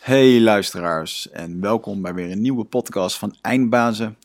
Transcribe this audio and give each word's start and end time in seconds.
Hey 0.00 0.40
luisteraars 0.40 1.30
en 1.30 1.60
welkom 1.60 2.02
bij 2.02 2.14
weer 2.14 2.30
een 2.30 2.40
nieuwe 2.40 2.64
podcast 2.64 3.18
van 3.18 3.34
Eindbazen. 3.40 4.16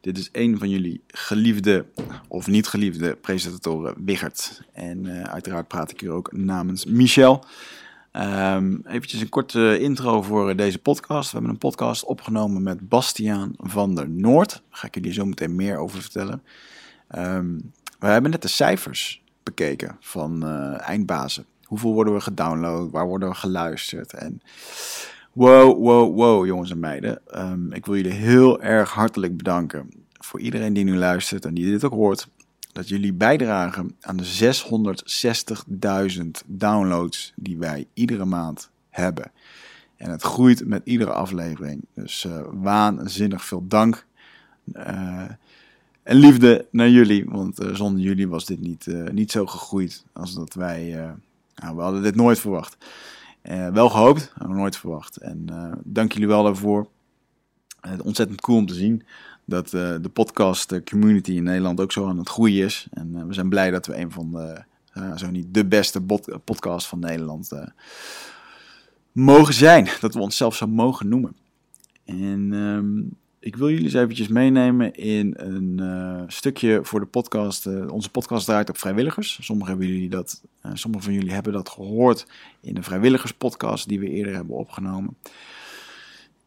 Dit 0.00 0.18
is 0.18 0.28
een 0.32 0.58
van 0.58 0.68
jullie 0.68 1.02
geliefde 1.06 1.86
of 2.28 2.46
niet 2.46 2.66
geliefde 2.66 3.16
presentatoren 3.16 4.04
Wiggert. 4.04 4.62
En 4.72 5.04
uh, 5.04 5.22
uiteraard 5.22 5.68
praat 5.68 5.90
ik 5.90 6.00
hier 6.00 6.10
ook 6.10 6.32
namens 6.32 6.84
Michel. 6.84 7.44
Um, 8.12 8.82
eventjes 8.86 9.20
een 9.20 9.28
korte 9.28 9.78
intro 9.78 10.22
voor 10.22 10.56
deze 10.56 10.78
podcast. 10.78 11.30
We 11.30 11.36
hebben 11.36 11.50
een 11.50 11.58
podcast 11.58 12.04
opgenomen 12.04 12.62
met 12.62 12.88
Bastiaan 12.88 13.54
van 13.56 13.94
der 13.94 14.08
Noord. 14.08 14.50
Daar 14.50 14.62
ga 14.70 14.86
ik 14.86 14.94
jullie 14.94 15.12
zo 15.12 15.24
meteen 15.24 15.56
meer 15.56 15.76
over 15.76 16.00
vertellen. 16.00 16.42
Um, 17.16 17.72
we 17.98 18.06
hebben 18.06 18.30
net 18.30 18.42
de 18.42 18.48
cijfers 18.48 19.22
bekeken 19.42 19.96
van 20.00 20.46
uh, 20.46 20.88
Eindbazen. 20.88 21.46
Hoeveel 21.72 21.92
worden 21.92 22.14
we 22.14 22.20
gedownload? 22.20 22.90
Waar 22.90 23.06
worden 23.06 23.28
we 23.28 23.34
geluisterd? 23.34 24.12
En 24.12 24.40
wow, 25.32 25.82
wow, 25.82 26.16
wow, 26.16 26.46
jongens 26.46 26.70
en 26.70 26.80
meiden. 26.80 27.20
Um, 27.36 27.72
ik 27.72 27.86
wil 27.86 27.96
jullie 27.96 28.12
heel 28.12 28.62
erg 28.62 28.90
hartelijk 28.90 29.36
bedanken 29.36 29.88
voor 30.12 30.40
iedereen 30.40 30.72
die 30.72 30.84
nu 30.84 30.96
luistert 30.96 31.44
en 31.44 31.54
die 31.54 31.70
dit 31.70 31.84
ook 31.84 31.92
hoort. 31.92 32.28
Dat 32.72 32.88
jullie 32.88 33.12
bijdragen 33.12 33.96
aan 34.00 34.16
de 34.16 34.54
660.000 36.22 36.22
downloads 36.46 37.32
die 37.36 37.58
wij 37.58 37.86
iedere 37.94 38.24
maand 38.24 38.70
hebben. 38.88 39.32
En 39.96 40.10
het 40.10 40.22
groeit 40.22 40.66
met 40.66 40.82
iedere 40.84 41.12
aflevering. 41.12 41.84
Dus 41.94 42.24
uh, 42.24 42.42
waanzinnig 42.50 43.44
veel 43.44 43.64
dank. 43.68 44.06
Uh, 44.74 45.24
en 46.02 46.16
liefde 46.16 46.66
naar 46.70 46.88
jullie, 46.88 47.24
want 47.24 47.62
uh, 47.62 47.74
zonder 47.74 48.02
jullie 48.02 48.28
was 48.28 48.44
dit 48.44 48.60
niet, 48.60 48.86
niet 49.12 49.30
zo 49.30 49.46
gegroeid 49.46 50.04
als 50.12 50.34
dat 50.34 50.54
wij. 50.54 51.14
Nou, 51.62 51.76
we 51.76 51.82
hadden 51.82 52.02
dit 52.02 52.14
nooit 52.14 52.38
verwacht. 52.38 52.76
Uh, 53.42 53.68
wel 53.68 53.88
gehoopt, 53.88 54.32
maar 54.38 54.56
nooit 54.56 54.76
verwacht. 54.76 55.16
En 55.16 55.46
uh, 55.50 55.72
dank 55.84 56.12
jullie 56.12 56.28
wel 56.28 56.42
daarvoor. 56.42 56.88
Ontzettend 58.02 58.40
cool 58.40 58.58
om 58.58 58.66
te 58.66 58.74
zien 58.74 59.02
dat 59.44 59.70
de 59.70 60.10
podcast 60.12 60.82
community 60.84 61.32
in 61.32 61.42
Nederland 61.42 61.80
ook 61.80 61.92
zo 61.92 62.08
aan 62.08 62.18
het 62.18 62.28
groeien 62.28 62.64
is. 62.64 62.86
En 62.90 63.26
we 63.26 63.34
zijn 63.34 63.48
blij 63.48 63.70
dat 63.70 63.86
we 63.86 63.96
een 63.96 64.10
van 64.10 64.30
de, 64.30 64.64
zo 65.16 65.30
niet 65.30 65.54
de 65.54 65.64
beste 65.64 66.00
podcast 66.44 66.86
van 66.86 66.98
Nederland 66.98 67.52
mogen 69.12 69.54
zijn. 69.54 69.88
Dat 70.00 70.14
we 70.14 70.20
onszelf 70.20 70.56
zo 70.56 70.66
mogen 70.66 71.08
noemen. 71.08 71.36
En 72.04 72.52
um, 72.52 73.16
ik 73.42 73.56
wil 73.56 73.68
jullie 73.68 73.84
eens 73.84 73.94
eventjes 73.94 74.28
meenemen 74.28 74.94
in 74.94 75.34
een 75.36 75.78
uh, 75.80 76.22
stukje 76.26 76.80
voor 76.82 77.00
de 77.00 77.06
podcast. 77.06 77.66
Uh, 77.66 77.92
onze 77.92 78.10
podcast 78.10 78.46
draait 78.46 78.68
op 78.68 78.78
vrijwilligers. 78.78 79.38
Sommigen, 79.40 79.70
hebben 79.70 79.88
jullie 79.92 80.08
dat, 80.08 80.42
uh, 80.66 80.72
sommigen 80.74 81.04
van 81.06 81.14
jullie 81.14 81.32
hebben 81.32 81.52
dat 81.52 81.68
gehoord 81.68 82.26
in 82.60 82.74
de 82.74 82.82
vrijwilligerspodcast 82.82 83.88
die 83.88 84.00
we 84.00 84.08
eerder 84.08 84.34
hebben 84.34 84.56
opgenomen. 84.56 85.16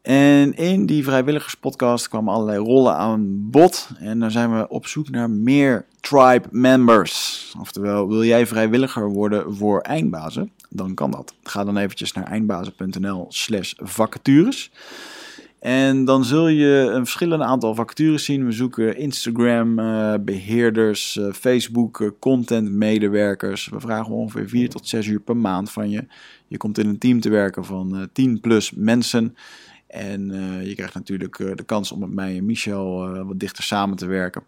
En 0.01 0.53
in 0.53 0.85
die 0.85 1.03
vrijwilligerspodcast 1.03 2.07
kwamen 2.07 2.33
allerlei 2.33 2.57
rollen 2.57 2.95
aan 2.95 3.49
bod. 3.49 3.89
En 3.99 4.19
daar 4.19 4.31
zijn 4.31 4.57
we 4.57 4.67
op 4.67 4.87
zoek 4.87 5.09
naar 5.09 5.29
meer 5.29 5.85
tribe 5.99 6.47
members. 6.51 7.53
Oftewel, 7.59 8.07
wil 8.07 8.23
jij 8.23 8.47
vrijwilliger 8.47 9.09
worden 9.09 9.55
voor 9.55 9.79
eindbazen? 9.79 10.51
Dan 10.69 10.93
kan 10.93 11.11
dat. 11.11 11.33
Ga 11.43 11.63
dan 11.63 11.77
eventjes 11.77 12.11
naar 12.11 12.25
eindbazen.nl 12.25 13.25
slash 13.29 13.73
vacatures. 13.77 14.71
En 15.65 16.05
dan 16.05 16.25
zul 16.25 16.47
je 16.47 16.89
een 16.93 17.03
verschillende 17.03 17.43
aantal 17.43 17.75
vacatures 17.75 18.25
zien. 18.25 18.45
We 18.45 18.51
zoeken 18.51 18.97
Instagram 18.97 19.79
uh, 19.79 20.13
beheerders, 20.21 21.15
uh, 21.15 21.31
Facebook 21.33 21.99
uh, 21.99 22.09
content 22.19 22.71
medewerkers. 22.71 23.69
We 23.69 23.79
vragen 23.79 24.13
ongeveer 24.13 24.49
4 24.49 24.69
tot 24.69 24.87
6 24.87 25.05
uur 25.07 25.19
per 25.19 25.37
maand 25.37 25.71
van 25.71 25.89
je. 25.89 26.05
Je 26.47 26.57
komt 26.57 26.77
in 26.77 26.87
een 26.87 26.97
team 26.97 27.19
te 27.19 27.29
werken 27.29 27.65
van 27.65 28.09
10 28.13 28.39
plus 28.39 28.71
mensen. 28.71 29.35
En 29.87 30.31
je 30.63 30.75
krijgt 30.75 30.93
natuurlijk 30.93 31.37
de 31.37 31.63
kans 31.65 31.91
om 31.91 31.99
met 31.99 32.11
mij 32.11 32.37
en 32.37 32.45
Michel 32.45 33.09
wat 33.23 33.39
dichter 33.39 33.63
samen 33.63 33.97
te 33.97 34.05
werken. 34.05 34.43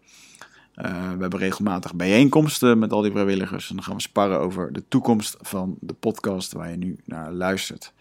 we 0.74 1.16
hebben 1.20 1.38
regelmatig 1.38 1.94
bijeenkomsten 1.94 2.78
met 2.78 2.92
al 2.92 3.02
die 3.02 3.12
vrijwilligers. 3.12 3.68
En 3.68 3.74
dan 3.74 3.84
gaan 3.84 3.96
we 3.96 4.02
sparren 4.02 4.40
over 4.40 4.72
de 4.72 4.82
toekomst 4.88 5.36
van 5.40 5.76
de 5.80 5.94
podcast 5.94 6.52
waar 6.52 6.70
je 6.70 6.76
nu 6.76 6.96
naar 7.04 7.32
luistert. 7.32 7.92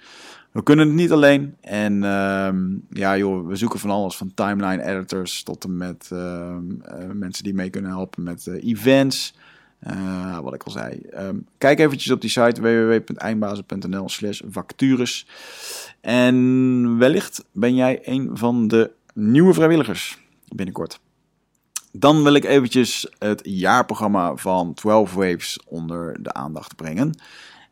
We 0.52 0.64
kunnen 0.64 0.88
het 0.88 0.96
niet 0.96 1.12
alleen. 1.12 1.56
En 1.62 1.94
uh, 1.94 2.50
ja, 2.90 3.18
joh, 3.18 3.48
we 3.48 3.56
zoeken 3.56 3.80
van 3.80 3.90
alles. 3.90 4.18
Van 4.18 4.34
timeline 4.34 4.84
editors 4.84 5.44
tot 5.44 5.64
en 5.64 5.78
met 5.78 6.10
uh, 6.14 6.20
uh, 6.20 7.12
mensen 7.14 7.44
die 7.44 7.54
mee 7.54 7.70
kunnen 7.70 7.92
helpen 7.92 8.24
met 8.24 8.48
eh, 8.48 8.64
events. 8.64 9.34
Eh, 9.80 10.40
wat 10.40 10.54
ik 10.54 10.64
al 10.64 10.72
zei. 10.72 11.02
Um, 11.18 11.46
kijk 11.58 11.80
eventjes 11.80 12.12
op 12.12 12.22
die 12.22 12.30
site 12.30 12.62
www.eindbazen.nl 12.62 14.10
slash 14.10 14.42
vacatures. 14.50 15.28
En 16.02 16.98
wellicht 16.98 17.46
ben 17.52 17.76
jij 17.76 18.00
een 18.04 18.30
van 18.34 18.68
de 18.68 18.92
nieuwe 19.14 19.54
vrijwilligers 19.54 20.20
binnenkort. 20.48 21.00
Dan 21.92 22.24
wil 22.24 22.34
ik 22.34 22.44
eventjes 22.44 23.08
het 23.20 23.42
jaarprogramma 23.44 24.36
van 24.36 24.74
12 24.74 25.14
Waves 25.14 25.60
onder 25.66 26.24
de 26.24 26.34
aandacht 26.34 26.76
brengen. 26.76 27.20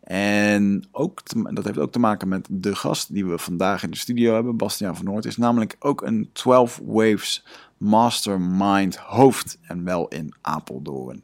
En 0.05 0.83
ook 0.91 1.21
dat 1.55 1.65
heeft 1.65 1.77
ook 1.77 1.91
te 1.91 1.99
maken 1.99 2.27
met 2.27 2.47
de 2.51 2.75
gast 2.75 3.13
die 3.13 3.25
we 3.25 3.37
vandaag 3.37 3.83
in 3.83 3.91
de 3.91 3.97
studio 3.97 4.33
hebben, 4.33 4.57
Bastiaan 4.57 4.95
van 4.95 5.05
Noord, 5.05 5.25
is 5.25 5.37
namelijk 5.37 5.75
ook 5.79 6.01
een 6.01 6.29
12 6.33 6.81
Waves 6.85 7.45
Mastermind 7.77 8.95
hoofd 8.95 9.57
en 9.61 9.83
wel 9.83 10.07
in 10.07 10.33
Apeldoorn. 10.41 11.23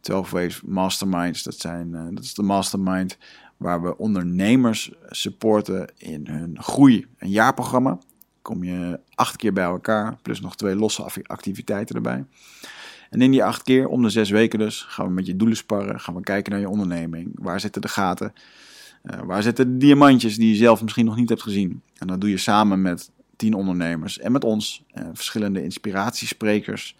12 0.00 0.30
Waves 0.30 0.62
Masterminds, 0.62 1.42
dat, 1.42 1.54
zijn, 1.54 1.88
uh, 1.88 2.06
dat 2.10 2.24
is 2.24 2.34
de 2.34 2.42
mastermind 2.42 3.18
waar 3.56 3.82
we 3.82 3.98
ondernemers 3.98 4.92
supporten 5.08 5.92
in 5.96 6.26
hun 6.26 6.62
groei. 6.62 7.06
Een 7.18 7.30
jaarprogramma, 7.30 7.98
kom 8.42 8.64
je 8.64 9.00
acht 9.14 9.36
keer 9.36 9.52
bij 9.52 9.64
elkaar, 9.64 10.16
plus 10.22 10.40
nog 10.40 10.56
twee 10.56 10.76
losse 10.76 11.22
activiteiten 11.26 11.96
erbij. 11.96 12.24
En 13.10 13.20
in 13.20 13.30
die 13.30 13.44
acht 13.44 13.62
keer, 13.62 13.88
om 13.88 14.02
de 14.02 14.10
zes 14.10 14.30
weken 14.30 14.58
dus, 14.58 14.82
gaan 14.82 15.06
we 15.06 15.12
met 15.12 15.26
je 15.26 15.36
doelen 15.36 15.56
sparren. 15.56 16.00
Gaan 16.00 16.14
we 16.14 16.20
kijken 16.20 16.52
naar 16.52 16.60
je 16.60 16.68
onderneming. 16.68 17.30
Waar 17.34 17.60
zitten 17.60 17.82
de 17.82 17.88
gaten? 17.88 18.32
Uh, 19.04 19.20
waar 19.24 19.42
zitten 19.42 19.72
de 19.72 19.76
diamantjes 19.76 20.36
die 20.36 20.48
je 20.48 20.56
zelf 20.56 20.82
misschien 20.82 21.04
nog 21.04 21.16
niet 21.16 21.28
hebt 21.28 21.42
gezien? 21.42 21.82
En 21.98 22.06
dat 22.06 22.20
doe 22.20 22.30
je 22.30 22.36
samen 22.36 22.82
met 22.82 23.10
tien 23.36 23.54
ondernemers 23.54 24.18
en 24.18 24.32
met 24.32 24.44
ons. 24.44 24.84
Uh, 24.94 25.04
verschillende 25.12 25.62
inspiratiesprekers. 25.62 26.96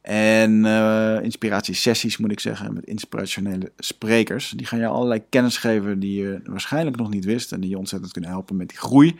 En 0.00 0.64
uh, 0.64 1.22
inspiratiesessies 1.22 2.16
moet 2.16 2.32
ik 2.32 2.40
zeggen, 2.40 2.74
met 2.74 2.84
inspirationele 2.84 3.72
sprekers. 3.78 4.52
Die 4.56 4.66
gaan 4.66 4.78
je 4.78 4.86
allerlei 4.86 5.22
kennis 5.28 5.56
geven 5.56 5.98
die 5.98 6.20
je 6.22 6.40
waarschijnlijk 6.44 6.96
nog 6.96 7.10
niet 7.10 7.24
wist. 7.24 7.52
En 7.52 7.60
die 7.60 7.70
je 7.70 7.78
ontzettend 7.78 8.12
kunnen 8.12 8.30
helpen 8.30 8.56
met 8.56 8.68
die 8.68 8.78
groei. 8.78 9.18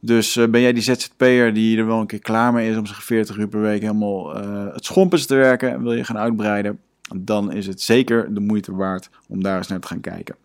Dus 0.00 0.36
uh, 0.36 0.48
ben 0.48 0.60
jij 0.60 0.72
die 0.72 0.82
ZZP'er 0.82 1.54
die 1.54 1.78
er 1.78 1.86
wel 1.86 2.00
een 2.00 2.06
keer 2.06 2.18
klaar 2.18 2.52
mee 2.52 2.70
is 2.70 2.76
om 2.76 2.86
zich 2.86 3.04
40 3.04 3.36
uur 3.36 3.48
per 3.48 3.60
week 3.60 3.80
helemaal 3.80 4.44
uh, 4.44 4.74
het 4.74 4.84
schompens 4.84 5.26
te 5.26 5.34
werken 5.34 5.72
en 5.72 5.82
wil 5.82 5.92
je 5.92 6.04
gaan 6.04 6.18
uitbreiden, 6.18 6.78
dan 7.16 7.52
is 7.52 7.66
het 7.66 7.80
zeker 7.80 8.34
de 8.34 8.40
moeite 8.40 8.74
waard 8.74 9.10
om 9.28 9.42
daar 9.42 9.56
eens 9.56 9.68
naar 9.68 9.80
te 9.80 9.86
gaan 9.86 10.00
kijken. 10.00 10.36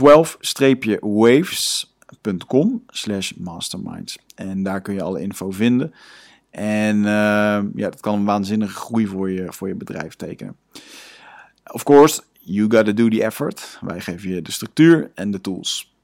12-waves.com 0.00 2.84
slash 2.88 3.32
masterminds. 3.36 4.18
En 4.34 4.62
daar 4.62 4.80
kun 4.80 4.94
je 4.94 5.02
alle 5.02 5.20
info 5.20 5.50
vinden. 5.50 5.94
En 6.50 6.96
uh, 6.96 7.04
ja, 7.74 7.90
dat 7.90 8.00
kan 8.00 8.14
een 8.14 8.24
waanzinnige 8.24 8.74
groei 8.74 9.06
voor 9.06 9.30
je, 9.30 9.52
voor 9.52 9.68
je 9.68 9.74
bedrijf 9.74 10.14
tekenen. 10.14 10.56
Of 11.72 11.82
course, 11.82 12.22
you 12.40 12.70
gotta 12.70 12.92
do 12.92 13.08
the 13.08 13.22
effort. 13.22 13.78
Wij 13.80 14.00
geven 14.00 14.30
je 14.30 14.42
de 14.42 14.52
structuur 14.52 15.10
en 15.14 15.30
de 15.30 15.40
tools. 15.40 15.94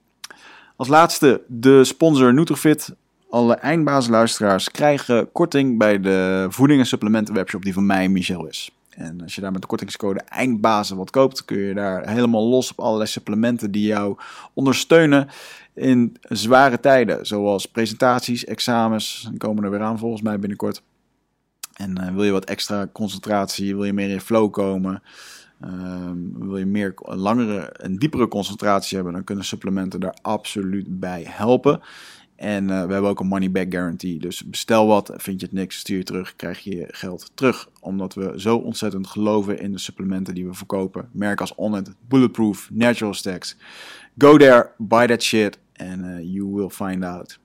Als 0.83 0.91
laatste 0.91 1.43
de 1.47 1.85
sponsor 1.85 2.35
Nutrifit. 2.35 2.95
Alle 3.31 3.55
eindbaasluisteraars 3.55 4.71
krijgen 4.71 5.33
korting 5.33 5.79
bij 5.79 6.01
de 6.01 6.47
voeding- 6.49 6.81
en 6.81 6.87
supplementen 6.87 7.35
webshop 7.35 7.63
die 7.63 7.73
van 7.73 7.87
mij 7.87 8.09
Michel 8.09 8.47
is. 8.47 8.71
En 8.91 9.23
als 9.23 9.35
je 9.35 9.41
daar 9.41 9.53
met 9.53 9.61
de 9.61 9.67
kortingscode 9.67 10.21
eindbazen 10.21 10.97
wat 10.97 11.11
koopt, 11.11 11.45
kun 11.45 11.59
je 11.59 11.75
daar 11.75 12.09
helemaal 12.09 12.49
los 12.49 12.71
op 12.71 12.81
allerlei 12.81 13.09
supplementen 13.09 13.71
die 13.71 13.87
jou 13.87 14.17
ondersteunen 14.55 15.29
in 15.75 16.17
zware 16.29 16.81
tijden. 16.81 17.27
Zoals 17.27 17.67
presentaties, 17.67 18.45
examens, 18.45 19.31
komen 19.39 19.65
er 19.65 19.71
weer 19.71 19.83
aan 19.83 19.99
volgens 19.99 20.23
mij 20.23 20.39
binnenkort. 20.39 20.83
En 21.73 22.01
uh, 22.01 22.15
wil 22.15 22.25
je 22.25 22.33
wat 22.33 22.45
extra 22.45 22.89
concentratie, 22.93 23.75
wil 23.75 23.85
je 23.85 23.93
meer 23.93 24.11
in 24.11 24.21
flow 24.21 24.53
komen, 24.53 25.03
Um, 25.65 26.49
wil 26.49 26.57
je 26.57 26.67
meer 26.67 26.93
langere 26.97 27.61
en 27.61 27.97
diepere 27.97 28.29
concentratie 28.29 28.97
hebben, 28.97 29.15
dan 29.15 29.25
kunnen 29.25 29.45
supplementen 29.45 30.01
daar 30.01 30.17
absoluut 30.23 31.01
bij 31.01 31.25
helpen. 31.29 31.81
En 32.37 32.63
uh, 32.63 32.69
we 32.69 32.93
hebben 32.93 33.11
ook 33.11 33.21
een 33.21 33.27
money 33.27 33.51
back 33.51 33.73
guarantee. 33.73 34.19
Dus 34.19 34.45
bestel 34.45 34.87
wat, 34.87 35.13
vind 35.17 35.41
je 35.41 35.47
het 35.47 35.55
niks, 35.55 35.79
stuur 35.79 35.97
je 35.97 36.05
terug, 36.05 36.37
krijg 36.37 36.59
je 36.59 36.77
je 36.77 36.87
geld 36.89 37.31
terug. 37.35 37.69
Omdat 37.81 38.15
we 38.15 38.33
zo 38.37 38.57
ontzettend 38.57 39.07
geloven 39.07 39.59
in 39.59 39.73
de 39.73 39.79
supplementen 39.79 40.35
die 40.35 40.47
we 40.47 40.55
verkopen. 40.55 41.09
Merken 41.13 41.41
als 41.41 41.55
Onnit, 41.55 41.91
Bulletproof, 42.09 42.69
Natural 42.73 43.15
Stacks. 43.15 43.57
Go 44.19 44.37
there, 44.37 44.71
buy 44.79 45.07
that 45.07 45.23
shit 45.23 45.59
and 45.77 46.05
uh, 46.05 46.35
you 46.35 46.55
will 46.55 46.71
find 46.71 47.05
out. 47.05 47.39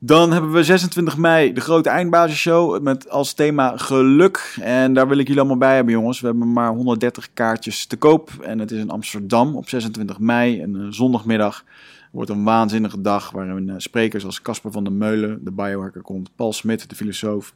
Dan 0.00 0.32
hebben 0.32 0.52
we 0.52 0.64
26 0.64 1.16
mei 1.16 1.52
de 1.52 1.60
grote 1.60 1.88
eindbasisshow 1.88 2.82
met 2.82 3.10
als 3.10 3.32
thema 3.32 3.76
geluk. 3.76 4.56
En 4.60 4.94
daar 4.94 5.08
wil 5.08 5.18
ik 5.18 5.26
jullie 5.26 5.40
allemaal 5.40 5.58
bij 5.58 5.74
hebben, 5.74 5.92
jongens. 5.92 6.20
We 6.20 6.26
hebben 6.26 6.52
maar 6.52 6.70
130 6.70 7.28
kaartjes 7.34 7.86
te 7.86 7.96
koop. 7.96 8.30
En 8.40 8.58
het 8.58 8.70
is 8.70 8.80
in 8.80 8.90
Amsterdam 8.90 9.56
op 9.56 9.68
26 9.68 10.18
mei, 10.18 10.62
een 10.62 10.92
zondagmiddag. 10.94 11.64
wordt 12.12 12.30
een 12.30 12.44
waanzinnige 12.44 13.00
dag 13.00 13.30
waarin 13.30 13.74
sprekers 13.76 14.24
als 14.24 14.42
Casper 14.42 14.72
van 14.72 14.84
der 14.84 14.92
Meulen, 14.92 15.44
de 15.44 15.52
biohacker 15.52 16.02
komt, 16.02 16.30
Paul 16.36 16.52
Smit, 16.52 16.88
de 16.88 16.96
filosoof, 16.96 17.54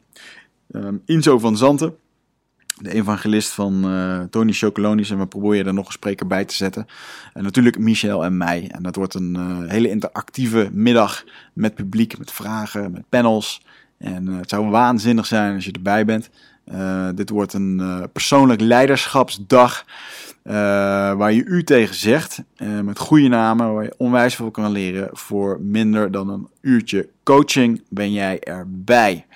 um, 0.70 1.02
Inzo 1.04 1.38
van 1.38 1.56
Zanten, 1.56 1.94
de 2.82 2.92
evangelist 2.92 3.50
van 3.50 3.92
uh, 3.92 4.20
Tony 4.30 4.52
Chocolonis. 4.52 5.10
En 5.10 5.18
we 5.18 5.26
proberen 5.26 5.66
er 5.66 5.74
nog 5.74 5.86
een 5.86 5.92
spreker 5.92 6.26
bij 6.26 6.44
te 6.44 6.54
zetten. 6.54 6.86
En 7.32 7.42
natuurlijk 7.42 7.78
Michel 7.78 8.24
en 8.24 8.36
mij. 8.36 8.68
En 8.72 8.82
dat 8.82 8.96
wordt 8.96 9.14
een 9.14 9.36
uh, 9.38 9.70
hele 9.70 9.88
interactieve 9.88 10.68
middag 10.72 11.24
met 11.52 11.74
publiek, 11.74 12.18
met 12.18 12.32
vragen, 12.32 12.92
met 12.92 13.08
panels. 13.08 13.62
En 13.98 14.28
uh, 14.28 14.36
het 14.36 14.48
zou 14.48 14.70
waanzinnig 14.70 15.26
zijn 15.26 15.54
als 15.54 15.64
je 15.64 15.72
erbij 15.72 16.04
bent. 16.04 16.30
dit 17.14 17.30
wordt 17.30 17.52
een 17.52 18.08
persoonlijk 18.12 18.60
leiderschapsdag. 18.60 19.84
waar 20.42 21.32
je 21.32 21.44
u 21.44 21.64
tegen 21.64 21.94
zegt. 21.94 22.42
met 22.82 22.98
goede 22.98 23.28
namen. 23.28 23.74
Waar 23.74 23.84
je 23.84 23.94
onwijs 23.96 24.34
veel 24.34 24.50
kan 24.50 24.70
leren. 24.70 25.08
Voor 25.12 25.60
minder 25.60 26.10
dan 26.10 26.28
een 26.28 26.48
uurtje 26.60 27.08
coaching 27.22 27.82
ben 27.88 28.12
jij 28.12 28.40
erbij. 28.40 29.26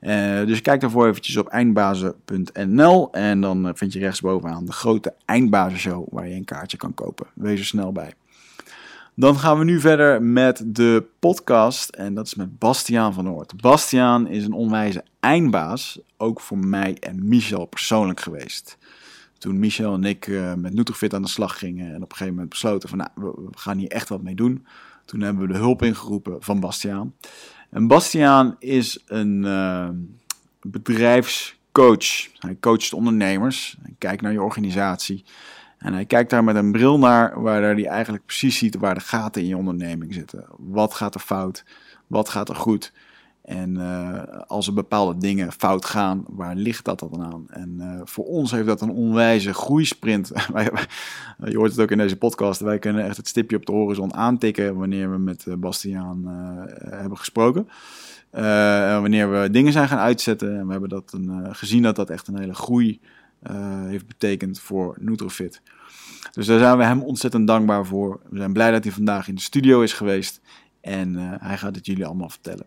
Uh, 0.00 0.46
dus 0.46 0.62
kijk 0.62 0.80
daarvoor 0.80 1.08
eventjes 1.08 1.36
op 1.36 1.46
eindbazen.nl 1.46 3.12
en 3.12 3.40
dan 3.40 3.68
eh, 3.68 3.72
vind 3.74 3.92
je 3.92 3.98
rechtsbovenaan 3.98 4.64
de 4.64 4.72
grote 4.72 5.14
eindbazenshow 5.24 6.06
waar 6.10 6.28
je 6.28 6.34
een 6.34 6.44
kaartje 6.44 6.76
kan 6.76 6.94
kopen. 6.94 7.26
Wees 7.34 7.58
er 7.58 7.66
snel 7.66 7.92
bij. 7.92 8.12
Dan 9.14 9.38
gaan 9.38 9.58
we 9.58 9.64
nu 9.64 9.80
verder 9.80 10.22
met 10.22 10.62
de 10.66 11.04
podcast 11.18 11.88
en 11.88 12.14
dat 12.14 12.26
is 12.26 12.34
met 12.34 12.58
Bastiaan 12.58 13.12
van 13.12 13.24
Noord. 13.24 13.60
Bastiaan 13.60 14.28
is 14.28 14.44
een 14.44 14.52
onwijze 14.52 15.04
eindbaas, 15.20 16.00
ook 16.16 16.40
voor 16.40 16.58
mij 16.58 16.96
en 17.00 17.28
Michel 17.28 17.64
persoonlijk 17.64 18.20
geweest. 18.20 18.78
Toen 19.38 19.58
Michel 19.58 19.94
en 19.94 20.04
ik 20.04 20.26
uh, 20.26 20.54
met 20.54 20.74
Nutrifit 20.74 21.14
aan 21.14 21.22
de 21.22 21.28
slag 21.28 21.58
gingen 21.58 21.88
en 21.88 22.02
op 22.02 22.10
een 22.10 22.16
gegeven 22.16 22.32
moment 22.32 22.48
besloten 22.48 22.88
van 22.88 22.98
nou, 22.98 23.10
we 23.14 23.58
gaan 23.58 23.78
hier 23.78 23.90
echt 23.90 24.08
wat 24.08 24.22
mee 24.22 24.34
doen. 24.34 24.66
Toen 25.04 25.20
hebben 25.20 25.46
we 25.46 25.52
de 25.52 25.58
hulp 25.58 25.82
ingeroepen 25.82 26.36
van 26.40 26.60
Bastiaan. 26.60 27.14
En 27.70 27.86
Bastiaan 27.86 28.56
is 28.58 29.04
een 29.06 29.42
uh, 29.44 29.88
bedrijfscoach. 30.60 32.28
Hij 32.38 32.56
coacht 32.60 32.92
ondernemers. 32.92 33.76
Hij 33.82 33.94
kijkt 33.98 34.22
naar 34.22 34.32
je 34.32 34.42
organisatie. 34.42 35.24
En 35.78 35.92
hij 35.92 36.04
kijkt 36.04 36.30
daar 36.30 36.44
met 36.44 36.56
een 36.56 36.72
bril 36.72 36.98
naar 36.98 37.42
waar 37.42 37.62
hij 37.62 37.86
eigenlijk 37.86 38.24
precies 38.26 38.58
ziet 38.58 38.76
waar 38.76 38.94
de 38.94 39.00
gaten 39.00 39.42
in 39.42 39.48
je 39.48 39.56
onderneming 39.56 40.14
zitten. 40.14 40.44
Wat 40.56 40.94
gaat 40.94 41.14
er 41.14 41.20
fout? 41.20 41.64
Wat 42.06 42.28
gaat 42.28 42.48
er 42.48 42.56
goed? 42.56 42.92
En 43.48 43.74
uh, 43.74 44.22
als 44.46 44.66
er 44.66 44.72
bepaalde 44.72 45.18
dingen 45.18 45.52
fout 45.52 45.84
gaan, 45.84 46.24
waar 46.26 46.54
ligt 46.54 46.84
dat 46.84 46.98
dan 46.98 47.22
aan? 47.22 47.44
En 47.48 47.76
uh, 47.78 48.00
voor 48.04 48.24
ons 48.24 48.50
heeft 48.50 48.66
dat 48.66 48.80
een 48.80 48.90
onwijze 48.90 49.54
groeisprint. 49.54 50.28
je 51.44 51.56
hoort 51.56 51.70
het 51.70 51.80
ook 51.80 51.90
in 51.90 51.98
deze 51.98 52.16
podcast. 52.16 52.60
Wij 52.60 52.78
kunnen 52.78 53.04
echt 53.04 53.16
het 53.16 53.28
stipje 53.28 53.56
op 53.56 53.66
de 53.66 53.72
horizon 53.72 54.14
aantikken 54.14 54.76
wanneer 54.76 55.10
we 55.10 55.18
met 55.18 55.46
Bastiaan 55.58 56.24
hebben 56.90 57.18
gesproken. 57.18 57.68
wanneer 59.00 59.30
we 59.30 59.50
dingen 59.50 59.72
zijn 59.72 59.88
gaan 59.88 59.98
uitzetten. 59.98 60.58
En 60.58 60.64
we 60.66 60.70
hebben 60.70 60.88
dat 60.88 61.12
een, 61.12 61.54
gezien 61.54 61.82
dat 61.82 61.96
dat 61.96 62.10
echt 62.10 62.28
een 62.28 62.38
hele 62.38 62.54
groei 62.54 63.00
heeft 63.86 64.06
betekend 64.06 64.60
voor 64.60 64.96
Nutrofit. 65.00 65.62
Dus 66.32 66.46
daar 66.46 66.58
zijn 66.58 66.78
we 66.78 66.84
hem 66.84 67.02
ontzettend 67.02 67.46
dankbaar 67.46 67.86
voor. 67.86 68.20
We 68.30 68.38
zijn 68.38 68.52
blij 68.52 68.70
dat 68.70 68.84
hij 68.84 68.92
vandaag 68.92 69.28
in 69.28 69.34
de 69.34 69.40
studio 69.40 69.80
is 69.80 69.92
geweest. 69.92 70.40
En 70.80 71.14
hij 71.40 71.58
gaat 71.58 71.74
het 71.74 71.86
jullie 71.86 72.06
allemaal 72.06 72.30
vertellen. 72.30 72.66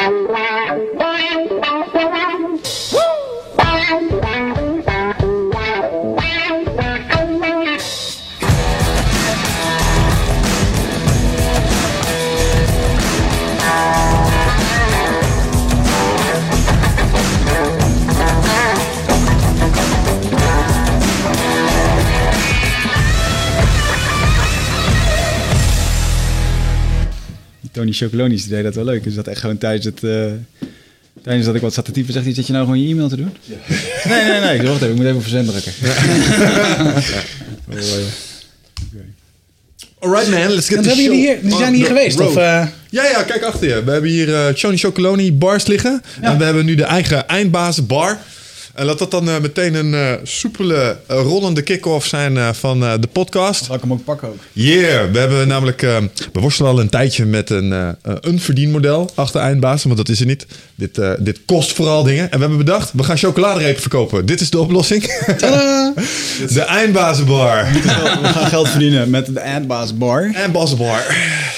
Bye. 0.00 0.49
Tony 27.80 27.92
Chocolonis 27.92 28.46
deed 28.46 28.64
dat 28.64 28.74
wel 28.74 28.84
leuk. 28.84 29.04
Dus 29.04 29.14
dat 29.14 29.26
echt 29.26 29.40
gewoon 29.40 29.58
tijdens 29.58 29.84
het... 29.84 30.02
Uh, 30.02 30.24
tijdens 31.22 31.46
dat 31.46 31.54
ik 31.54 31.60
wat 31.60 31.74
zat 31.74 31.84
te 31.84 31.92
typen, 31.92 32.12
zegt 32.12 32.24
hij, 32.24 32.34
zit 32.34 32.46
je 32.46 32.52
nou 32.52 32.64
gewoon 32.64 32.80
je 32.80 32.88
e-mail 32.88 33.08
te 33.08 33.16
doen? 33.16 33.30
Ja. 33.44 33.56
Nee, 34.08 34.24
nee, 34.24 34.40
nee. 34.40 34.66
Wacht 34.66 34.82
even, 34.82 34.90
ik 34.90 34.96
moet 34.96 35.04
even 35.04 35.16
op 35.16 35.22
verzend 35.22 35.48
drukken. 35.48 35.72
Ja. 35.80 35.94
Alright 39.98 40.30
man, 40.30 40.48
let's 40.48 40.68
get 40.68 40.82
the 40.82 40.88
show. 40.88 41.12
Hier, 41.12 41.38
die 41.42 41.56
zijn 41.56 41.74
hier 41.74 41.86
geweest, 41.86 42.20
of... 42.20 42.36
Uh... 42.36 42.66
Ja, 42.90 43.04
ja, 43.04 43.22
kijk 43.22 43.42
achter 43.42 43.68
je. 43.68 43.84
We 43.84 43.90
hebben 43.90 44.10
hier 44.10 44.28
uh, 44.28 44.48
Tony 44.48 44.76
Chocoloni 44.76 45.32
bars 45.32 45.66
liggen. 45.66 46.02
Ja. 46.22 46.30
En 46.30 46.38
we 46.38 46.44
hebben 46.44 46.64
nu 46.64 46.74
de 46.74 46.84
eigen 46.84 47.28
eindbazen 47.28 47.86
bar. 47.86 48.18
En 48.80 48.86
laat 48.86 48.98
dat 48.98 49.10
dan 49.10 49.28
uh, 49.28 49.38
meteen 49.38 49.74
een 49.74 49.92
uh, 49.92 50.12
soepele, 50.22 50.96
uh, 51.10 51.16
rollende 51.16 51.62
kick-off 51.62 52.06
zijn 52.06 52.54
van 52.54 52.80
de 52.80 53.08
podcast. 53.12 53.68
Laat 53.68 53.76
ik 53.76 53.82
hem 53.82 53.92
ook 53.92 54.04
pakken 54.04 54.28
ook. 54.28 54.38
Yeah, 54.52 55.10
we 55.12 55.18
hebben 55.18 55.48
namelijk... 55.48 55.80
we 55.80 56.40
worstelen 56.40 56.70
al 56.70 56.80
een 56.80 56.88
tijdje 56.88 57.24
met 57.24 57.50
een, 57.50 57.96
een 58.02 58.40
verdienmodel 58.40 59.10
achter 59.14 59.40
eindbazen. 59.40 59.86
Want 59.86 60.06
dat 60.06 60.08
is 60.08 60.20
er 60.20 60.26
niet. 60.26 60.46
Dit, 60.74 61.00
dit 61.18 61.40
kost 61.46 61.72
vooral 61.72 62.02
dingen. 62.02 62.22
En 62.24 62.30
we 62.30 62.38
hebben 62.38 62.58
bedacht, 62.58 62.92
we 62.92 63.02
gaan 63.02 63.18
chocoladerepen 63.18 63.80
verkopen. 63.80 64.26
Dit 64.26 64.40
is 64.40 64.50
de 64.50 64.58
oplossing. 64.58 65.02
de 66.54 66.64
eindbazenbar. 66.66 67.72
We 67.72 68.28
gaan 68.28 68.46
geld 68.46 68.68
verdienen 68.68 69.10
met 69.10 69.26
de 69.26 69.40
eindbazenbar. 69.40 70.30
Eindbazenbar. 70.34 71.16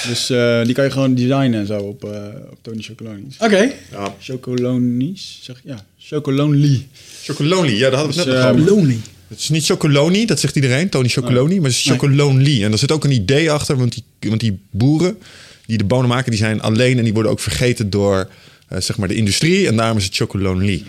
Dus 0.09 0.27
die 0.67 0.75
kan 0.75 0.85
je 0.85 0.91
gewoon 0.91 1.15
designen 1.15 1.61
en 1.61 1.67
zo 1.67 1.79
op, 1.79 2.05
op 2.51 2.59
Tony 2.63 2.83
Chocolonis. 2.83 3.35
Oké. 3.35 3.45
Okay. 3.45 3.75
Ja. 3.91 4.15
Chocolonis, 4.21 5.39
zeg 5.43 5.61
ja. 5.65 5.85
Chocolonely. 5.99 6.87
Chocolonely, 7.23 7.79
ja, 7.79 7.91
dat 7.91 7.99
hadden 7.99 8.17
we 8.17 8.25
dus, 8.25 8.35
net 8.35 8.45
uh, 8.45 8.75
over. 8.75 8.97
Het 9.29 9.41
is 9.41 9.49
niet 9.49 9.65
Chocoloni, 9.65 10.27
dat 10.27 10.41
zegt 10.41 10.57
iedereen, 10.57 10.89
Tony 10.89 11.09
Chocoloni, 11.09 11.55
maar 11.55 11.71
het 11.71 11.79
is 11.79 11.87
Chocolonely. 11.91 12.65
En 12.65 12.71
daar 12.71 12.79
zit 12.79 12.93
ook 12.93 13.05
een 13.05 13.11
idee 13.11 13.51
achter, 13.51 13.77
want 13.77 13.93
die, 13.93 14.31
want 14.31 14.41
die 14.41 14.59
boeren 14.71 15.19
die 15.67 15.79
de 15.79 15.85
bonen 15.85 16.09
maken, 16.09 16.31
die 16.31 16.41
zijn 16.41 16.61
alleen 16.61 16.99
en 16.99 17.05
die 17.05 17.13
worden 17.13 17.33
ook 17.33 17.41
vergeten 17.41 17.91
door 17.91 18.29
uh, 18.73 18.81
zeg 18.81 18.97
maar 18.97 19.09
de 19.09 19.15
industrie. 19.15 19.67
En 19.67 19.77
daarom 19.77 19.97
is 19.97 20.05
het 20.05 20.15
Chocolonely. 20.15 20.85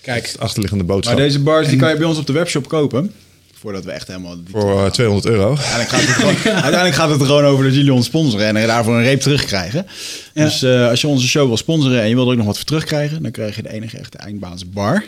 Kijk, 0.00 0.26
het 0.26 0.38
achterliggende 0.38 0.84
boodschap. 0.84 1.16
Maar 1.16 1.24
deze 1.24 1.40
bars 1.40 1.68
die 1.68 1.78
kan 1.78 1.90
je 1.90 1.96
bij 1.96 2.06
ons 2.06 2.18
op 2.18 2.26
de 2.26 2.32
webshop 2.32 2.68
kopen. 2.68 3.12
Voordat 3.54 3.84
we 3.84 3.90
echt 3.90 4.06
helemaal... 4.06 4.36
Voor 4.50 4.90
200 4.90 5.26
euro. 5.34 5.56
Uiteindelijk 5.56 5.88
gaat, 5.88 6.00
het 6.00 6.10
gewoon, 6.10 6.54
uiteindelijk 6.54 6.94
gaat 6.94 7.10
het 7.10 7.20
er 7.20 7.26
gewoon 7.26 7.44
over 7.44 7.64
dat 7.64 7.74
jullie 7.74 7.92
ons 7.92 8.06
sponsoren 8.06 8.56
en 8.56 8.66
daarvoor 8.66 8.94
een 8.94 9.02
reep 9.02 9.20
terugkrijgen. 9.20 9.86
Ja. 10.34 10.44
Dus 10.44 10.62
uh, 10.62 10.88
als 10.88 11.00
je 11.00 11.06
onze 11.06 11.28
show 11.28 11.46
wil 11.46 11.56
sponsoren 11.56 12.00
en 12.00 12.08
je 12.08 12.14
wil 12.14 12.24
er 12.24 12.30
ook 12.30 12.36
nog 12.36 12.46
wat 12.46 12.56
voor 12.56 12.66
terugkrijgen, 12.66 13.22
dan 13.22 13.30
krijg 13.30 13.56
je 13.56 13.62
de 13.62 13.72
enige 13.72 13.98
echte 13.98 14.18
eindbaas 14.18 14.68
bar. 14.68 15.04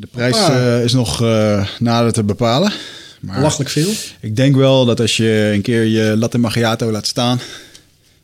De 0.00 0.06
prijs 0.10 0.36
uh, 0.36 0.84
is 0.84 0.92
nog 0.92 1.22
uh, 1.22 1.66
nader 1.78 2.12
te 2.12 2.22
bepalen. 2.22 2.72
Maar 3.20 3.40
Lachelijk 3.40 3.70
veel. 3.70 3.92
Ik 4.20 4.36
denk 4.36 4.56
wel 4.56 4.84
dat 4.84 5.00
als 5.00 5.16
je 5.16 5.50
een 5.54 5.62
keer 5.62 5.84
je 5.84 6.16
latte 6.16 6.38
macchiato 6.38 6.90
laat 6.90 7.06
staan, 7.06 7.40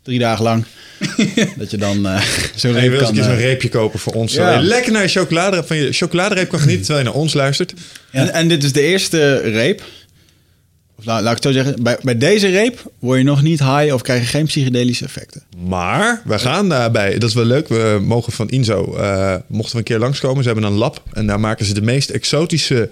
drie 0.03 0.19
dagen 0.19 0.45
lang, 0.45 0.65
dat 1.59 1.71
je 1.71 1.77
dan 1.77 2.07
uh, 2.07 2.23
zo'n 2.55 2.73
reep 2.73 2.99
kan... 2.99 3.15
zo'n 3.15 3.25
uh, 3.25 3.41
reepje 3.41 3.69
kopen 3.69 3.99
voor 3.99 4.13
ons. 4.13 4.33
Ja. 4.33 4.61
Lekker 4.61 4.93
naar 4.93 5.03
je 5.03 5.09
chocoladereep, 5.09 5.67
van 5.67 5.77
je 5.77 5.93
chocoladereep 5.93 6.49
kan 6.49 6.61
genieten 6.61 6.85
terwijl 6.85 7.05
je 7.05 7.11
naar 7.13 7.21
ons 7.21 7.35
luistert. 7.35 7.75
Ja. 8.11 8.21
En, 8.21 8.33
en, 8.33 8.49
dit 8.49 8.65
is 8.65 8.73
de 8.73 8.83
eerste 8.83 9.37
reep. 9.37 9.83
Laat, 11.07 11.23
laat 11.23 11.37
ik 11.37 11.43
zo 11.43 11.53
zeggen. 11.53 11.83
Bij, 11.83 11.97
bij 12.03 12.19
deze 12.19 12.49
reep 12.49 12.93
word 12.99 13.19
je 13.19 13.25
nog 13.25 13.43
niet 13.43 13.59
high 13.59 13.95
of 13.95 14.03
krijg 14.03 14.21
je 14.21 14.27
geen 14.27 14.47
psychedelische 14.47 15.05
effecten. 15.05 15.43
Maar 15.67 16.23
we 16.25 16.39
gaan 16.39 16.69
daarbij, 16.69 17.19
dat 17.19 17.29
is 17.29 17.35
wel 17.35 17.45
leuk. 17.45 17.69
We 17.69 17.99
mogen 18.03 18.33
van 18.33 18.49
Inzo, 18.49 18.97
uh, 18.97 19.35
mochten 19.47 19.73
we 19.73 19.79
een 19.79 19.85
keer 19.85 19.99
langskomen. 19.99 20.43
Ze 20.43 20.49
hebben 20.49 20.71
een 20.71 20.79
lab 20.79 21.03
en 21.13 21.27
daar 21.27 21.41
maken 21.41 21.67
ze 21.67 21.75
de 21.75 21.83
meest 21.83 22.11
exotische 22.11 22.91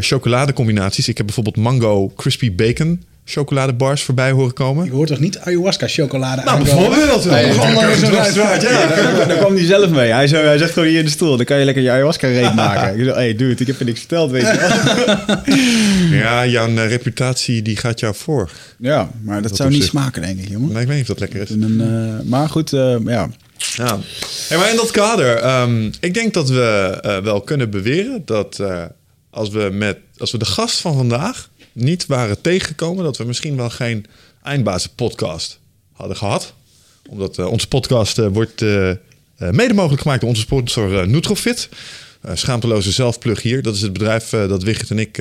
chocoladecombinaties. 0.00 1.08
Ik 1.08 1.16
heb 1.16 1.26
bijvoorbeeld 1.26 1.56
mango 1.56 2.12
crispy 2.16 2.54
bacon 2.54 3.02
chocoladebars 3.30 4.02
voorbij 4.02 4.30
horen 4.30 4.52
komen? 4.52 4.84
Je 4.84 4.90
hoort 4.90 5.08
toch 5.08 5.18
niet 5.20 5.38
ayahuasca 5.38 5.88
chocolade 5.88 6.42
Nou, 6.44 6.58
aankomen? 6.58 6.88
bijvoorbeeld. 6.90 7.24
Nee, 7.24 7.46
Ja. 7.54 8.56
Ja, 9.18 9.24
Daar 9.26 9.36
kwam 9.36 9.54
hij 9.54 9.64
zelf 9.64 9.90
mee. 9.90 10.10
Hij, 10.12 10.26
zo, 10.26 10.36
hij 10.36 10.58
zegt 10.58 10.72
gewoon 10.72 10.88
hier 10.88 10.98
in 10.98 11.04
de 11.04 11.10
stoel. 11.10 11.36
Dan 11.36 11.44
kan 11.46 11.58
je 11.58 11.64
lekker 11.64 11.82
je 11.82 11.90
ayahuasca 11.90 12.28
reet 12.28 12.54
maken. 12.54 12.98
Ik 12.98 13.04
zei, 13.04 13.14
hey 13.16 13.34
dude, 13.36 13.60
ik 13.60 13.66
heb 13.66 13.78
je 13.78 13.84
niks 13.84 13.98
verteld, 13.98 14.30
weet 14.30 14.42
je 14.42 14.56
wel. 14.56 16.18
ja, 16.20 16.46
jouw 16.46 16.68
eh, 16.68 16.88
reputatie 16.88 17.62
die 17.62 17.76
gaat 17.76 18.00
jou 18.00 18.14
voor. 18.14 18.50
Ja, 18.78 19.10
maar 19.22 19.34
dat, 19.34 19.48
Dat 19.48 19.56
zou 19.56 19.70
niet 19.70 19.80
zich. 19.82 19.90
smaken, 19.90 20.22
denk 20.22 20.38
ik, 20.38 20.48
jongen. 20.48 20.72
Nee, 20.72 20.82
ik 20.82 20.88
weet 20.88 20.96
niet 20.98 21.10
of 21.10 21.18
dat 21.18 21.20
lekker 21.20 21.40
is. 21.40 21.50
En 21.50 21.62
een, 21.62 21.80
eh, 22.20 22.28
maar 22.28 22.48
goed, 22.48 22.72
eh, 22.72 22.96
ja. 23.04 23.28
Ja. 23.76 23.98
Hey, 24.48 24.58
maar 24.58 24.70
in 24.70 24.76
dat 24.76 24.90
kader, 24.90 25.36
ehm, 25.36 25.90
ik 26.00 26.14
denk 26.14 26.34
dat 26.34 26.48
we 26.48 26.98
eh, 27.02 27.18
wel 27.18 27.40
kunnen 27.40 27.70
beweren 27.70 28.22
dat 28.24 28.58
eh, 28.58 28.82
als, 29.30 29.48
we 29.50 29.68
met, 29.72 29.96
als 30.18 30.30
we 30.32 30.38
de 30.38 30.44
gast 30.44 30.80
van 30.80 30.94
vandaag 30.96 31.48
niet 31.78 32.06
waren 32.06 32.40
tegengekomen, 32.40 33.04
dat 33.04 33.16
we 33.16 33.24
misschien 33.24 33.56
wel 33.56 33.70
geen 33.70 34.06
eindbazen 34.42 34.90
podcast 34.94 35.58
hadden 35.92 36.16
gehad. 36.16 36.54
Omdat 37.08 37.38
eh, 37.38 37.46
onze 37.46 37.68
podcast 37.68 38.18
eh, 38.18 38.26
wordt 38.32 38.62
eh, 38.62 38.92
mede 39.36 39.74
mogelijk 39.74 40.02
gemaakt 40.02 40.20
door 40.20 40.28
onze 40.28 40.42
sponsor 40.42 41.08
Nutrofit. 41.08 41.68
Schaamteloze 42.32 42.92
zelfplug 42.92 43.42
hier. 43.42 43.62
Dat 43.62 43.74
is 43.74 43.82
het 43.82 43.92
bedrijf 43.92 44.28
dat 44.28 44.62
Wigert 44.62 44.90
en 44.90 44.98
ik 44.98 45.16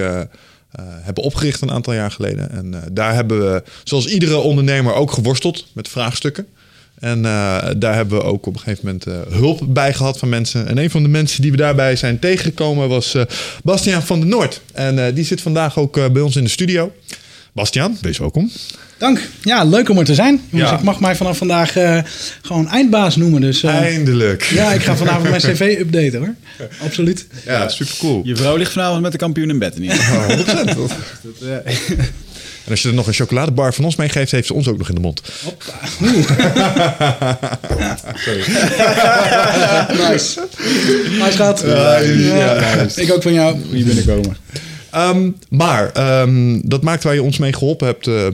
hebben 1.02 1.24
opgericht 1.24 1.62
een 1.62 1.72
aantal 1.72 1.94
jaar 1.94 2.12
geleden. 2.12 2.52
En 2.52 2.84
daar 2.92 3.14
hebben 3.14 3.40
we, 3.40 3.64
zoals 3.84 4.08
iedere 4.08 4.36
ondernemer, 4.36 4.94
ook 4.94 5.12
geworsteld 5.12 5.66
met 5.74 5.88
vraagstukken. 5.88 6.48
En 7.00 7.26
eh, 7.26 7.58
daar 7.78 7.96
hebben 7.96 8.18
we 8.18 8.24
ook 8.24 8.46
op 8.46 8.54
een 8.54 8.60
gegeven 8.60 8.86
moment 8.86 9.06
eh, 9.06 9.14
hulp 9.38 9.62
bij 9.68 9.94
gehad 9.94 10.18
van 10.18 10.30
mensen. 10.30 10.68
En 10.68 10.78
een 10.78 10.90
van 10.90 11.04
de 11.04 11.10
mensen 11.10 11.42
die 11.42 11.52
we 11.52 11.58
daarbij 11.58 11.96
zijn 11.96 12.20
tegengekomen 12.20 12.90
was 12.90 13.14
eh, 13.14 13.22
Bastiaan 13.64 14.04
van 14.04 14.20
der 14.20 14.30
Noord. 14.30 14.62
En 14.74 15.06
eh, 15.06 15.16
die 15.16 15.26
zit 15.26 15.42
vandaag 15.42 15.78
ook 15.78 15.98
eh, 15.98 16.10
bij 16.10 16.22
ons 16.22 16.36
in 16.36 16.44
de 16.44 16.50
studio. 16.50 16.92
Bastiaan, 17.54 17.98
wees 18.02 18.18
welkom. 18.18 18.52
Dank. 18.98 19.22
Ja, 19.42 19.64
leuk 19.64 19.90
om 19.90 19.98
er 19.98 20.06
te 20.06 20.14
zijn. 20.16 20.42
Jongens, 20.50 20.70
Ja. 20.72 20.78
ik 20.78 20.84
mag 20.84 21.00
mij 21.00 21.16
vanaf 21.16 21.38
vandaag 21.38 21.76
eh, 21.76 22.00
gewoon 22.42 22.68
eindbaas 22.70 23.16
noemen. 23.16 23.42
Dus 23.42 23.64
eh, 23.64 23.76
Eindelijk. 23.76 24.44
ja, 24.44 24.72
ik 24.74 24.82
ga 24.84 24.96
vanavond 24.96 25.30
mijn 25.30 25.42
cv 25.54 25.76
updaten 25.80 26.20
hoor. 26.20 26.36
Absoluut. 26.84 27.28
Ja, 27.46 27.70
super 27.70 27.96
cool. 28.00 28.22
Je 28.24 28.36
vrouw 28.36 28.56
ligt 28.56 28.72
vanavond 28.72 29.02
met 29.02 29.12
de 29.12 29.18
kampioen 29.18 29.50
in 29.50 29.60
bed 29.60 29.76
in 29.76 29.82
ieder 29.82 29.98
geval. 29.98 30.90
100%. 30.90 30.94
En 32.68 32.74
als 32.74 32.82
je 32.82 32.88
er 32.90 32.94
nog 32.96 33.08
een 33.08 33.14
chocoladebar 33.14 33.74
van 33.74 33.86
ons 33.86 33.96
meegeeft, 33.96 34.32
heeft 34.32 34.48
ze 34.48 34.54
ons 34.54 34.68
ook 34.68 34.78
nog 34.78 34.90
in 34.90 34.96
de 34.96 35.02
mond. 35.02 35.22
Hoppa. 35.44 35.74
nice. 40.10 40.40
Nice 41.20 41.32
schat. 41.32 41.64
Ja, 41.66 41.98
Ja, 42.00 42.86
Ik 42.96 43.12
ook 43.14 43.22
van 43.22 43.34
jou. 43.34 43.58
Hier 43.72 43.86
binnenkomen. 43.86 44.38
Ehm, 44.92 45.30
maar 45.50 45.92
ehm, 45.92 46.60
dat 46.64 46.84
maakt 46.84 47.04
waar 47.04 47.14
je 47.14 47.24
ons 47.24 47.38
mee 47.38 47.54
geholpen 47.54 47.88
hebt 47.88 48.08
eh, 48.08 48.28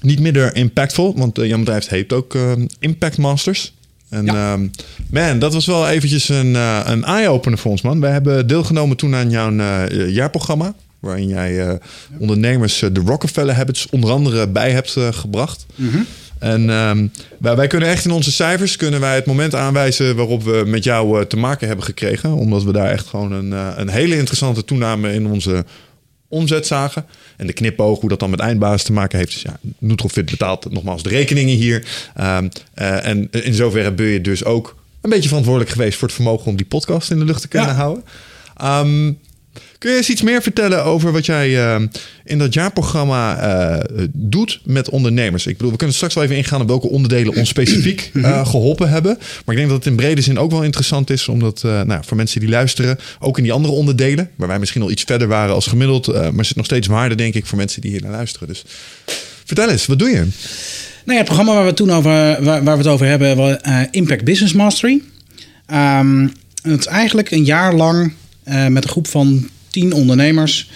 niet 0.00 0.20
minder 0.20 0.56
impactful. 0.56 1.14
Want 1.16 1.38
eh, 1.38 1.46
jouw 1.48 1.58
bedrijf 1.58 1.88
heet 1.88 2.12
ook 2.12 2.34
ehm, 2.34 2.66
Impact 2.78 3.18
Masters. 3.18 3.72
En 4.08 4.24
Ja. 4.24 4.52
ehm, 4.52 4.66
man, 5.10 5.38
dat 5.38 5.52
was 5.52 5.66
wel 5.66 5.88
eventjes 5.88 6.28
een, 6.28 6.56
eh, 6.56 6.80
een 6.84 7.04
eye-opener 7.04 7.58
voor 7.58 7.70
ons, 7.70 7.82
man. 7.82 8.00
Wij 8.00 8.12
hebben 8.12 8.46
deelgenomen 8.46 8.96
toen 8.96 9.14
aan 9.14 9.30
jouw 9.30 9.56
eh, 9.58 10.08
jaarprogramma. 10.08 10.74
Waarin 11.06 11.28
jij 11.28 11.68
eh, 11.68 11.74
ondernemers 12.18 12.82
eh, 12.82 12.88
de 12.92 13.00
Rockefeller 13.00 13.54
Habits 13.54 13.86
onder 13.90 14.10
andere 14.10 14.48
bij 14.48 14.70
hebt 14.70 14.96
eh, 14.96 15.08
gebracht. 15.12 15.66
En 16.38 16.70
ehm, 16.70 17.06
wij, 17.38 17.56
wij 17.56 17.66
kunnen 17.66 17.88
echt 17.88 18.04
in 18.04 18.10
onze 18.10 18.32
cijfers 18.32 18.76
kunnen 18.76 19.00
wij 19.00 19.14
het 19.14 19.26
moment 19.26 19.54
aanwijzen 19.54 20.16
waarop 20.16 20.42
we 20.42 20.62
met 20.66 20.84
jou 20.84 21.26
te 21.26 21.36
maken 21.36 21.66
hebben 21.66 21.84
gekregen. 21.84 22.32
Omdat 22.32 22.62
we 22.62 22.72
daar 22.72 22.90
echt 22.90 23.06
gewoon 23.06 23.32
een, 23.32 23.50
een 23.80 23.88
hele 23.88 24.16
interessante 24.16 24.64
toename 24.64 25.12
in 25.12 25.26
onze 25.26 25.64
omzet 26.28 26.66
zagen. 26.66 27.04
En 27.36 27.46
de 27.46 27.52
knipoog, 27.52 28.00
hoe 28.00 28.08
dat 28.08 28.20
dan 28.20 28.30
met 28.30 28.40
eindbaas 28.40 28.82
te 28.82 28.92
maken 28.92 29.18
heeft. 29.18 29.32
Dus 29.32 29.42
ja, 29.42 29.58
Nutrofit 29.78 30.30
betaalt 30.30 30.72
nogmaals 30.72 31.02
de 31.02 31.08
rekeningen 31.08 31.56
hier. 31.56 31.86
Ehm, 32.14 32.48
eh, 32.74 33.06
en 33.06 33.28
in 33.30 33.54
zoverre 33.54 33.92
ben 33.92 34.06
je 34.06 34.20
dus 34.20 34.44
ook 34.44 34.76
een 35.00 35.10
beetje 35.10 35.28
verantwoordelijk 35.28 35.72
geweest 35.72 35.98
voor 35.98 36.08
het 36.08 36.16
vermogen 36.16 36.46
om 36.46 36.56
die 36.56 36.66
podcast 36.66 37.10
in 37.10 37.18
de 37.18 37.24
lucht 37.24 37.40
te 37.40 37.48
kunnen 37.48 37.68
Ja. 37.68 37.74
houden. 37.74 38.04
Ehm, 38.56 39.12
kun 39.78 39.90
je 39.90 39.96
eens 39.96 40.10
iets 40.10 40.22
meer 40.22 40.42
vertellen 40.42 40.84
over 40.84 41.12
wat 41.12 41.26
jij 41.26 41.58
ehm, 41.58 41.86
in 42.24 42.38
dat 42.38 42.54
jaarprogramma 42.54 43.38
eh, 43.38 44.04
doet 44.12 44.60
met 44.64 44.90
ondernemers? 44.90 45.46
Ik 45.46 45.56
bedoel, 45.56 45.70
we 45.72 45.76
kunnen 45.76 45.96
straks 45.96 46.14
wel 46.14 46.24
even 46.24 46.36
ingaan 46.36 46.60
op 46.60 46.68
welke 46.68 46.88
onderdelen 46.88 47.36
ons 47.36 47.48
specifiek 47.48 48.10
eh, 48.14 48.46
geholpen 48.46 48.88
hebben. 48.88 49.16
Maar 49.18 49.54
ik 49.54 49.56
denk 49.56 49.68
dat 49.68 49.76
het 49.76 49.86
in 49.86 49.96
brede 49.96 50.20
zin 50.20 50.38
ook 50.38 50.50
wel 50.50 50.62
interessant 50.62 51.10
is, 51.10 51.28
omdat 51.28 51.62
eh, 51.64 51.82
nou, 51.82 52.02
voor 52.04 52.16
mensen 52.16 52.40
die 52.40 52.48
luisteren, 52.48 52.98
ook 53.18 53.36
in 53.36 53.42
die 53.42 53.52
andere 53.52 53.74
onderdelen, 53.74 54.30
waar 54.36 54.48
wij 54.48 54.58
misschien 54.58 54.82
al 54.82 54.90
iets 54.90 55.02
verder 55.02 55.28
waren 55.28 55.54
als 55.54 55.66
gemiddeld, 55.66 56.08
eh, 56.08 56.30
maar 56.30 56.44
zit 56.44 56.56
nog 56.56 56.64
steeds 56.64 56.86
waarde, 56.86 57.14
denk 57.14 57.34
ik, 57.34 57.46
voor 57.46 57.58
mensen 57.58 57.80
die 57.80 57.90
hier 57.90 58.02
naar 58.02 58.10
luisteren. 58.10 58.48
Dus 58.48 58.64
vertel 59.44 59.70
eens, 59.70 59.86
wat 59.86 59.98
doe 59.98 60.08
je? 60.08 60.26
Nou 61.04 61.18
ja, 61.18 61.24
het 61.24 61.24
programma 61.24 61.54
waar 61.54 61.64
we 61.64 61.74
toen 61.74 61.90
over, 61.90 62.44
waar, 62.44 62.62
we 62.62 62.70
het 62.70 62.86
over 62.86 63.06
hebben, 63.06 63.36
was 63.36 63.56
eh, 63.56 63.80
Impact 63.90 64.24
Business 64.24 64.52
Mastery. 64.52 65.02
Ehm, 65.66 66.28
het 66.62 66.80
is 66.80 66.86
eigenlijk 66.86 67.30
een 67.30 67.44
jaar 67.44 67.74
lang 67.74 68.12
eh, 68.42 68.66
met 68.66 68.84
een 68.84 68.90
groep 68.90 69.08
van 69.08 69.48
tien 69.76 69.92
ondernemers 69.92 70.70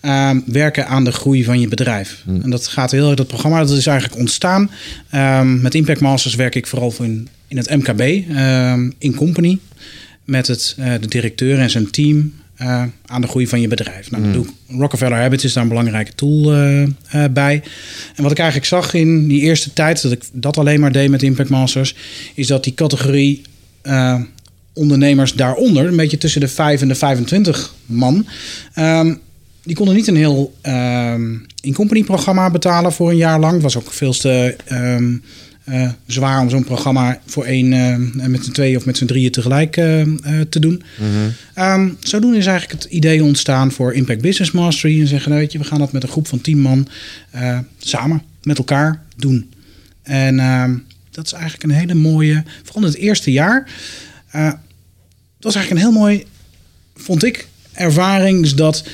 ehm, 0.00 0.40
werken 0.46 0.86
aan 0.86 1.04
de 1.04 1.12
groei 1.12 1.44
van 1.44 1.60
je 1.60 1.68
bedrijf. 1.68 2.22
En 2.42 2.50
dat 2.50 2.66
gaat 2.66 2.90
heel 2.90 3.06
erg, 3.06 3.16
dat 3.16 3.26
programma 3.26 3.58
dat 3.58 3.70
is 3.70 3.86
eigenlijk 3.86 4.20
ontstaan. 4.20 4.70
Ehm, 5.10 5.60
met 5.60 5.74
Impact 5.74 6.00
Masters 6.00 6.34
werk 6.34 6.54
ik 6.54 6.66
vooral 6.66 6.90
voor 6.90 7.04
in, 7.04 7.28
in 7.48 7.56
het 7.56 7.70
MKB, 7.70 8.00
ehm, 8.00 8.90
in 8.98 9.14
company, 9.14 9.58
met 10.24 10.46
het, 10.46 10.74
eh, 10.78 10.92
de 11.00 11.08
directeur 11.08 11.58
en 11.58 11.70
zijn 11.70 11.90
team. 11.90 12.32
eh, 12.56 12.84
aan 13.06 13.20
de 13.20 13.26
groei 13.26 13.46
van 13.46 13.60
je 13.60 13.68
bedrijf. 13.68 14.10
Nou, 14.10 14.38
ik. 14.38 14.48
Rockefeller 14.68 15.18
Habits 15.18 15.44
is 15.44 15.52
daar 15.52 15.62
een 15.62 15.68
belangrijke 15.68 16.14
tool 16.14 16.54
eh, 16.54 17.24
bij. 17.30 17.62
En 18.16 18.22
wat 18.22 18.30
ik 18.30 18.38
eigenlijk 18.38 18.68
zag 18.68 18.94
in 18.94 19.28
die 19.28 19.40
eerste 19.40 19.72
tijd 19.72 20.02
dat 20.02 20.12
ik 20.12 20.22
dat 20.32 20.56
alleen 20.58 20.80
maar 20.80 20.92
deed 20.92 21.10
met 21.10 21.22
Impact 21.22 21.48
Masters, 21.48 21.94
is 22.34 22.46
dat 22.46 22.64
die 22.64 22.74
categorie 22.74 23.42
ondernemers 24.80 25.32
daaronder, 25.32 25.86
een 25.86 25.96
beetje 25.96 26.18
tussen 26.18 26.40
de 26.40 26.48
5 26.48 26.80
en 26.80 26.88
de 26.88 26.94
25 26.94 27.74
man, 27.86 28.26
ehm, 28.74 29.14
die 29.62 29.76
konden 29.76 29.94
niet 29.94 30.06
een 30.06 30.16
heel 30.16 30.54
ehm 30.60 31.36
in-company 31.62 32.04
programma 32.04 32.50
betalen 32.50 32.92
voor 32.92 33.10
een 33.10 33.16
jaar 33.16 33.40
lang. 33.40 33.52
Het 33.52 33.62
was 33.62 33.76
ook 33.76 33.92
veel 33.92 34.12
te 34.12 34.56
eh, 35.64 35.88
zwaar 36.06 36.40
om 36.40 36.50
zo'n 36.50 36.64
programma 36.64 37.20
voor 37.26 37.44
één, 37.44 37.72
eh, 37.72 38.26
met 38.26 38.44
z'n 38.44 38.50
tweeën 38.50 38.76
of 38.76 38.86
met 38.86 38.96
z'n 38.96 39.06
drieën 39.06 39.30
tegelijk 39.30 39.76
eh, 39.76 40.02
te 40.48 40.60
doen. 40.60 40.82
Ehm, 41.54 41.90
zodoende 42.00 42.38
is 42.38 42.46
eigenlijk 42.46 42.82
het 42.82 42.92
idee 42.92 43.24
ontstaan 43.24 43.72
voor 43.72 43.94
Impact 43.94 44.20
Business 44.20 44.50
Mastery. 44.50 45.00
En 45.00 45.06
zeggen, 45.06 45.32
weet 45.32 45.52
je, 45.52 45.58
we 45.58 45.64
gaan 45.64 45.78
dat 45.78 45.92
met 45.92 46.02
een 46.02 46.08
groep 46.08 46.26
van 46.26 46.40
10 46.40 46.60
man 46.60 46.88
samen 47.78 48.22
met 48.42 48.58
elkaar 48.58 49.02
doen. 49.16 49.50
En 50.02 50.36
dat 51.10 51.26
is 51.26 51.32
eigenlijk 51.32 51.62
een 51.62 51.70
hele 51.70 51.94
mooie, 51.94 52.44
vooral 52.62 52.82
in 52.82 52.88
het 52.88 52.98
eerste 52.98 53.32
jaar. 53.32 53.68
Dat 55.40 55.52
was 55.52 55.54
eigenlijk 55.54 55.84
een 55.86 55.92
heel 55.92 56.00
mooi, 56.00 56.24
vond 56.96 57.24
ik, 57.24 57.48
ervaring. 57.72 58.42
Dus 58.42 58.54
dat 58.54 58.84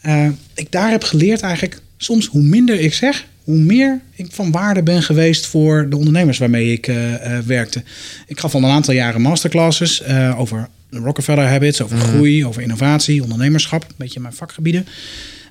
eh, 0.00 0.26
ik 0.54 0.72
daar 0.72 0.90
heb 0.90 1.04
geleerd 1.04 1.40
eigenlijk, 1.40 1.80
soms 1.96 2.26
hoe 2.26 2.42
minder 2.42 2.80
ik 2.80 2.94
zeg, 2.94 3.26
hoe 3.44 3.58
meer 3.58 4.00
ik 4.14 4.26
van 4.30 4.50
waarde 4.50 4.82
ben 4.82 5.02
geweest 5.02 5.46
voor 5.46 5.86
de 5.90 5.96
ondernemers 5.96 6.38
waarmee 6.38 6.72
ik 6.72 6.86
eh, 6.86 7.14
eh, 7.14 7.44
werkte. 7.44 7.82
Ik 8.26 8.40
gaf 8.40 8.54
al 8.54 8.62
een 8.62 8.70
aantal 8.70 8.94
jaren 8.94 9.20
masterclasses 9.20 10.02
over 10.36 10.68
de 10.88 10.98
Rockefeller 10.98 11.48
Habits, 11.48 11.82
over 11.82 11.98
groei, 11.98 12.46
over 12.46 12.62
innovatie, 12.62 13.22
ondernemerschap, 13.22 13.82
een 13.82 13.94
beetje 13.96 14.20
mijn 14.20 14.34
vakgebieden. 14.34 14.86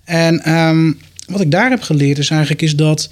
En 0.03 0.43
ehm, 0.43 0.91
wat 1.27 1.41
ik 1.41 1.51
daar 1.51 1.69
heb 1.69 1.81
geleerd 1.81 2.17
is 2.17 2.29
eigenlijk 2.29 2.61
is 2.61 2.75
dat, 2.75 3.09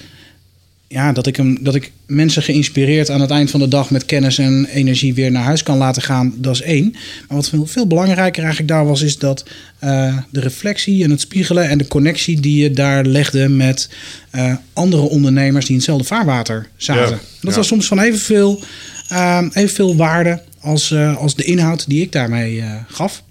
ja, 0.92 1.12
dat, 1.12 1.28
ik 1.28 1.36
hem, 1.36 1.58
dat 1.62 1.76
ik 1.76 1.92
mensen 2.06 2.44
geïnspireerd 2.44 3.10
aan 3.10 3.22
het 3.22 3.32
eind 3.32 3.50
van 3.50 3.60
de 3.60 3.68
dag 3.68 3.90
met 3.90 4.06
kennis 4.06 4.38
en 4.38 4.66
energie 4.66 5.14
weer 5.14 5.32
naar 5.32 5.44
huis 5.44 5.64
kan 5.64 5.78
laten 5.78 6.02
gaan. 6.02 6.34
Dat 6.38 6.54
is 6.54 6.62
één. 6.62 6.92
Maar 7.28 7.38
wat 7.38 7.50
veel, 7.50 7.66
veel 7.66 7.88
belangrijker 7.88 8.44
eigenlijk 8.44 8.74
daar 8.74 8.86
was, 8.86 9.02
is 9.02 9.18
dat 9.18 9.46
eh, 9.80 10.18
de 10.30 10.40
reflectie 10.40 11.04
en 11.04 11.10
het 11.10 11.22
spiegelen 11.22 11.70
en 11.70 11.78
de 11.78 11.88
connectie 11.88 12.40
die 12.40 12.64
je 12.64 12.72
daar 12.72 13.06
legde 13.06 13.50
met 13.50 13.90
eh, 14.30 14.56
andere 14.74 15.02
ondernemers 15.02 15.66
die 15.66 15.74
in 15.74 15.78
hetzelfde 15.78 16.08
vaarwater 16.08 16.68
zaten. 16.76 17.04
Ja, 17.04 17.10
Dat 17.42 17.52
ja. 17.52 17.58
was 17.58 17.68
soms 17.68 17.88
van 17.88 18.00
evenveel, 18.00 18.64
uh, 19.12 19.42
evenveel 19.54 19.96
waarde 19.96 20.42
als, 20.60 20.92
eh, 20.92 21.18
als 21.18 21.36
de 21.36 21.44
inhoud 21.44 21.88
die 21.88 22.02
ik 22.02 22.12
daarmee 22.12 22.64
gaf. 22.88 23.24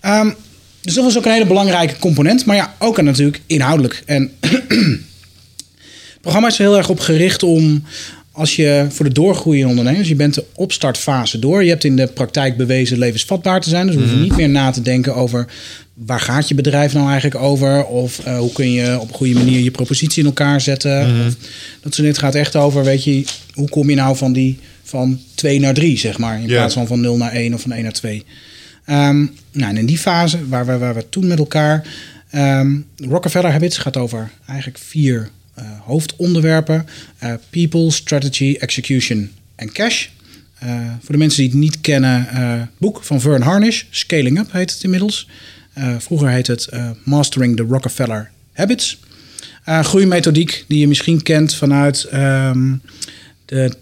Ehm, 0.00 0.30
dus 0.80 0.94
dat 0.94 1.04
was 1.04 1.18
ook 1.18 1.24
een 1.24 1.32
hele 1.32 1.46
belangrijke 1.46 1.98
component. 1.98 2.44
Maar 2.44 2.56
ja, 2.56 2.74
ook 2.78 3.02
natuurlijk 3.02 3.40
inhoudelijk. 3.46 4.02
En 4.06 4.30
programma 6.26 6.48
is 6.48 6.58
er 6.58 6.64
heel 6.64 6.76
erg 6.76 6.88
op 6.88 7.00
gericht 7.00 7.42
om... 7.42 7.82
als 8.32 8.56
je 8.56 8.86
voor 8.88 9.04
de 9.04 9.12
doorgroeiende 9.12 9.68
ondernemers... 9.68 10.08
je 10.08 10.14
bent 10.14 10.34
de 10.34 10.44
opstartfase 10.54 11.38
door. 11.38 11.64
Je 11.64 11.70
hebt 11.70 11.84
in 11.84 11.96
de 11.96 12.06
praktijk 12.06 12.56
bewezen 12.56 12.98
levensvatbaar 12.98 13.60
te 13.60 13.68
zijn. 13.68 13.86
Dus 13.86 13.94
we 13.94 14.00
hoeven 14.00 14.20
niet 14.20 14.36
meer 14.36 14.48
na 14.48 14.70
te 14.70 14.82
denken 14.82 15.14
over... 15.14 15.46
waar 15.94 16.20
gaat 16.20 16.48
je 16.48 16.54
bedrijf 16.54 16.92
nou 16.92 17.10
eigenlijk 17.10 17.42
over? 17.42 17.84
Of 17.84 18.18
eh, 18.18 18.38
hoe 18.38 18.52
kun 18.52 18.70
je 18.70 19.00
op 19.00 19.08
een 19.08 19.14
goede 19.14 19.34
manier 19.34 19.60
je 19.60 19.70
propositie 19.70 20.20
in 20.20 20.26
elkaar 20.26 20.60
zetten? 20.60 21.00
Of, 21.00 21.34
dat 21.80 21.94
soort 21.94 21.96
dingen. 21.96 22.14
Gaat 22.14 22.34
echt 22.34 22.56
over, 22.56 22.84
weet 22.84 23.04
je... 23.04 23.24
hoe 23.52 23.68
kom 23.68 23.90
je 23.90 23.96
nou 23.96 24.16
van 24.16 24.32
die 24.32 24.58
van 24.82 25.20
2 25.34 25.60
naar 25.60 25.74
3, 25.74 25.98
zeg 25.98 26.18
maar. 26.18 26.40
In 26.40 26.46
plaats 26.46 26.74
van 26.74 26.86
van 26.86 27.00
0 27.00 27.16
naar 27.16 27.32
1 27.32 27.54
of 27.54 27.60
van 27.60 27.72
1 27.72 27.82
naar 27.82 27.92
2. 27.92 28.24
Ehm, 28.84 29.26
nou, 29.52 29.70
en 29.70 29.76
in 29.76 29.86
die 29.86 29.98
fase 29.98 30.38
waar 30.48 30.66
we, 30.66 30.78
waar 30.78 30.94
we 30.94 31.08
toen 31.08 31.26
met 31.26 31.38
elkaar 31.38 31.86
Ehm, 32.30 32.76
Rockefeller 32.96 33.52
Habits 33.52 33.78
gaat 33.78 33.96
over 33.96 34.30
eigenlijk 34.46 34.78
vier 34.78 35.30
hoofdonderwerpen: 35.80 36.86
eh, 37.18 37.34
people, 37.50 37.90
strategy, 37.90 38.56
execution 38.58 39.30
en 39.54 39.72
cash. 39.72 40.06
Eh, 40.58 40.70
voor 41.00 41.14
de 41.14 41.20
mensen 41.20 41.40
die 41.40 41.50
het 41.50 41.58
niet 41.58 41.80
kennen, 41.80 42.28
eh, 42.28 42.62
boek 42.78 43.04
van 43.04 43.20
Vern 43.20 43.42
Harnish, 43.42 43.82
Scaling 43.90 44.38
Up 44.38 44.52
heet 44.52 44.72
het 44.72 44.82
inmiddels. 44.82 45.28
Eh, 45.72 45.94
vroeger 45.98 46.28
heet 46.28 46.46
het 46.46 46.66
eh, 46.66 46.90
Mastering 47.04 47.56
the 47.56 47.62
Rockefeller 47.62 48.30
Habits. 48.52 49.00
Eh 49.64 49.84
groeimethodiek 49.84 50.64
die 50.68 50.78
je 50.78 50.88
misschien 50.88 51.22
kent 51.22 51.54
vanuit 51.54 52.04
ehm, 52.04 52.74
de 53.44 53.72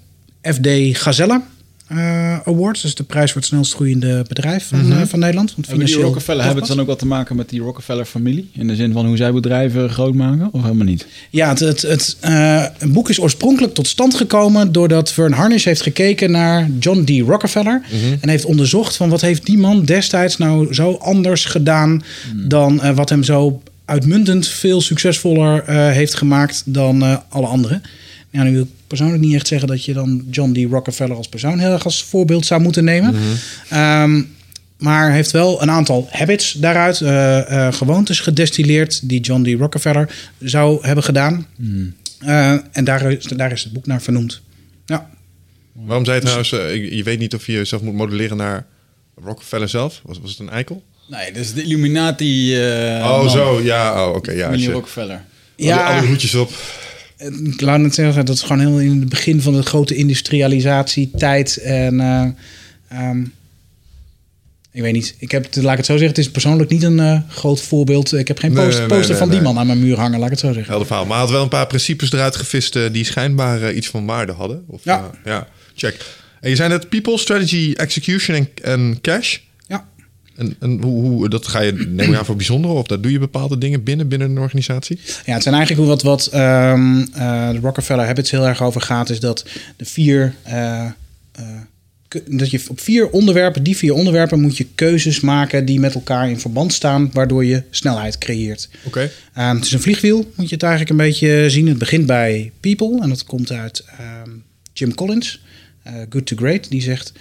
FD 0.42 0.98
Gazelle 0.98 1.42
eh, 1.86 2.38
Awards. 2.44 2.84
Is 2.84 2.94
de 2.94 3.02
prijs 3.02 3.32
voor 3.32 3.40
het 3.40 3.50
snelst 3.50 3.74
groeiende 3.74 4.24
bedrijf 4.28 4.68
van, 4.68 4.92
eh, 4.92 5.02
van 5.06 5.18
Nederland. 5.18 5.54
Want 5.54 5.66
Hebben 5.66 5.86
die 5.86 5.96
Rockefeller 5.96 6.44
hebben 6.44 6.62
het 6.62 6.72
dan 6.72 6.80
ook 6.80 6.86
wat 6.86 6.98
te 6.98 7.06
maken 7.06 7.36
met 7.36 7.48
die 7.48 7.60
Rockefeller-familie? 7.60 8.50
In 8.52 8.66
de 8.66 8.76
zin 8.76 8.92
van 8.92 9.06
hoe 9.06 9.16
zij 9.16 9.32
bedrijven 9.32 9.90
groot 9.90 10.14
maken? 10.14 10.48
Of 10.52 10.62
helemaal 10.62 10.86
niet? 10.86 11.06
Ja, 11.30 11.48
het, 11.48 11.58
het, 11.58 11.82
het 11.82 12.16
eh, 12.20 12.64
een 12.78 12.92
boek 12.92 13.08
is 13.08 13.20
oorspronkelijk 13.20 13.74
tot 13.74 13.86
stand 13.86 14.14
gekomen 14.14 14.72
doordat 14.72 15.12
Vern 15.12 15.32
Harnish 15.32 15.64
heeft 15.64 15.82
gekeken 15.82 16.30
naar 16.30 16.68
John 16.80 17.04
D. 17.04 17.28
Rockefeller. 17.28 17.82
En 18.20 18.28
heeft 18.28 18.44
onderzocht 18.44 18.96
van 18.96 19.08
wat 19.08 19.20
heeft 19.20 19.46
die 19.46 19.58
man 19.58 19.84
destijds 19.84 20.36
nou 20.36 20.74
zo 20.74 20.92
anders 20.92 21.44
gedaan 21.44 22.02
dan 22.34 22.82
eh, 22.82 22.96
wat 22.96 23.08
hem 23.08 23.22
zo 23.22 23.62
uitmuntend 23.84 24.46
veel 24.46 24.80
succesvoller 24.80 25.62
eh, 25.62 25.90
heeft 25.90 26.14
gemaakt 26.14 26.62
dan 26.64 27.02
eh, 27.02 27.16
alle 27.28 27.46
anderen. 27.46 27.82
Ja, 28.34 28.42
nu 28.42 28.52
wil 28.52 28.62
ik 28.62 28.68
persoonlijk 28.86 29.22
niet 29.22 29.34
echt 29.34 29.46
zeggen 29.46 29.68
dat 29.68 29.84
je 29.84 29.92
dan 29.92 30.24
John 30.30 30.52
D. 30.52 30.70
Rockefeller 30.70 31.16
als 31.16 31.28
persoon 31.28 31.58
heel 31.58 31.72
erg 31.72 31.84
als 31.84 32.04
voorbeeld 32.04 32.46
zou 32.46 32.60
moeten 32.60 32.84
nemen. 32.84 33.14
Ehm, 33.68 34.22
maar 34.78 35.12
heeft 35.12 35.30
wel 35.30 35.62
een 35.62 35.70
aantal 35.70 36.08
habits 36.10 36.52
daaruit, 36.52 37.00
eh, 37.00 37.66
eh, 37.66 37.72
gewoontes 37.74 38.20
gedestilleerd 38.20 39.08
die 39.08 39.20
John 39.20 39.42
D. 39.42 39.58
Rockefeller 39.60 40.14
zou 40.38 40.86
hebben 40.86 41.04
gedaan. 41.04 41.46
Eh, 42.18 42.50
en 42.72 42.84
daar 42.84 43.12
is, 43.12 43.24
daar 43.24 43.52
is 43.52 43.62
het 43.64 43.72
boek 43.72 43.86
naar 43.86 44.02
vernoemd. 44.02 44.40
Ja. 44.86 45.10
Waarom 45.72 46.04
zei 46.04 46.16
je 46.16 46.22
trouwens, 46.22 46.52
eh, 46.52 46.74
je- 46.74 46.96
je 46.96 47.02
weet 47.02 47.18
niet 47.18 47.34
of 47.34 47.46
je 47.46 47.52
jezelf 47.52 47.82
moet 47.82 47.94
modelleren 47.94 48.36
naar 48.36 48.66
Rockefeller 49.24 49.68
zelf? 49.68 50.00
Was, 50.04 50.18
was 50.20 50.30
het 50.30 50.38
een 50.38 50.50
eikel? 50.50 50.82
Nee, 51.08 51.32
dat 51.32 51.42
is 51.42 51.52
de 51.54 51.62
Illuminati. 51.62 52.56
eh, 52.56 53.04
oh, 53.04 53.18
man. 53.20 53.30
zo, 53.30 53.60
ja, 53.62 54.06
oh, 54.08 54.14
oké, 54.16 54.32
ja. 54.32 54.48
Rockefeller. 54.72 55.16
al 55.16 55.22
die- 55.56 55.94
al 55.94 56.00
die 56.00 56.08
hoedjes 56.08 56.34
op. 56.34 56.52
Ik 57.44 57.60
laat 57.60 57.80
het 57.80 57.94
zeggen, 57.94 58.24
dat 58.24 58.34
is 58.34 58.42
gewoon 58.42 58.60
heel 58.60 58.78
in 58.80 59.00
het 59.00 59.08
begin 59.08 59.40
van 59.42 59.52
de 59.54 59.62
grote 59.62 59.94
industrialisatietijd. 59.94 61.56
En 61.56 62.00
eh, 62.00 62.26
ehm, 62.88 63.20
ik 64.72 64.80
weet 64.82 64.92
niet, 64.92 65.14
ik 65.18 65.30
heb, 65.30 65.46
laat 65.54 65.70
ik 65.72 65.76
het 65.76 65.86
zo 65.86 65.92
zeggen, 65.92 66.08
het 66.08 66.18
is 66.18 66.30
persoonlijk 66.30 66.70
niet 66.70 66.82
een 66.82 67.00
eh, 67.00 67.20
groot 67.28 67.60
voorbeeld. 67.60 68.12
Ik 68.12 68.28
heb 68.28 68.38
geen 68.38 68.52
Nee, 68.52 68.64
poster, 68.64 68.80
nee, 68.86 68.96
poster 68.96 69.10
nee, 69.10 69.18
van 69.18 69.30
die 69.30 69.40
man 69.40 69.58
aan 69.58 69.66
mijn 69.66 69.80
muur 69.80 69.98
hangen, 69.98 70.16
laat 70.18 70.24
ik 70.24 70.30
het 70.30 70.40
zo 70.40 70.46
zeggen. 70.52 70.68
Helder 70.68 70.86
verhaal. 70.86 71.04
Maar 71.04 71.14
hij 71.16 71.22
had 71.24 71.34
wel 71.34 71.42
een 71.42 71.48
paar 71.48 71.66
principes 71.66 72.12
eruit 72.12 72.36
gevist 72.36 72.76
eh, 72.76 72.82
die 72.92 73.04
schijnbaar 73.04 73.62
eh, 73.62 73.76
iets 73.76 73.88
van 73.88 74.06
waarde 74.06 74.32
hadden. 74.32 74.64
Of, 74.68 74.84
Ja. 74.84 74.98
eh, 74.98 75.18
ja, 75.32 75.48
check. 75.74 76.04
En 76.40 76.50
je 76.50 76.56
zei 76.56 76.68
net 76.68 76.88
people, 76.88 77.18
strategy, 77.18 77.72
execution 77.76 78.48
en 78.62 78.98
cash. 79.00 79.38
En, 80.36 80.56
en 80.60 80.82
hoe, 80.82 81.02
hoe, 81.02 81.28
dat 81.28 81.46
ga 81.46 81.60
je, 81.60 81.72
neem 81.72 82.10
ik 82.10 82.18
aan, 82.18 82.24
voor 82.24 82.36
bijzondere? 82.36 82.74
Of 82.74 82.86
daar 82.86 83.00
doe 83.00 83.12
je 83.12 83.18
bepaalde 83.18 83.58
dingen 83.58 83.82
binnen, 83.82 84.08
binnen 84.08 84.30
een 84.30 84.38
organisatie? 84.38 84.98
Ja, 85.24 85.32
het 85.32 85.42
zijn 85.42 85.54
eigenlijk 85.54 85.88
wat, 85.88 86.02
wat 86.02 86.26
ehm, 86.26 87.00
eh, 87.00 87.50
de 87.50 87.58
Rockefeller 87.62 88.06
Habits 88.06 88.30
heel 88.30 88.46
erg 88.46 88.62
over 88.62 88.80
gaat, 88.80 89.10
is 89.10 89.20
dat 89.20 89.44
de 89.76 89.84
vier. 89.84 90.34
eh, 90.42 90.84
eh, 91.32 91.44
dat 92.26 92.50
je 92.50 92.60
op 92.68 92.80
vier 92.80 93.10
onderwerpen, 93.10 93.62
die 93.62 93.76
vier 93.76 93.94
onderwerpen, 93.94 94.40
moet 94.40 94.56
je 94.56 94.66
keuzes 94.74 95.20
maken 95.20 95.64
die 95.64 95.80
met 95.80 95.94
elkaar 95.94 96.30
in 96.30 96.40
verband 96.40 96.72
staan, 96.72 97.10
waardoor 97.12 97.44
je 97.44 97.62
snelheid 97.70 98.18
creëert. 98.18 98.68
Oké. 98.84 99.10
Ehm, 99.34 99.54
het 99.54 99.64
is 99.64 99.72
een 99.72 99.80
vliegwiel, 99.80 100.32
moet 100.34 100.48
je 100.48 100.54
het 100.54 100.62
eigenlijk 100.62 100.90
een 100.90 101.06
beetje 101.06 101.50
zien. 101.50 101.68
Het 101.68 101.78
begint 101.78 102.06
bij 102.06 102.52
people 102.60 103.00
en 103.02 103.08
dat 103.08 103.24
komt 103.24 103.52
uit 103.52 103.84
ehm, 103.98 104.30
Jim 104.72 104.94
Collins, 104.94 105.42
Good 106.08 106.26
to 106.26 106.36
Great. 106.36 106.70
Die 106.70 106.82
zegt, 106.82 107.12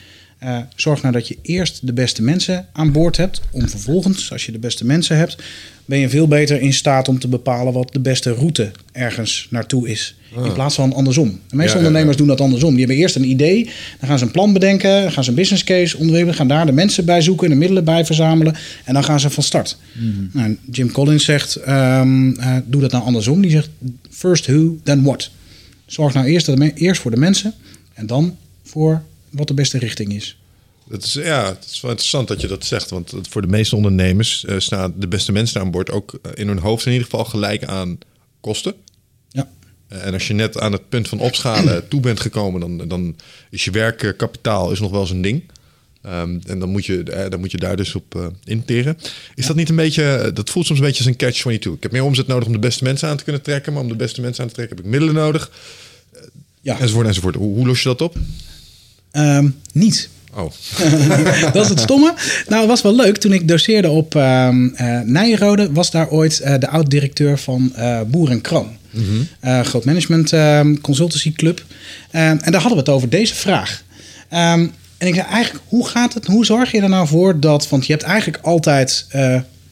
eh, 0.44 0.58
zorg 0.76 1.02
nou 1.02 1.14
dat 1.14 1.28
je 1.28 1.38
eerst 1.42 1.88
de 1.88 1.94
beste 1.94 2.22
mensen 2.22 2.68
aan 2.74 2.92
boord 2.92 3.18
hebt. 3.18 3.42
Om 3.52 3.70
vervolgens, 3.70 4.32
als 4.32 4.46
je 4.46 4.52
de 4.52 4.60
beste 4.60 4.86
mensen 4.86 5.18
hebt, 5.18 5.38
ben 5.86 6.00
je 6.00 6.10
veel 6.10 6.28
beter 6.28 6.62
in 6.62 6.74
staat 6.74 7.08
om 7.08 7.20
te 7.20 7.28
bepalen 7.28 7.74
wat 7.74 7.94
de 7.94 8.00
beste 8.00 8.34
route 8.34 8.72
ergens 8.92 9.48
naartoe 9.50 9.90
is. 9.90 10.16
In 10.44 10.54
plaats 10.54 10.76
van 10.76 10.94
andersom. 10.94 11.28
De 11.30 11.56
meeste 11.56 11.58
Ja, 11.58 11.66
ja, 11.66 11.72
ja. 11.72 11.78
ondernemers 11.78 12.18
doen 12.18 12.28
dat 12.28 12.42
andersom. 12.42 12.70
Die 12.70 12.80
hebben 12.80 12.98
eerst 12.98 13.16
een 13.16 13.30
idee, 13.30 13.64
dan 14.00 14.10
gaan 14.10 14.18
ze 14.18 14.26
een 14.26 14.32
plan 14.32 14.54
bedenken, 14.54 15.02
dan 15.02 15.12
gaan 15.12 15.24
ze 15.24 15.30
een 15.30 15.36
business 15.36 15.64
case 15.64 15.98
ontwikkelen, 15.98 16.34
gaan 16.34 16.48
daar 16.48 16.66
de 16.66 16.72
mensen 16.72 17.06
bij 17.06 17.22
zoeken, 17.22 17.50
de 17.50 17.56
middelen 17.56 17.84
bij 17.84 18.06
verzamelen 18.06 18.56
en 18.84 18.94
dan 18.94 19.04
gaan 19.04 19.20
ze 19.20 19.30
van 19.30 19.44
start. 19.44 19.78
Nou, 20.32 20.58
Jim 20.72 20.92
Collins 20.92 21.26
zegt, 21.26 21.56
ehm, 21.56 22.32
eh, 22.32 22.56
doe 22.66 22.82
dat 22.82 22.92
nou 22.92 23.04
andersom. 23.04 23.42
Die 23.42 23.52
zegt, 23.52 23.70
first 24.10 24.46
who, 24.46 24.78
then 24.84 25.04
what. 25.04 25.30
Zorg 25.86 26.14
nou 26.14 26.28
eerst, 26.28 26.46
dat 26.46 26.60
eerst 26.76 27.02
voor 27.02 27.12
de 27.12 27.18
mensen 27.18 27.54
en 27.94 28.08
dan 28.08 28.36
voor 28.64 29.02
wat 29.34 29.48
de 29.48 29.54
beste 29.54 29.78
richting 29.78 30.14
is. 30.14 30.38
Dat 30.88 31.04
is, 31.04 31.14
ja, 31.14 31.46
het 31.46 31.66
is 31.72 31.82
wel 31.82 31.92
interessant 31.92 32.28
dat 32.28 32.42
je 32.42 32.48
dat 32.48 32.66
zegt. 32.66 32.90
Want 32.90 33.14
voor 33.30 33.42
de 33.42 33.48
meeste 33.48 33.76
ondernemers 33.76 34.46
eh, 34.46 34.60
staan 34.60 34.94
de 34.98 35.08
beste 35.08 35.32
mensen 35.32 35.62
aan 35.62 35.72
boord 35.72 35.92
ook 35.92 36.20
eh, 36.22 36.32
in 36.34 36.48
hun 36.48 36.60
hoofd 36.60 36.86
in 36.86 36.92
ieder 36.92 37.08
geval 37.08 37.26
gelijk 37.26 37.64
aan 37.64 37.98
kosten. 38.42 38.74
Ja. 39.30 39.50
Eh, 39.88 40.06
En 40.06 40.14
als 40.14 40.28
je 40.28 40.34
net 40.34 40.60
aan 40.60 40.72
het 40.72 40.90
punt 40.90 41.08
van 41.08 41.20
opschalen 41.20 41.88
toe 41.88 42.00
bent 42.00 42.20
gekomen, 42.20 42.60
dan, 42.60 42.88
dan 42.88 43.16
is 43.50 43.64
je 43.66 43.72
werkkapitaal 43.72 44.72
is 44.72 44.80
nog 44.80 44.92
wel 44.92 45.02
eens 45.02 45.10
een 45.10 45.22
ding. 45.22 45.44
Ehm, 46.02 46.40
en 46.46 46.60
dan 46.60 46.70
moet, 46.70 46.86
je, 46.86 47.04
dan 47.30 47.40
moet 47.40 47.52
je 47.52 47.58
daar 47.58 47.78
dus 47.78 47.96
op 47.96 48.16
eh 48.16 48.26
interen. 48.44 48.98
Is 49.36 49.46
dat 49.46 49.56
niet 49.56 49.70
een 49.70 49.76
beetje, 49.76 50.32
dat 50.34 50.50
voelt 50.50 50.66
soms 50.66 50.80
een 50.80 50.86
beetje 50.86 51.04
als 51.04 51.14
een 51.14 51.18
catch-22. 51.18 51.74
Ik 51.74 51.84
heb 51.84 51.92
meer 51.92 52.04
omzet 52.04 52.28
nodig 52.28 52.48
om 52.48 52.54
de 52.54 52.60
beste 52.60 52.84
mensen 52.84 53.10
aan 53.10 53.18
te 53.18 53.24
kunnen 53.24 53.42
trekken. 53.42 53.74
Maar 53.74 53.82
om 53.82 53.88
de 53.88 53.96
beste 53.96 54.22
mensen 54.22 54.44
aan 54.44 54.50
te 54.50 54.56
trekken 54.56 54.76
heb 54.76 54.86
ik 54.86 54.92
middelen 54.92 55.16
nodig. 55.16 55.52
Ja. 56.62 56.80
Enzovoort, 56.80 57.08
enzovoort. 57.08 57.36
Hoe, 57.36 57.56
hoe 57.56 57.68
los 57.68 57.82
je 57.82 57.88
dat 57.90 58.02
op? 58.02 58.16
Ehm, 59.14 59.50
niet. 59.72 60.10
Oh, 60.36 60.52
dat 61.54 61.64
is 61.64 61.70
het 61.70 61.80
stomme. 61.80 62.14
Nou, 62.48 62.60
het 62.60 62.70
was 62.70 62.82
wel 62.82 62.96
leuk. 62.96 63.18
Toen 63.18 63.34
ik 63.34 63.48
doseerde 63.48 63.90
op 63.90 64.14
Nijrode, 65.04 65.72
was 65.72 65.92
daar 65.92 66.10
ooit 66.10 66.40
eh, 66.40 66.60
de 66.60 66.68
oud-directeur 66.68 67.40
van 67.40 67.72
eh 67.76 68.02
Boer 68.08 68.30
en 68.30 68.42
Kroon. 68.42 68.68
Eh, 69.40 69.60
groot 69.60 69.86
management 69.86 70.34
ehm, 70.34 70.76
consultancy 70.82 71.34
club. 71.34 71.66
En 72.12 72.38
daar 72.38 72.62
hadden 72.62 72.72
we 72.72 72.78
het 72.78 72.90
over 72.90 73.10
deze 73.10 73.36
vraag. 73.36 73.84
En 74.98 75.08
ik 75.10 75.16
zei 75.16 75.28
eigenlijk, 75.28 75.64
hoe 75.68 75.88
gaat 75.88 76.14
het? 76.14 76.26
Hoe 76.26 76.46
zorg 76.46 76.72
je 76.72 76.82
er 76.82 76.90
nou 76.90 77.08
voor 77.08 77.40
dat... 77.40 77.70
Want 77.70 77.86
je 77.86 77.94
hebt 77.94 78.06
eigenlijk 78.06 78.44
altijd 78.44 79.06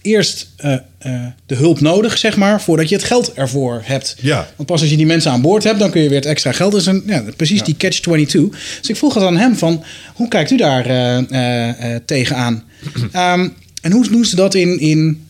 eerst 0.01 0.49
eh, 0.57 0.73
eh, 0.73 1.25
de 1.45 1.55
hulp 1.55 1.79
nodig, 1.79 2.17
zeg 2.17 2.37
maar... 2.37 2.61
voordat 2.61 2.89
je 2.89 2.95
het 2.95 3.03
geld 3.03 3.33
ervoor 3.33 3.81
hebt. 3.83 4.15
Ja. 4.21 4.47
Want 4.55 4.69
pas 4.69 4.81
als 4.81 4.89
je 4.89 4.97
die 4.97 5.05
mensen 5.05 5.31
aan 5.31 5.41
boord 5.41 5.63
hebt, 5.63 5.79
dan 5.79 5.91
kun 5.91 6.01
je 6.01 6.09
weer 6.09 6.17
het 6.17 6.27
extra 6.27 6.51
geld. 6.51 6.71
Dus 6.71 6.85
een, 6.85 7.03
ja, 7.05 7.23
precies 7.35 7.63
die 7.63 7.75
catch-22. 7.77 8.57
Dus 8.79 8.89
ik 8.89 8.95
vroeg 8.95 9.13
het 9.13 9.23
aan 9.23 9.37
hem 9.37 9.55
van, 9.55 9.83
hoe 10.13 10.27
kijkt 10.27 10.51
u 10.51 10.57
daar 10.57 10.85
eh, 10.85 11.95
tegenaan? 12.05 12.63
Ehm, 13.11 13.49
en 13.81 13.91
hoe 13.91 14.09
doen 14.09 14.25
ze 14.25 14.35
dat 14.35 14.53
in, 14.53 14.79
in, 14.79 15.27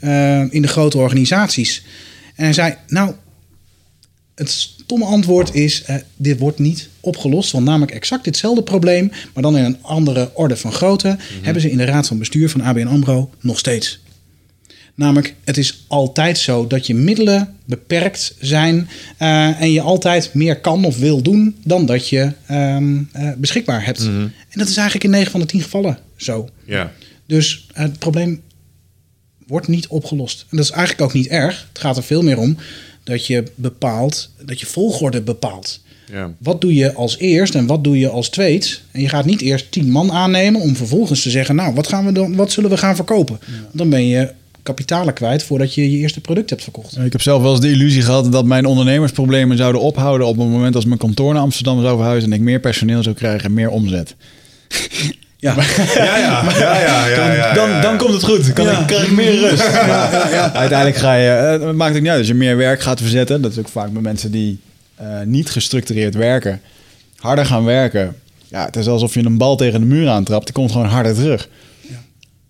in 0.50 0.62
de 0.62 0.68
grote 0.68 0.98
organisaties? 0.98 1.84
En 2.36 2.44
hij 2.44 2.54
zei, 2.54 2.76
nou, 2.88 3.14
het 4.36 4.50
stomme 4.50 5.06
antwoord 5.06 5.56
is, 5.56 5.84
dit 6.16 6.40
wordt 6.40 6.60
niet 6.60 6.90
opgelost. 7.00 7.52
Want 7.52 7.66
namelijk 7.66 7.92
exact 7.92 8.26
hetzelfde 8.26 8.64
probleem, 8.64 9.12
maar 9.34 9.44
dan 9.44 9.58
in 9.58 9.64
een 9.64 9.78
andere 9.82 10.32
orde 10.34 10.58
van 10.58 10.72
grootte... 10.72 11.18
hebben 11.42 11.62
ze 11.62 11.72
in 11.72 11.78
de 11.78 11.86
raad 11.86 12.08
van 12.08 12.18
bestuur 12.18 12.50
van 12.50 12.62
ABN 12.62 12.88
AMRO 12.88 13.30
nog 13.40 13.60
steeds. 13.60 14.00
Namelijk, 14.96 15.36
het 15.44 15.58
is 15.58 15.86
altijd 15.88 16.38
zo 16.38 16.68
dat 16.68 16.88
je 16.88 16.96
middelen 16.96 17.56
beperkt 17.66 18.36
zijn 18.40 18.90
eh, 19.18 19.62
en 19.62 19.72
je 19.72 19.82
altijd 19.82 20.34
meer 20.34 20.60
kan 20.60 20.86
of 20.86 20.98
wil 20.98 21.22
doen 21.22 21.56
dan 21.64 21.86
dat 21.86 22.10
je 22.10 22.32
ehm, 22.46 23.00
eh, 23.12 23.30
beschikbaar 23.38 23.86
hebt. 23.86 24.06
En 24.06 24.34
dat 24.60 24.68
is 24.68 24.76
eigenlijk 24.76 25.06
in 25.06 25.12
9 25.12 25.32
van 25.32 25.40
de 25.40 25.46
10 25.46 25.62
gevallen 25.62 25.98
zo. 26.16 26.50
ja. 26.66 26.92
Dus 27.26 27.68
eh, 27.74 27.84
het 27.84 28.00
probleem 28.00 28.42
wordt 29.48 29.68
niet 29.68 29.88
opgelost. 29.88 30.46
En 30.50 30.58
dat 30.58 30.66
is 30.66 30.72
eigenlijk 30.72 31.02
ook 31.02 31.14
niet 31.14 31.28
erg. 31.28 31.68
Het 31.70 31.82
gaat 31.82 31.98
er 31.98 32.04
veel 32.04 32.22
meer 32.22 32.38
om 32.38 32.58
dat 33.04 33.28
je 33.28 33.44
bepaalt, 33.56 34.30
dat 34.46 34.60
je 34.60 34.66
volgorde 34.66 35.22
bepaalt. 35.22 35.82
ja. 36.12 36.34
Wat 36.38 36.62
doe 36.62 36.74
je 36.74 36.94
als 36.94 37.18
eerst 37.18 37.56
en 37.56 37.66
wat 37.66 37.84
doe 37.84 38.00
je 38.00 38.10
als 38.10 38.30
tweede? 38.30 38.68
En 38.92 39.02
je 39.02 39.10
gaat 39.10 39.26
niet 39.26 39.42
eerst 39.42 39.72
tien 39.72 39.90
man 39.90 40.12
aannemen 40.12 40.62
om 40.62 40.76
vervolgens 40.76 41.22
te 41.22 41.30
zeggen: 41.30 41.56
Nou, 41.56 41.74
wat, 41.74 41.88
gaan 41.88 42.06
we 42.06 42.12
dan, 42.12 42.36
wat 42.36 42.52
zullen 42.52 42.70
we 42.70 42.78
gaan 42.78 42.96
verkopen? 42.96 43.40
Dan 43.72 43.90
ben 43.90 44.08
je 44.08 44.34
kapitalen 44.64 45.14
kwijt 45.14 45.44
voordat 45.44 45.74
je 45.74 45.92
je 45.92 45.98
eerste 45.98 46.22
product 46.22 46.50
hebt 46.50 46.64
verkocht. 46.64 46.98
Ik 46.98 47.12
heb 47.12 47.22
zelf 47.22 47.42
wel 47.42 47.52
eens 47.52 47.62
de 47.62 47.72
illusie 47.72 48.02
gehad 48.02 48.32
dat 48.32 48.46
mijn 48.46 48.66
ondernemersproblemen 48.66 49.58
zouden 49.58 49.82
ophouden 49.82 50.28
op 50.28 50.38
het 50.38 50.48
moment 50.48 50.76
als 50.76 50.86
mijn 50.86 51.00
kantoor 51.00 51.34
naar 51.34 51.42
Amsterdam 51.42 51.82
zou 51.82 51.98
verhuizen 51.98 52.32
en 52.32 52.38
ik 52.38 52.44
meer 52.44 52.60
personeel 52.60 53.04
zou 53.04 53.16
krijgen 53.16 53.46
en 53.46 53.54
meer 53.54 53.70
omzet. 53.70 54.16
Ja, 55.48 55.56
Ja, 55.96 56.18
ja, 56.18 56.44
ja, 56.58 56.80
ja, 56.80 57.08
ja, 57.08 57.54
ja, 57.54 57.82
dan, 57.82 57.98
komt 57.98 58.14
het 58.14 58.24
goed. 58.24 58.46
Dan 58.46 58.54
kan 58.54 58.80
ik, 58.80 58.88
krijg 58.88 59.04
ik 59.06 59.12
meer 59.12 59.40
rust. 59.40 59.64
Ja. 60.32 60.54
Uiteindelijk 60.54 60.98
ga 60.98 61.14
je, 61.14 61.30
eh, 61.30 61.68
het 61.68 61.76
maakt 61.76 61.96
ook 61.96 62.02
niet 62.02 62.10
uit 62.10 62.20
als 62.20 62.28
je 62.28 62.34
meer 62.34 62.58
werk 62.58 62.82
gaat 62.82 63.00
verzetten. 63.00 63.42
Dat 63.42 63.52
is 63.52 63.58
ook 63.58 63.68
vaak 63.68 63.92
bij 63.92 64.02
mensen 64.02 64.32
die 64.32 64.60
eh, 64.96 65.08
niet 65.26 65.50
gestructureerd 65.50 66.16
werken. 66.16 66.62
Harder 67.16 67.46
gaan 67.46 67.64
werken. 67.64 68.16
Ja, 68.48 68.66
het 68.66 68.76
is 68.76 68.88
alsof 68.88 69.14
je 69.14 69.26
een 69.26 69.38
bal 69.38 69.56
tegen 69.56 69.80
de 69.80 69.86
muur 69.86 70.10
aantrapt. 70.10 70.46
Die 70.46 70.54
komt 70.54 70.72
gewoon 70.72 70.88
harder 70.88 71.14
terug. 71.14 71.48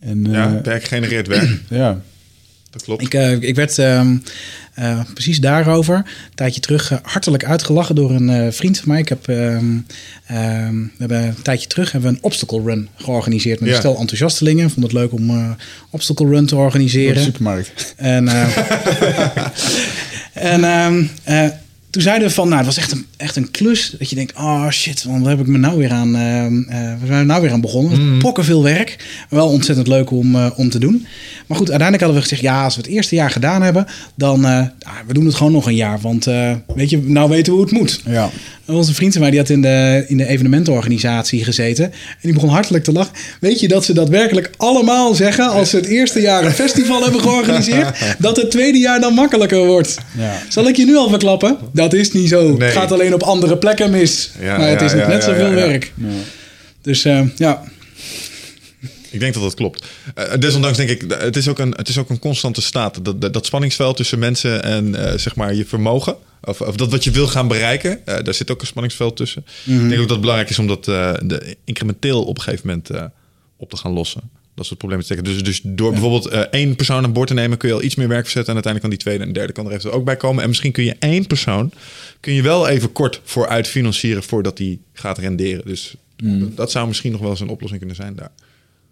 En, 0.01 0.25
eh, 0.25 0.31
Ja, 0.33 0.61
werk 0.63 0.83
genereert 0.83 1.27
werk. 1.27 1.49
ja. 1.69 2.01
dat 2.69 2.83
klopt. 2.83 3.01
Ik, 3.01 3.13
eh, 3.13 3.31
ik 3.41 3.55
werd 3.55 3.77
ehm, 3.79 4.15
eh, 4.73 4.99
precies 5.13 5.39
daarover 5.39 5.95
een 5.95 6.03
tijdje 6.35 6.61
terug 6.61 6.91
eh, 6.91 6.97
hartelijk 7.03 7.45
uitgelachen 7.45 7.95
door 7.95 8.11
een 8.11 8.29
eh, 8.29 8.51
vriend 8.51 8.77
van 8.79 8.87
mij. 8.87 8.99
Ik 8.99 9.09
heb, 9.09 9.27
ehm, 9.27 9.65
ehm, 10.27 10.75
we 10.75 10.89
hebben 10.97 11.23
een 11.23 11.41
tijdje 11.41 11.67
terug 11.67 11.91
hebben 11.91 12.09
we 12.11 12.15
een 12.17 12.23
obstacle 12.23 12.61
run 12.63 12.87
georganiseerd 12.95 13.59
met 13.59 13.69
Ja. 13.69 13.75
een 13.75 13.81
stel 13.81 13.97
enthousiastelingen. 13.99 14.69
Vond 14.69 14.83
het 14.85 14.93
leuk 14.93 15.11
om 15.13 15.29
eh 15.29 15.49
obstacle 15.89 16.27
run 16.29 16.45
te 16.45 16.55
Voor 16.55 16.57
de 16.63 16.69
organiseren. 16.69 17.21
supermarkt. 17.23 17.93
En, 17.97 18.27
eh, 18.27 18.57
en 20.53 20.63
ehm, 20.63 21.03
eh, 21.23 21.47
toen 21.91 22.01
zeiden 22.01 22.27
we 22.27 22.33
van, 22.33 22.45
nou, 22.45 22.57
het 22.57 22.65
was 22.65 22.77
echt 22.77 22.91
een, 22.91 23.05
echt 23.17 23.35
een 23.35 23.51
klus. 23.51 23.95
Dat 23.99 24.09
je 24.09 24.15
denkt, 24.15 24.33
oh 24.35 24.69
shit, 24.69 25.03
waar 25.03 25.29
heb 25.29 25.39
ik 25.39 25.47
me 25.47 25.57
nou 25.57 25.77
weer 25.77 25.91
aan, 25.91 26.15
ehm, 26.15 26.61
eh, 26.61 26.79
waar 26.79 27.07
zijn 27.07 27.19
we 27.19 27.25
nou 27.25 27.41
weer 27.41 27.51
aan 27.51 27.61
begonnen? 27.61 28.01
Mm. 28.01 28.19
Pokken 28.19 28.43
veel 28.43 28.63
werk. 28.63 29.05
Wel 29.29 29.47
ontzettend 29.47 29.87
leuk 29.87 30.11
om, 30.11 30.35
eh, 30.35 30.51
om 30.55 30.69
te 30.69 30.79
doen. 30.79 31.05
Maar 31.47 31.57
goed, 31.57 31.69
uiteindelijk 31.69 32.01
hadden 32.01 32.15
we 32.15 32.29
gezegd, 32.29 32.41
ja, 32.41 32.63
als 32.63 32.75
we 32.75 32.81
het 32.81 32.89
eerste 32.89 33.15
jaar 33.15 33.31
gedaan 33.31 33.61
hebben, 33.61 33.85
dan, 34.15 34.45
ah, 34.45 34.69
we 35.07 35.13
doen 35.13 35.25
het 35.25 35.35
gewoon 35.35 35.51
nog 35.51 35.65
een 35.65 35.75
jaar. 35.75 35.99
Want, 35.99 36.25
weet 36.75 36.89
je, 36.89 37.01
nou 37.03 37.29
weten 37.29 37.53
we 37.53 37.59
hoe 37.59 37.67
het 37.67 37.77
moet. 37.79 38.01
Ja. 38.05 38.29
En 38.71 38.77
Onze 38.77 38.93
vriend 38.93 39.11
van 39.11 39.21
mij 39.21 39.29
die 39.29 39.39
had 39.39 39.49
in 39.49 39.61
de, 39.61 40.05
in 40.07 40.17
de 40.17 40.27
evenementenorganisatie 40.27 41.43
gezeten. 41.43 41.85
En 41.85 42.17
die 42.21 42.33
begon 42.33 42.49
hartelijk 42.49 42.83
te 42.83 42.91
lachen. 42.91 43.13
Weet 43.39 43.59
je 43.59 43.67
dat 43.67 43.85
ze 43.85 43.93
dat 43.93 44.09
werkelijk 44.09 44.49
allemaal 44.57 45.13
zeggen 45.13 45.49
als 45.49 45.69
ze 45.69 45.75
het 45.75 45.85
eerste 45.85 46.21
jaar 46.21 46.45
een 46.45 46.51
festival 46.51 47.03
hebben 47.03 47.21
georganiseerd? 47.21 47.97
Dat 48.19 48.37
het 48.37 48.51
tweede 48.51 48.77
jaar 48.77 48.99
dan 48.99 49.13
makkelijker 49.13 49.65
wordt. 49.65 49.97
Ja. 50.17 50.41
Zal 50.49 50.67
ik 50.67 50.75
je 50.75 50.85
nu 50.85 50.95
al 50.95 51.09
verklappen? 51.09 51.57
Dat 51.81 51.93
is 51.93 52.11
niet 52.11 52.29
zo. 52.29 52.57
Nee. 52.57 52.69
Het 52.69 52.77
gaat 52.77 52.91
alleen 52.91 53.13
op 53.13 53.23
andere 53.23 53.57
plekken 53.57 53.91
mis. 53.91 54.31
Ja, 54.39 54.57
maar 54.57 54.69
het 54.69 54.79
ja, 54.79 54.85
is 54.85 54.93
niet 54.93 55.01
ja, 55.01 55.07
net 55.07 55.23
ja, 55.23 55.29
zoveel 55.29 55.45
ja, 55.45 55.57
ja. 55.57 55.67
werk. 55.67 55.93
Dus 56.81 57.05
eh, 57.05 57.21
ja. 57.35 57.63
Ik 59.09 59.19
denk 59.19 59.33
dat 59.33 59.43
dat 59.43 59.53
klopt. 59.53 59.85
Eh, 60.15 60.39
desondanks 60.39 60.77
denk 60.77 60.89
ik, 60.89 61.03
het 61.17 61.35
is 61.35 61.47
ook 61.47 61.59
een, 61.59 61.73
het 61.77 61.87
is 61.87 61.97
ook 61.97 62.09
een 62.09 62.19
constante 62.19 62.61
staat. 62.61 63.05
Dat, 63.05 63.21
dat, 63.21 63.33
dat 63.33 63.45
spanningsveld 63.45 63.97
tussen 63.97 64.19
mensen 64.19 64.63
en 64.63 64.95
eh, 64.95 65.17
zeg 65.17 65.35
maar 65.35 65.53
je 65.53 65.65
vermogen. 65.65 66.15
Of, 66.43 66.61
of 66.61 66.75
dat 66.75 66.91
wat 66.91 67.03
je 67.03 67.11
wil 67.11 67.27
gaan 67.27 67.47
bereiken. 67.47 68.05
eh, 68.05 68.23
daar 68.23 68.33
zit 68.33 68.51
ook 68.51 68.61
een 68.61 68.67
spanningsveld 68.67 69.15
tussen. 69.15 69.45
Ik 69.65 69.79
denk 69.79 69.91
ook 69.91 69.97
dat 69.97 70.09
het 70.09 70.19
belangrijk 70.19 70.49
is 70.49 70.59
om 70.59 70.67
dat 70.67 70.87
eh, 70.87 71.13
de, 71.23 71.57
incrementeel 71.63 72.23
op 72.23 72.37
een 72.37 72.43
gegeven 72.43 72.67
moment 72.67 72.89
eh, 72.89 73.03
op 73.57 73.69
te 73.69 73.77
gaan 73.77 73.91
lossen. 73.91 74.21
Dat 74.61 74.63
is 74.63 74.69
het 74.69 74.77
probleem 74.77 74.99
te 74.99 75.05
steken. 75.05 75.23
Dus, 75.23 75.43
dus 75.43 75.61
door 75.63 75.91
bijvoorbeeld 75.91 76.25
eh, 76.27 76.39
één 76.39 76.75
persoon 76.75 77.03
aan 77.03 77.13
boord 77.13 77.27
te 77.27 77.33
nemen, 77.33 77.57
kun 77.57 77.69
je 77.69 77.75
al 77.75 77.83
iets 77.83 77.95
meer 77.95 78.07
werk 78.07 78.23
verzetten. 78.23 78.55
En 78.55 78.63
uiteindelijk 78.63 78.81
kan 78.81 78.89
die 78.89 78.99
tweede 78.99 79.23
en 79.23 79.33
derde 79.39 79.53
kan 79.53 79.65
er 79.71 79.77
even 79.77 79.91
ook 79.93 80.05
bij 80.05 80.17
komen. 80.17 80.41
En 80.43 80.49
misschien 80.49 80.71
kun 80.71 80.83
je 80.83 80.95
één 80.99 81.27
persoon 81.27 81.71
kun 82.19 82.33
je 82.33 82.41
wel 82.41 82.67
even 82.67 82.91
kort 82.91 83.21
vooruit 83.23 83.67
financieren 83.67 84.23
voordat 84.23 84.57
die 84.57 84.79
gaat 84.93 85.17
renderen. 85.17 85.65
Dus 85.65 85.95
dat 86.55 86.71
zou 86.71 86.87
misschien 86.87 87.11
nog 87.11 87.21
wel 87.21 87.29
eens 87.29 87.39
een 87.39 87.49
oplossing 87.49 87.79
kunnen 87.79 87.97
zijn 87.97 88.15
daar. 88.15 88.31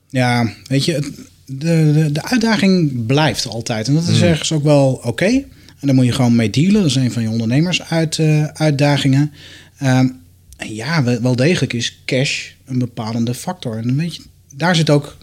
Ja, 0.10 0.54
weet 0.68 0.86
je, 0.86 0.94
het- 0.94 1.12
de, 1.46 1.92
de, 1.94 2.10
de 2.12 2.24
uitdaging 2.24 3.06
blijft 3.06 3.48
altijd. 3.48 3.88
En 3.88 3.94
dat 3.94 4.08
is 4.08 4.22
ergens 4.22 4.52
ook 4.52 4.64
wel 4.64 5.02
oké. 5.04 5.26
En 5.26 5.46
daar 5.88 5.96
moet 5.96 6.06
je 6.06 6.12
gewoon 6.12 6.36
mee 6.36 6.50
dealen. 6.50 6.74
Dat 6.74 6.86
is 6.86 6.96
een 6.96 7.12
van 7.12 7.22
je 7.22 7.30
ondernemers-uitdagingen. 7.30 9.32
en 9.78 10.22
ja, 10.68 11.04
wel 11.22 11.36
degelijk 11.36 11.74
is 11.74 12.00
cash 12.06 12.50
een 12.66 12.80
bepalende 12.80 13.34
factor. 13.34 13.78
En 13.78 13.96
weet 13.96 14.16
je, 14.16 14.22
daar 14.56 14.76
zit 14.76 14.90
ook... 14.90 15.18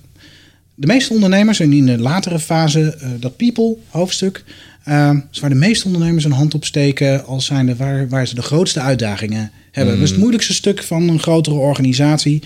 De 0.79 0.87
meeste 0.87 1.13
ondernemers, 1.13 1.61
en 1.61 1.73
in 1.73 1.87
de 1.87 1.99
latere 1.99 2.39
fase, 2.39 2.97
eh, 3.01 3.09
dat 3.21 3.37
people-hoofdstuk... 3.37 4.45
eh, 4.85 5.11
is 5.33 5.41
waar 5.41 5.51
de 5.51 5.57
meeste 5.57 5.87
ondernemers 5.87 6.25
een 6.25 6.33
hand 6.33 6.55
op 6.55 6.65
steken... 6.65 7.25
als 7.25 7.45
zijnde 7.45 7.77
waar, 7.77 8.09
waar 8.09 8.27
ze 8.27 8.35
de 8.35 8.43
grootste 8.43 8.81
uitdagingen 8.81 9.51
hebben. 9.71 9.95
Dat 9.95 10.03
is 10.03 10.11
het 10.11 10.19
moeilijkste 10.19 10.55
stuk 10.55 10.83
van 10.83 11.09
een 11.09 11.19
grotere 11.19 11.57
organisatie. 11.57 12.37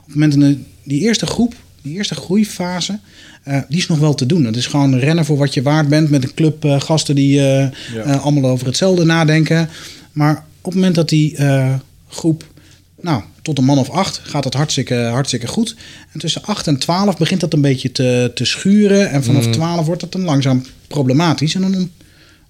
Op 0.00 0.06
het 0.06 0.14
moment 0.14 0.40
dat 0.40 0.56
die 0.82 1.00
eerste 1.00 1.26
groep, 1.26 1.54
die 1.82 1.94
eerste 1.94 2.14
groeifase... 2.14 2.98
eh, 3.42 3.58
die 3.68 3.78
is 3.78 3.86
nog 3.86 3.98
wel 3.98 4.14
te 4.14 4.26
doen. 4.26 4.44
Het 4.44 4.56
is 4.56 4.66
gewoon 4.66 4.98
rennen 4.98 5.24
voor 5.24 5.36
wat 5.36 5.54
je 5.54 5.62
waard 5.62 5.88
bent... 5.88 6.10
met 6.10 6.24
een 6.24 6.34
club 6.34 6.64
eh, 6.64 6.80
gasten 6.80 7.14
die 7.14 7.42
allemaal 8.04 8.50
over 8.50 8.66
hetzelfde 8.66 9.04
nadenken. 9.04 9.68
Maar 10.12 10.44
op 10.60 10.64
het 10.64 10.74
moment 10.74 10.94
dat 10.94 11.08
die 11.08 11.36
groep 12.08 12.44
nou, 13.00 13.22
tot 13.42 13.58
een 13.58 13.64
man 13.64 13.78
of 13.78 13.90
acht 13.90 14.20
gaat 14.24 14.42
dat 14.42 14.54
hartstikke, 14.54 14.94
hartstikke 14.94 15.46
goed. 15.46 15.74
En 16.12 16.20
tussen 16.20 16.42
8 16.44 16.66
en 16.66 16.78
12 16.78 17.16
begint 17.16 17.40
dat 17.40 17.52
een 17.52 17.60
beetje 17.60 17.92
te, 17.92 18.30
te 18.34 18.44
schuren. 18.44 19.10
En 19.10 19.24
vanaf 19.24 19.46
12 19.46 19.86
wordt 19.86 20.00
dat 20.00 20.12
dan 20.12 20.22
langzaam 20.22 20.64
problematisch. 20.86 21.54
En 21.54 21.60
dan 21.60 21.74
on- 21.74 21.92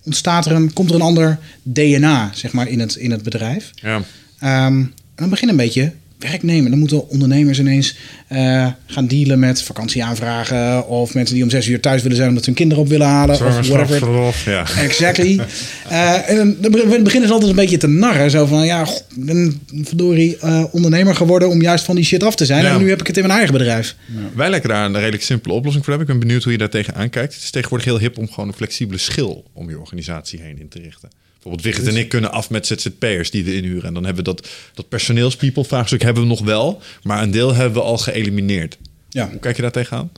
ontstaat 0.04 0.46
er 0.46 0.52
een, 0.52 0.72
komt 0.72 0.88
er 0.88 0.94
een 0.94 1.02
ander 1.02 1.38
DNA 1.62 2.30
zeg 2.34 2.52
maar, 2.52 2.68
in, 2.68 2.80
het, 2.80 2.94
in 2.94 3.10
het 3.10 3.22
bedrijf. 3.22 3.70
Ja. 3.74 4.02
Ehm, 4.38 4.78
en 4.80 4.92
dan 5.14 5.30
begint 5.30 5.50
een 5.50 5.56
beetje 5.56 5.92
werknemen. 6.20 6.70
Dan 6.70 6.78
moeten 6.78 7.08
ondernemers 7.08 7.58
ineens 7.58 7.96
eh, 8.28 8.66
gaan 8.86 9.06
dealen 9.06 9.38
met 9.38 9.62
vakantieaanvragen. 9.62 10.86
Of 10.88 11.14
mensen 11.14 11.34
die 11.34 11.44
om 11.44 11.50
zes 11.50 11.68
uur 11.68 11.80
thuis 11.80 12.02
willen 12.02 12.16
zijn 12.16 12.28
omdat 12.28 12.44
ze 12.44 12.50
hun 12.50 12.58
kinderen 12.58 12.84
op 12.84 12.90
willen 12.90 13.06
halen. 13.06 13.34
Of 13.34 13.40
whatever. 13.40 13.64
Zwangerschapsverlof, 13.64 14.44
ja. 14.44 14.66
Exactly. 14.82 15.40
Eh, 15.88 16.28
en 16.30 16.36
dan- 16.36 16.56
dan 16.60 16.70
be- 16.70 17.00
beginnen 17.02 17.28
ze 17.28 17.32
altijd 17.34 17.50
een 17.50 17.56
beetje 17.56 17.76
te 17.76 17.86
narren. 17.86 18.30
Zo 18.30 18.46
van, 18.46 18.66
ja, 18.66 18.84
god, 18.84 19.04
ik 19.16 19.24
ben 19.24 19.60
verdorie 19.82 20.36
eh, 20.36 20.64
ondernemer 20.70 21.14
geworden 21.14 21.48
om 21.48 21.62
juist 21.62 21.84
van 21.84 21.94
die 21.96 22.04
shit 22.04 22.22
af 22.22 22.34
te 22.34 22.44
zijn. 22.44 22.64
Ja. 22.64 22.74
En 22.74 22.80
nu 22.82 22.88
heb 22.88 23.00
ik 23.00 23.06
het 23.06 23.16
in 23.16 23.22
mijn 23.22 23.34
eigen 23.38 23.52
bedrijf. 23.58 23.96
Wij 24.34 24.50
lijken 24.50 24.68
daar 24.68 24.84
een 24.84 24.98
redelijk 24.98 25.22
simpele 25.22 25.54
oplossing 25.54 25.84
voor 25.84 25.94
hebben. 25.94 26.14
Ik 26.14 26.18
ben 26.18 26.26
benieuwd 26.28 26.42
hoe 26.44 26.52
je 26.52 26.58
daar 26.58 26.68
tegenaan 26.68 27.10
kijkt. 27.10 27.34
Het 27.34 27.42
is 27.42 27.50
tegenwoordig 27.50 27.86
heel 27.86 27.98
hip 27.98 28.18
om 28.18 28.28
gewoon 28.30 28.48
een 28.48 28.54
flexibele 28.54 28.98
schil 28.98 29.44
om 29.52 29.68
je 29.70 29.78
organisatie 29.78 30.40
heen 30.40 30.60
in 30.60 30.68
te 30.68 30.78
richten. 30.78 31.08
Bijvoorbeeld 31.42 31.74
Wigert 31.74 31.94
en 31.94 32.00
ik 32.00 32.08
kunnen 32.08 32.32
af 32.32 32.50
met 32.50 32.66
ZZP'ers 32.66 33.30
die 33.30 33.44
we 33.44 33.56
inhuren. 33.56 33.84
En 33.84 33.94
dan 33.94 34.04
hebben 34.04 34.24
we 34.24 34.34
dat, 34.34 34.48
dat 34.74 34.88
personeelspeople 34.88 35.64
vraagstuk 35.64 36.02
hebben 36.02 36.22
we 36.22 36.28
nog 36.28 36.40
wel. 36.40 36.82
Maar 37.02 37.22
een 37.22 37.30
deel 37.30 37.54
hebben 37.54 37.82
we 37.82 37.86
al 37.86 37.98
geëlimineerd. 37.98 38.78
Ja. 39.08 39.30
Hoe 39.30 39.38
kijk 39.38 39.56
je 39.56 39.62
daar 39.62 39.70
tegenaan? 39.70 40.10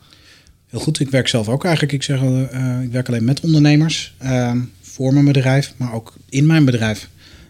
Heel 0.69 0.81
goed, 0.81 1.01
ik 1.01 1.11
werk 1.11 1.29
zelf 1.29 1.49
ook 1.49 1.65
eigenlijk. 1.65 1.93
Ik 1.93 2.03
zeg, 2.03 2.21
eh, 2.21 2.83
ik 2.83 2.93
werk 2.93 3.09
alleen 3.09 3.25
met 3.25 3.41
ondernemers 3.41 4.15
ehm, 4.19 4.61
voor 4.81 5.13
mijn 5.13 5.25
bedrijf, 5.25 5.75
maar 5.77 5.93
ook 5.93 6.15
in 6.29 6.47
mijn 6.47 6.65
bedrijf. 6.65 7.09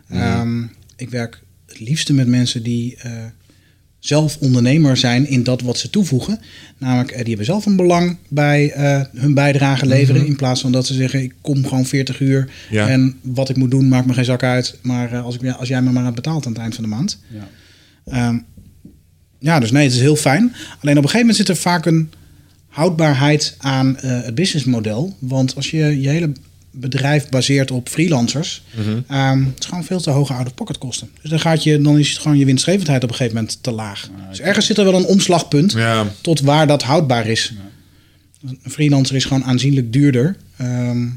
Ehm, 0.09 0.63
ik 0.97 1.11
werk 1.11 1.43
het 1.67 1.81
liefste 1.81 2.15
met 2.15 2.27
mensen 2.27 2.63
die 2.63 2.97
eh, 2.97 3.13
zelf 4.03 4.37
ondernemer 4.41 4.97
zijn 4.97 5.29
in 5.29 5.43
dat 5.43 5.61
wat 5.61 5.79
ze 5.79 5.91
toevoegen. 5.91 6.41
Namelijk, 6.79 7.11
eh, 7.11 7.19
die 7.19 7.29
hebben 7.29 7.45
zelf 7.45 7.67
een 7.67 7.77
belang 7.77 8.17
bij 8.29 8.71
eh, 8.73 9.01
hun 9.13 9.35
bijdrage 9.35 9.87
leveren. 9.87 10.27
In 10.27 10.37
plaats 10.37 10.61
van 10.61 10.73
dat 10.73 10.87
ze 10.87 10.95
zeggen, 10.95 11.23
ik 11.23 11.33
kom 11.41 11.67
gewoon 11.67 11.85
40 11.87 12.21
uur 12.21 12.51
Ja. 12.71 12.89
en 12.89 13.17
wat 13.21 13.49
ik 13.49 13.57
moet 13.57 13.71
doen 13.71 13.89
maakt 13.89 14.07
me 14.07 14.13
geen 14.15 14.25
zak 14.25 14.43
uit. 14.43 14.79
Maar 14.83 15.13
eh, 15.13 15.25
als, 15.25 15.35
ik, 15.39 15.51
als 15.51 15.69
jij 15.69 15.83
me 15.83 15.91
maar 15.91 16.13
betaalt 16.13 16.47
aan 16.47 16.53
het 16.53 16.61
eind 16.61 16.75
van 16.75 16.85
de 16.85 16.91
maand. 16.91 17.19
Ja. 17.29 17.49
Ehm, 18.05 18.39
ja, 19.39 19.61
dus 19.61 19.71
nee, 19.71 19.85
het 19.85 19.93
is 19.93 20.01
heel 20.01 20.17
fijn. 20.17 20.53
Alleen 20.81 20.99
op 20.99 21.03
een 21.03 21.11
gegeven 21.11 21.19
moment 21.19 21.37
zit 21.37 21.49
er 21.49 21.57
vaak 21.57 21.87
een 21.87 22.11
houdbaarheid 22.69 23.55
aan 23.59 23.97
het 23.99 24.35
businessmodel. 24.35 25.17
Want 25.19 25.57
als 25.57 25.71
je 25.71 26.01
je 26.01 26.09
hele 26.09 26.33
bedrijf 26.73 27.29
baseert 27.29 27.71
op 27.71 27.89
freelancers, 27.89 28.63
ehm, 29.09 29.45
het 29.45 29.59
is 29.59 29.67
gewoon 29.67 29.85
veel 29.85 30.01
te 30.01 30.11
hoge 30.11 30.33
out-of-pocket 30.33 30.79
kosten. 30.79 31.11
Dus 31.21 31.31
dan, 31.31 31.41
gaat 31.41 31.63
je, 31.63 31.81
dan 31.81 31.99
is 31.99 32.11
het 32.11 32.19
gewoon 32.19 32.39
je 32.39 32.45
winstgevendheid 32.45 33.03
op 33.03 33.09
een 33.09 33.15
gegeven 33.15 33.37
moment 33.37 33.63
te 33.63 33.71
laag. 33.71 34.09
Dus 34.29 34.41
ergens 34.41 34.67
zit 34.67 34.79
er 34.79 34.85
wel 34.85 34.95
een 34.95 35.05
omslagpunt 35.05 35.73
Ja. 35.73 36.07
tot 36.21 36.41
waar 36.41 36.67
dat 36.67 36.83
houdbaar 36.83 37.27
is. 37.27 37.53
Een 38.43 38.71
freelancer 38.71 39.17
is 39.17 39.25
gewoon 39.25 39.45
aanzienlijk 39.45 39.93
duurder 39.93 40.37
ehm, 40.57 41.09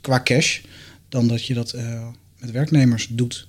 qua 0.00 0.20
cash 0.24 0.58
dan 1.08 1.28
dat 1.28 1.46
je 1.46 1.54
dat 1.54 1.70
eh, 1.72 2.06
met 2.38 2.50
werknemers 2.50 3.06
doet. 3.10 3.46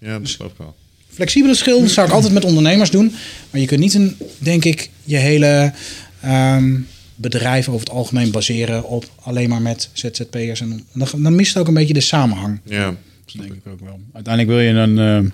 Ja, 0.00 0.18
dat 0.18 0.30
geloof 0.30 0.50
ik 0.52 0.58
wel. 0.58 0.76
Flexibele 1.08 1.54
schil 1.54 1.88
zou 1.88 2.06
ik 2.06 2.12
altijd 2.12 2.32
met 2.32 2.44
ondernemers 2.44 2.90
doen. 2.90 3.12
Maar 3.50 3.60
je 3.60 3.66
kunt 3.66 3.80
niet, 3.80 3.94
een, 3.94 4.16
denk 4.38 4.64
ik, 4.64 4.90
je 5.04 5.16
hele 5.16 5.72
ehm, 6.20 6.74
bedrijf 7.18 7.68
over 7.68 7.80
het 7.80 7.90
algemeen 7.90 8.30
baseren 8.30 8.84
op 8.84 9.04
alleen 9.20 9.48
maar 9.48 9.62
met 9.62 9.90
ZZP'ers. 9.92 10.60
En 10.60 10.86
dan, 10.92 11.22
dan 11.22 11.34
mist 11.34 11.52
het 11.52 11.62
ook 11.62 11.68
een 11.68 11.74
beetje 11.74 11.94
de 11.94 12.00
samenhang. 12.00 12.60
Ja. 12.64 12.94
Dat 13.24 13.42
denk 13.42 13.52
ik 13.52 13.66
ook 13.66 13.80
wel. 13.80 14.00
Uiteindelijk 14.12 14.54
wil 14.54 14.64
je 14.64 14.72
een, 14.72 14.98
eh, 14.98 15.30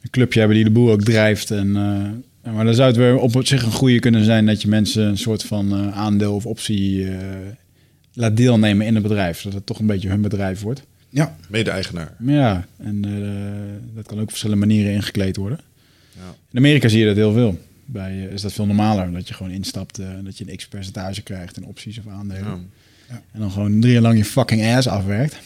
een 0.00 0.10
clubje 0.10 0.38
hebben 0.38 0.56
die 0.56 0.66
de 0.66 0.72
boel 0.72 0.90
ook 0.90 1.02
drijft. 1.02 1.50
En, 1.50 1.76
eh, 1.76 2.52
maar 2.52 2.64
dan 2.64 2.74
zou 2.74 2.88
het 2.88 2.96
weer 2.96 3.16
op 3.16 3.46
zich 3.46 3.62
een 3.62 3.72
goede 3.72 3.98
kunnen 3.98 4.24
zijn 4.24 4.46
dat 4.46 4.62
je 4.62 4.68
mensen 4.68 5.06
een 5.06 5.18
soort 5.18 5.42
van 5.42 5.72
eh, 5.72 5.98
aandeel 5.98 6.34
of 6.34 6.46
optie 6.46 7.08
eh, 7.08 7.16
laat 8.14 8.36
deelnemen 8.36 8.86
in 8.86 8.94
het 8.94 9.02
bedrijf. 9.02 9.40
Zodat 9.40 9.56
het 9.56 9.66
toch 9.66 9.78
een 9.78 9.86
beetje 9.86 10.08
hun 10.08 10.20
bedrijf 10.20 10.60
wordt. 10.60 10.82
Ja, 11.08 11.36
Mede-eigenaar. 11.48 12.14
Ja, 12.26 12.66
en 12.76 13.04
eh, 13.04 13.94
dat 13.94 14.06
kan 14.06 14.16
ook 14.16 14.22
op 14.22 14.28
verschillende 14.28 14.66
manieren 14.66 14.92
ingekleed 14.92 15.36
worden. 15.36 15.60
Ja. 16.16 16.34
In 16.50 16.58
Amerika 16.58 16.88
zie 16.88 17.00
je 17.00 17.06
dat 17.06 17.16
heel 17.16 17.32
veel. 17.32 17.58
Bij 17.92 18.26
eh, 18.26 18.32
is 18.32 18.42
dat 18.42 18.52
veel 18.52 18.66
normaler. 18.66 19.12
Dat 19.12 19.28
je 19.28 19.34
gewoon 19.34 19.52
instapt 19.52 19.98
eh, 19.98 20.08
en 20.08 20.24
dat 20.24 20.38
je 20.38 20.50
een 20.50 20.56
x-percentage 20.56 21.22
krijgt 21.22 21.56
in 21.56 21.64
opties 21.64 21.98
of 21.98 22.06
aandelen. 22.06 22.70
Ja. 23.08 23.22
En 23.32 23.40
dan 23.40 23.50
gewoon 23.50 23.80
drie 23.80 23.92
jaar 23.92 24.02
lang 24.02 24.18
je 24.18 24.24
fucking 24.24 24.66
ass 24.66 24.86
afwerkt. 24.86 25.36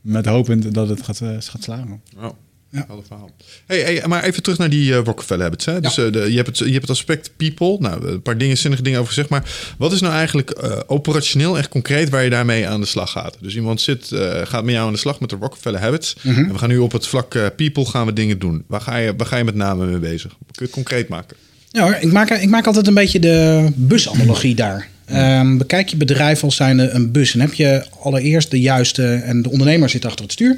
Met 0.00 0.26
hopend 0.26 0.74
dat 0.74 0.88
het 0.88 1.02
gaat, 1.02 1.20
eh, 1.20 1.36
gaat 1.40 1.62
slagen. 1.62 2.02
Oh. 2.16 2.30
Ja. 2.72 2.86
Verhaal. 3.06 3.30
Hey, 3.66 3.80
hey, 3.80 4.02
maar 4.06 4.24
even 4.24 4.42
terug 4.42 4.58
naar 4.58 4.70
die 4.70 4.94
eh 4.94 5.04
Rockefeller 5.04 5.42
habits. 5.42 5.64
Hè? 5.64 5.80
Dus 5.80 5.98
eh, 5.98 6.12
de, 6.12 6.30
je, 6.30 6.36
hebt 6.36 6.46
het, 6.46 6.58
je 6.58 6.64
hebt 6.64 6.80
het 6.80 6.90
aspect 6.90 7.30
people. 7.36 7.76
Nou, 7.78 8.06
een 8.06 8.22
paar 8.22 8.38
dingen, 8.38 8.58
zinnige 8.58 8.82
dingen 8.82 8.98
over 8.98 9.12
gezegd. 9.12 9.28
Maar 9.28 9.74
wat 9.78 9.92
is 9.92 10.00
nou 10.00 10.14
eigenlijk 10.14 10.50
eh, 10.50 10.78
operationeel 10.86 11.58
echt 11.58 11.68
concreet 11.68 12.08
waar 12.08 12.24
je 12.24 12.30
daarmee 12.30 12.68
aan 12.68 12.80
de 12.80 12.86
slag 12.86 13.10
gaat? 13.10 13.36
Dus 13.40 13.54
iemand 13.54 13.80
zit, 13.80 14.12
eh, 14.12 14.40
gaat 14.44 14.64
met 14.64 14.74
jou 14.74 14.86
aan 14.86 14.92
de 14.92 14.98
slag 14.98 15.20
met 15.20 15.30
de 15.30 15.36
Rockefeller 15.36 15.80
habits. 15.80 16.16
En 16.22 16.52
we 16.52 16.58
gaan 16.58 16.68
nu 16.68 16.78
op 16.78 16.92
het 16.92 17.06
vlak 17.06 17.34
eh, 17.34 17.46
people 17.56 17.86
gaan 17.86 18.06
we 18.06 18.12
dingen 18.12 18.38
doen. 18.38 18.64
Waar 18.66 18.80
ga, 18.80 18.96
je, 18.96 19.16
waar 19.16 19.26
ga 19.26 19.36
je 19.36 19.44
met 19.44 19.54
name 19.54 19.86
mee 19.86 19.98
bezig? 19.98 20.30
Kun 20.30 20.38
je 20.52 20.64
het 20.64 20.70
concreet 20.70 21.08
maken? 21.08 21.36
Ja 21.72 21.82
hoor, 21.82 21.96
ik, 22.00 22.12
maak, 22.12 22.30
ik 22.30 22.48
maak 22.48 22.66
altijd 22.66 22.86
een 22.86 22.94
beetje 22.94 23.18
de 23.18 23.68
busanalogie 23.74 24.54
daar. 24.54 24.88
Ehm, 25.04 25.56
bekijk 25.56 25.88
je 25.88 25.96
bedrijf 25.96 26.44
als 26.44 26.56
zijnde 26.56 26.90
een 26.90 27.12
bus. 27.12 27.34
En 27.34 27.40
heb 27.40 27.54
je 27.54 27.84
allereerst 28.00 28.50
de 28.50 28.60
juiste... 28.60 29.14
En 29.14 29.42
de 29.42 29.50
ondernemer 29.50 29.88
zit 29.88 30.04
achter 30.04 30.22
het 30.22 30.32
stuur. 30.32 30.56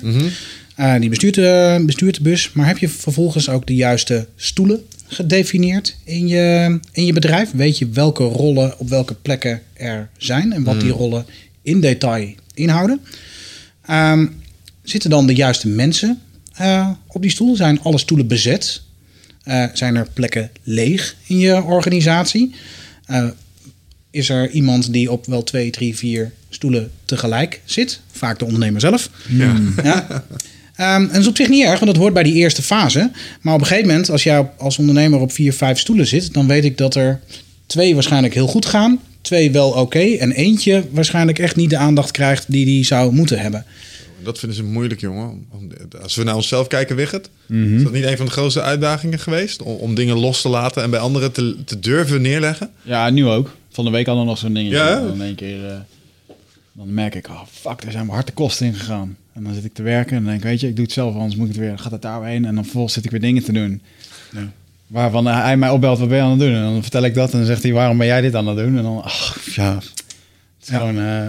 Eh, 0.75 0.95
die 1.01 1.09
bestuurt 1.09 1.35
de, 1.35 1.83
bestuurt 1.87 2.15
de 2.15 2.23
bus. 2.23 2.53
Maar 2.53 2.67
heb 2.67 2.79
je 2.79 2.89
vervolgens 2.89 3.49
ook 3.49 3.67
de 3.67 3.75
juiste 3.75 4.27
stoelen 4.37 4.81
gedefinieerd 5.07 5.97
in 6.05 6.29
je, 6.29 6.79
in 6.93 7.07
je 7.07 7.13
bedrijf? 7.13 7.51
Weet 7.53 7.79
je 7.79 7.89
welke 7.89 8.25
rollen 8.25 8.79
op 8.79 8.89
welke 8.89 9.15
plekken 9.15 9.61
er 9.73 10.09
zijn 10.19 10.53
en 10.53 10.65
wat 10.65 10.81
die 10.81 10.91
rollen 10.91 11.27
in 11.63 11.81
detail 11.81 12.29
inhouden? 12.55 13.01
Ehm, 13.87 14.27
zitten 14.83 15.11
dan 15.11 15.27
de 15.27 15.35
juiste 15.35 15.69
mensen 15.69 16.21
eh, 16.55 16.91
op 17.07 17.23
die 17.23 17.31
stoel? 17.31 17.57
Zijn 17.57 17.81
alle 17.83 17.99
stoelen 17.99 18.27
bezet? 18.27 18.83
Eh, 19.45 19.65
zijn 19.73 19.97
er 19.97 20.07
plekken 20.13 20.51
leeg 20.63 21.17
in 21.27 21.39
je 21.39 21.63
organisatie? 21.63 22.55
Eh, 23.07 23.27
is 24.11 24.29
er 24.29 24.51
iemand 24.51 24.93
die 24.93 25.11
op 25.11 25.27
wel 25.27 25.43
twee, 25.43 25.71
drie, 25.71 25.97
vier 25.97 26.33
stoelen 26.49 26.91
tegelijk 27.05 27.61
zit? 27.65 28.01
Vaak 28.13 28.39
de 28.39 28.45
ondernemer 28.45 28.81
zelf. 28.81 29.11
Ja. 29.29 29.55
Ja. 29.83 30.25
Ehm, 30.75 31.03
en 31.03 31.09
dat 31.09 31.21
is 31.21 31.27
op 31.27 31.37
zich 31.37 31.49
niet 31.49 31.65
erg, 31.65 31.81
want 31.81 31.93
dat 31.93 31.97
hoort 31.97 32.15
bij 32.15 32.23
die 32.23 32.35
eerste 32.35 32.63
fase. 32.63 33.11
Maar 33.41 33.55
op 33.55 33.61
een 33.61 33.67
gegeven 33.67 33.89
moment, 33.89 34.11
als 34.11 34.23
jij 34.23 34.51
als 34.59 34.79
ondernemer 34.79 35.21
op 35.21 35.33
vier, 35.33 35.53
vijf 35.53 35.79
stoelen 35.79 36.07
zit, 36.07 36.33
dan 36.35 36.47
weet 36.47 36.65
ik 36.65 36.79
dat 36.79 36.95
er 36.95 37.21
twee 37.67 37.95
waarschijnlijk 37.95 38.35
heel 38.35 38.47
goed 38.47 38.67
gaan, 38.67 39.01
twee 39.21 39.51
wel 39.51 39.71
oké 39.71 39.99
en 39.99 40.33
eentje 40.33 40.85
waarschijnlijk 40.91 41.39
echt 41.39 41.57
niet 41.57 41.71
de 41.71 41.77
aandacht 41.77 42.11
krijgt 42.11 42.45
die 42.49 42.65
die 42.65 42.85
zou 42.85 43.13
moeten 43.13 43.39
hebben. 43.39 43.65
Dat 44.25 44.39
vinden 44.39 44.57
ze 44.59 44.65
moeilijk, 44.65 45.01
jongen. 45.01 45.47
Als 46.03 46.15
we 46.15 46.23
naar 46.25 46.35
onszelf 46.35 46.67
kijken, 46.67 46.97
Wigert, 46.97 47.31
is 47.49 47.83
dat 47.83 47.93
niet 47.93 48.05
een 48.05 48.17
van 48.17 48.27
de 48.27 48.33
grootste 48.33 48.63
uitdagingen 48.63 49.19
geweest? 49.19 49.63
Om, 49.63 49.77
om 49.77 49.95
dingen 49.95 50.17
los 50.19 50.41
te 50.41 50.49
laten 50.49 50.83
en 50.83 50.91
bij 50.91 51.01
anderen 51.01 51.33
te, 51.33 51.57
te 51.65 51.79
durven 51.81 52.23
neerleggen? 52.23 52.71
Ja, 52.83 53.11
nu 53.11 53.27
ook. 53.27 53.51
Van 53.71 53.85
de 53.85 53.91
week 53.91 54.07
hadden 54.07 54.25
we 54.25 54.31
nog 54.31 54.39
zo'n 54.39 54.55
dingetje. 54.55 54.77
Ja? 54.77 55.01
Dan 55.01 55.13
in 55.15 55.23
één 55.23 55.35
keer... 55.35 55.67
eh, 55.67 55.77
dan 56.73 56.95
merk 56.95 57.15
ik, 57.15 57.29
oh 57.29 57.41
fuck, 57.53 57.83
daar 57.83 57.93
zijn 57.93 58.07
we 58.07 58.13
hard 58.13 58.27
de 58.27 58.33
kosten 58.33 58.67
in 58.67 58.75
gegaan. 58.75 59.17
En 59.33 59.45
dan 59.45 59.55
zit 59.55 59.65
ik 59.65 59.75
te 59.75 59.83
werken 59.83 60.11
en 60.17 60.23
dan 60.23 60.31
denk 60.31 60.43
ik, 60.45 60.49
weet 60.49 60.61
je, 60.61 60.69
ik 60.69 60.75
doe 60.77 60.85
het 60.85 60.95
zelf, 60.95 61.15
anders 61.15 61.37
moet 61.37 61.49
ik 61.49 61.53
het 61.55 61.63
weer, 61.65 61.79
gaat 61.79 61.93
het 61.93 62.03
daar 62.03 62.21
weer 62.21 62.29
heen. 62.29 62.45
En 62.45 62.55
dan 62.55 62.63
vervolgens 62.65 62.95
zit 62.95 63.05
ik 63.05 63.11
weer 63.11 63.21
dingen 63.21 63.45
te 63.45 63.53
doen. 63.53 63.83
Waarvan 64.87 65.27
hij 65.27 65.57
mij 65.57 65.71
opbelt, 65.71 65.99
wat 65.99 66.09
ben 66.09 66.17
je 66.17 66.23
aan 66.23 66.31
het 66.31 66.39
doen? 66.41 66.55
En 66.55 66.63
dan 66.63 66.83
vertel 66.83 67.05
ik 67.05 67.15
dat 67.15 67.33
en 67.33 67.39
dan 67.39 67.47
zegt 67.47 67.63
hij, 67.63 67.73
waarom 67.73 67.99
ben 67.99 68.07
jij 68.07 68.21
dit 68.21 68.35
aan 68.35 68.47
het 68.47 68.57
doen? 68.57 68.77
En 68.77 68.83
dan, 68.83 69.03
ach, 69.03 69.39
ja, 69.55 69.75
het 69.75 69.93
is 70.63 70.69
Ja. 70.69 70.79
gewoon, 70.79 70.99
eh, 70.99 71.29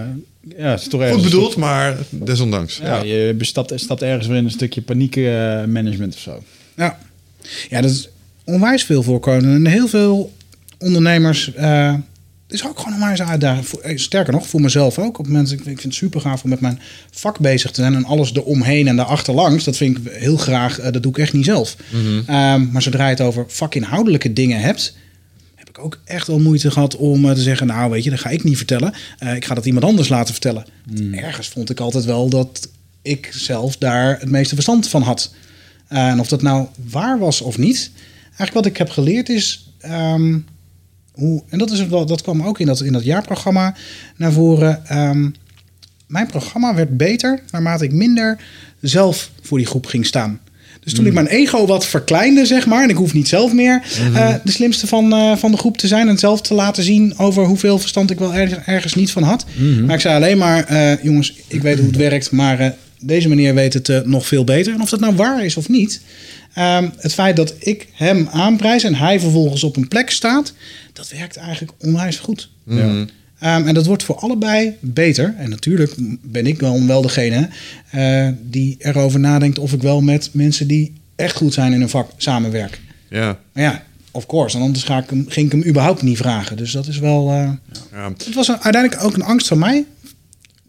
ja, 0.58 0.70
het 0.70 0.82
is 0.82 0.88
toch 0.88 1.02
ergens... 1.02 1.22
Goed 1.22 1.32
bedoeld, 1.32 1.56
maar 1.56 1.98
desondanks. 2.10 2.78
Ja, 2.78 2.96
Ja. 2.96 3.04
je 3.04 3.34
bestapt, 3.34 3.72
stapt 3.76 4.02
ergens 4.02 4.28
weer 4.28 4.38
in 4.38 4.46
een 4.46 4.52
stukje 4.52 4.82
paniek 4.82 5.16
eh, 5.16 5.64
of 6.08 6.20
zo. 6.20 6.44
Ja, 6.76 7.00
ja 7.70 7.82
dat 7.82 7.92
is 7.92 8.10
onwijs 8.44 8.84
veel 8.84 9.04
voorkomen. 9.04 9.56
En 9.56 9.66
heel 9.66 9.88
veel 9.88 10.34
ondernemers. 10.80 11.46
het 11.56 12.04
is 12.48 12.66
ook 12.66 12.78
gewoon 12.78 12.94
een 12.94 13.00
onwijs 13.02 13.22
uitdaging. 13.22 13.68
Eh, 13.68 13.98
Sterker 13.98 14.34
nog, 14.34 14.48
voor 14.48 14.62
mezelf 14.62 15.00
ook. 15.00 15.20
Op 15.20 15.28
moment, 15.28 15.52
ik, 15.52 15.62
vind 15.64 15.84
het 15.84 15.94
super 15.94 16.22
gaaf 16.22 16.44
om 16.44 16.50
met 16.50 16.60
mijn 16.60 16.80
vak 17.12 17.40
bezig 17.40 17.72
te 17.72 17.82
zijn. 17.82 17.96
En 17.96 18.06
alles 18.06 18.34
eromheen 18.34 18.88
en 18.88 18.96
daarachterlangs. 18.96 19.64
Dat 19.64 19.78
vind 19.78 19.98
ik 19.98 20.12
heel 20.12 20.38
graag. 20.38 20.80
dat 20.92 21.04
doe 21.04 21.12
ik 21.12 21.18
echt 21.18 21.34
niet 21.34 21.46
zelf. 21.46 21.76
Ehm, 22.26 22.72
maar 22.72 22.82
zodra 22.82 23.04
je 23.04 23.10
het 23.10 23.22
over 23.22 23.46
vakinhoudelijke 23.48 24.34
dingen 24.34 24.60
hebt. 24.60 24.96
Ik 25.76 25.84
ook 25.84 26.00
echt 26.06 26.28
wel 26.28 26.40
moeite 26.40 26.72
gehad 26.72 26.96
om 26.96 27.26
eh, 27.26 27.36
te 27.36 27.42
zeggen. 27.42 27.68
Nou, 27.68 27.92
weet 27.92 28.04
je, 28.04 28.10
dat 28.10 28.20
ga 28.20 28.30
ik 28.30 28.44
niet 28.44 28.58
vertellen. 28.58 28.94
Eh, 29.18 29.36
ik 29.36 29.46
ga 29.46 29.56
dat 29.56 29.66
iemand 29.66 29.86
anders 29.86 30.10
laten 30.10 30.34
vertellen. 30.34 30.66
Ergens 31.12 31.48
vond 31.48 31.70
ik 31.70 31.80
altijd 31.80 32.06
wel 32.06 32.30
dat 32.30 32.70
ik 33.02 33.30
zelf 33.34 33.78
daar 33.78 34.20
het 34.20 34.30
meeste 34.30 34.54
verstand 34.54 34.90
van 34.90 35.02
had. 35.02 35.34
Uh, 35.90 36.08
en 36.08 36.20
of 36.20 36.28
dat 36.28 36.42
nou 36.42 36.68
waar 36.90 37.20
was 37.20 37.42
of 37.42 37.58
niet. 37.58 37.92
Eigenlijk 38.24 38.54
wat 38.54 38.66
ik 38.66 38.78
heb 38.78 38.90
geleerd 38.90 39.30
is. 39.30 39.72
ehm, 39.80 40.40
hoe, 41.12 41.44
en 41.50 41.58
dat, 41.58 41.72
is 41.72 41.88
dat 41.90 42.22
kwam 42.22 42.44
ook 42.44 42.60
in 42.60 42.66
dat, 42.66 42.82
in 42.82 42.94
dat 42.94 43.04
jaarprogramma 43.04 43.76
naar 44.16 44.32
voren. 44.32 44.86
Ehm, 44.86 45.30
mijn 46.08 46.28
programma 46.28 46.76
werd 46.76 46.98
beter 46.98 47.44
naarmate 47.52 47.84
ik 47.84 47.92
minder 47.92 48.38
zelf 48.82 49.32
voor 49.42 49.58
die 49.58 49.68
groep 49.68 49.86
ging 49.86 50.06
staan. 50.06 50.40
Dus 50.86 50.94
toen 50.94 51.06
ik 51.06 51.14
mijn 51.14 51.28
ego 51.28 51.66
wat 51.66 51.86
verkleinde, 51.86 52.46
zeg 52.46 52.66
maar, 52.66 52.84
en 52.84 52.90
ik 52.90 52.96
hoef 52.96 53.14
niet 53.14 53.28
zelf 53.28 53.54
meer 53.54 53.82
eh, 54.14 54.34
de 54.44 54.52
slimste 54.52 54.88
van, 54.88 55.14
eh, 55.14 55.36
van 55.36 55.52
de 55.52 55.58
groep 55.58 55.78
te 55.78 55.88
zijn 55.88 56.08
en 56.08 56.18
zelf 56.18 56.42
te 56.42 56.54
laten 56.54 56.84
zien 56.84 57.14
over 57.18 57.46
hoeveel 57.46 57.80
verstand 57.80 58.12
ik 58.12 58.20
wel 58.20 58.34
ergens, 58.34 58.66
ergens 58.66 58.94
niet 58.94 59.12
van 59.12 59.24
had. 59.24 59.46
Maar 59.86 59.96
ik 59.96 60.02
zei 60.02 60.16
alleen 60.16 60.38
maar, 60.38 60.64
eh, 60.66 61.04
jongens, 61.04 61.34
ik 61.48 61.62
weet 61.62 61.78
hoe 61.78 61.88
het 61.88 61.96
werkt, 61.96 62.32
maar 62.32 62.60
eh, 62.60 62.70
deze 63.00 63.30
meneer 63.30 63.54
weet 63.54 63.74
het 63.74 63.90
eh, 63.90 64.02
nog 64.02 64.28
veel 64.28 64.44
beter. 64.44 64.74
En 64.74 64.82
of 64.82 64.90
dat 64.90 65.00
nou 65.00 65.16
waar 65.16 65.46
is 65.46 65.58
of 65.58 65.70
niet, 65.70 66.02
ehm, 66.54 66.90
het 66.98 67.14
feit 67.14 67.36
dat 67.36 67.54
ik 67.60 67.88
hem 67.92 68.28
aanprijs 68.32 68.84
en 68.84 68.96
hij 68.96 69.20
vervolgens 69.20 69.64
op 69.64 69.76
een 69.76 69.88
plek 69.88 70.10
staat, 70.10 70.54
dat 70.94 71.10
werkt 71.10 71.38
eigenlijk 71.38 71.72
onwijs 71.80 72.18
goed. 72.18 72.50
Mhm. 72.64 73.06
Ehm, 73.40 73.68
en 73.68 73.74
dat 73.74 73.86
wordt 73.86 74.04
voor 74.04 74.16
allebei 74.16 74.74
beter. 74.80 75.34
En 75.38 75.50
natuurlijk 75.50 75.94
ben 76.22 76.48
ik 76.48 76.60
wel, 76.60 76.86
wel 76.86 77.02
degene 77.02 77.50
eh, 77.92 78.30
die 78.42 78.76
erover 78.80 79.20
nadenkt 79.20 79.60
of 79.60 79.74
ik 79.74 79.82
wel 79.82 80.02
met 80.02 80.30
mensen 80.34 80.68
die 80.68 80.94
echt 81.16 81.36
goed 81.36 81.54
zijn 81.54 81.74
in 81.74 81.80
hun 81.80 81.90
vak 81.90 82.10
samenwerk. 82.18 82.80
Ja. 83.10 83.40
Maar 83.54 83.64
ja, 83.64 83.84
of 84.12 84.26
course. 84.26 84.58
En 84.58 84.64
anders 84.64 84.84
ga 84.84 84.98
ik 84.98 85.10
hem, 85.10 85.26
ging 85.28 85.46
ik 85.46 85.52
hem 85.52 85.70
überhaupt 85.70 86.02
niet 86.02 86.18
vragen. 86.18 86.58
Dus 86.58 86.72
dat 86.72 86.88
is 86.88 86.98
wel. 87.00 87.30
eh, 87.30 87.50
Ja. 87.92 88.10
het 88.18 88.34
was 88.34 88.48
een- 88.48 88.62
uiteindelijk 88.62 89.04
ook 89.04 89.16
een 89.16 89.22
angst 89.24 89.48
van 89.48 89.60
mij. 89.60 89.86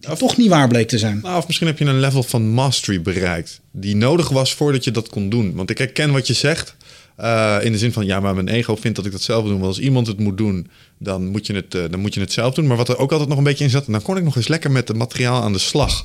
Die 0.00 0.16
toch 0.16 0.36
niet 0.36 0.48
waar 0.48 0.68
bleek 0.68 0.88
te 0.88 0.98
zijn. 0.98 1.18
Nou, 1.22 1.38
of 1.38 1.46
misschien 1.46 1.66
heb 1.66 1.78
je 1.78 1.84
een 1.84 2.00
level 2.00 2.22
van 2.22 2.48
mastery 2.48 3.02
bereikt. 3.02 3.60
Die 3.70 3.96
nodig 3.96 4.28
was 4.28 4.54
voordat 4.54 4.84
je 4.84 4.90
dat 4.90 5.08
kon 5.08 5.28
doen. 5.30 5.54
Want 5.54 5.70
ik 5.70 5.78
herken 5.78 6.12
wat 6.12 6.26
je 6.26 6.32
zegt. 6.32 6.75
Eh, 7.16 7.56
in 7.62 7.72
de 7.72 7.78
zin 7.78 7.92
van, 7.92 8.06
ja, 8.06 8.20
maar 8.20 8.34
mijn 8.34 8.48
ego 8.48 8.76
vindt 8.76 8.96
dat 8.96 9.06
ik 9.06 9.12
dat 9.12 9.22
zelf 9.22 9.42
doe. 9.44 9.52
Want 9.52 9.64
als 9.64 9.78
iemand 9.78 10.06
het 10.06 10.18
moet 10.18 10.36
doen, 10.38 10.68
dan 10.98 11.26
moet, 11.26 11.46
je 11.46 11.54
het, 11.54 11.74
eh, 11.74 11.82
dan 11.90 12.00
moet 12.00 12.14
je 12.14 12.20
het 12.20 12.32
zelf 12.32 12.54
doen. 12.54 12.66
Maar 12.66 12.76
wat 12.76 12.88
er 12.88 12.98
ook 12.98 13.10
altijd 13.12 13.28
nog 13.28 13.38
een 13.38 13.44
beetje 13.44 13.64
in 13.64 13.70
zat... 13.70 13.84
dan 13.88 14.02
kon 14.02 14.16
ik 14.16 14.24
nog 14.24 14.36
eens 14.36 14.48
lekker 14.48 14.70
met 14.70 14.88
het 14.88 14.96
materiaal 14.96 15.42
aan 15.42 15.52
de 15.52 15.58
slag. 15.58 16.04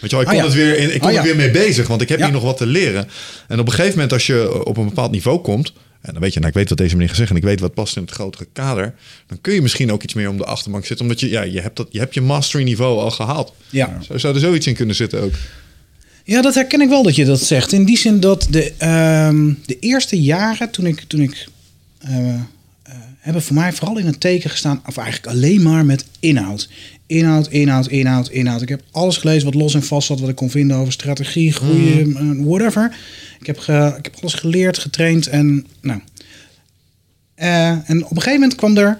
Weet 0.00 0.10
je 0.10 0.16
wel, 0.16 0.20
ik 0.20 0.30
Ah, 0.30 0.34
ja. 0.36 0.44
het 0.44 0.54
weer, 0.54 0.78
in, 0.78 0.94
ik 0.94 1.00
kon 1.00 1.10
Ah, 1.10 1.16
er 1.16 1.22
weer 1.22 1.36
mee 1.36 1.50
bezig. 1.50 1.86
Want 1.88 2.00
ik 2.02 2.08
heb 2.08 2.18
Ja. 2.18 2.24
hier 2.24 2.34
nog 2.34 2.42
wat 2.42 2.56
te 2.56 2.66
leren. 2.66 3.08
En 3.48 3.58
op 3.60 3.66
een 3.66 3.72
gegeven 3.72 3.94
moment, 3.94 4.12
als 4.12 4.26
je 4.26 4.64
op 4.64 4.76
een 4.76 4.84
bepaald 4.88 5.10
niveau 5.10 5.38
komt... 5.40 5.72
en 6.00 6.12
dan 6.12 6.22
weet 6.22 6.32
je, 6.32 6.38
nou, 6.38 6.50
ik 6.50 6.56
weet 6.58 6.68
wat 6.68 6.78
deze 6.78 6.94
meneer 6.94 7.08
gezegd... 7.08 7.30
en 7.30 7.36
ik 7.36 7.42
weet 7.42 7.60
wat 7.60 7.74
past 7.74 7.96
in 7.96 8.02
het 8.02 8.10
grotere 8.10 8.46
kader... 8.52 8.94
dan 9.26 9.38
kun 9.40 9.54
je 9.54 9.62
misschien 9.62 9.92
ook 9.92 10.02
iets 10.02 10.14
meer 10.14 10.28
om 10.28 10.36
de 10.36 10.44
achterbank 10.44 10.86
zitten. 10.86 11.06
Omdat 11.06 11.20
je, 11.20 11.28
ja, 11.30 11.42
je 11.42 11.60
hebt, 11.60 11.76
dat, 11.76 11.86
je, 11.90 11.98
hebt 11.98 12.14
je 12.14 12.20
mastery 12.20 12.64
niveau 12.64 13.00
al 13.00 13.10
gehaald. 13.10 13.52
Ja. 13.70 13.98
Zo 14.08 14.18
zou 14.18 14.34
er 14.34 14.40
zoiets 14.40 14.66
in 14.66 14.74
kunnen 14.74 14.94
zitten 14.94 15.20
ook. 15.22 15.32
Ja, 16.24 16.42
dat 16.42 16.54
herken 16.54 16.80
ik 16.80 16.88
wel 16.88 17.02
dat 17.02 17.16
je 17.16 17.24
dat 17.24 17.40
zegt. 17.40 17.72
In 17.72 17.84
die 17.84 17.98
zin 17.98 18.20
dat 18.20 18.46
de, 18.50 18.72
ehm, 18.78 19.52
de 19.66 19.78
eerste 19.78 20.20
jaren 20.20 20.70
toen 20.70 20.86
ik, 20.86 21.00
toen 21.00 21.20
ik 21.20 21.46
eh, 21.98 22.28
eh, 22.34 22.40
hebben 23.18 23.42
voor 23.42 23.54
mij 23.54 23.72
vooral 23.72 23.98
in 23.98 24.06
het 24.06 24.20
teken 24.20 24.50
gestaan, 24.50 24.82
of 24.86 24.96
eigenlijk 24.96 25.34
alleen 25.36 25.62
maar 25.62 25.84
met 25.84 26.04
inhoud. 26.20 26.68
Inhoud, 27.06 27.48
inhoud, 27.48 27.88
inhoud, 27.88 28.28
inhoud. 28.30 28.62
Ik 28.62 28.68
heb 28.68 28.82
alles 28.90 29.16
gelezen 29.16 29.44
wat 29.44 29.54
los 29.54 29.74
en 29.74 29.82
vast 29.82 30.06
zat, 30.06 30.20
wat 30.20 30.28
ik 30.28 30.34
kon 30.36 30.50
vinden 30.50 30.76
over 30.76 30.92
strategie, 30.92 31.52
groeien, 31.52 32.16
eh, 32.16 32.44
whatever. 32.46 32.96
Ik 33.40 33.46
heb, 33.46 33.58
ge- 33.58 33.94
ik 33.98 34.04
heb 34.04 34.14
alles 34.20 34.34
geleerd, 34.34 34.78
getraind 34.78 35.26
en 35.26 35.66
nou. 35.80 36.00
En 37.34 38.04
op 38.04 38.10
een 38.10 38.22
gegeven 38.22 38.32
moment 38.40 38.54
kwam 38.54 38.76
er 38.76 38.98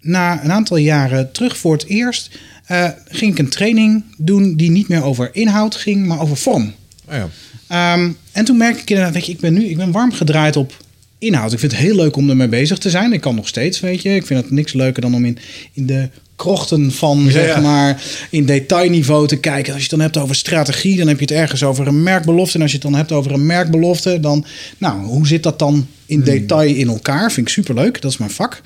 na 0.00 0.44
een 0.44 0.52
aantal 0.52 0.76
jaren 0.76 1.32
terug 1.32 1.56
voor 1.58 1.72
het 1.72 1.86
eerst. 1.86 2.30
Eh, 2.68 2.88
ging 3.08 3.32
ik 3.32 3.38
een 3.38 3.48
training 3.48 4.04
doen 4.16 4.54
die 4.56 4.70
niet 4.70 4.88
meer 4.88 5.02
over 5.02 5.30
inhoud 5.32 5.74
ging, 5.74 6.06
maar 6.06 6.20
over 6.20 6.36
vorm. 6.36 6.72
Oh 7.08 7.14
ja. 7.14 7.28
Ehm, 7.68 8.10
en 8.32 8.44
toen 8.44 8.56
merk 8.56 8.78
ik 8.80 8.90
inderdaad, 8.90 9.14
weet 9.14 9.26
je, 9.26 9.32
ik 9.32 9.40
ben 9.40 9.52
nu 9.52 9.64
ik 9.64 9.76
ben 9.76 9.90
warm 9.90 10.12
gedraaid 10.12 10.56
op 10.56 10.72
inhoud. 11.18 11.52
Ik 11.52 11.58
vind 11.58 11.72
het 11.72 11.80
heel 11.80 11.96
leuk 11.96 12.16
om 12.16 12.30
ermee 12.30 12.48
bezig 12.48 12.78
te 12.78 12.90
zijn. 12.90 13.12
Ik 13.12 13.20
kan 13.20 13.34
nog 13.34 13.48
steeds, 13.48 13.80
weet 13.80 14.02
je. 14.02 14.14
Ik 14.14 14.26
vind 14.26 14.40
het 14.40 14.50
niks 14.50 14.72
leuker 14.72 15.02
dan 15.02 15.14
om 15.14 15.24
in, 15.24 15.38
in 15.72 15.86
de 15.86 16.08
krochten 16.36 16.92
van, 16.92 17.24
Ja, 17.24 17.30
zeg 17.30 17.46
ja. 17.54 17.60
maar, 17.60 18.02
in 18.30 18.44
detailniveau 18.44 19.26
te 19.26 19.36
kijken. 19.36 19.72
Als 19.72 19.82
je 19.82 19.88
het 19.88 19.98
dan 19.98 20.00
hebt 20.00 20.16
over 20.16 20.34
strategie, 20.34 20.96
dan 20.96 21.08
heb 21.08 21.18
je 21.18 21.24
het 21.24 21.34
ergens 21.34 21.62
over 21.62 21.86
een 21.86 22.02
merkbelofte. 22.02 22.54
En 22.56 22.62
als 22.62 22.70
je 22.70 22.76
het 22.76 22.86
dan 22.86 22.96
hebt 22.96 23.12
over 23.12 23.32
een 23.32 23.46
merkbelofte, 23.46 24.20
dan, 24.20 24.44
nou, 24.78 25.04
hoe 25.04 25.26
zit 25.26 25.42
dat 25.42 25.58
dan 25.58 25.86
in 26.06 26.20
detail 26.20 26.74
in 26.74 26.88
elkaar? 26.88 27.32
Vind 27.32 27.46
ik 27.46 27.52
superleuk. 27.52 28.00
Dat 28.00 28.10
is 28.10 28.18
mijn 28.18 28.30
vak. 28.30 28.62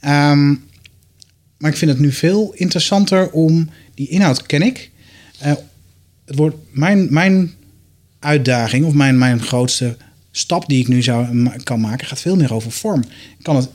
Ehm, 0.00 0.54
maar 1.60 1.70
ik 1.70 1.76
vind 1.76 1.90
het 1.90 2.00
nu 2.00 2.12
veel 2.12 2.52
interessanter 2.54 3.30
om 3.30 3.68
die 3.94 4.08
inhoud 4.08 4.46
ken 4.46 4.62
ik. 4.62 4.90
Eh, 5.38 5.52
het 6.24 6.36
wordt 6.36 6.56
mijn, 6.70 7.06
mijn 7.10 7.52
uitdaging 8.18 8.84
of 8.84 8.92
mijn, 8.92 9.18
mijn 9.18 9.42
grootste 9.42 9.96
stap 10.30 10.68
die 10.68 10.80
ik 10.80 10.88
nu 10.88 11.02
zou, 11.02 11.48
kan 11.62 11.80
maken, 11.80 12.06
gaat 12.06 12.20
veel 12.20 12.36
meer 12.36 12.54
over 12.54 12.72
vorm. 12.72 13.00
Ik 13.38 13.42
kan 13.42 13.56
het, 13.56 13.68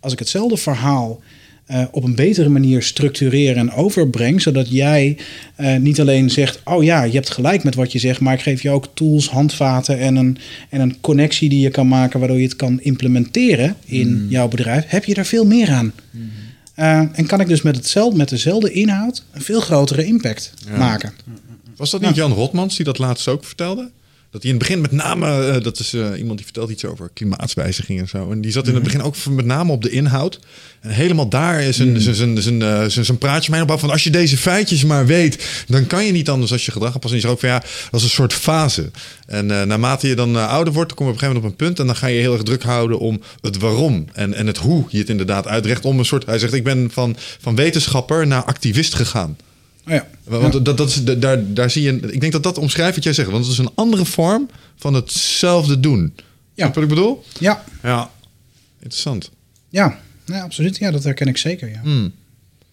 als 0.00 0.12
ik 0.12 0.18
hetzelfde 0.18 0.56
verhaal 0.56 1.22
eh, 1.66 1.84
op 1.90 2.04
een 2.04 2.14
betere 2.14 2.48
manier 2.48 2.82
structureer 2.82 3.56
en 3.56 3.72
overbreng, 3.72 4.42
zodat 4.42 4.70
jij 4.70 5.16
eh, 5.54 5.76
niet 5.76 6.00
alleen 6.00 6.30
zegt, 6.30 6.60
oh 6.64 6.84
ja, 6.84 7.02
je 7.02 7.12
hebt 7.12 7.30
gelijk 7.30 7.64
met 7.64 7.74
wat 7.74 7.92
je 7.92 7.98
zegt, 7.98 8.20
maar 8.20 8.34
ik 8.34 8.40
geef 8.40 8.62
je 8.62 8.70
ook 8.70 8.88
tools, 8.94 9.28
handvaten 9.28 9.98
en 9.98 10.16
een, 10.16 10.38
en 10.70 10.80
een 10.80 11.00
connectie 11.00 11.48
die 11.48 11.60
je 11.60 11.70
kan 11.70 11.88
maken, 11.88 12.18
waardoor 12.18 12.38
je 12.38 12.44
het 12.44 12.56
kan 12.56 12.80
implementeren 12.80 13.76
in 13.84 14.26
jouw 14.28 14.48
bedrijf, 14.48 14.84
heb 14.86 15.04
je 15.04 15.14
er 15.14 15.26
veel 15.26 15.46
meer 15.46 15.70
aan. 15.70 15.92
Eh, 16.76 16.98
en 17.18 17.26
kan 17.26 17.40
ik 17.40 17.48
dus 17.48 17.62
met, 17.62 17.76
hetzelfde, 17.76 18.16
met 18.16 18.28
dezelfde 18.28 18.70
inhoud 18.72 19.22
een 19.32 19.42
veel 19.42 19.60
grotere 19.60 20.04
impact 20.04 20.52
Ja. 20.66 20.76
maken. 20.76 21.12
Was 21.76 21.90
dat 21.90 22.00
niet 22.00 22.14
Jan 22.14 22.32
Rotmans 22.32 22.76
die 22.76 22.84
dat 22.84 22.98
laatst 22.98 23.28
ook 23.28 23.44
vertelde? 23.44 23.90
Dat 24.30 24.42
hij 24.42 24.52
in 24.52 24.58
het 24.58 24.66
begin 24.66 24.80
met 24.80 24.92
name, 24.92 25.46
eh, 25.46 25.62
dat 25.62 25.78
is 25.78 25.92
eh, 25.92 26.18
iemand 26.18 26.36
die 26.36 26.44
vertelt 26.44 26.70
iets 26.70 26.84
over 26.84 27.10
klimaatswijziging 27.12 28.00
en 28.00 28.08
zo. 28.08 28.30
En 28.30 28.40
die 28.40 28.52
zat 28.52 28.68
in 28.68 28.74
het 28.74 28.82
begin 28.82 29.02
ook 29.02 29.14
met 29.30 29.44
name 29.44 29.72
op 29.72 29.82
de 29.82 29.90
inhoud. 29.90 30.40
En 30.80 30.90
helemaal 30.90 31.28
daar 31.28 31.62
is 31.62 31.78
een, 31.78 32.00
zijn, 32.00 32.14
zijn, 32.14 32.42
zijn, 32.42 32.90
zijn, 32.90 33.04
zijn 33.04 33.18
praatje 33.18 33.50
mij 33.50 33.60
op 33.60 33.80
van 33.80 33.90
als 33.90 34.04
je 34.04 34.10
deze 34.10 34.36
feitjes 34.36 34.84
maar 34.84 35.06
weet, 35.06 35.64
dan 35.66 35.86
kan 35.86 36.04
je 36.04 36.12
niet 36.12 36.28
anders 36.28 36.52
als 36.52 36.64
je 36.64 36.72
gedrag 36.72 36.94
aanpassen. 36.94 37.20
En 37.20 37.26
je 37.26 37.32
ook 37.32 37.40
van 37.40 37.48
ja, 37.48 37.58
dat 37.90 38.00
is 38.00 38.02
een 38.02 38.10
soort 38.10 38.32
fase. 38.32 38.90
En 39.26 39.50
eh, 39.50 39.62
naarmate 39.62 40.08
je 40.08 40.14
dan 40.14 40.36
ouder 40.48 40.72
wordt, 40.72 40.88
dan 40.88 40.96
kom 40.96 41.06
je 41.06 41.12
op 41.12 41.18
een 41.18 41.26
gegeven 41.26 41.42
moment 41.42 41.44
op 41.44 41.60
een 41.60 41.66
punt 41.66 41.78
en 41.78 41.86
dan 41.86 41.96
ga 41.96 42.06
je 42.06 42.20
heel 42.20 42.32
erg 42.32 42.42
druk 42.42 42.62
houden 42.62 42.98
om 42.98 43.20
het 43.40 43.58
waarom 43.58 44.04
en, 44.12 44.34
en 44.34 44.46
het 44.46 44.58
hoe 44.58 44.84
je 44.88 44.98
het 44.98 45.08
inderdaad 45.08 45.46
uitrecht. 45.46 45.84
Om 45.84 45.98
een 45.98 46.04
soort, 46.04 46.26
hij 46.26 46.38
zegt 46.38 46.52
ik 46.52 46.64
ben 46.64 46.90
van, 46.92 47.16
van 47.40 47.54
wetenschapper 47.54 48.26
naar 48.26 48.44
activist 48.44 48.94
gegaan. 48.94 49.36
Oh 49.88 49.92
ja. 49.92 50.06
Want 50.24 50.64
dat, 50.64 50.76
dat 50.78 50.88
is, 50.88 51.04
daar, 51.04 51.52
daar 51.54 51.70
zie 51.70 51.82
je, 51.82 51.92
ik 52.10 52.20
denk 52.20 52.32
dat 52.32 52.42
dat 52.42 52.58
omschrijft 52.58 52.94
wat 52.94 53.04
jij 53.04 53.12
zegt. 53.12 53.30
Want 53.30 53.44
het 53.44 53.52
is 53.52 53.58
een 53.58 53.70
andere 53.74 54.04
vorm 54.04 54.48
van 54.76 54.94
hetzelfde 54.94 55.80
doen. 55.80 56.14
Ja. 56.54 56.66
Wat 56.72 56.82
ik 56.82 56.88
bedoel? 56.88 57.24
Ja, 57.38 57.64
Ja. 57.82 58.10
Interessant. 58.82 59.30
ja. 59.68 59.98
Nee, 60.26 60.40
absoluut. 60.40 60.76
Ja, 60.76 60.90
dat 60.90 61.04
herken 61.04 61.26
ik 61.26 61.36
zeker. 61.36 61.68
Ja. 61.68 61.80
Hmm. 61.82 62.12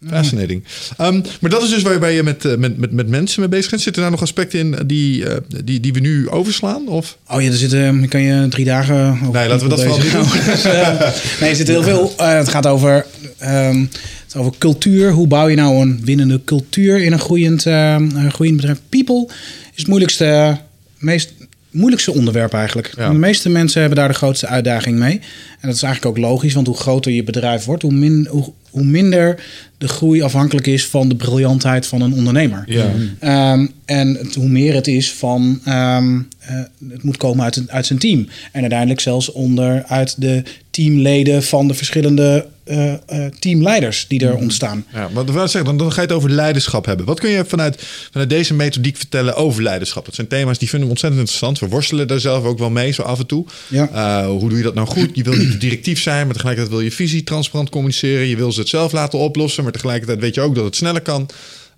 Fascinating. 0.09 0.63
Ehm, 0.97 1.21
maar 1.39 1.49
dat 1.49 1.63
is 1.63 1.69
dus 1.69 1.81
waarbij 1.81 2.13
je 2.15 2.23
met, 2.23 2.45
eh, 2.45 2.55
met, 2.55 2.77
met, 2.77 2.91
met 2.91 3.07
mensen 3.07 3.39
mee 3.39 3.49
bezig 3.49 3.69
bent. 3.69 3.81
Zitten 3.81 4.01
daar 4.01 4.11
nog 4.11 4.21
aspecten 4.21 4.59
in 4.59 4.87
die, 4.87 5.29
eh, 5.29 5.37
die, 5.63 5.79
die 5.79 5.93
we 5.93 5.99
nu 5.99 6.29
overslaan? 6.29 6.87
Of? 6.87 7.17
Oh 7.27 7.41
ja, 7.41 7.47
er 7.47 7.53
zitten, 7.57 8.07
kan 8.07 8.21
je 8.21 8.47
drie 8.47 8.65
dagen 8.65 9.11
over 9.11 9.31
Nee, 9.31 9.47
laten 9.47 9.69
we 9.69 9.75
dat 9.75 9.83
vooral 9.83 9.99
doen. 9.99 10.29
Dus, 10.45 10.63
eh, 10.73 10.99
nee, 11.39 11.49
er 11.49 11.55
zit 11.55 11.67
heel 11.67 11.83
veel. 11.83 12.13
eh, 12.17 12.33
het 12.37 12.49
gaat 12.49 12.67
over, 12.67 13.05
ehm, 13.37 13.85
het 14.33 14.41
over 14.41 14.57
cultuur. 14.57 15.11
Hoe 15.11 15.27
bouw 15.27 15.47
je 15.47 15.55
nou 15.55 15.81
een 15.81 16.01
winnende 16.03 16.41
cultuur 16.45 17.03
in 17.03 17.11
een 17.11 17.19
groeiend, 17.19 17.65
eh, 17.65 17.93
een 17.93 18.31
groeiend 18.31 18.57
bedrijf? 18.57 18.81
People 18.89 19.27
is 19.73 19.79
het 19.79 19.87
moeilijkste, 19.87 20.57
meest 20.97 21.33
moeilijkste 21.71 22.13
onderwerp 22.13 22.53
eigenlijk. 22.53 22.93
Ja. 22.95 23.09
De 23.09 23.17
meeste 23.17 23.49
mensen 23.49 23.79
hebben 23.79 23.99
daar 23.99 24.07
de 24.07 24.13
grootste 24.13 24.47
uitdaging 24.47 24.99
mee. 24.99 25.21
En 25.63 25.69
dat 25.69 25.77
is 25.77 25.83
eigenlijk 25.83 26.17
ook 26.17 26.23
logisch, 26.23 26.53
want 26.53 26.67
hoe 26.67 26.77
groter 26.77 27.11
je 27.11 27.23
bedrijf 27.23 27.65
wordt, 27.65 27.83
hoe, 27.83 27.93
min, 27.93 28.27
hoe, 28.29 28.53
hoe 28.69 28.83
minder 28.83 29.43
de 29.77 29.87
groei 29.87 30.21
afhankelijk 30.21 30.67
is 30.67 30.85
van 30.85 31.09
de 31.09 31.15
briljantheid 31.15 31.87
van 31.87 32.01
een 32.01 32.13
ondernemer. 32.13 32.63
Ja. 32.67 32.91
Ehm, 33.19 33.67
en 33.85 34.15
het, 34.15 34.35
hoe 34.35 34.47
meer 34.47 34.73
het 34.73 34.87
is 34.87 35.13
van, 35.13 35.59
ehm, 35.65 36.19
eh, 36.39 36.55
het 36.89 37.03
moet 37.03 37.17
komen 37.17 37.43
uit, 37.43 37.63
uit 37.67 37.85
zijn 37.85 37.99
team. 37.99 38.27
En 38.51 38.61
uiteindelijk 38.61 38.99
zelfs 38.99 39.31
onder 39.31 39.83
uit 39.83 40.21
de 40.21 40.43
teamleden 40.69 41.43
van 41.43 41.67
de 41.67 41.73
verschillende 41.73 42.45
eh, 42.63 42.93
eh, 42.93 43.31
teamleiders 43.39 44.05
die 44.07 44.25
er 44.25 44.35
ontstaan. 44.35 44.85
Ja, 44.93 44.99
maar 44.99 45.13
wat 45.13 45.29
wil 45.29 45.43
ik 45.43 45.49
zeggen, 45.49 45.65
dan, 45.65 45.77
dan 45.77 45.91
ga 45.91 46.01
je 46.01 46.07
het 46.07 46.15
over 46.15 46.29
leiderschap 46.29 46.85
hebben. 46.85 47.05
Wat 47.05 47.19
kun 47.19 47.29
je 47.29 47.45
vanuit, 47.45 47.83
vanuit 48.11 48.29
deze 48.29 48.53
methodiek 48.53 48.97
vertellen 48.97 49.35
over 49.35 49.63
leiderschap? 49.63 50.05
Dat 50.05 50.15
zijn 50.15 50.27
thema's 50.27 50.57
die 50.57 50.69
vinden 50.69 50.87
we 50.87 50.93
ontzettend 50.93 51.21
interessant. 51.21 51.59
We 51.59 51.67
worstelen 51.67 52.07
daar 52.07 52.19
zelf 52.19 52.43
ook 52.43 52.57
wel 52.57 52.69
mee, 52.69 52.91
zo 52.91 53.01
af 53.01 53.19
en 53.19 53.25
toe. 53.25 53.45
Ja. 53.67 54.27
Hoe 54.27 54.49
doe 54.49 54.57
je 54.57 54.63
dat 54.63 54.73
nou 54.73 54.87
goed? 54.87 55.09
Je 55.13 55.23
wil 55.23 55.33
niet 55.33 55.52
directief 55.57 56.01
zijn, 56.01 56.25
maar 56.25 56.33
tegelijkertijd 56.35 56.75
wil 56.75 56.85
je 56.85 56.91
visie 56.91 57.23
transparant 57.23 57.69
communiceren. 57.69 58.27
Je 58.27 58.35
wil 58.35 58.51
ze 58.51 58.59
het 58.59 58.69
zelf 58.69 58.91
laten 58.91 59.19
oplossen, 59.19 59.63
maar 59.63 59.71
tegelijkertijd 59.71 60.19
weet 60.19 60.35
je 60.35 60.41
ook 60.41 60.55
dat 60.55 60.65
het 60.65 60.75
sneller 60.75 61.01
kan. 61.01 61.29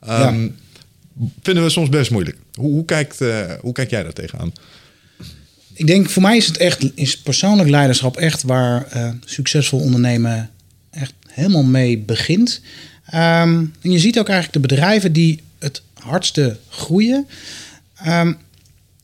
Ehm, 0.02 0.48
Vinden 1.42 1.64
we 1.64 1.70
soms 1.70 1.90
best 1.90 2.12
moeilijk. 2.12 2.38
Hoe, 2.54 2.72
hoe, 2.72 2.86
kijkt, 2.86 3.22
eh, 3.22 3.52
hoe 3.62 3.74
kijk 3.74 3.90
jij 3.90 4.04
daar 4.04 4.14
tegenaan? 4.14 4.54
Ik 5.74 5.88
denk 5.88 6.10
voor 6.10 6.22
mij 6.22 6.38
is 6.38 6.48
het 6.48 6.58
echt, 6.58 6.92
is 6.96 7.18
persoonlijk 7.18 7.70
leiderschap 7.70 8.18
echt 8.18 8.44
waar 8.44 8.88
eh, 8.88 9.10
succesvol 9.26 9.80
ondernemen 9.80 10.50
echt 10.92 11.14
helemaal 11.28 11.64
mee 11.64 11.98
begint. 11.98 12.62
Ehm, 13.06 13.64
en 13.82 13.92
je 13.92 14.00
ziet 14.00 14.20
ook 14.20 14.30
eigenlijk 14.30 14.68
de 14.68 14.76
bedrijven 14.76 15.14
die 15.14 15.42
het 15.60 15.82
hardste 15.94 16.58
groeien. 16.70 17.28
ehm, 17.96 18.34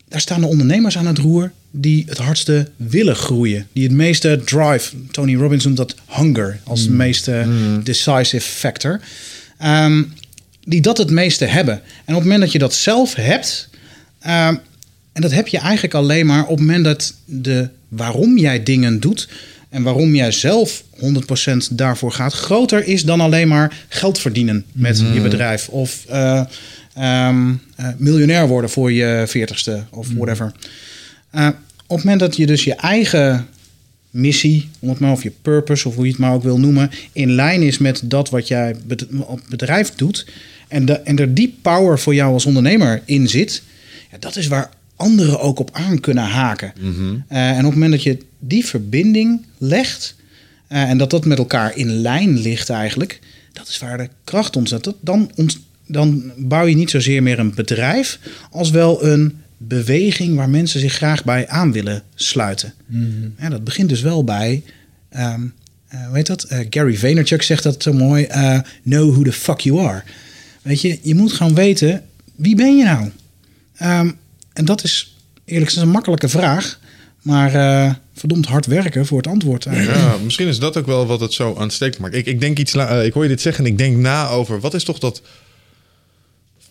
daar 0.08 0.22
staan 0.22 0.42
de 0.42 0.48
ondernemers 0.48 0.98
aan 0.98 1.08
het 1.08 1.18
roer 1.18 1.52
die 1.72 2.06
het 2.08 2.18
hardste 2.18 2.68
willen 2.76 3.16
groeien. 3.16 3.68
Die 3.74 3.84
het 3.84 3.92
meeste 3.92 4.42
drive, 4.46 4.96
Tony 5.12 5.36
Robbins 5.36 5.64
noemt 5.64 5.78
dat 5.78 5.96
hunger 6.08 6.60
als 6.64 6.84
de 6.84 6.92
meeste 6.92 7.46
decisive 7.84 8.42
factor. 8.42 9.00
Ehm, 9.58 10.04
die 10.64 10.82
dat 10.82 10.98
het 10.98 11.10
meeste 11.10 11.46
hebben. 11.46 11.74
En 11.74 12.14
op 12.14 12.14
het 12.14 12.24
moment 12.24 12.42
dat 12.42 12.52
je 12.52 12.60
dat 12.60 12.74
zelf 12.74 13.16
hebt, 13.16 13.70
ehm, 14.20 14.56
en 15.14 15.22
dat 15.22 15.32
heb 15.32 15.48
je 15.48 15.58
eigenlijk 15.58 15.94
alleen 15.94 16.26
maar 16.26 16.44
op 16.44 16.58
het 16.58 16.60
moment 16.60 16.84
dat 16.84 17.14
de 17.26 17.70
waarom 17.88 18.38
jij 18.38 18.64
dingen 18.64 19.00
doet 19.00 19.28
en 19.70 19.84
waarom 19.84 20.16
jij 20.16 20.32
zelf 20.32 20.84
100% 20.98 21.78
daarvoor 21.78 22.12
gaat, 22.12 22.34
groter 22.34 22.88
is 22.88 23.04
dan 23.04 23.22
alleen 23.22 23.48
maar 23.48 23.86
geld 23.88 24.20
verdienen 24.20 24.66
met 24.72 25.04
je 25.14 25.22
bedrijf 25.22 25.70
of 25.70 26.06
eh, 26.10 26.44
ehm, 26.94 27.54
eh, 27.76 27.88
miljonair 27.98 28.48
worden 28.48 28.70
voor 28.70 28.92
je 28.92 29.24
veertigste 29.28 29.84
of 29.90 30.08
whatever. 30.14 30.52
Eh, 31.32 31.48
op 31.88 31.98
het 31.98 32.06
moment 32.06 32.20
dat 32.20 32.36
je 32.36 32.46
dus 32.46 32.64
je 32.64 32.76
eigen 32.76 33.48
missie, 34.10 34.70
om 34.80 34.90
het 34.90 35.00
maar 35.00 35.12
of 35.12 35.24
je 35.24 35.32
purpose 35.42 35.88
of 35.88 35.96
hoe 35.96 36.06
je 36.06 36.12
het 36.12 36.20
maar 36.20 36.34
ook 36.34 36.44
wil 36.44 36.60
noemen, 36.60 36.92
in 37.12 37.32
lijn 37.32 37.62
is 37.62 37.78
met 37.78 38.02
dat 38.04 38.30
wat 38.30 38.48
jij 38.48 38.76
op 39.20 39.42
bedrijf 39.50 39.96
doet 39.96 40.28
en, 40.68 40.86
de, 40.86 40.94
en 40.94 41.18
er 41.18 41.34
die 41.34 41.58
power 41.62 42.00
voor 42.00 42.16
jou 42.16 42.34
als 42.34 42.46
ondernemer 42.46 43.02
in 43.06 43.28
zit, 43.28 43.64
ja, 44.12 44.18
dat 44.18 44.36
is 44.36 44.48
waar 44.48 44.70
anderen 44.96 45.40
ook 45.40 45.60
op 45.60 45.70
aan 45.74 46.00
kunnen 46.00 46.24
haken. 46.24 46.74
Eh, 47.28 47.50
en 47.50 47.58
op 47.58 47.64
het 47.64 47.74
moment 47.74 47.92
dat 47.92 48.04
je 48.04 48.18
die 48.40 48.66
verbinding 48.66 49.46
legt 49.58 50.16
eh, 50.68 50.90
en 50.90 50.98
dat 50.98 51.10
dat 51.10 51.26
met 51.26 51.38
elkaar 51.38 51.78
in 51.78 52.02
lijn 52.02 52.40
ligt 52.40 52.70
eigenlijk, 52.70 53.20
dat 53.54 53.68
is 53.68 53.80
waar 53.80 53.98
de 53.98 54.10
kracht 54.24 54.56
ontstaat. 54.56 54.94
Dan, 55.02 55.32
ont, 55.36 55.60
dan 55.86 56.32
bouw 56.38 56.66
je 56.66 56.76
niet 56.76 56.90
zozeer 56.90 57.24
meer 57.24 57.40
een 57.40 57.54
bedrijf 57.54 58.20
als 58.52 58.70
wel 58.70 59.06
een 59.06 59.42
beweging 59.68 60.36
waar 60.36 60.50
mensen 60.50 60.80
zich 60.80 60.94
graag 60.94 61.24
bij 61.24 61.48
aan 61.48 61.72
willen 61.72 62.04
sluiten. 62.16 62.74
Ja, 63.40 63.50
dat 63.50 63.64
begint 63.64 63.90
dus 63.90 64.02
wel 64.02 64.24
bij, 64.24 64.64
ehm 65.10 65.42
eh, 65.88 66.06
hoe 66.08 66.16
heet 66.16 66.28
dat? 66.28 66.44
Eh, 66.44 66.60
Gary 66.70 66.98
Vaynerchuk 66.98 67.42
zegt 67.42 67.64
dat 67.64 67.84
zo 67.84 67.94
mooi, 67.94 68.24
eh, 68.24 68.60
know 68.84 69.12
who 69.14 69.24
the 69.24 69.32
fuck 69.32 69.60
you 69.60 69.80
are. 69.88 70.04
Weet 70.62 70.82
je, 70.82 71.00
je 71.02 71.16
moet 71.16 71.34
gaan 71.34 71.54
weten, 71.56 72.04
wie 72.36 72.56
ben 72.56 72.78
je 72.78 72.84
nou? 72.84 73.10
Ehm, 73.76 74.12
en 74.54 74.66
dat 74.66 74.84
is 74.84 75.16
eerlijk 75.46 75.68
gezegd 75.68 75.86
een 75.86 75.92
makkelijke 75.92 76.30
vraag, 76.30 76.80
maar 77.22 77.54
eh, 77.56 77.94
verdomd 78.14 78.46
hard 78.46 78.66
werken 78.66 79.06
voor 79.06 79.18
het 79.18 79.28
antwoord 79.28 79.66
eigenlijk. 79.66 79.98
Ja, 79.98 80.18
misschien 80.24 80.48
is 80.48 80.60
dat 80.60 80.78
ook 80.78 80.86
wel 80.86 81.06
wat 81.06 81.20
het 81.20 81.34
zo 81.34 81.56
aanstekelijk 81.58 82.00
maakt. 82.00 82.16
Ik, 82.16 82.34
ik 82.34 82.40
denk 82.40 82.60
iets, 82.60 82.74
la- 82.74 83.02
ik 83.02 83.14
hoor 83.14 83.24
je 83.24 83.30
dit 83.30 83.42
zeggen 83.42 83.66
en 83.66 83.72
ik 83.72 83.78
denk 83.78 83.98
na 83.98 84.28
over 84.28 84.60
wat 84.60 84.74
is 84.74 84.84
toch 84.84 85.00
dat 85.00 85.22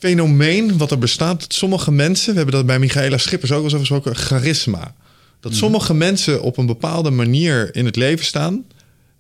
fenomeen 0.01 0.79
wat 0.79 0.91
er 0.91 0.99
bestaat. 0.99 1.41
Dat 1.41 1.53
sommige 1.55 1.93
mensen, 1.93 2.31
we 2.31 2.37
hebben 2.37 2.55
dat 2.55 2.67
bij 2.67 2.79
Michaela 2.79 3.19
Schippers 3.19 3.51
ook 3.53 3.57
wel 3.57 3.65
eens 3.71 3.75
over 3.75 3.87
gesproken, 3.87 4.21
charisma. 4.21 4.95
Dat 5.41 5.55
sommige 5.55 5.95
mensen 5.95 6.43
op 6.43 6.57
een 6.57 6.67
bepaalde 6.67 7.11
manier 7.11 7.75
in 7.75 7.85
het 7.85 7.97
leven 7.97 8.25
staan, 8.25 8.65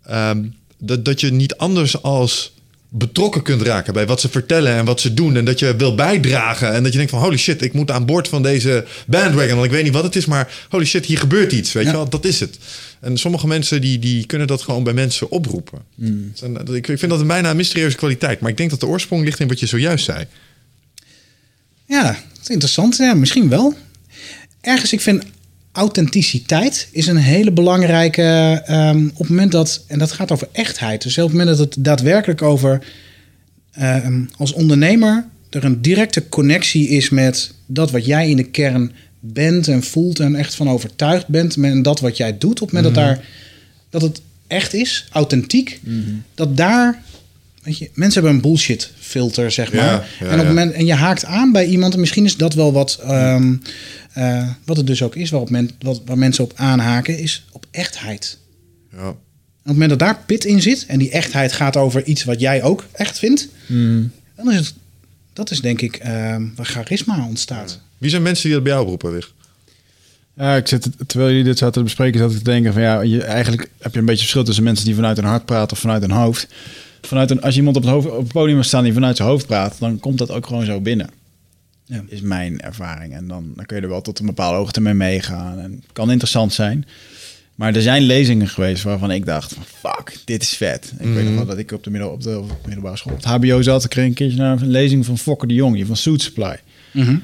ehm, 0.04 0.42
dat, 0.78 1.04
dat 1.04 1.20
je 1.20 1.30
niet 1.32 1.56
anders 1.56 2.02
als 2.02 2.52
betrokken 2.92 3.42
kunt 3.42 3.62
raken 3.62 3.92
bij 3.92 4.06
wat 4.06 4.20
ze 4.20 4.28
vertellen 4.28 4.72
en 4.74 4.84
wat 4.84 5.00
ze 5.00 5.14
doen. 5.14 5.36
En 5.36 5.44
dat 5.44 5.58
je 5.58 5.76
wil 5.76 5.94
bijdragen. 5.94 6.72
En 6.72 6.82
dat 6.82 6.90
je 6.92 6.98
denkt 6.98 7.12
van 7.12 7.22
holy 7.22 7.36
shit, 7.36 7.62
ik 7.62 7.72
moet 7.72 7.90
aan 7.90 8.06
boord 8.06 8.28
van 8.28 8.42
deze 8.42 8.84
bandwagon. 9.06 9.54
Want 9.54 9.64
ik 9.64 9.70
weet 9.70 9.82
niet 9.84 9.92
wat 9.92 10.02
het 10.04 10.16
is, 10.16 10.26
maar 10.26 10.52
holy 10.68 10.84
shit, 10.84 11.06
hier 11.06 11.18
gebeurt 11.18 11.52
iets. 11.52 11.72
Weet 11.72 11.84
Ja. 11.84 11.90
je 11.90 11.96
wel, 11.96 12.08
dat 12.08 12.24
is 12.24 12.40
het. 12.40 12.58
En 13.00 13.16
sommige 13.18 13.46
mensen 13.46 13.80
die, 13.80 13.98
die 13.98 14.26
kunnen 14.26 14.46
dat 14.46 14.62
gewoon 14.62 14.82
bij 14.84 14.92
mensen 14.92 15.30
oproepen. 15.30 15.78
En, 16.42 16.66
eh, 16.66 16.74
ik, 16.74 16.88
ik 16.88 16.98
vind 16.98 17.10
dat 17.10 17.20
een 17.20 17.26
bijna 17.26 17.50
een 17.50 17.56
mysterieuze 17.56 17.96
kwaliteit. 17.96 18.40
Maar 18.40 18.50
ik 18.50 18.56
denk 18.56 18.70
dat 18.70 18.80
de 18.80 18.86
oorsprong 18.86 19.24
ligt 19.24 19.40
in 19.40 19.48
wat 19.48 19.60
je 19.60 19.66
zojuist 19.66 20.04
zei. 20.04 20.26
Ja, 21.90 22.16
interessant. 22.46 22.96
Ja, 22.96 23.14
misschien 23.14 23.48
wel. 23.48 23.74
Ergens, 24.60 24.92
ik 24.92 25.00
vind 25.00 25.24
authenticiteit 25.72 26.88
is 26.92 27.06
een 27.06 27.16
hele 27.16 27.52
belangrijke... 27.52 28.62
ehm, 28.66 29.06
op 29.06 29.18
het 29.18 29.28
moment 29.28 29.52
dat... 29.52 29.84
En 29.86 29.98
dat 29.98 30.12
gaat 30.12 30.30
over 30.30 30.48
echtheid. 30.52 31.02
Dus 31.02 31.18
op 31.18 31.22
het 31.22 31.32
moment 31.32 31.56
dat 31.56 31.58
het 31.58 31.84
daadwerkelijk 31.84 32.42
over... 32.42 32.84
ehm, 33.72 34.22
als 34.36 34.52
ondernemer 34.52 35.26
er 35.50 35.64
een 35.64 35.82
directe 35.82 36.28
connectie 36.28 36.88
is 36.88 37.08
met 37.08 37.54
dat 37.66 37.90
wat 37.90 38.04
jij 38.06 38.30
in 38.30 38.36
de 38.36 38.50
kern 38.50 38.92
bent 39.20 39.68
en 39.68 39.82
voelt... 39.82 40.20
en 40.20 40.34
echt 40.34 40.54
van 40.54 40.68
overtuigd 40.68 41.26
bent 41.26 41.56
en 41.56 41.82
dat 41.82 42.00
wat 42.00 42.16
jij 42.16 42.38
doet. 42.38 42.60
Op 42.60 42.70
het 42.70 42.76
moment 42.76 42.94
dat, 42.94 43.04
daar, 43.04 43.24
dat 43.90 44.02
het 44.02 44.20
echt 44.46 44.74
is, 44.74 45.08
authentiek... 45.12 45.80
dat 46.34 46.56
daar... 46.56 47.02
Weet 47.62 47.78
je, 47.78 47.90
mensen 47.94 48.22
hebben 48.22 48.40
een 48.40 48.50
bullshit 48.50 48.90
filter, 48.98 49.50
zeg 49.50 49.72
maar. 49.72 49.84
Ja, 49.84 50.04
ja, 50.20 50.26
en, 50.26 50.26
op 50.26 50.30
het 50.30 50.40
ja. 50.40 50.48
moment, 50.48 50.72
en 50.72 50.86
je 50.86 50.94
haakt 50.94 51.24
aan 51.24 51.52
bij 51.52 51.66
iemand, 51.66 51.94
en 51.94 52.00
misschien 52.00 52.24
is 52.24 52.36
dat 52.36 52.54
wel 52.54 52.72
wat, 52.72 52.98
ehm, 53.02 53.54
eh, 54.12 54.48
wat 54.64 54.76
het 54.76 54.86
dus 54.86 55.02
ook 55.02 55.16
is, 55.16 55.30
waarop 55.30 55.50
men, 55.50 55.70
wat, 55.78 56.02
waar 56.04 56.18
mensen 56.18 56.44
op 56.44 56.52
aanhaken, 56.56 57.18
is 57.18 57.44
op 57.52 57.66
echtheid. 57.70 58.38
Ja. 58.92 58.98
En 58.98 59.08
op 59.08 59.16
het 59.62 59.72
moment 59.72 59.90
dat 59.90 59.98
daar 59.98 60.22
pit 60.26 60.44
in 60.44 60.62
zit, 60.62 60.84
en 60.86 60.98
die 60.98 61.10
echtheid 61.10 61.52
gaat 61.52 61.76
over 61.76 62.04
iets 62.04 62.24
wat 62.24 62.40
jij 62.40 62.62
ook 62.62 62.86
echt 62.92 63.18
vindt, 63.18 63.48
dan 64.36 64.50
is 64.50 64.56
het, 64.56 64.74
dat 65.32 65.50
is 65.50 65.60
denk 65.60 65.80
ik 65.80 65.96
ehm, 65.96 66.46
waar 66.56 66.66
charisma 66.66 67.26
ontstaat. 67.26 67.80
Wie 67.98 68.10
zijn 68.10 68.22
mensen 68.22 68.44
die 68.44 68.52
dat 68.52 68.62
bij 68.62 68.72
jou 68.72 68.86
roepen, 68.86 69.12
Wig? 69.12 69.32
Ja, 70.36 70.56
ik 70.56 70.66
zit, 70.66 70.88
terwijl 71.06 71.30
jullie 71.30 71.44
dit 71.44 71.58
zaten 71.58 71.74
te 71.74 71.82
bespreken, 71.82 72.20
zat 72.20 72.30
ik 72.30 72.38
te 72.38 72.44
denken 72.44 72.72
van 72.72 72.82
ja, 72.82 73.00
je, 73.00 73.22
eigenlijk 73.22 73.70
heb 73.78 73.92
je 73.92 73.98
een 73.98 74.04
beetje 74.04 74.20
verschil 74.20 74.44
tussen 74.44 74.64
mensen 74.64 74.84
die 74.84 74.94
vanuit 74.94 75.16
hun 75.16 75.26
hart 75.26 75.44
praten 75.44 75.72
of 75.72 75.78
vanuit 75.78 76.02
hun 76.02 76.10
hoofd. 76.10 76.48
Vanuit 77.02 77.30
een, 77.30 77.42
als 77.42 77.56
iemand 77.56 77.76
op 77.76 77.82
het, 77.82 77.90
hoofd, 77.90 78.10
op 78.10 78.22
het 78.22 78.32
podium 78.32 78.62
staat 78.62 78.82
die 78.82 78.92
vanuit 78.92 79.16
zijn 79.16 79.28
hoofd 79.28 79.46
praat, 79.46 79.76
dan 79.78 80.00
komt 80.00 80.18
dat 80.18 80.30
ook 80.30 80.46
gewoon 80.46 80.64
zo 80.64 80.80
binnen. 80.80 81.10
Ja. 81.84 82.02
Is 82.08 82.20
mijn 82.20 82.60
ervaring. 82.60 83.14
En 83.14 83.28
dan, 83.28 83.52
dan 83.56 83.66
kun 83.66 83.76
je 83.76 83.82
er 83.82 83.88
wel 83.88 84.00
tot 84.00 84.18
een 84.18 84.26
bepaalde 84.26 84.56
hoogte 84.56 84.80
mee 84.80 84.94
meegaan. 84.94 85.58
En 85.58 85.84
kan 85.92 86.10
interessant 86.10 86.52
zijn. 86.52 86.86
Maar 87.54 87.74
er 87.74 87.82
zijn 87.82 88.02
lezingen 88.02 88.48
geweest 88.48 88.82
waarvan 88.82 89.10
ik 89.10 89.26
dacht: 89.26 89.56
fuck, 89.80 90.16
dit 90.24 90.42
is 90.42 90.56
vet. 90.56 90.92
Ik 90.98 91.12
weet 91.12 91.24
nog 91.24 91.34
wel 91.34 91.46
dat 91.46 91.58
ik 91.58 91.72
op 91.72 91.84
de, 91.84 91.90
middel, 91.90 92.10
op, 92.10 92.22
de, 92.22 92.38
op 92.38 92.48
de 92.48 92.54
middelbare 92.64 92.96
school, 92.96 93.12
op 93.12 93.18
het 93.22 93.26
HBO 93.26 93.62
zat. 93.62 93.84
Ik 93.84 93.90
kreeg 93.90 94.06
een 94.06 94.14
keertje 94.14 94.38
naar 94.38 94.60
een 94.60 94.70
lezing 94.70 95.06
van 95.06 95.18
Fokker 95.18 95.48
de 95.48 95.54
Jong, 95.54 95.74
die 95.74 95.86
van 95.86 95.96
Suit 95.96 96.22
Supply. 96.22 96.56
Mhm. 96.92 97.16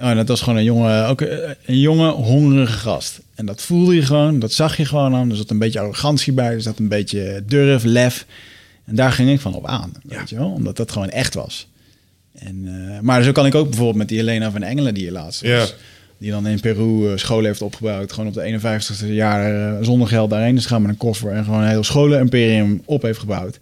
Oh, 0.00 0.08
en 0.08 0.16
dat 0.16 0.28
was 0.28 0.40
gewoon 0.40 0.58
een 0.58 0.64
jonge, 0.64 1.04
ook 1.04 1.20
een 1.20 1.56
een 1.64 1.80
jonge, 1.80 2.10
hongerige 2.10 2.78
gast. 2.78 3.20
En 3.34 3.46
dat 3.46 3.62
voelde 3.62 3.94
je 3.94 4.02
gewoon, 4.02 4.38
dat 4.38 4.52
zag 4.52 4.76
je 4.76 4.84
gewoon 4.84 5.14
aan. 5.14 5.30
Er 5.30 5.36
zat 5.36 5.50
een 5.50 5.58
beetje 5.58 5.80
arrogantie 5.80 6.32
bij, 6.32 6.52
er 6.52 6.62
zat 6.62 6.78
een 6.78 6.88
beetje 6.88 7.42
durf, 7.46 7.82
lef. 7.84 8.26
En 8.84 8.94
daar 8.94 9.12
ging 9.12 9.30
ik 9.30 9.40
van 9.40 9.54
op 9.54 9.66
aan, 9.66 9.92
weet 10.02 10.30
je 10.30 10.36
wel. 10.36 10.50
Omdat 10.50 10.76
dat 10.76 10.92
gewoon 10.92 11.10
echt 11.10 11.34
was. 11.34 11.68
En, 12.34 12.64
eh, 12.66 13.00
maar 13.00 13.22
zo 13.22 13.32
kan 13.32 13.46
ik 13.46 13.54
ook 13.54 13.68
bijvoorbeeld 13.68 13.96
met 13.96 14.08
die 14.08 14.18
Helena 14.18 14.50
van 14.50 14.62
Engelen 14.62 14.94
die 14.94 15.04
je 15.04 15.12
laatst 15.12 15.40
was. 15.40 15.50
Ja. 15.50 15.66
Die 16.18 16.30
dan 16.30 16.46
in 16.46 16.60
Peru 16.60 17.10
eh, 17.10 17.16
scholen 17.16 17.44
heeft 17.44 17.62
opgebouwd. 17.62 18.12
Gewoon 18.12 18.28
op 18.28 18.34
de 18.34 18.42
51ste 18.42 19.06
jaar 19.06 19.74
eh, 19.76 19.84
zonder 19.84 20.08
geld 20.08 20.30
daarheen 20.30 20.56
is 20.56 20.66
gaan 20.66 20.82
met 20.82 20.90
een 20.90 20.96
koffer. 20.96 21.30
En 21.30 21.44
gewoon 21.44 21.60
een 21.60 21.68
heel 21.68 21.84
scholen-imperium 21.84 22.82
op 22.84 23.02
heeft 23.02 23.18
gebouwd. 23.18 23.60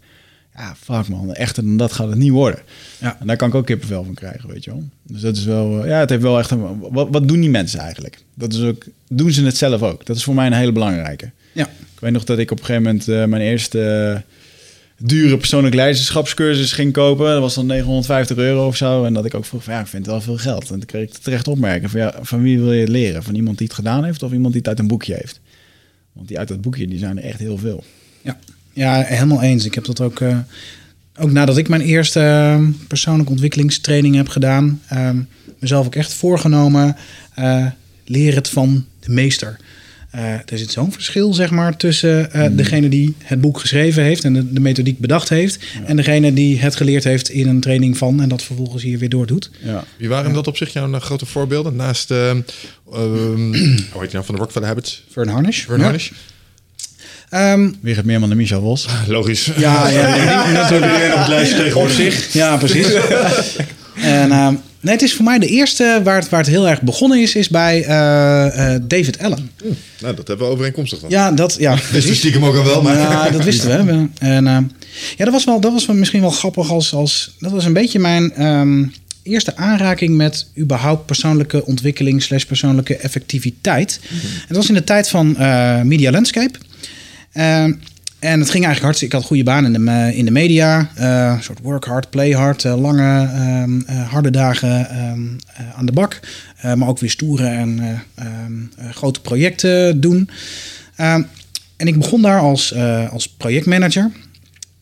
Ja, 0.55 0.75
fuck 0.79 1.07
man. 1.07 1.33
Echter 1.33 1.63
dan 1.63 1.77
dat 1.77 1.93
gaat 1.93 2.09
het 2.09 2.17
niet 2.17 2.31
worden. 2.31 2.59
Ja. 2.99 3.17
En 3.19 3.27
daar 3.27 3.35
kan 3.35 3.47
ik 3.47 3.55
ook 3.55 3.65
kippenvel 3.65 4.03
van 4.03 4.13
krijgen, 4.13 4.49
weet 4.49 4.63
je 4.63 4.71
wel. 4.71 4.83
Dus 5.03 5.21
dat 5.21 5.37
is 5.37 5.45
wel... 5.45 5.85
ja, 5.87 5.99
het 5.99 6.09
heeft 6.09 6.21
wel 6.21 6.39
echt 6.39 6.51
een... 6.51 6.79
Wat, 6.79 7.07
wat 7.11 7.27
doen 7.27 7.39
die 7.39 7.49
mensen 7.49 7.79
eigenlijk? 7.79 8.17
Dat 8.33 8.53
is 8.53 8.61
ook... 8.61 8.85
Doen 9.07 9.31
ze 9.31 9.45
het 9.45 9.57
zelf 9.57 9.81
ook? 9.81 10.05
Dat 10.05 10.15
is 10.15 10.23
voor 10.23 10.33
mij 10.33 10.47
een 10.47 10.53
hele 10.53 10.71
belangrijke. 10.71 11.31
Ja. 11.51 11.65
Ik 11.65 11.99
weet 11.99 12.11
nog 12.11 12.23
dat 12.23 12.39
ik 12.39 12.51
op 12.51 12.59
een 12.59 12.65
gegeven 12.65 12.83
moment 12.83 13.29
mijn 13.29 13.41
eerste 13.41 14.23
dure 15.05 15.37
persoonlijk 15.37 15.75
leiderschapscursus 15.75 16.71
ging 16.71 16.93
kopen. 16.93 17.25
Dat 17.25 17.41
was 17.41 17.55
dan 17.55 17.65
950 17.65 18.37
euro 18.37 18.67
of 18.67 18.75
zo. 18.75 19.03
En 19.03 19.13
dat 19.13 19.25
ik 19.25 19.33
ook 19.33 19.45
vroeg 19.45 19.63
van 19.63 19.73
ja, 19.73 19.79
ik 19.79 19.87
vind 19.87 20.05
het 20.05 20.11
wel 20.11 20.21
veel 20.21 20.37
geld. 20.37 20.63
En 20.63 20.77
toen 20.77 20.85
kreeg 20.85 21.03
ik 21.03 21.13
terecht 21.13 21.47
opmerken 21.47 21.89
van 21.89 21.99
ja, 21.99 22.13
van 22.21 22.41
wie 22.41 22.59
wil 22.59 22.73
je 22.73 22.79
het 22.79 22.89
leren? 22.89 23.23
Van 23.23 23.35
iemand 23.35 23.57
die 23.57 23.67
het 23.67 23.75
gedaan 23.75 24.03
heeft 24.03 24.23
of 24.23 24.31
iemand 24.31 24.53
die 24.53 24.61
het 24.61 24.69
uit 24.69 24.79
een 24.79 24.87
boekje 24.87 25.13
heeft? 25.13 25.39
Want 26.13 26.27
die 26.27 26.39
uit 26.39 26.47
dat 26.47 26.61
boekje, 26.61 26.87
die 26.87 26.99
zijn 26.99 27.17
er 27.17 27.23
echt 27.23 27.39
heel 27.39 27.57
veel. 27.57 27.83
Ja, 28.21 28.37
ja 28.73 29.01
helemaal 29.01 29.41
eens. 29.41 29.65
Ik 29.65 29.73
heb 29.75 29.85
dat 29.85 30.01
ook, 30.01 30.19
eh, 30.21 30.37
ook 31.19 31.31
nadat 31.31 31.57
ik 31.57 31.67
mijn 31.67 31.81
eerste 31.81 32.19
eh, 32.19 32.67
persoonlijke 32.87 33.31
ontwikkelingstraining 33.31 34.15
heb 34.15 34.27
gedaan, 34.27 34.81
ehm, 34.87 35.17
mezelf 35.59 35.85
ook 35.85 35.95
echt 35.95 36.13
voorgenomen, 36.13 36.95
eh, 37.35 37.65
leer 38.05 38.35
het 38.35 38.49
van 38.49 38.85
de 38.99 39.11
meester. 39.11 39.59
Eh, 40.13 40.33
er 40.33 40.57
zit 40.57 40.71
zo'n 40.71 40.91
verschil, 40.91 41.33
zeg 41.33 41.49
maar, 41.49 41.77
tussen 41.77 42.31
eh, 42.33 42.45
degene 42.51 42.89
die 42.89 43.15
het 43.23 43.41
boek 43.41 43.59
geschreven 43.59 44.03
heeft 44.03 44.23
en 44.23 44.33
de, 44.33 44.53
de 44.53 44.59
methodiek 44.59 44.99
bedacht 44.99 45.29
heeft, 45.29 45.59
en 45.85 45.95
degene 45.95 46.33
die 46.33 46.59
het 46.59 46.75
geleerd 46.75 47.03
heeft 47.03 47.29
in 47.29 47.47
een 47.47 47.59
training 47.59 47.97
van 47.97 48.21
en 48.21 48.29
dat 48.29 48.43
vervolgens 48.43 48.83
hier 48.83 48.97
weer 48.97 49.09
doordoet. 49.09 49.49
Ja. 49.59 49.83
Wie 49.97 50.09
waren 50.09 50.27
in 50.27 50.33
dat 50.33 50.47
op 50.47 50.57
zich 50.57 50.73
jouw 50.73 50.93
eh, 50.93 51.01
grote 51.01 51.25
voorbeelden? 51.25 51.75
Naast, 51.75 52.11
eh 52.11 52.29
ehm, 52.29 52.39
hoe 53.91 54.01
heet 54.01 54.11
je 54.11 54.13
nou, 54.13 54.25
van 54.25 54.35
de 54.35 54.39
Rockefeller 54.39 54.67
Habits? 54.67 55.03
Fern 55.11 55.27
Harnish. 55.27 55.65
Vern 55.65 55.77
Ja. 55.77 55.83
Harnish? 55.83 56.11
Ehm, 57.29 57.71
Wie 57.81 57.95
gaat 57.95 58.05
meer 58.05 58.19
dan 58.19 58.35
Michel 58.35 58.61
Vos? 58.61 58.87
Logisch. 59.07 59.45
Ja, 59.57 59.87
ja, 59.87 60.15
ja, 60.15 60.43
die 60.45 60.53
natuurlijk 60.53 61.13
op 61.13 61.19
het 61.19 61.27
lijstje 61.27 61.57
op 61.57 61.63
tegenwoordig. 61.63 61.95
zich. 61.95 62.33
Ja, 62.33 62.57
precies. 62.57 62.87
en, 63.95 64.31
ehm, 64.31 64.55
nee, 64.83 64.93
het 64.93 65.01
is 65.01 65.13
voor 65.13 65.25
mij 65.25 65.39
de 65.39 65.47
eerste 65.47 66.01
waar 66.03 66.19
het, 66.19 66.29
waar 66.29 66.39
het 66.39 66.49
heel 66.49 66.69
erg 66.69 66.81
begonnen 66.81 67.21
is, 67.21 67.35
is 67.35 67.49
bij 67.49 67.83
eh, 67.83 68.73
eh, 68.75 68.81
David 68.87 69.19
Allen. 69.19 69.51
Nou, 69.99 70.15
dat 70.15 70.27
hebben 70.27 70.47
we 70.47 70.53
overeenkomstig 70.53 70.99
dan. 70.99 71.09
Ja, 71.09 71.31
dat, 71.31 71.55
ja, 71.59 71.77
Wist 71.91 72.07
je 72.07 72.13
stiekem 72.13 72.45
ook 72.45 72.55
al 72.55 72.63
wel, 72.63 72.81
maar... 72.81 72.97
ja, 72.97 73.29
dat 73.29 73.43
wisten 73.43 73.85
we. 73.85 74.07
En, 74.19 74.47
ehm, 74.47 74.63
ja, 75.17 75.25
dat 75.25 75.33
was, 75.33 75.45
wel, 75.45 75.59
dat 75.59 75.71
was 75.71 75.87
misschien 75.87 76.21
wel 76.21 76.29
grappig 76.29 76.71
als, 76.71 76.93
als... 76.93 77.35
Dat 77.39 77.51
was 77.51 77.65
een 77.65 77.73
beetje 77.73 77.99
mijn 77.99 78.33
ehm, 78.33 78.85
eerste 79.23 79.55
aanraking 79.55 80.15
met 80.15 80.47
überhaupt 80.57 81.05
persoonlijke 81.05 81.65
ontwikkeling 81.65 82.23
slash 82.23 82.43
persoonlijke 82.43 82.95
effectiviteit. 82.95 83.99
Het 84.47 84.57
was 84.57 84.67
in 84.67 84.73
de 84.73 84.83
tijd 84.83 85.09
van 85.09 85.37
eh, 85.37 85.81
Media 85.81 86.11
Landscape. 86.11 86.57
En 88.23 88.39
het 88.39 88.49
ging 88.49 88.65
eigenlijk 88.65 88.83
hartstikke... 88.83 89.15
Ik 89.15 89.21
had 89.21 89.29
goede 89.29 89.43
baan 89.43 89.65
in 89.65 89.73
de, 89.73 90.15
in 90.15 90.25
de 90.25 90.31
media. 90.31 90.89
eh, 90.95 91.33
een 91.35 91.43
soort 91.43 91.59
work 91.61 91.85
hard, 91.85 92.09
play 92.09 92.31
hard. 92.31 92.65
eh, 92.65 92.81
lange, 92.81 93.29
ehm, 93.33 93.81
eh, 93.85 94.09
harde 94.11 94.31
dagen 94.31 94.89
ehm, 94.89 95.21
eh, 95.53 95.77
aan 95.77 95.85
de 95.85 95.91
bak. 95.91 96.19
Maar 96.75 96.87
ook 96.87 96.99
weer 96.99 97.09
stoere 97.09 97.47
en 97.47 97.79
eh, 97.79 97.89
ehm, 98.25 98.53
eh, 98.77 98.89
grote 98.89 99.21
projecten 99.21 100.01
doen. 100.01 100.29
En 100.95 101.87
ik 101.87 101.97
begon 101.97 102.21
daar 102.21 102.39
als, 102.39 102.75
als 103.11 103.29
projectmanager. 103.29 104.11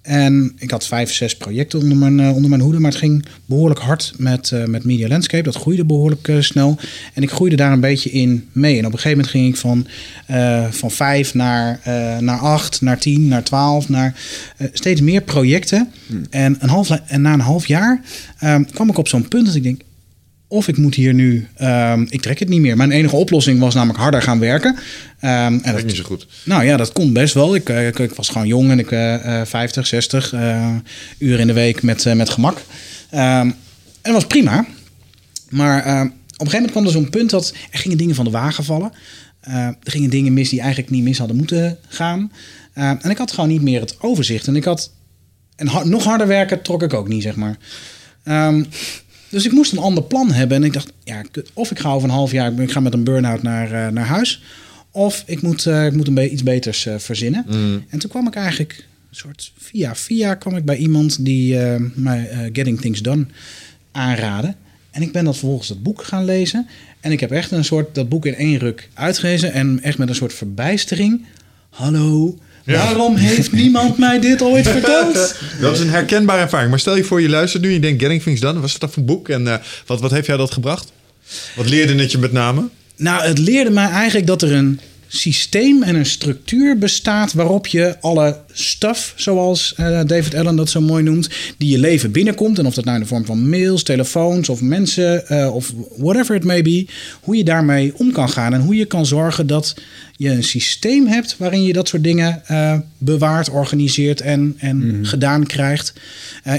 En 0.01 0.53
ik 0.57 0.71
had 0.71 0.87
vijf, 0.87 1.13
zes 1.13 1.37
projecten 1.37 1.79
onder 1.79 1.97
mijn, 1.97 2.19
eh, 2.19 2.35
onder 2.35 2.49
mijn 2.49 2.61
hoede. 2.61 2.79
Maar 2.79 2.91
het 2.91 2.99
ging 2.99 3.25
behoorlijk 3.45 3.79
hard 3.79 4.13
met, 4.17 4.51
eh, 4.51 4.63
met 4.63 4.83
Media 4.83 5.07
Landscape. 5.07 5.43
Dat 5.43 5.55
groeide 5.55 5.85
behoorlijk 5.85 6.27
eh, 6.27 6.39
snel. 6.39 6.77
En 7.13 7.23
ik 7.23 7.31
groeide 7.31 7.55
daar 7.55 7.71
een 7.71 7.79
beetje 7.79 8.09
in 8.09 8.47
mee. 8.51 8.77
En 8.77 8.85
op 8.85 8.93
een 8.93 8.99
gegeven 8.99 9.17
moment 9.17 9.27
ging 9.27 9.47
ik 9.47 9.57
van, 9.57 9.87
eh, 10.27 10.71
van 10.71 10.91
vijf 10.91 11.33
naar, 11.33 11.79
naar 12.19 12.39
acht, 12.39 12.81
naar 12.81 12.99
tien, 12.99 13.27
naar 13.27 13.43
twaalf. 13.43 13.89
Naar 13.89 14.15
steeds 14.73 15.01
meer 15.01 15.21
projecten. 15.21 15.91
En, 16.29 16.57
een 16.59 16.69
half, 16.69 16.89
en 16.89 17.21
na 17.21 17.33
een 17.33 17.39
half 17.39 17.67
jaar 17.67 18.01
ehm, 18.39 18.63
kwam 18.63 18.89
ik 18.89 18.97
op 18.97 19.07
zo'n 19.07 19.27
punt 19.27 19.45
dat 19.45 19.55
ik 19.55 19.63
denk... 19.63 19.81
Of 20.51 20.67
ik 20.67 20.77
moet 20.77 20.95
hier 20.95 21.13
nu, 21.13 21.47
ehm, 21.55 22.05
ik 22.09 22.21
trek 22.21 22.39
het 22.39 22.49
niet 22.49 22.61
meer. 22.61 22.77
Mijn 22.77 22.91
enige 22.91 23.15
oplossing 23.15 23.59
was 23.59 23.73
namelijk 23.73 23.99
harder 23.99 24.21
gaan 24.21 24.39
werken. 24.39 24.75
Ehm, 25.19 25.33
en 25.33 25.53
Dat 25.53 25.65
dat, 25.65 25.75
is 25.75 25.83
niet 25.83 25.95
zo 25.95 26.03
goed. 26.03 26.27
nou 26.45 26.63
ja, 26.63 26.77
dat 26.77 26.91
kon 26.91 27.13
best 27.13 27.33
wel. 27.33 27.55
Ik, 27.55 27.69
eh, 27.69 27.87
ik, 27.87 27.99
ik 27.99 28.13
was 28.13 28.29
gewoon 28.29 28.47
jong 28.47 28.69
en 28.71 28.79
ik 28.79 28.91
eh 28.91 29.41
50, 29.45 29.87
60 29.87 30.33
eh, 30.33 30.75
uur 31.17 31.39
in 31.39 31.47
de 31.47 31.53
week 31.53 31.81
met, 31.81 32.05
eh, 32.05 32.13
met 32.13 32.29
gemak. 32.29 32.61
Ehm, 33.09 33.21
en 33.21 33.55
dat 34.01 34.13
was 34.13 34.25
prima. 34.25 34.65
Maar 35.49 35.77
op 35.77 35.85
een 35.85 36.11
gegeven 36.37 36.51
moment 36.51 36.71
kwam 36.71 36.85
er 36.85 36.91
zo'n 36.91 37.09
punt 37.09 37.29
dat 37.29 37.53
er 37.71 37.79
gingen 37.79 37.97
dingen 37.97 38.15
van 38.15 38.25
de 38.25 38.31
wagen 38.31 38.63
vallen. 38.63 38.91
Er 39.41 39.75
gingen 39.83 40.09
dingen 40.09 40.33
mis 40.33 40.49
die 40.49 40.59
eigenlijk 40.59 40.91
niet 40.91 41.03
mis 41.03 41.17
hadden 41.17 41.37
moeten 41.37 41.77
gaan. 41.87 42.31
En 42.73 43.09
ik 43.09 43.17
had 43.17 43.31
gewoon 43.31 43.49
niet 43.49 43.61
meer 43.61 43.79
het 43.79 43.95
overzicht. 43.99 44.47
En 44.47 44.55
ik 44.55 44.63
had. 44.63 44.91
En 45.55 45.69
nog 45.83 46.03
harder 46.03 46.27
werken 46.27 46.61
trok 46.61 46.83
ik 46.83 46.93
ook 46.93 47.07
niet, 47.07 47.23
zeg 47.23 47.35
maar. 47.35 47.57
Dus 49.31 49.45
ik 49.45 49.51
moest 49.51 49.71
een 49.71 49.77
ander 49.77 50.03
plan 50.03 50.31
hebben. 50.31 50.57
En 50.57 50.63
ik 50.63 50.73
dacht, 50.73 50.91
ja, 51.03 51.23
of 51.53 51.71
ik 51.71 51.79
ga 51.79 51.91
over 51.91 52.07
een 52.09 52.15
half 52.15 52.31
jaar, 52.31 52.59
ik 52.59 52.71
ga 52.71 52.79
met 52.79 52.93
een 52.93 53.03
burn-out 53.03 53.41
naar, 53.41 53.71
eh, 53.71 53.91
naar 53.93 54.05
huis. 54.05 54.41
Of 54.91 55.23
ik 55.25 55.41
moet, 55.41 55.65
eh, 55.65 55.85
ik 55.85 55.93
moet 55.93 56.07
een 56.07 56.13
be- 56.13 56.29
iets 56.29 56.43
beters 56.43 56.85
eh, 56.85 56.95
verzinnen. 56.97 57.45
En 57.89 57.99
toen 57.99 58.09
kwam 58.09 58.27
ik 58.27 58.35
eigenlijk, 58.35 58.85
een 59.09 59.15
soort 59.15 59.51
via 59.57 59.95
via, 59.95 60.35
kwam 60.35 60.55
ik 60.55 60.65
bij 60.65 60.77
iemand 60.77 61.25
die 61.25 61.57
mij 61.93 62.49
Getting 62.53 62.81
Things 62.81 63.01
Done 63.01 63.25
aanraadde. 63.91 64.55
En 64.91 65.01
ik 65.01 65.11
ben 65.11 65.23
dat 65.25 65.37
vervolgens 65.37 65.67
dat 65.67 65.83
boek 65.83 66.03
gaan 66.03 66.25
lezen. 66.25 66.67
En 66.99 67.11
ik 67.11 67.19
heb 67.19 67.31
echt 67.31 67.51
een 67.51 67.63
soort, 67.65 67.95
dat 67.95 68.09
boek 68.09 68.25
in 68.25 68.35
één 68.35 68.57
ruk 68.57 68.89
uitgelezen. 68.93 69.53
En 69.53 69.79
echt 69.83 69.97
met 69.97 70.09
een 70.09 70.15
soort 70.15 70.33
verbijstering. 70.33 71.25
Hallo, 71.69 72.37
waarom 72.65 73.15
heeft 73.15 73.51
niemand 73.61 73.97
mij 73.97 74.19
dit 74.19 74.41
ooit 74.41 74.67
verteld? 74.67 75.13
Dat 75.61 75.73
is 75.73 75.79
een 75.79 75.89
herkenbare 75.89 76.41
ervaring. 76.41 76.69
Maar 76.69 76.79
stel 76.79 76.95
je 76.95 77.03
voor, 77.03 77.21
je 77.21 77.29
luistert 77.29 77.63
nu 77.63 77.67
en 77.67 77.73
je 77.73 77.81
denkt 77.81 78.01
Getting 78.01 78.23
Things 78.23 78.39
Done. 78.39 78.59
Was 78.59 78.79
dat 78.79 78.89
voor 78.89 78.99
een 78.99 79.05
boek? 79.05 79.29
En 79.29 79.47
eh, 79.47 79.55
wat, 79.85 80.01
wat 80.01 80.11
heeft 80.11 80.25
jou 80.25 80.37
dat 80.37 80.51
gebracht? 80.51 80.91
Wat 81.55 81.69
leerde 81.69 81.95
het 81.95 82.11
je 82.11 82.17
met 82.17 82.31
name? 82.31 82.67
Nou, 82.95 83.23
het 83.23 83.37
leerde 83.37 83.69
mij 83.69 83.89
eigenlijk 83.89 84.27
dat 84.27 84.41
er 84.41 84.51
een 84.51 84.79
systeem 85.13 85.83
en 85.83 85.95
een 85.95 86.05
structuur 86.05 86.77
bestaat 86.77 87.33
waarop 87.33 87.67
je 87.67 87.95
alle 88.01 88.37
stuff, 88.51 89.13
zoals 89.15 89.73
eh, 89.75 89.99
David 90.05 90.35
Allen 90.35 90.55
dat 90.55 90.69
zo 90.69 90.81
mooi 90.81 91.03
noemt, 91.03 91.29
die 91.57 91.69
je 91.69 91.77
leven 91.77 92.11
binnenkomt. 92.11 92.59
En 92.59 92.65
of 92.65 92.73
dat 92.73 92.85
nou 92.85 92.97
in 92.97 93.03
de 93.03 93.09
vorm 93.09 93.25
van 93.25 93.49
mails, 93.49 93.83
telefoons 93.83 94.49
of 94.49 94.61
mensen 94.61 95.27
eh, 95.27 95.55
of 95.55 95.73
whatever 95.97 96.35
it 96.35 96.43
may 96.43 96.61
be, 96.61 96.85
hoe 97.21 97.35
je 97.35 97.43
daarmee 97.43 97.93
om 97.97 98.11
kan 98.11 98.29
gaan 98.29 98.53
en 98.53 98.61
hoe 98.61 98.75
je 98.75 98.85
kan 98.85 99.05
zorgen 99.05 99.47
dat 99.47 99.75
je 100.17 100.29
een 100.29 100.43
systeem 100.43 101.07
hebt 101.07 101.35
waarin 101.37 101.63
je 101.63 101.73
dat 101.73 101.87
soort 101.87 102.03
dingen 102.03 102.41
eh, 102.45 102.77
bewaart, 102.97 103.49
organiseert 103.49 104.21
en, 104.21 104.55
en 104.57 104.99
gedaan 105.01 105.45
krijgt 105.45 105.93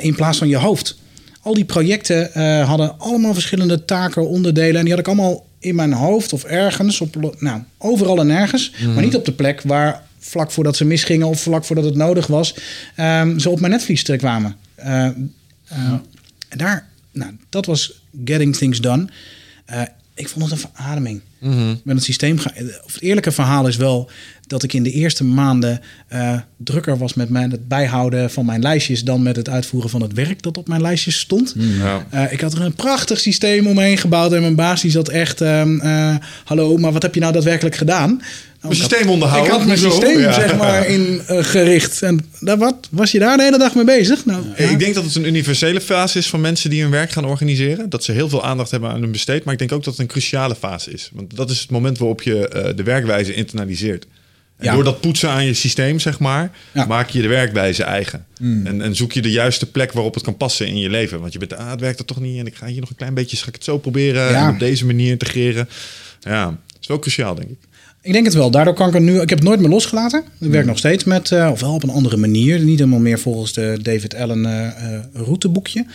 in 0.00 0.14
plaats 0.14 0.38
van 0.38 0.48
je 0.48 0.57
hoofd. 0.57 0.98
Al 1.40 1.55
die 1.55 1.64
projecten 1.64 2.30
hadden 2.64 2.98
allemaal 2.98 3.34
verschillende 3.34 3.84
taken, 3.84 4.28
onderdelen. 4.28 4.76
En 4.76 4.82
die 4.82 4.90
had 4.90 5.00
ik 5.00 5.07
allemaal 5.07 5.46
in 5.62 5.74
mijn 5.74 5.92
hoofd 5.92 6.32
of 6.32 6.44
ergens. 6.44 7.00
Op, 7.00 7.34
nou, 7.38 7.62
overal 7.78 8.18
en 8.20 8.26
nergens. 8.26 8.72
Maar 8.94 9.04
niet 9.04 9.16
op 9.16 9.24
de 9.24 9.32
plek 9.32 9.60
waar 9.62 10.02
vlak 10.18 10.50
voordat 10.50 10.76
ze 10.76 10.84
misgingen 10.84 11.26
of 11.26 11.40
vlak 11.40 11.64
voordat 11.64 11.84
het 11.84 11.94
nodig 11.96 12.26
was, 12.26 12.54
ehm, 12.96 13.38
ze 13.38 13.50
op 13.50 13.60
mijn 13.60 13.72
netvlies 13.72 14.02
kwamen. 14.02 14.56
Eh, 14.74 15.06
eh, 15.06 15.12
daar, 16.48 16.88
nou, 17.12 17.36
dat 17.48 17.66
was 17.66 18.02
Getting 18.24 18.56
Things 18.56 18.80
Done. 18.80 19.08
Eh, 19.64 19.82
ik 20.14 20.28
vond 20.28 20.44
het 20.50 20.52
een 20.52 20.68
verademing. 20.74 21.20
Met 21.84 21.96
het 21.96 22.04
systeem. 22.04 22.38
ga- 22.38 22.52
Of 22.84 22.92
het 22.92 23.02
eerlijke 23.02 23.32
verhaal 23.32 23.66
is 23.68 23.76
wel 23.76 24.10
dat 24.53 24.62
ik 24.62 24.72
in 24.72 24.82
de 24.82 24.90
eerste 24.90 25.24
maanden 25.24 25.80
eh, 26.09 26.34
drukker 26.57 26.98
was 26.98 27.14
met 27.14 27.28
mijn, 27.28 27.50
het 27.50 27.68
bijhouden 27.68 28.30
van 28.30 28.46
mijn 28.46 28.62
lijstjes 28.62 29.05
dan 29.05 29.22
met 29.22 29.36
het 29.36 29.48
uitvoeren 29.48 29.90
van 29.90 30.03
het 30.03 30.12
werk 30.12 30.42
dat 30.42 30.59
op 30.59 30.68
mijn 30.68 30.80
lijstjes 30.80 31.18
stond. 31.18 31.55
Ja. 31.57 32.07
Eh, 32.11 32.32
ik 32.32 32.40
had 32.40 32.53
er 32.53 32.62
een 32.62 32.74
prachtig 32.74 33.20
systeem 33.20 33.66
omheen 33.66 33.98
gebouwd 33.98 34.32
en 34.32 34.40
mijn 34.40 34.55
baas 34.55 34.80
die 34.80 34.90
zat 34.90 35.09
echt, 35.09 35.40
ehm, 35.40 35.80
eh, 35.80 36.16
hallo, 36.44 36.76
maar 36.76 36.92
wat 36.92 37.03
heb 37.03 37.14
je 37.14 37.20
nou 37.20 37.32
daadwerkelijk 37.32 37.76
gedaan? 37.76 38.22
Mijn 38.61 38.74
systeem 38.74 39.09
onderhouden. 39.09 39.53
Ik 39.53 39.59
had 39.59 39.66
mijn 39.66 39.78
systeem 39.78 40.18
ja. 40.18 40.32
zeg 40.32 40.57
maar 40.57 40.86
ingericht. 40.86 42.03
en 42.03 42.20
daar, 42.40 42.59
wat, 42.59 42.88
was 42.90 43.12
je 43.12 43.18
daar 43.18 43.36
de 43.36 43.42
hele 43.42 43.59
dag 43.59 43.74
mee 43.74 43.84
bezig? 43.84 44.24
Nou, 44.24 44.42
Ik 44.57 44.78
denk 44.78 44.94
dat 44.94 45.05
het 45.05 45.14
een 45.14 45.26
universele 45.26 45.80
fase 45.80 46.18
is 46.18 46.26
van 46.26 46.40
mensen 46.40 46.70
die 46.70 46.82
hun 46.82 46.90
werk 46.90 47.11
gaan 47.11 47.24
organiseren. 47.24 47.90
Dat 47.90 48.05
ze 48.05 48.12
heel 48.12 48.28
veel 48.28 48.44
aandacht 48.44 48.70
hebben 48.70 48.90
aan 48.90 49.00
hun 49.00 49.12
besteed. 49.12 49.44
Maar 49.44 49.53
ik 49.53 49.59
denk 49.59 49.72
ook 49.72 49.84
dat 49.84 49.92
het 49.92 50.03
een 50.03 50.09
cruciale 50.09 50.55
fase 50.55 50.90
is. 50.90 51.11
Want 51.12 51.36
dat 51.36 51.50
is 51.50 51.61
het 51.61 51.70
moment 51.70 51.98
waarop 51.98 52.22
je 52.22 52.72
de 52.76 52.82
werkwijze 52.82 53.34
internaliseert. 53.34 54.07
Ja. 54.62 54.74
door 54.74 54.84
dat 54.84 55.00
poetsen 55.00 55.30
aan 55.30 55.44
je 55.44 55.54
systeem, 55.54 55.98
zeg 55.98 56.18
maar, 56.18 56.50
Ja. 56.72 56.86
maak 56.86 57.08
je 57.08 57.22
de 57.22 57.28
werkwijze 57.28 57.82
eigen. 57.82 58.24
En, 58.40 58.80
en 58.82 58.96
zoek 58.96 59.12
je 59.12 59.22
de 59.22 59.30
juiste 59.30 59.70
plek 59.70 59.92
waarop 59.92 60.14
het 60.14 60.22
kan 60.22 60.36
passen 60.36 60.66
in 60.66 60.78
je 60.78 60.90
leven. 60.90 61.20
Want 61.20 61.32
je 61.32 61.38
bent, 61.38 61.56
ah, 61.56 61.70
het 61.70 61.80
werkt 61.80 61.98
er 61.98 62.04
toch 62.04 62.20
niet. 62.20 62.38
En 62.38 62.46
ik 62.46 62.54
ga 62.54 62.66
hier 62.66 62.80
nog 62.80 62.90
een 62.90 62.96
klein 62.96 63.14
beetje, 63.14 63.36
ga 63.36 63.46
ik 63.48 63.54
het 63.54 63.64
zo 63.64 63.78
proberen. 63.78 64.30
Ja. 64.30 64.46
En 64.46 64.52
op 64.52 64.58
deze 64.58 64.86
manier 64.86 65.10
integreren. 65.10 65.68
Ja, 66.20 66.44
dat 66.44 66.56
is 66.80 66.86
wel 66.86 66.98
cruciaal, 66.98 67.34
denk 67.34 67.48
ik. 67.48 67.58
Ik 68.02 68.12
denk 68.12 68.24
het 68.24 68.34
wel. 68.34 68.50
Daardoor 68.50 68.74
kan 68.74 68.88
ik 68.88 68.94
het 68.94 69.02
nu. 69.02 69.20
Ik 69.20 69.28
heb 69.28 69.38
het 69.38 69.48
nooit 69.48 69.60
meer 69.60 69.68
losgelaten. 69.68 70.24
Ik 70.40 70.50
werk 70.50 70.66
nog 70.66 70.78
steeds 70.78 71.04
met, 71.04 71.30
eh, 71.32 71.48
of 71.52 71.60
wel 71.60 71.74
op 71.74 71.82
een 71.82 71.90
andere 71.90 72.16
manier. 72.16 72.60
Niet 72.60 72.78
helemaal 72.78 73.00
meer 73.00 73.18
volgens 73.18 73.52
de 73.52 73.78
David 73.82 74.14
Allen 74.14 74.46
eh, 74.46 74.66
eh, 74.66 75.00
routeboekje. 75.12 75.86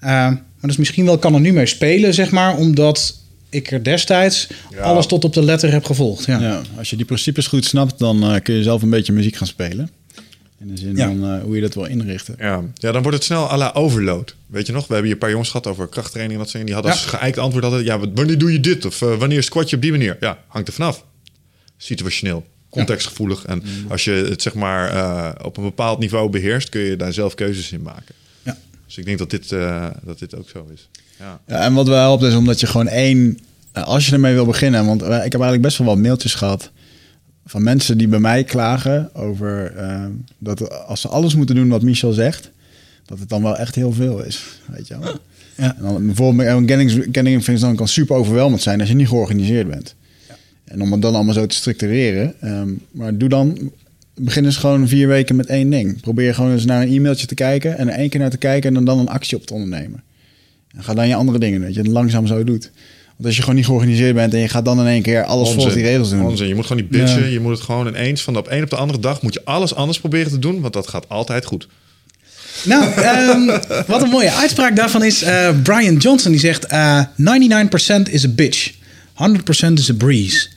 Maar 0.00 0.42
dus 0.60 0.76
misschien 0.76 1.04
wel 1.04 1.18
kan 1.18 1.34
er 1.34 1.40
nu 1.40 1.52
mee 1.52 1.66
spelen, 1.66 2.14
zeg 2.14 2.30
maar, 2.30 2.56
omdat 2.56 3.18
ik 3.52 3.70
er 3.70 3.82
destijds 3.84 4.48
alles 4.80 5.06
tot 5.06 5.24
op 5.24 5.32
de 5.34 5.42
letter 5.42 5.72
heb 5.72 5.84
gevolgd. 5.84 6.24
Ja. 6.24 6.40
Ja, 6.40 6.62
als 6.78 6.90
je 6.90 6.96
die 6.96 7.04
principes 7.04 7.46
goed 7.46 7.64
snapt, 7.64 7.98
dan 7.98 8.22
eh, 8.22 8.42
kun 8.42 8.54
je 8.54 8.62
zelf 8.62 8.82
een 8.82 8.90
beetje 8.90 9.12
muziek 9.12 9.36
gaan 9.36 9.46
spelen. 9.46 9.90
In 10.60 10.68
de 10.68 10.76
zin 10.76 10.96
Ja. 10.96 11.06
van 11.06 11.24
eh, 11.24 11.42
hoe 11.42 11.54
je 11.54 11.60
dat 11.60 11.74
wil 11.74 11.84
inrichten. 11.84 12.34
Ja. 12.38 12.62
ja, 12.74 12.92
dan 12.92 13.02
wordt 13.02 13.16
het 13.16 13.26
snel 13.26 13.50
à 13.50 13.56
la 13.56 13.70
overload. 13.74 14.34
Weet 14.46 14.66
je 14.66 14.72
nog? 14.72 14.80
We 14.86 14.92
hebben 14.92 15.04
hier 15.04 15.12
een 15.12 15.18
paar 15.18 15.30
jongens 15.30 15.50
gehad 15.50 15.66
over 15.66 15.88
krachttraining 15.88 16.38
en 16.38 16.42
dat 16.44 16.50
soort. 16.52 16.64
Die 16.64 16.74
hadden 16.74 16.92
Ja. 16.92 16.98
als 16.98 17.06
geëikt 17.06 17.38
antwoord 17.38 17.64
altijd... 17.64 17.84
Ja, 17.84 17.98
wat- 17.98 18.08
wanneer 18.14 18.38
doe 18.38 18.52
je 18.52 18.60
dit? 18.60 18.84
Of 18.84 19.02
eh, 19.02 19.16
wanneer 19.18 19.42
squat 19.42 19.70
je 19.70 19.76
op 19.76 19.82
die 19.82 19.90
manier? 19.90 20.16
Ja, 20.20 20.38
hangt 20.48 20.68
er 20.68 20.74
vanaf. 20.74 21.04
Situationeel, 21.76 22.46
contextgevoelig. 22.70 23.44
En 23.44 23.62
als 23.88 24.04
je 24.04 24.10
het 24.10 24.42
zeg 24.42 24.54
maar 24.54 24.90
eh, 24.90 25.44
op 25.46 25.56
een 25.56 25.62
bepaald 25.62 25.98
niveau 25.98 26.30
beheerst... 26.30 26.68
kun 26.68 26.80
je 26.80 26.96
daar 26.96 27.12
zelf 27.12 27.34
keuzes 27.34 27.72
in 27.72 27.82
maken. 27.82 28.14
Ja. 28.42 28.58
Dus 28.86 28.98
ik 28.98 29.04
denk 29.04 29.18
dat 29.18 29.30
dit, 29.30 29.52
eh, 29.52 29.86
dat 30.02 30.18
dit 30.18 30.36
ook 30.36 30.48
zo 30.48 30.66
is. 30.74 30.88
Ja. 31.22 31.40
Ja, 31.46 31.64
en 31.64 31.74
wat 31.74 31.86
wel 31.86 31.98
helpt 31.98 32.22
is 32.22 32.34
omdat 32.34 32.60
je 32.60 32.66
gewoon 32.66 32.88
één... 32.88 33.38
eh, 33.72 33.82
Als 33.82 34.06
je 34.06 34.12
ermee 34.12 34.34
wil 34.34 34.46
beginnen, 34.46 34.86
want 34.86 35.02
eh, 35.02 35.08
ik 35.08 35.32
heb 35.32 35.40
eigenlijk 35.40 35.62
best 35.62 35.78
wel 35.78 35.86
wat 35.86 35.98
mailtjes 35.98 36.34
gehad... 36.34 36.70
van 37.46 37.62
mensen 37.62 37.98
die 37.98 38.08
bij 38.08 38.18
mij 38.18 38.44
klagen 38.44 39.14
over 39.14 39.76
eh, 39.76 40.04
dat 40.38 40.86
als 40.86 41.00
ze 41.00 41.08
alles 41.08 41.34
moeten 41.34 41.54
doen 41.54 41.68
wat 41.68 41.82
Michel 41.82 42.12
zegt... 42.12 42.50
dat 43.06 43.18
het 43.18 43.28
dan 43.28 43.42
wel 43.42 43.56
echt 43.56 43.74
heel 43.74 43.92
veel 43.92 44.24
is, 44.24 44.60
weet 44.66 44.88
je 44.88 44.98
wel. 44.98 45.18
Ja. 45.56 45.76
En 45.76 45.82
dan, 45.82 46.06
bijvoorbeeld 46.06 46.48
een 46.48 46.68
Genning, 46.68 47.06
Genning 47.12 47.44
dan 47.44 47.76
kan 47.76 47.88
super 47.88 48.16
overweldigend 48.16 48.62
zijn 48.62 48.80
als 48.80 48.88
je 48.88 48.94
niet 48.94 49.08
georganiseerd 49.08 49.68
bent. 49.68 49.94
En 50.64 50.82
om 50.82 50.92
het 50.92 51.02
dan 51.02 51.14
allemaal 51.14 51.34
zo 51.34 51.46
te 51.46 51.54
structureren. 51.54 52.34
ehm, 52.40 52.68
maar 52.90 53.16
doe 53.16 53.28
dan, 53.28 53.70
begin 54.14 54.44
eens 54.44 54.56
gewoon 54.56 54.88
vier 54.88 55.08
weken 55.08 55.36
met 55.36 55.46
één 55.46 55.70
ding. 55.70 56.00
Probeer 56.00 56.34
gewoon 56.34 56.52
eens 56.52 56.64
naar 56.64 56.82
een 56.82 56.92
e-mailtje 56.92 57.26
te 57.26 57.34
kijken 57.34 57.78
en 57.78 57.88
er 57.88 57.98
één 57.98 58.08
keer 58.08 58.20
naar 58.20 58.30
te 58.30 58.36
kijken 58.36 58.68
en 58.68 58.74
dan, 58.74 58.84
dan 58.84 58.98
een 58.98 59.08
actie 59.08 59.36
op 59.36 59.46
te 59.46 59.54
ondernemen. 59.54 60.02
En 60.76 60.84
ga 60.84 60.94
dan 60.94 61.08
je 61.08 61.14
andere 61.14 61.38
dingen, 61.38 61.60
dat 61.60 61.74
je 61.74 61.80
het 61.80 61.90
langzaam 61.90 62.26
zo 62.26 62.44
doet. 62.44 62.70
Want 63.06 63.26
als 63.26 63.36
je 63.36 63.40
gewoon 63.40 63.56
niet 63.56 63.66
georganiseerd 63.66 64.14
bent 64.14 64.34
en 64.34 64.40
je 64.40 64.48
gaat 64.48 64.64
dan 64.64 64.80
in 64.80 64.86
één 64.86 65.02
keer 65.02 65.24
alles 65.24 65.50
volgens 65.50 65.74
die 65.74 65.82
regels 65.82 66.10
doen. 66.10 66.26
Onzin. 66.26 66.48
Je 66.48 66.54
moet 66.54 66.66
gewoon 66.66 66.82
niet 66.82 66.90
bitchen. 66.90 67.30
Je 67.30 67.40
moet 67.40 67.52
het 67.52 67.60
gewoon 67.60 67.86
ineens 67.86 68.22
van 68.22 68.32
de 68.32 68.38
op 68.38 68.50
een 68.50 68.62
op 68.62 68.70
de 68.70 68.76
andere 68.76 68.98
dag... 68.98 69.22
moet 69.22 69.34
je 69.34 69.40
alles 69.44 69.74
anders 69.74 70.00
proberen 70.00 70.30
te 70.32 70.38
doen. 70.38 70.60
Want 70.60 70.72
dat 70.72 70.88
gaat 70.88 71.08
altijd 71.08 71.44
goed. 71.44 71.68
Nou, 72.64 72.92
ehm, 72.92 73.46
wat 73.86 74.02
een 74.02 74.08
mooie 74.08 74.32
uitspraak 74.32 74.76
daarvan 74.76 75.04
is 75.04 75.22
eh, 75.22 75.48
Brian 75.62 75.96
Johnson 75.96 76.30
die 76.30 76.40
zegt: 76.40 76.66
eh 76.66 77.02
99% 77.16 78.02
is 78.10 78.24
a 78.24 78.28
bitch, 78.28 78.72
100% 78.72 79.72
is 79.72 79.90
a 79.90 79.94
breeze. 79.94 80.48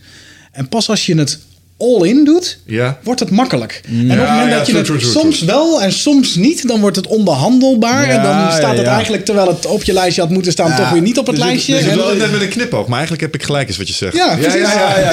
En 0.51 0.70
pas 0.70 0.89
als 0.89 1.05
je 1.05 1.18
het 1.18 1.39
all 1.78 2.07
in 2.07 2.23
doet, 2.26 2.57
Ja. 2.65 2.99
wordt 3.03 3.19
het 3.19 3.30
makkelijk. 3.30 3.82
en 3.86 3.91
op 4.11 4.17
het 4.17 4.30
moment 4.30 4.49
ja, 4.49 4.57
dat 4.57 4.65
je 4.67 4.71
true, 4.71 4.78
het 4.78 4.86
true, 4.86 4.97
true, 4.99 5.11
soms 5.11 5.41
wel 5.41 5.82
en 5.82 5.91
soms 5.91 6.36
niet, 6.36 6.67
dan 6.67 6.80
wordt 6.80 6.95
het 6.95 7.07
onderhandelbaar. 7.07 8.07
Ja, 8.07 8.13
en 8.17 8.23
dan 8.23 8.51
staat 8.51 8.71
ja, 8.71 8.78
het 8.78 8.88
eigenlijk, 8.88 9.26
terwijl 9.26 9.47
het 9.47 9.65
op 9.65 9.84
je 9.84 9.93
lijstje 9.93 10.21
had 10.21 10.30
moeten 10.30 10.51
staan, 10.51 10.69
Ja, 10.69 10.78
toch 10.78 10.89
weer 10.89 11.01
niet 11.01 11.17
op 11.17 11.26
het 11.28 11.36
er 11.36 11.41
zit- 11.41 11.51
lijstje. 11.51 11.73
er 11.76 11.82
zit 11.82 11.89
En- 11.91 11.97
wel 11.97 12.05
wel- 12.07 12.15
net 12.15 12.32
met 12.32 12.41
een 12.41 12.47
knipoog. 12.49 12.84
Maar 12.88 12.97
eigenlijk 12.97 13.21
heb 13.21 13.36
ik 13.36 13.43
gelijk 13.43 13.69
is 13.69 13.78
wat 13.78 13.88
je 13.88 13.93
zegt. 13.93 14.15
Ja, 14.15 14.36
precies. 14.36 14.53
Ja, 14.61 14.99
ja, 14.99 15.11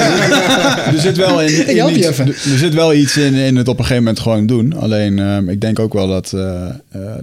er 0.93 0.99
zit 0.99 1.17
wel 1.17 1.41
in, 1.41 1.59
Ik 1.59 1.67
in 1.67 1.77
help 1.77 1.89
je 1.89 1.97
iets, 1.97 2.07
even. 2.07 2.27
er 2.27 2.57
zit 2.57 2.73
wel 2.73 2.93
iets 2.93 3.17
in, 3.17 3.33
in 3.33 3.55
het 3.55 3.67
op 3.67 3.77
een 3.79 3.83
gegeven 3.85 4.03
moment 4.03 4.21
gewoon 4.21 4.45
doen. 4.45 4.73
Alleen 4.75 5.19
ehm, 5.19 5.49
ik 5.49 5.61
denk 5.61 5.79
ook 5.79 5.93
wel 5.93 6.07
dat, 6.07 6.31
eh, 6.33 6.65
eh, 6.65 6.71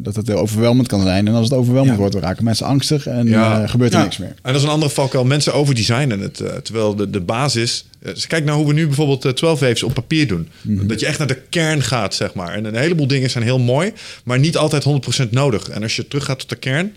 dat 0.01 0.16
het 0.16 0.26
heel 0.26 0.38
overweldigend 0.38 0.88
kan 0.88 1.03
zijn. 1.03 1.26
En 1.28 1.34
als 1.34 1.45
het 1.45 1.53
overweldigend 1.59 1.95
Ja. 1.97 2.01
wordt, 2.01 2.12
dan 2.12 2.22
raken 2.22 2.45
mensen 2.45 2.66
angstig 2.66 3.07
en 3.07 3.26
Ja. 3.26 3.62
eh, 3.62 3.68
gebeurt 3.68 3.93
er 3.93 3.99
Ja. 3.99 4.05
niks 4.05 4.18
meer. 4.18 4.28
En 4.43 4.53
dat 4.53 4.57
is 4.57 4.62
een 4.62 4.68
andere 4.68 4.93
valkuil. 4.93 5.24
Mensen 5.24 5.55
overdesignen 5.55 6.20
het. 6.20 6.43
terwijl 6.62 6.95
de, 6.97 7.11
de 7.11 7.20
basis... 7.20 7.84
eh, 8.03 8.15
dus 8.15 8.27
kijk 8.27 8.45
nou 8.45 8.59
hoe 8.59 8.67
we 8.67 8.73
nu 8.73 8.87
bijvoorbeeld 8.87 9.25
eh, 9.25 9.33
12 9.33 9.61
waves 9.61 9.83
op 9.83 9.95
papier 9.95 10.27
doen. 10.29 10.49
Dat 10.63 11.01
je 11.01 11.07
echt 11.07 11.19
naar 11.19 11.27
de 11.27 11.41
kern 11.51 11.83
gaat, 11.83 12.15
zeg 12.15 12.35
maar. 12.35 12.55
En 12.55 12.65
een 12.65 12.77
heleboel 12.77 13.07
dingen 13.07 13.31
zijn 13.31 13.45
heel 13.45 13.59
mooi, 13.59 13.93
maar 14.25 14.39
niet 14.39 14.57
altijd 14.57 14.85
100% 15.27 15.31
nodig. 15.31 15.69
En 15.69 15.83
als 15.83 15.97
je 15.97 16.09
teruggaat 16.09 16.39
tot 16.39 16.49
de 16.49 16.57
kern... 16.57 16.93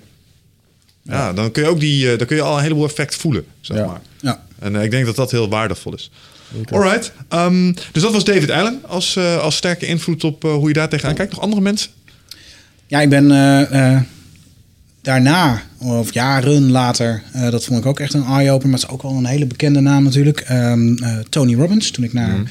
Ja, 1.06 1.34
dan 1.34 1.52
kun 1.52 1.64
je 1.64 1.70
ook 1.70 1.80
die, 1.80 2.12
eh, 2.12 2.18
dan 2.18 2.28
kun 2.28 2.36
je 2.36 2.42
al 2.42 2.56
een 2.58 2.62
heleboel 2.64 2.86
effect 2.86 3.16
voelen, 3.16 3.46
zeg 3.62 3.78
Ja. 3.78 3.86
maar. 3.86 4.02
Ja. 4.22 4.44
En 4.60 4.76
eh, 4.76 4.84
ik 4.84 4.92
denk 4.92 5.06
dat 5.06 5.16
dat 5.16 5.32
heel 5.32 5.50
waardevol 5.50 5.94
is. 5.94 6.12
Alright. 6.72 7.12
Ehm, 7.30 7.72
dus 7.92 8.02
dat 8.02 8.12
was 8.12 8.24
David 8.24 8.50
Allen 8.50 8.80
als, 8.88 9.16
eh, 9.16 9.38
als 9.40 9.56
sterke 9.56 9.86
invloed 9.86 10.24
op 10.24 10.44
eh, 10.46 10.54
hoe 10.54 10.68
je 10.68 10.74
daar 10.74 10.90
tegenaan 10.90 11.16
kijkt. 11.16 11.32
Nog 11.32 11.42
andere 11.42 11.62
mensen? 11.62 11.90
Ja, 12.88 13.02
ik 13.02 13.10
ben 13.10 13.32
eh, 13.32 13.94
eh, 13.96 14.02
daarna, 15.04 15.62
of 15.78 16.14
jaren 16.14 16.72
later, 16.72 17.24
eh, 17.32 17.50
dat 17.50 17.66
vond 17.66 17.80
ik 17.80 17.86
ook 17.86 18.00
echt 18.00 18.14
een 18.14 18.26
eye-opener. 18.26 18.70
Maar 18.70 18.80
het 18.80 18.90
is 18.90 18.96
ook 18.96 19.02
wel 19.02 19.12
een 19.12 19.26
hele 19.26 19.46
bekende 19.46 19.80
naam 19.80 20.04
natuurlijk. 20.04 20.40
Ehm, 20.40 20.94
eh, 20.94 21.18
Tony 21.30 21.56
Robbins, 21.56 21.92
toen 21.92 22.04
ik 22.04 22.14
naar 22.14 22.44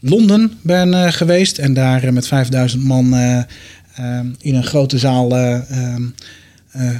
Londen 0.00 0.52
ben 0.62 0.94
eh, 0.94 1.12
geweest. 1.12 1.58
En 1.58 1.74
daar 1.74 2.12
met 2.12 2.26
5000 2.26 2.84
man 2.84 3.14
eh, 3.14 3.42
ehm, 3.96 4.26
in 4.40 4.54
een 4.54 4.64
grote 4.64 4.98
zaal 4.98 5.36
eh, 5.36 5.60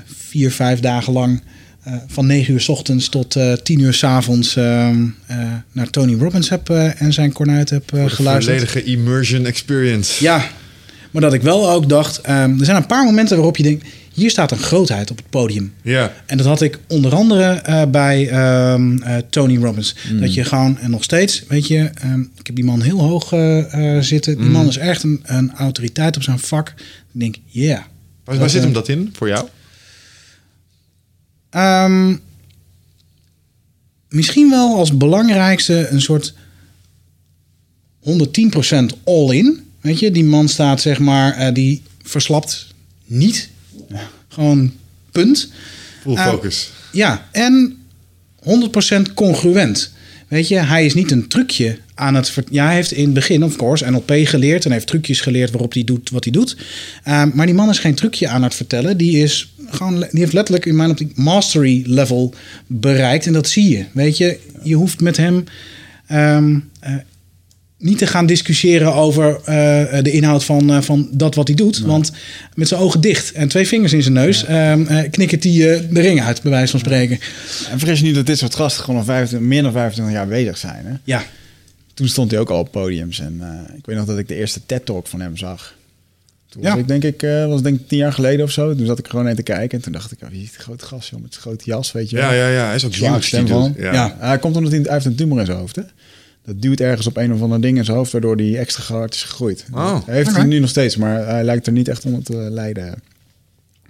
vier, 0.04 0.50
vijf 0.50 0.80
dagen 0.80 1.12
lang... 1.12 1.42
van 2.06 2.26
9 2.26 2.52
uur 2.52 2.60
s 2.60 2.68
ochtends 2.68 3.08
tot 3.08 3.36
eh 3.36 3.52
10 3.52 3.80
uur 3.80 3.94
s 3.94 4.04
avonds 4.04 4.54
naar 5.72 5.90
Tony 5.90 6.16
Robbins 6.18 6.48
heb 6.48 6.68
en 6.70 7.12
zijn 7.12 7.32
kornuit 7.32 7.70
heb 7.70 7.90
geluisterd. 7.90 8.44
volledige 8.44 8.82
immersion 8.82 9.46
experience. 9.46 10.24
Ja, 10.24 10.44
maar 11.10 11.22
dat 11.22 11.32
ik 11.32 11.42
wel 11.42 11.70
ook 11.70 11.88
dacht, 11.88 12.26
er 12.26 12.54
zijn 12.60 12.76
een 12.76 12.86
paar 12.86 13.04
momenten 13.04 13.36
waarop 13.36 13.56
je 13.56 13.62
denkt, 13.62 13.86
hier 14.12 14.30
staat 14.30 14.50
een 14.50 14.58
grootheid 14.58 15.10
op 15.10 15.16
het 15.16 15.30
podium. 15.30 15.72
Ja. 15.82 16.12
En 16.26 16.36
dat 16.36 16.46
had 16.46 16.60
ik 16.60 16.78
onder 16.88 17.14
andere 17.14 17.44
eh, 17.44 17.82
bij 17.86 18.28
ehm, 18.28 19.02
eh, 19.02 19.16
Tony 19.30 19.56
Robbins. 19.56 19.94
Dat 20.20 20.34
je 20.34 20.44
gewoon, 20.44 20.78
en 20.78 20.90
nog 20.90 21.04
steeds, 21.04 21.44
weet 21.48 21.66
je, 21.66 21.90
ehm, 21.94 22.20
ik 22.20 22.46
heb 22.46 22.54
die 22.54 22.64
man 22.64 22.82
heel 22.82 23.00
hoog 23.00 23.32
eh, 23.32 23.96
eh, 23.96 24.02
zitten. 24.02 24.36
Die 24.36 24.48
man 24.48 24.68
is 24.68 24.76
echt 24.76 25.02
een, 25.02 25.20
een 25.22 25.52
autoriteit 25.54 26.16
op 26.16 26.22
zijn 26.22 26.38
vak. 26.38 26.68
Ik 27.12 27.20
denk, 27.20 27.36
ja. 27.46 27.86
Waar, 28.24 28.38
waar 28.38 28.50
zit 28.50 28.62
hem 28.62 28.72
dat 28.72 28.88
in 28.88 29.10
voor 29.12 29.28
jou? 29.28 29.48
Ehm, 31.50 32.16
misschien 34.08 34.50
wel 34.50 34.76
als 34.76 34.96
belangrijkste 34.96 35.88
een 35.88 36.00
soort 36.00 36.34
110% 38.00 38.96
all-in. 39.04 39.60
Weet 39.80 39.98
je, 39.98 40.10
die 40.10 40.24
man 40.24 40.48
staat 40.48 40.80
zeg 40.80 40.98
maar, 40.98 41.32
eh, 41.32 41.54
die 41.54 41.82
verslapt 42.02 42.66
niet. 43.04 43.50
Gewoon 44.28 44.72
punt. 45.12 45.50
Full 46.02 46.16
Ah. 46.16 46.26
focus. 46.26 46.70
Ja, 46.92 47.28
en 47.32 47.76
100% 48.42 49.14
congruent. 49.14 49.92
Weet 50.28 50.48
je, 50.48 50.58
hij 50.58 50.84
is 50.84 50.94
niet 50.94 51.10
een 51.10 51.28
trucje 51.28 51.78
aan 51.94 52.14
het... 52.14 52.34
Ja, 52.50 52.64
hij 52.66 52.74
heeft 52.74 52.92
in 52.92 53.04
het 53.04 53.14
begin, 53.14 53.44
of 53.44 53.56
course, 53.56 53.90
NLP 53.90 54.12
geleerd... 54.24 54.64
en 54.64 54.72
heeft 54.72 54.86
trucjes 54.86 55.20
geleerd 55.20 55.50
waarop 55.50 55.72
hij 55.72 55.84
doet 55.84 56.10
wat 56.10 56.24
hij 56.24 56.32
doet. 56.32 56.56
Ehm, 57.04 57.30
maar 57.34 57.46
die 57.46 57.54
man 57.54 57.68
is 57.68 57.78
geen 57.78 57.94
trucje 57.94 58.28
aan 58.28 58.42
het 58.42 58.54
vertellen. 58.54 58.96
Die, 58.96 59.22
is 59.22 59.52
gewoon, 59.66 60.00
die 60.00 60.20
heeft 60.20 60.32
letterlijk 60.32 60.66
in 60.66 60.76
mijn 60.76 60.90
optiek 60.90 61.16
mastery 61.16 61.82
level 61.86 62.34
bereikt. 62.66 63.26
En 63.26 63.32
dat 63.32 63.48
zie 63.48 63.68
je. 63.68 63.84
Weet 63.92 64.16
je, 64.16 64.38
je 64.62 64.74
hoeft 64.74 65.00
met 65.00 65.16
hem... 65.16 65.44
ehm, 66.06 66.58
eh, 66.80 66.94
niet 67.80 67.98
te 67.98 68.06
gaan 68.06 68.26
discussiëren 68.26 68.94
over 68.94 69.34
eh, 69.44 70.02
de 70.02 70.10
inhoud 70.10 70.44
van, 70.44 70.70
eh, 70.72 70.80
van 70.80 71.08
dat 71.12 71.34
wat 71.34 71.46
hij 71.48 71.56
doet. 71.56 71.78
Want 71.78 72.12
met 72.54 72.68
zijn 72.68 72.80
ogen 72.80 73.00
dicht 73.00 73.32
en 73.32 73.48
twee 73.48 73.66
vingers 73.66 73.92
in 73.92 74.02
zijn 74.02 74.14
neus... 74.14 74.44
ehm, 74.44 74.86
eh, 74.86 75.10
knikkert 75.10 75.44
hij 75.44 75.52
de 75.90 76.00
ring 76.00 76.22
uit, 76.22 76.42
bij 76.42 76.50
wijze 76.50 76.70
van 76.70 76.80
spreken. 76.80 77.18
En 77.70 77.78
vergis 77.78 77.98
je 77.98 78.04
niet 78.04 78.14
dat 78.14 78.26
dit 78.26 78.38
soort 78.38 78.54
gasten 78.54 78.84
gewoon 78.84 79.00
al 79.00 79.06
25, 79.06 79.48
meer 79.48 79.62
dan 79.62 79.72
25 79.72 80.14
jaar 80.14 80.26
bezig 80.28 80.58
zijn. 80.58 80.86
Hè? 80.86 80.92
Ja, 81.04 81.22
Toen 81.94 82.08
stond 82.08 82.30
hij 82.30 82.40
ook 82.40 82.50
al 82.50 82.58
op 82.58 82.70
podiums. 82.70 83.20
En 83.20 83.36
eh, 83.40 83.76
ik 83.76 83.86
weet 83.86 83.96
nog 83.96 84.06
dat 84.06 84.18
ik 84.18 84.28
de 84.28 84.34
eerste 84.34 84.60
TED-talk 84.66 85.06
van 85.06 85.20
hem 85.20 85.36
zag. 85.36 85.74
Toen 86.48 86.62
Ja. 86.62 86.70
was 86.70 86.78
ik 86.80 86.88
denk 86.88 87.04
ik, 87.04 87.22
eh, 87.22 87.46
was 87.46 87.62
denk 87.62 87.80
ik 87.80 87.88
tien 87.88 87.98
jaar 87.98 88.12
geleden 88.12 88.44
of 88.44 88.50
zo. 88.50 88.74
Toen 88.74 88.86
zat 88.86 88.98
ik 88.98 89.04
er 89.04 89.10
gewoon 89.10 89.28
in 89.28 89.34
te 89.36 89.42
kijken. 89.42 89.78
En 89.78 89.84
toen 89.84 89.92
dacht 89.92 90.12
ik, 90.12 90.18
oh, 90.22 90.28
wie 90.30 90.42
is 90.42 90.50
die 90.50 90.58
grote 90.60 90.84
gast 90.86 91.10
joh, 91.10 91.20
met 91.22 91.32
zijn 91.32 91.42
grote 91.44 91.64
jas, 91.64 91.92
weet 91.92 92.10
je 92.10 92.16
wel. 92.16 92.24
Ja, 92.24 92.32
ja, 92.32 92.48
ja. 92.48 92.66
Hij 92.66 92.74
is 92.74 92.84
ook 92.84 93.22
stem 93.22 93.46
van. 93.46 93.72
dude. 93.72 93.82
Ja. 93.92 94.16
Hij 94.18 94.38
komt 94.38 94.56
omdat 94.56 94.72
hij, 94.72 94.80
hij 94.80 94.92
heeft 94.92 95.04
een 95.04 95.14
tumor 95.14 95.38
in 95.40 95.46
zijn 95.46 95.58
hoofd. 95.58 95.76
Hè? 95.76 95.82
Dat 96.44 96.62
duwt 96.62 96.80
ergens 96.80 97.06
op 97.06 97.16
een 97.16 97.32
of 97.32 97.42
ander 97.42 97.60
ding 97.60 97.78
in 97.78 97.84
zijn 97.84 97.96
hoofd, 97.96 98.12
waardoor 98.12 98.36
hij 98.36 98.58
extra 98.58 98.94
hard 98.94 99.14
is 99.14 99.22
gegroeid. 99.22 99.64
Oh, 99.72 100.06
hij 100.06 100.14
heeft 100.14 100.28
oké. 100.28 100.38
het 100.38 100.48
nu 100.48 100.58
nog 100.58 100.68
steeds, 100.68 100.96
maar 100.96 101.26
hij 101.26 101.44
lijkt 101.44 101.66
er 101.66 101.72
niet 101.72 101.88
echt 101.88 102.04
onder 102.04 102.22
te 102.22 102.34
lijden. 102.34 103.02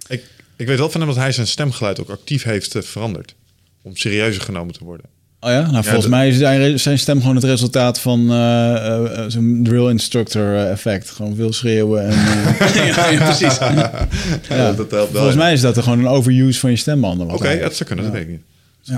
Ik, 0.07 0.23
ik 0.55 0.67
weet 0.67 0.77
wel 0.77 0.89
van 0.89 1.01
hem 1.01 1.09
dat 1.09 1.19
hij 1.19 1.31
zijn 1.31 1.47
stemgeluid 1.47 1.99
ook 1.99 2.09
actief 2.09 2.43
heeft 2.43 2.75
eh, 2.75 2.81
veranderd. 2.81 3.35
Om 3.81 3.95
serieuzer 3.95 4.41
genomen 4.41 4.73
te 4.73 4.83
worden. 4.83 5.05
Oh 5.43 5.49
ja? 5.49 5.71
Nou, 5.71 5.83
volgens 5.83 6.07
mij 6.07 6.27
is 6.27 6.37
zijn, 6.37 6.79
zijn 6.79 6.99
stem 6.99 7.19
gewoon 7.19 7.35
het 7.35 7.43
resultaat 7.43 7.99
van 7.99 8.31
eh, 8.31 8.75
eh, 8.75 9.19
eh, 9.19 9.25
zo'n 9.27 9.61
drill 9.63 9.89
instructor 9.89 10.55
eh, 10.55 10.71
effect. 10.71 11.09
Gewoon 11.09 11.35
veel 11.35 11.53
schreeuwen. 11.53 12.03
En, 12.03 12.11
eh, 12.11 12.75
ja, 12.95 13.09
ja, 13.09 13.23
precies. 13.23 13.57
ja. 13.57 14.71
dat 14.71 14.91
helpt 14.91 14.91
wel. 14.91 15.07
Volgens 15.07 15.35
mij 15.35 15.53
is 15.53 15.61
dat 15.61 15.77
er 15.77 15.83
gewoon 15.83 15.99
een 15.99 16.07
overuse 16.07 16.59
van 16.59 16.69
je 16.69 16.75
stembanden. 16.75 17.29
Oké, 17.29 17.59
dat 17.59 17.75
zou 17.75 17.83
kunnen, 17.89 18.05
dat 18.05 18.13
weet 18.13 18.23
ik 18.23 18.29
niet. 18.29 18.41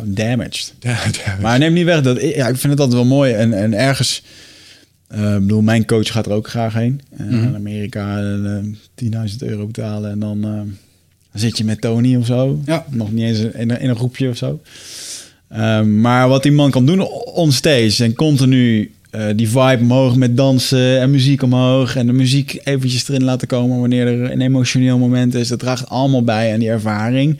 Damaged. 0.03 0.73
Ja, 0.79 0.97
ja. 1.25 1.37
Maar 1.41 1.59
neem 1.59 1.73
niet 1.73 1.85
weg 1.85 2.01
dat 2.01 2.21
ja, 2.21 2.47
ik 2.47 2.55
vind 2.57 2.71
het 2.73 2.79
altijd 2.81 2.93
wel 2.93 3.05
mooi 3.05 3.33
en, 3.33 3.53
en 3.53 3.73
ergens. 3.73 4.23
eh, 5.07 5.33
ik 5.33 5.39
bedoel, 5.39 5.61
mijn 5.61 5.85
coach 5.85 6.11
gaat 6.11 6.25
er 6.25 6.31
ook 6.31 6.47
graag 6.47 6.73
heen. 6.73 7.01
Eh, 7.17 7.25
Naar 7.25 7.55
Amerika 7.55 8.17
en 8.17 8.77
eh 9.01 9.29
10.000 9.29 9.35
euro 9.39 9.65
betalen. 9.65 10.11
En 10.11 10.19
dan, 10.19 10.41
dan 10.41 10.75
zit 11.33 11.57
je 11.57 11.63
met 11.63 11.81
Tony 11.81 12.15
of 12.15 12.25
zo. 12.25 12.59
Ja. 12.65 12.85
Nog 12.89 13.11
niet 13.11 13.23
eens 13.23 13.39
in, 13.39 13.51
een- 13.71 13.79
in 13.79 13.89
een 13.89 13.95
groepje 13.95 14.29
of 14.29 14.37
zo. 14.37 14.61
Ehm, 15.49 16.01
maar 16.01 16.27
wat 16.29 16.43
die 16.43 16.51
man 16.51 16.71
kan 16.71 16.85
doen 16.85 17.01
onstage 17.25 18.03
en 18.03 18.13
continu 18.15 18.91
die 19.35 19.49
vibe 19.49 19.77
omhoog 19.81 20.15
met 20.15 20.37
dansen 20.37 20.99
en 20.99 21.11
muziek 21.11 21.41
omhoog. 21.43 21.95
En 21.95 22.05
de 22.07 22.13
muziek 22.13 22.59
eventjes 22.63 23.07
erin 23.09 23.23
laten 23.23 23.47
komen 23.47 23.79
wanneer 23.79 24.07
er 24.07 24.31
een 24.31 24.41
emotioneel 24.41 24.97
moment 24.97 25.33
is. 25.35 25.47
Dat 25.47 25.59
draagt 25.59 25.89
allemaal 25.89 26.23
bij 26.23 26.53
aan 26.53 26.59
die 26.59 26.69
ervaring. 26.69 27.37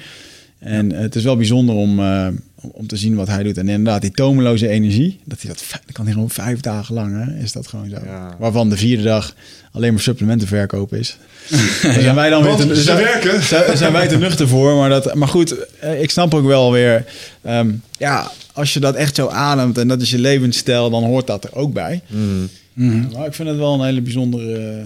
En 0.63 0.91
eh, 0.91 0.99
het 0.99 1.15
is 1.15 1.23
wel 1.23 1.35
bijzonder 1.37 1.75
om, 1.75 1.99
eh, 1.99 2.27
om- 2.61 2.87
te 2.87 2.97
zien 2.97 3.15
wat 3.15 3.27
hij 3.27 3.43
doet. 3.43 3.57
En 3.57 3.69
inderdaad, 3.69 4.01
die 4.01 4.11
tomeloze 4.11 4.67
energie, 4.67 5.19
dat, 5.25 5.41
hij 5.41 5.49
dat, 5.53 5.63
kan 5.91 6.05
hij 6.05 6.13
gewoon 6.13 6.29
vijf 6.29 6.59
dagen 6.59 6.95
lang, 6.95 7.25
hè, 7.25 7.41
is 7.43 7.51
dat 7.51 7.67
gewoon 7.67 7.89
zo. 7.89 7.97
Ja. 8.05 8.35
Waarvan 8.39 8.69
de 8.69 8.77
vierde 8.77 9.03
dag 9.03 9.33
alleen 9.71 9.93
maar 9.93 10.01
supplementen 10.01 10.47
verkopen 10.47 10.99
is. 10.99 11.17
Daar 11.83 11.93
zijn 12.01 12.15
wij 12.15 12.29
dan 12.29 12.43
weer 12.43 12.55
te, 12.55 12.75
ze 12.75 12.81
zijn- 12.81 12.97
werken. 12.97 13.43
zijn, 13.43 13.77
zijn 13.77 13.91
wij 13.93 14.07
te 14.07 14.17
nuchter 14.17 14.47
voor. 14.47 14.75
Maar, 14.75 14.89
dat, 14.89 15.13
maar 15.15 15.27
goed, 15.27 15.55
eh, 15.79 16.01
ik 16.01 16.09
snap 16.09 16.33
ook 16.33 16.45
wel 16.45 16.71
weer, 16.71 17.05
ehm, 17.41 17.71
ja, 17.97 18.31
als 18.53 18.73
je 18.73 18.79
dat 18.79 18.95
echt 18.95 19.15
zo 19.15 19.27
ademt 19.27 19.77
en 19.77 19.87
dat 19.87 20.01
is 20.01 20.09
je 20.09 20.19
levensstijl, 20.19 20.89
dan 20.89 21.03
hoort 21.03 21.27
dat 21.27 21.43
er 21.43 21.55
ook 21.55 21.73
bij. 21.73 22.01
Mm. 22.07 22.49
Ja, 22.73 23.17
maar 23.17 23.27
ik 23.27 23.33
vind 23.33 23.47
het 23.49 23.57
wel 23.57 23.73
een 23.73 23.85
hele 23.85 24.01
bijzondere... 24.01 24.83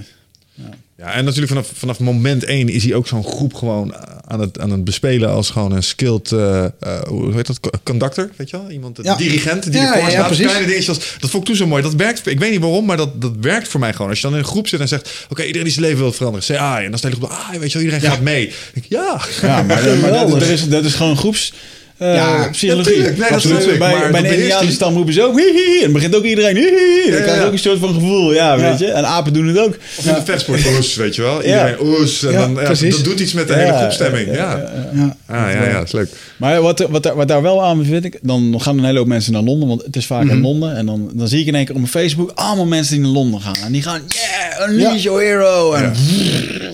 eh, 0.57 0.63
Ja, 0.97 1.13
en 1.13 1.23
natuurlijk 1.25 1.51
vanaf, 1.51 1.71
vanaf 1.73 1.99
moment 1.99 2.43
één 2.43 2.69
is 2.69 2.83
hij 2.83 2.93
ook 2.93 3.07
zo'n 3.07 3.23
groep 3.23 3.53
gewoon 3.53 3.95
aan 4.27 4.39
het, 4.39 4.59
aan 4.59 4.71
het 4.71 4.83
bespelen 4.83 5.29
als 5.29 5.49
gewoon 5.49 5.71
een 5.71 5.83
skilled, 5.83 6.31
eh, 6.31 6.63
eh, 6.63 6.71
hoe 7.07 7.33
heet 7.33 7.47
dat, 7.47 7.59
conductor, 7.83 8.29
weet 8.35 8.49
je 8.49 8.57
wel? 8.57 8.69
Iemand, 8.69 8.99
Ja. 9.01 9.15
de 9.15 9.23
dirigent 9.23 9.63
die 9.63 9.81
Ja, 9.81 9.95
ervoor 9.95 10.11
ja, 10.11 10.29
ja, 10.29 10.35
kleine 10.35 10.65
dingetjes 10.65 10.89
als, 10.89 11.15
dat 11.19 11.29
vond 11.29 11.43
ik 11.43 11.49
toen 11.49 11.57
zo 11.57 11.67
mooi. 11.67 11.83
Dat 11.83 11.93
werkt, 11.95 12.27
ik 12.27 12.39
weet 12.39 12.51
niet 12.51 12.59
waarom, 12.59 12.85
maar 12.85 12.97
dat, 12.97 13.21
dat 13.21 13.33
werkt 13.41 13.67
voor 13.67 13.79
mij 13.79 13.93
gewoon. 13.93 14.09
Als 14.09 14.19
je 14.19 14.25
dan 14.27 14.33
in 14.33 14.39
een 14.39 14.49
groep 14.49 14.67
zit 14.67 14.79
en 14.79 14.87
zegt, 14.87 15.25
oké, 15.29 15.41
iedereen 15.41 15.63
die 15.63 15.73
zijn 15.73 15.85
leven 15.85 16.01
wil 16.01 16.11
veranderen, 16.11 16.45
say 16.45 16.57
ah, 16.57 16.83
en 16.83 16.89
dan 16.89 16.97
staat 16.99 17.11
de 17.11 17.17
groep, 17.17 17.29
ah, 17.29 17.49
weet 17.49 17.71
je 17.71 17.77
wel, 17.77 17.87
iedereen 17.87 18.09
gaat 18.11 18.21
mee. 18.21 18.51
Ik 18.73 18.85
ja, 18.89 19.21
Ja, 19.41 19.63
maar, 19.63 19.83
maar 20.01 20.11
dat, 20.11 20.29
dat 20.29 20.41
is, 20.41 20.69
dat 20.69 20.85
is 20.85 20.93
gewoon 20.93 21.17
groeps. 21.17 21.53
Eh, 21.97 22.13
Ja, 22.15 22.47
psychologie. 22.51 22.97
Nee, 23.01 23.15
dat 23.15 23.29
Absoluut. 23.29 23.65
bij 23.65 23.77
maar 23.77 24.11
bij 24.11 24.21
dat 24.21 24.31
een 24.31 24.37
Indiaanse 24.37 24.71
stam 24.71 24.95
roepen 24.95 25.13
ze 25.13 25.21
ook. 25.23 25.39
En 25.39 25.81
dan 25.81 25.91
begint 25.91 26.15
ook 26.15 26.23
iedereen 26.23 26.55
hihi. 26.55 26.69
Dan 27.09 27.17
Ja, 27.17 27.21
krijg 27.21 27.33
je 27.33 27.39
ja. 27.41 27.45
ook 27.45 27.51
een 27.51 27.59
soort 27.59 27.79
van 27.79 27.93
gevoel. 27.93 28.33
Ja, 28.33 28.57
weet 28.59 28.79
je. 28.79 28.85
En 28.87 29.05
apen 29.05 29.33
doen 29.33 29.47
het 29.47 29.57
ook. 29.59 29.77
Of 29.97 30.05
in 30.05 30.13
de 30.13 30.21
vetsport, 30.25 30.61
oes, 30.77 30.95
weet 30.95 31.15
je 31.15 31.21
wel. 31.21 31.43
Iedereen 31.43 31.75
oes. 31.81 32.23
En 32.23 32.31
Ja, 32.31 32.39
dan, 32.39 32.53
dat 32.55 32.79
doet 33.03 33.19
iets 33.19 33.33
met 33.33 33.47
de 33.47 33.53
Ja, 33.53 33.59
hele 33.59 33.77
groepstemming. 33.77 34.27
Ja, 34.27 34.33
ja, 34.35 34.57
ja, 34.57 34.89
ja, 34.93 35.15
Ja. 35.27 35.35
Ah, 35.45 35.51
ja, 35.53 35.63
ja, 35.67 35.73
dat 35.77 35.83
is 35.85 35.91
leuk. 35.91 36.09
Maar 36.37 36.61
wat, 36.61 36.79
wat, 36.89 37.03
daar- 37.03 37.15
wat 37.15 37.27
daar 37.27 37.41
wel 37.41 37.63
aan 37.63 37.85
vind 37.85 38.05
ik, 38.05 38.19
dan 38.21 38.55
gaan 38.61 38.77
een 38.77 38.85
hele 38.85 38.97
hoop 38.97 39.07
mensen 39.07 39.33
naar 39.33 39.41
Londen, 39.43 39.67
want 39.67 39.83
het 39.83 39.95
is 39.95 40.05
vaak 40.05 40.23
Mhm. 40.23 40.35
in 40.35 40.41
Londen. 40.41 40.75
En 40.75 40.85
dan, 40.85 41.11
dan 41.13 41.27
zie 41.27 41.39
ik 41.41 41.47
in 41.47 41.55
één 41.55 41.65
keer 41.65 41.73
op 41.75 41.79
mijn 41.81 41.91
Facebook 41.91 42.31
allemaal 42.35 42.65
mensen 42.65 42.93
die 42.93 43.03
naar 43.03 43.11
Londen 43.13 43.41
gaan. 43.41 43.55
En 43.65 43.71
die 43.71 43.81
gaan, 43.81 44.01
yeah, 44.07 44.69
unleash 44.69 45.03
your 45.03 45.21
hero. 45.21 45.73
En 45.73 45.93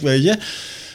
weet 0.01 0.23
je, 0.23 0.35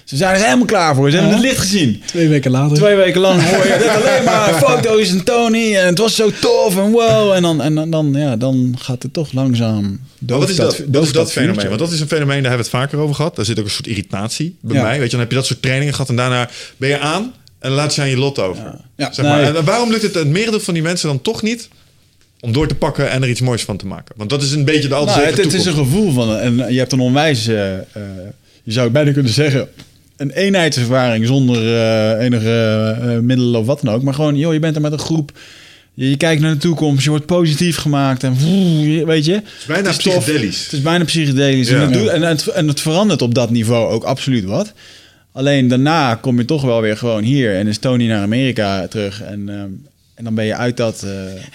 ze 0.09 0.17
zijn 0.17 0.35
er 0.35 0.43
helemaal 0.45 0.67
klaar 0.67 0.95
voor. 0.95 1.11
Ze 1.11 1.17
hebben 1.17 1.35
het 1.35 1.45
licht 1.45 1.59
gezien. 1.59 2.03
Twee 2.05 2.29
weken 2.29 2.51
later. 2.51 2.77
Twee 2.77 2.97
weken 2.97 3.21
lang 3.21 3.43
hoor 3.43 3.67
je 3.67 3.91
alleen 3.91 4.25
maar 4.25 4.55
foto's 4.65 5.11
en 5.11 5.25
Tony 5.25 5.77
en 5.77 5.87
het 5.87 5.99
was 5.99 6.15
zo 6.17 6.31
tof 6.41 6.77
en 6.77 6.91
wow. 6.91 7.33
En 7.33 7.43
dan, 7.43 7.63
en 7.63 7.75
dan, 7.75 7.91
dan, 7.91 8.13
ja, 8.13 8.37
dan 8.37 8.75
gaat 8.79 9.03
het 9.03 9.13
toch 9.13 9.33
langzaam 9.33 10.01
doof 10.19 10.39
wat 10.41 10.49
is 10.49 10.57
dat, 10.57 10.79
wat 10.79 10.93
doof 10.93 11.05
is 11.05 11.13
dat 11.13 11.33
fenomeen? 11.33 11.67
Want 11.67 11.79
dat 11.79 11.93
is 11.93 12.01
een 12.01 12.09
fenomeen, 12.09 12.43
daar 12.43 12.51
hebben 12.51 12.71
we 12.71 12.77
het 12.77 12.83
vaker 12.83 12.99
over 12.99 13.15
gehad. 13.15 13.37
Daar 13.37 13.45
zit 13.45 13.59
ook 13.59 13.65
een 13.65 13.71
soort 13.71 13.87
irritatie 13.87 14.57
bij 14.61 14.77
Ja. 14.77 14.83
mij. 14.83 14.97
Weet 14.99 15.05
je, 15.05 15.11
dan 15.11 15.21
heb 15.21 15.31
je 15.31 15.37
dat 15.37 15.47
soort 15.47 15.63
trainingen 15.63 15.95
gehad 15.95 16.09
en 16.09 16.17
daarna 16.17 16.49
ben 16.77 16.89
je 16.89 16.99
aan 16.99 17.23
en 17.59 17.69
dan 17.69 17.73
laat 17.73 17.95
je 17.95 18.01
aan 18.01 18.09
je 18.11 18.17
lot 18.19 18.39
over. 18.39 18.75
Ja. 18.97 19.13
Zeg 19.13 19.25
maar. 19.25 19.43
Nee. 19.43 19.53
En 19.53 19.65
waarom 19.65 19.91
lukt 19.91 20.03
het 20.03 20.15
het 20.15 20.29
merendeel 20.29 20.61
van 20.61 20.75
die 20.75 20.83
mensen 20.83 21.09
dan 21.09 21.23
toch 21.23 21.43
niet 21.43 21.69
om 22.41 22.53
door 22.53 22.67
te 22.69 22.75
pakken 22.75 23.11
en 23.11 23.23
er 23.23 23.29
iets 23.29 23.41
moois 23.41 23.63
van 23.63 23.77
te 23.77 23.87
maken? 23.87 24.15
Want 24.17 24.31
dat 24.31 24.43
is 24.43 24.53
een 24.53 24.65
beetje 24.65 24.89
de 24.89 24.95
altijd 24.95 25.17
Nou, 25.17 25.29
het, 25.29 25.37
zekere 25.37 25.57
het 25.57 25.67
is 25.67 25.73
een 25.73 25.85
gevoel 25.85 26.13
van, 26.13 26.37
en 26.37 26.73
je 26.73 26.79
hebt 26.79 26.93
een 26.93 27.01
onwijs, 27.01 27.47
eh, 27.47 27.75
eh, 27.75 27.83
je 28.63 28.73
zou 28.73 28.91
bijna 28.91 29.13
kunnen 29.13 29.33
zeggen, 29.33 29.69
een 30.19 30.31
eenheidservaring 30.31 31.27
zonder 31.27 31.57
eh, 31.57 32.25
enige 32.25 32.97
eh, 33.01 33.19
middelen 33.19 33.61
of 33.61 33.67
wat 33.67 33.81
dan 33.83 33.95
ook. 33.95 34.03
Maar 34.03 34.15
gewoon, 34.15 34.37
joh, 34.37 34.53
je 34.53 34.59
bent 34.59 34.77
er 34.77 34.81
met 34.83 34.93
een 34.93 34.99
groep. 34.99 35.33
Je, 35.95 36.11
je 36.11 36.17
kijkt 36.17 36.41
naar 36.43 36.53
de 36.53 36.59
toekomst, 36.59 37.05
je 37.05 37.11
wordt 37.11 37.27
positief 37.27 37.77
gemaakt 37.77 38.23
en 38.23 38.37
weet 39.07 39.25
je. 39.25 39.33
Het 39.33 39.43
is 39.59 39.65
bijna 39.67 39.91
tof. 39.91 39.99
psychedelisch. 39.99 40.63
Het 40.65 40.73
is 40.73 40.83
bijna 40.83 41.05
psychedelisch. 41.05 41.69
Ja. 41.69 41.75
En, 41.75 41.81
het 41.81 41.93
doet- 41.93 42.09
en, 42.09 42.23
het, 42.23 42.47
en 42.47 42.69
het 42.69 42.81
verandert 42.81 43.23
op 43.23 43.35
dat 43.35 43.51
niveau 43.51 43.91
ook 43.93 44.05
absoluut 44.05 44.45
wat. 44.45 44.73
Alleen 45.33 45.69
daarna 45.69 46.15
kom 46.15 46.39
je 46.39 46.45
toch 46.45 46.63
wel 46.63 46.81
weer 46.81 46.97
gewoon 46.97 47.23
hier 47.23 47.55
en 47.57 47.67
is 47.67 47.79
Tony 47.79 48.07
naar 48.07 48.23
Amerika 48.23 48.87
terug. 48.87 49.23
En, 49.23 49.49
ehm, 49.49 49.71
en 50.19 50.25
dan 50.25 50.35
ben 50.35 50.45
je 50.45 50.55
uit 50.55 50.77
dat... 50.77 51.03
eh, 51.03 51.11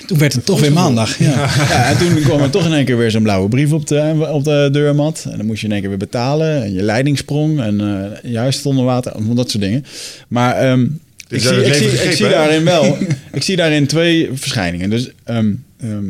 Toen 0.07 0.17
werd 0.17 0.33
het 0.33 0.45
toch 0.45 0.59
weer 0.59 0.71
maandag. 0.73 1.17
Ja. 1.17 1.29
ja, 1.69 1.89
en 1.89 1.97
toen 1.97 2.21
kwam 2.21 2.41
er 2.41 2.49
toch 2.49 2.65
in 2.65 2.73
één 2.73 2.85
keer 2.85 2.97
weer 2.97 3.11
zo'n 3.11 3.23
blauwe 3.23 3.49
brief 3.49 3.71
op 3.71 3.87
de, 3.87 4.27
op 4.31 4.43
de 4.43 4.69
deurmat. 4.71 5.25
En 5.31 5.37
dan 5.37 5.45
moest 5.45 5.59
je 5.61 5.65
in 5.65 5.71
één 5.71 5.81
keer 5.81 5.89
weer 5.89 5.99
betalen. 5.99 6.63
En 6.63 6.73
je 6.73 6.81
leiding 6.81 7.17
sprong. 7.17 7.61
En 7.61 7.81
eh 7.81 8.31
je 8.31 8.37
huis 8.37 8.55
stond 8.57 8.75
onder 8.77 8.93
water. 8.93 9.11
Allemaal 9.11 9.35
dat 9.35 9.49
soort 9.51 9.63
dingen. 9.63 9.85
Maar 10.27 10.55
ehm, 10.55 10.81
ik, 11.27 11.41
zie, 11.41 11.65
ik, 11.65 11.73
zie, 11.73 11.87
ik 11.87 12.11
zie 12.11 12.29
daarin 12.29 12.63
wel... 12.63 12.97
ik 13.31 13.43
zie 13.43 13.55
daarin 13.55 13.87
twee 13.87 14.29
verschijningen. 14.33 14.89
Dus 14.89 15.09
ehm 15.23 15.53
ehm, 15.79 16.05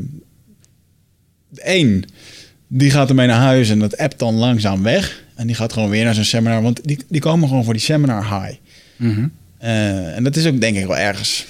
één, 1.55 2.03
die 2.67 2.91
gaat 2.91 3.09
ermee 3.09 3.27
naar 3.27 3.41
huis. 3.41 3.69
En 3.69 3.79
dat 3.79 3.97
appt 3.97 4.19
dan 4.19 4.35
langzaam 4.35 4.83
weg. 4.83 5.23
En 5.35 5.47
die 5.47 5.55
gaat 5.55 5.73
gewoon 5.73 5.89
weer 5.89 6.03
naar 6.03 6.15
zo'n 6.15 6.23
seminar. 6.23 6.61
Want 6.61 6.79
die, 6.83 6.99
die 7.07 7.21
komen 7.21 7.47
gewoon 7.47 7.63
voor 7.63 7.73
die 7.73 7.81
seminar 7.81 8.23
high. 8.41 8.57
Mhm. 8.95 9.27
Eh, 9.57 10.15
en 10.15 10.23
dat 10.23 10.35
is 10.35 10.45
ook 10.45 10.61
denk 10.61 10.77
ik 10.77 10.85
wel 10.85 10.97
ergens 10.97 11.45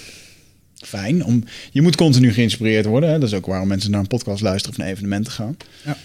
fijn. 0.86 1.26
Om, 1.26 1.44
je 1.72 1.82
moet 1.82 1.96
continu 1.96 2.34
geïnspireerd 2.34 2.86
worden. 2.86 3.10
Hè? 3.10 3.20
Dat 3.20 3.30
is 3.30 3.36
ook 3.36 3.46
waarom 3.46 3.68
mensen 3.68 3.92
naar 3.92 4.00
een 4.00 4.08
podcast 4.08 4.42
luisteren 4.42 4.78
of 4.78 4.84
naar 4.84 4.94
evenementen 4.94 5.32
gaan. 5.32 5.58
Ja. 5.86 5.98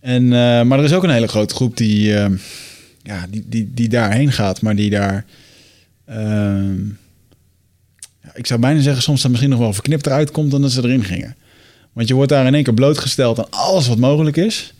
En, 0.00 0.24
eh, 0.24 0.62
maar 0.62 0.78
er 0.78 0.84
is 0.84 0.92
ook 0.92 1.02
een 1.02 1.10
hele 1.10 1.28
grote 1.28 1.54
groep 1.54 1.76
die, 1.76 2.14
eh, 2.16 2.30
ja, 3.02 3.26
die, 3.30 3.44
die, 3.46 3.70
die 3.74 3.88
daarheen 3.88 4.32
gaat, 4.32 4.62
maar 4.62 4.76
die 4.76 4.90
daar... 4.90 5.24
ehm, 6.04 6.78
ik 8.34 8.46
zou 8.46 8.60
bijna 8.60 8.80
zeggen, 8.80 9.02
soms 9.02 9.22
dan 9.22 9.30
misschien 9.30 9.50
nog 9.50 9.60
wel 9.60 9.72
verknipt 9.72 10.06
eruit 10.06 10.30
komt 10.30 10.50
dan 10.50 10.62
dat 10.62 10.72
ze 10.72 10.82
erin 10.82 11.04
gingen. 11.04 11.36
Want 11.92 12.08
je 12.08 12.14
wordt 12.14 12.30
daar 12.30 12.46
in 12.46 12.54
één 12.54 12.64
keer 12.64 12.74
blootgesteld 12.74 13.38
aan 13.38 13.50
alles 13.50 13.88
wat 13.88 13.98
mogelijk 13.98 14.36
is. 14.36 14.74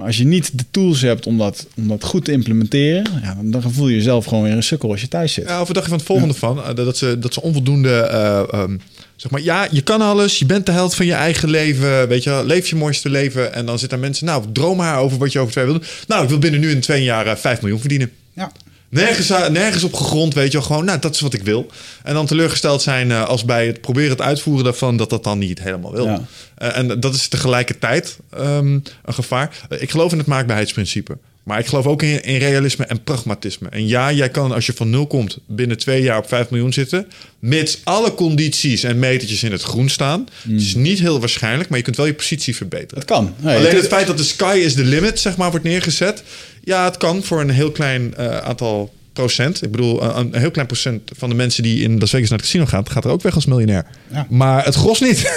Maar 0.00 0.08
als 0.08 0.18
je 0.18 0.26
niet 0.26 0.58
de 0.58 0.64
tools 0.70 1.00
hebt 1.00 1.26
om 1.26 1.38
dat, 1.38 1.66
om 1.76 1.88
dat 1.88 2.04
goed 2.04 2.24
te 2.24 2.32
implementeren, 2.32 3.06
ja, 3.22 3.34
dan, 3.34 3.50
dan 3.60 3.72
voel 3.72 3.88
je 3.88 3.96
jezelf 3.96 4.24
gewoon 4.24 4.42
weer 4.44 4.52
een 4.52 4.62
sukkel 4.62 4.90
als 4.90 5.00
je 5.00 5.08
thuis 5.08 5.32
zit. 5.32 5.48
Ja, 5.48 5.60
of 5.60 5.66
wat 5.66 5.74
dacht 5.74 5.82
je 5.82 5.90
van 5.90 5.98
het 5.98 6.06
volgende 6.06 6.34
van? 6.34 6.64
Eh, 6.64 6.74
Dat 6.74 6.96
ze, 6.96 7.18
dat 7.18 7.34
ze 7.34 7.42
onvoldoende... 7.42 7.90
eh, 8.00 8.38
ehm, 8.60 8.76
zeg 9.16 9.30
maar, 9.30 9.40
ja, 9.42 9.68
je 9.70 9.80
kan 9.80 10.00
alles. 10.00 10.38
Je 10.38 10.46
bent 10.46 10.66
de 10.66 10.72
held 10.72 10.94
van 10.94 11.06
je 11.06 11.12
eigen 11.12 11.50
leven. 11.50 12.08
Weet 12.08 12.22
je 12.24 12.42
leef 12.46 12.68
je 12.68 12.76
mooiste 12.76 13.10
leven. 13.10 13.54
En 13.54 13.66
dan 13.66 13.78
zitten 13.78 14.00
mensen... 14.00 14.26
Nou, 14.26 14.44
droom 14.52 14.76
maar 14.76 14.98
over 14.98 15.18
wat 15.18 15.32
je 15.32 15.38
over 15.38 15.52
twee 15.52 15.64
wil 15.64 15.74
doen. 15.74 15.84
Nou, 16.06 16.22
ik 16.22 16.28
wil 16.28 16.38
binnen 16.38 16.60
nu 16.60 16.70
in 16.70 16.80
twee 16.80 17.02
jaar 17.02 17.26
eh, 17.26 17.36
5 17.36 17.60
miljoen 17.60 17.80
verdienen. 17.80 18.10
Ja. 18.34 18.52
Nergens, 18.90 19.32
aan- 19.32 19.52
nergens 19.52 19.84
op 19.84 19.94
gegrond, 19.94 20.34
weet 20.34 20.52
je 20.52 20.58
wel. 20.58 20.66
Gewoon, 20.66 20.84
nou, 20.84 20.98
dat 20.98 21.14
is 21.14 21.20
wat 21.20 21.34
ik 21.34 21.42
wil. 21.42 21.66
En 22.02 22.14
dan 22.14 22.26
teleurgesteld 22.26 22.82
zijn 22.82 23.10
eh, 23.10 23.24
als 23.24 23.44
bij 23.44 23.66
het 23.66 23.80
proberen 23.80 24.10
het 24.10 24.20
uitvoeren 24.20 24.64
daarvan... 24.64 24.96
dat 24.96 25.10
dat 25.10 25.24
dan 25.24 25.38
niet 25.38 25.62
helemaal 25.62 25.92
wil. 25.92 26.06
Ja. 26.06 26.20
Eh, 26.54 26.76
en 26.76 27.00
dat 27.00 27.14
is 27.14 27.28
tegelijkertijd 27.28 28.18
ehm, 28.30 28.66
een 28.66 29.14
gevaar. 29.14 29.56
Eh, 29.68 29.82
ik 29.82 29.90
geloof 29.90 30.12
in 30.12 30.18
het 30.18 30.26
maakbaarheidsprincipe. 30.26 31.18
Maar 31.42 31.58
ik 31.58 31.66
geloof 31.66 31.86
ook 31.86 32.02
in, 32.02 32.22
in 32.22 32.36
realisme 32.38 32.84
en 32.84 33.02
pragmatisme. 33.04 33.68
En 33.68 33.86
ja, 33.88 34.12
jij 34.12 34.28
kan 34.28 34.52
als 34.52 34.66
je 34.66 34.72
van 34.72 34.90
nul 34.90 35.06
komt 35.06 35.38
binnen 35.46 35.78
twee 35.78 36.02
jaar 36.02 36.18
op 36.18 36.28
5 36.28 36.50
miljoen 36.50 36.72
zitten. 36.72 37.06
Mits 37.38 37.78
alle 37.84 38.14
condities 38.14 38.82
en 38.82 38.98
metertjes 38.98 39.42
in 39.42 39.52
het 39.52 39.62
groen 39.62 39.88
staan. 39.88 40.28
Het 40.48 40.60
is 40.60 40.74
niet 40.74 40.98
heel 40.98 41.20
waarschijnlijk, 41.20 41.68
maar 41.68 41.78
je 41.78 41.84
kunt 41.84 41.96
wel 41.96 42.06
je 42.06 42.14
positie 42.14 42.56
verbeteren. 42.56 42.94
Het 42.98 43.04
kan. 43.04 43.34
Nee, 43.40 43.56
Alleen 43.56 43.76
het 43.76 43.86
feit 43.86 44.06
dat 44.06 44.16
de 44.16 44.22
sky 44.24 44.60
is 44.64 44.74
the 44.74 44.84
limit, 44.84 45.20
zeg 45.20 45.36
maar, 45.36 45.50
wordt 45.50 45.64
neergezet. 45.64 46.22
Ja, 46.64 46.84
het 46.84 46.96
kan 46.96 47.22
voor 47.22 47.40
een 47.40 47.50
heel 47.50 47.70
klein 47.70 48.14
eh, 48.16 48.36
aantal 48.38 48.94
procent. 49.12 49.62
Ik 49.62 49.70
bedoel, 49.70 50.02
een, 50.02 50.16
een 50.34 50.40
heel 50.40 50.50
klein 50.50 50.66
procent 50.66 51.10
van 51.16 51.28
de 51.28 51.34
mensen 51.34 51.62
die 51.62 51.82
in 51.82 51.98
Las 51.98 52.10
Vegas 52.10 52.28
naar 52.28 52.38
het 52.38 52.46
casino 52.46 52.66
gaan, 52.66 52.90
gaat 52.90 53.04
er 53.04 53.10
ook 53.10 53.22
weg 53.22 53.34
als 53.34 53.46
miljonair. 53.46 53.86
Ja. 54.12 54.26
Maar 54.30 54.64
het 54.64 54.74
gros 54.74 55.00
niet. 55.00 55.30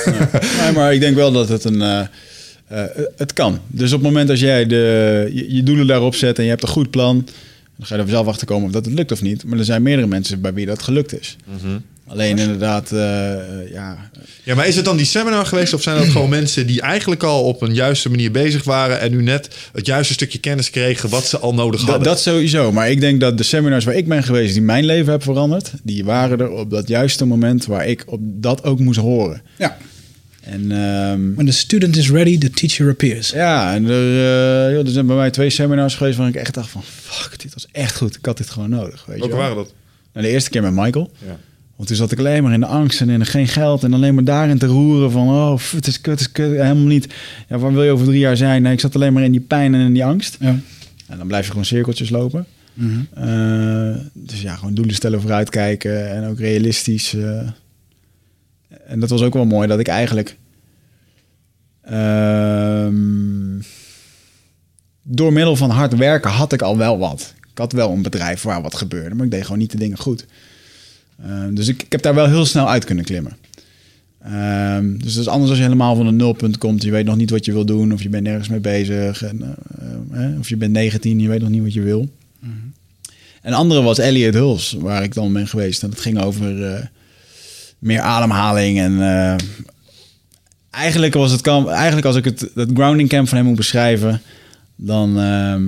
Nee, 0.62 0.72
maar 0.72 0.94
ik 0.94 1.00
denk 1.00 1.16
wel 1.16 1.32
dat 1.32 1.50
het 1.50 1.64
een. 1.64 1.82
eh, 1.82 2.02
eh, 2.74 3.04
het 3.18 3.34
kan. 3.34 3.60
Dus 3.68 3.92
op 3.94 4.00
het 4.00 4.08
moment 4.08 4.30
als 4.30 4.40
jij 4.40 4.66
de, 4.66 5.30
je, 5.34 5.56
je 5.56 5.64
doelen 5.64 5.88
daarop 5.88 6.16
zet 6.16 6.38
en 6.38 6.44
je 6.44 6.50
hebt 6.50 6.64
een 6.64 6.70
goed 6.70 6.90
plan. 6.90 7.28
Dan 7.78 7.86
ga 7.88 7.96
je 7.96 8.02
er 8.02 8.08
zelf 8.10 8.28
achter 8.28 8.48
komen 8.48 8.66
of 8.66 8.72
dat 8.72 8.86
het 8.86 8.94
lukt 8.94 9.12
of 9.12 9.22
niet. 9.22 9.44
Maar 9.46 9.60
er 9.60 9.66
zijn 9.66 9.82
meerdere 9.84 10.08
mensen 10.08 10.42
bij 10.42 10.54
wie 10.54 10.66
dat 10.66 10.82
gelukt 10.84 11.20
is. 11.20 11.36
Alleen 12.08 12.38
inderdaad, 12.38 12.92
eh, 12.92 12.98
ja, 13.72 14.10
Ja, 14.44 14.56
maar 14.56 14.68
is 14.68 14.76
het 14.76 14.86
dan 14.86 14.98
die 14.98 15.06
seminar 15.06 15.46
geweest 15.46 15.74
of 15.74 15.82
zijn 15.82 15.98
dat 15.98 16.08
gewoon 16.08 16.30
mensen 16.30 16.68
die 16.68 16.82
eigenlijk 16.82 17.24
al 17.24 17.44
op 17.44 17.62
een 17.62 17.74
juiste 17.74 18.10
manier 18.10 18.32
bezig 18.32 18.64
waren 18.64 19.00
en 19.00 19.12
nu 19.12 19.22
net 19.22 19.50
het 19.74 19.86
juiste 19.86 20.14
stukje 20.14 20.40
kennis 20.40 20.70
kregen 20.70 21.10
wat 21.10 21.26
ze 21.26 21.38
al 21.40 21.54
nodig 21.54 21.80
Dat, 21.80 21.90
hadden? 21.90 22.08
dat 22.08 22.22
sowieso. 22.22 22.72
Maar 22.72 22.90
ik 22.90 23.00
denk 23.00 23.20
dat 23.20 23.38
de 23.38 23.44
seminars 23.44 23.86
waar 23.86 23.96
ik 23.96 24.08
ben 24.08 24.24
geweest, 24.24 24.54
die 24.54 24.62
mijn 24.62 24.86
leven 24.86 25.10
hebben 25.10 25.28
veranderd, 25.34 25.72
die 25.84 26.04
waren 26.06 26.40
er 26.40 26.50
op 26.50 26.70
dat 26.70 26.88
juiste 26.88 27.26
moment 27.26 27.66
waar 27.66 27.88
ik 27.88 28.04
op 28.06 28.20
dat 28.24 28.64
ook 28.64 28.80
moest 28.80 29.00
horen. 29.00 29.42
Ja. 29.58 29.78
En 30.44 30.72
ehm, 30.72 31.34
When 31.34 31.46
the 31.46 31.52
student 31.52 31.96
is 31.98 32.10
ready, 32.12 32.38
the 32.38 32.50
teacher 32.50 32.90
appears. 32.90 33.30
ja, 33.30 33.74
en 33.76 33.86
er, 33.86 33.92
eh, 34.68 34.74
joh, 34.76 34.86
er 34.86 34.92
zijn 34.92 35.06
bij 35.06 35.16
mij 35.16 35.32
twee 35.32 35.50
seminars 35.50 35.96
geweest 35.96 36.18
waar 36.18 36.28
ik 36.28 36.36
echt 36.36 36.54
dacht 36.54 36.70
van, 36.70 36.84
fuck, 36.84 37.40
dit 37.42 37.54
was 37.54 37.68
echt 37.72 37.96
goed. 37.98 38.16
Ik 38.16 38.26
had 38.26 38.38
dit 38.38 38.50
gewoon 38.50 38.70
nodig. 38.70 39.06
Weet 39.06 39.16
je 39.16 39.22
Welke 39.22 39.36
wel. 39.36 39.44
waren 39.44 39.56
dat? 39.64 39.74
Nou, 40.14 40.26
de 40.26 40.32
eerste 40.32 40.50
keer 40.50 40.62
met 40.62 40.74
Michael. 40.74 41.12
Ja. 41.26 41.38
Want 41.76 41.88
toen 41.88 41.98
zat 41.98 42.12
ik 42.12 42.20
alleen 42.20 42.44
maar 42.44 42.54
in 42.54 42.60
de 42.60 42.66
angst 42.66 43.02
en 43.02 43.10
in 43.10 43.26
geen 43.26 43.48
geld 43.48 43.84
en 43.84 43.94
alleen 43.94 44.14
maar 44.16 44.24
daarin 44.24 44.58
te 44.58 44.66
roeren 44.66 45.12
van, 45.12 45.28
oh, 45.28 45.56
pff, 45.56 45.72
het 45.72 45.88
is 45.88 46.02
kut, 46.02 46.12
het 46.12 46.20
is 46.20 46.32
kut. 46.32 46.52
Helemaal 46.52 46.76
niet. 46.76 47.08
Ja, 47.50 47.58
waar 47.58 47.74
wil 47.74 47.84
je 47.84 47.92
over 47.92 48.06
drie 48.06 48.20
jaar 48.20 48.38
zijn? 48.38 48.62
Nee, 48.62 48.74
ik 48.74 48.80
zat 48.80 48.96
alleen 48.96 49.14
maar 49.14 49.24
in 49.24 49.32
die 49.32 49.42
pijn 49.42 49.74
en 49.74 49.80
in 49.82 49.94
die 49.94 50.06
angst. 50.06 50.38
Ja. 50.40 50.60
En 51.08 51.18
dan 51.18 51.28
blijf 51.28 51.44
je 51.44 51.50
gewoon 51.50 51.66
cirkeltjes 51.66 52.10
lopen. 52.10 52.46
Eh, 53.14 53.96
dus 54.14 54.42
ja, 54.42 54.56
gewoon 54.56 54.74
doelen 54.74 54.96
stellen, 54.96 55.22
vooruitkijken 55.22 56.12
en 56.12 56.28
ook 56.30 56.40
realistisch. 56.40 57.14
eh. 57.14 57.48
En 58.94 59.00
dat 59.00 59.10
was 59.10 59.22
ook 59.22 59.34
wel 59.34 59.46
mooi 59.46 59.68
dat 59.68 59.80
ik 59.80 59.88
eigenlijk 59.88 60.38
ehm, 61.82 63.62
door 65.04 65.34
middel 65.34 65.56
van 65.56 65.70
hard 65.70 65.96
werken 65.96 66.32
had 66.32 66.54
ik 66.54 66.62
al 66.62 66.78
wel 66.78 66.98
wat. 66.98 67.34
Ik 67.52 67.58
had 67.58 67.72
wel 67.72 67.92
een 67.92 68.02
bedrijf 68.02 68.42
waar 68.42 68.62
wat 68.62 68.76
gebeurde, 68.76 69.16
maar 69.16 69.26
ik 69.26 69.32
deed 69.32 69.44
gewoon 69.44 69.58
niet 69.58 69.72
de 69.72 69.78
dingen 69.78 69.98
goed. 69.98 70.26
Eh, 71.24 71.44
dus 71.52 71.68
ik, 71.68 71.84
ik 71.84 71.92
heb 71.92 72.02
daar 72.02 72.16
wel 72.16 72.28
heel 72.28 72.46
snel 72.46 72.70
uit 72.70 72.86
kunnen 72.86 73.06
klimmen. 73.06 73.38
Ehm, 74.20 74.98
dus 74.98 75.14
dat 75.14 75.24
is 75.24 75.30
anders 75.30 75.50
als 75.50 75.60
je 75.60 75.66
helemaal 75.66 75.96
van 75.96 76.08
een 76.08 76.16
nulpunt 76.16 76.58
komt. 76.58 76.84
Je 76.84 76.92
weet 76.92 77.06
nog 77.06 77.16
niet 77.16 77.30
wat 77.30 77.46
je 77.46 77.54
wil 77.54 77.66
doen, 77.66 77.94
of 77.94 78.04
je 78.04 78.10
bent 78.10 78.24
nergens 78.24 78.50
mee 78.50 78.60
bezig. 78.60 79.24
En, 79.24 79.58
eh, 80.12 80.26
eh, 80.26 80.40
of 80.40 80.50
je 80.50 80.58
bent 80.58 80.72
19, 80.72 81.20
je 81.20 81.28
weet 81.28 81.42
nog 81.42 81.50
niet 81.50 81.64
wat 81.64 81.74
je 81.74 81.82
wil. 81.82 82.10
Een 83.42 83.54
andere 83.54 83.82
was 83.82 83.98
Elliot 83.98 84.34
Hulse, 84.34 84.82
waar 84.82 85.04
ik 85.04 85.14
dan 85.14 85.34
ben 85.34 85.48
geweest. 85.48 85.84
En 85.84 85.90
dat 85.90 86.00
ging 86.00 86.22
over 86.22 86.66
eh, 86.66 86.86
meer 87.84 88.00
ademhaling. 88.02 88.80
En 88.80 89.02
eh, 89.02 89.36
eigenlijk 90.70 91.14
was 91.14 91.32
het 91.32 91.42
kamp, 91.42 91.68
eigenlijk 91.68 92.06
als 92.06 92.16
ik 92.16 92.26
het, 92.26 92.50
het 92.56 92.70
grounding 92.74 93.10
camp 93.10 93.28
van 93.28 93.38
hem 93.38 93.48
moet 93.48 93.56
beschrijven, 93.56 94.22
dan 94.76 95.20
ehm, 95.20 95.64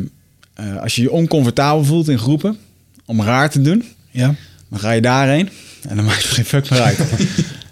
eh, 0.54 0.82
als 0.82 0.96
je 0.96 1.02
je 1.02 1.12
oncomfortabel 1.12 1.84
voelt 1.84 2.08
in 2.10 2.20
groepen 2.20 2.58
om 3.06 3.22
raar 3.22 3.50
te 3.50 3.62
doen, 3.62 3.84
Ja. 4.12 4.36
dan 4.70 4.80
ga 4.80 4.92
je 4.92 5.02
daarheen 5.02 5.50
en 5.90 5.96
dan 5.96 6.06
maakt 6.10 6.24
het 6.24 6.32
geen 6.32 6.46
fuck 6.46 6.70
meer 6.70 6.82
uit. 6.82 7.00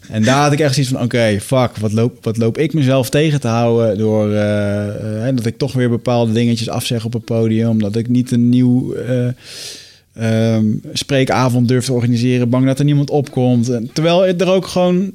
en 0.10 0.24
daar 0.24 0.42
had 0.44 0.52
ik 0.52 0.60
echt 0.60 0.74
zoiets 0.74 0.92
van, 0.92 1.02
oké, 1.02 1.38
fuck, 1.42 1.78
wat 1.78 1.92
loop, 1.92 2.24
wat 2.24 2.38
loop 2.38 2.58
ik 2.58 2.74
mezelf 2.74 3.10
tegen 3.10 3.40
te 3.40 3.48
houden 3.48 3.98
door 3.98 4.32
eh, 4.34 5.28
eh, 5.28 5.36
dat 5.36 5.46
ik 5.46 5.58
toch 5.58 5.74
weer 5.74 5.90
bepaalde 5.90 6.32
dingetjes 6.34 6.70
afzeg 6.70 7.06
op 7.06 7.14
het 7.14 7.26
podium, 7.26 7.82
dat 7.82 7.96
ik 7.96 8.08
niet 8.08 8.32
een 8.32 8.50
nieuw 8.50 8.96
ehm, 10.14 10.66
spreekavond 10.94 11.68
durf 11.68 11.86
te 11.86 11.94
organiseren, 11.94 12.50
bang 12.50 12.66
dat 12.66 12.80
er 12.80 12.86
niemand 12.86 13.10
opkomt. 13.10 13.70
En, 13.70 13.90
terwijl 13.94 14.26
er 14.26 14.48
ook 14.50 14.68
gewoon 14.68 15.12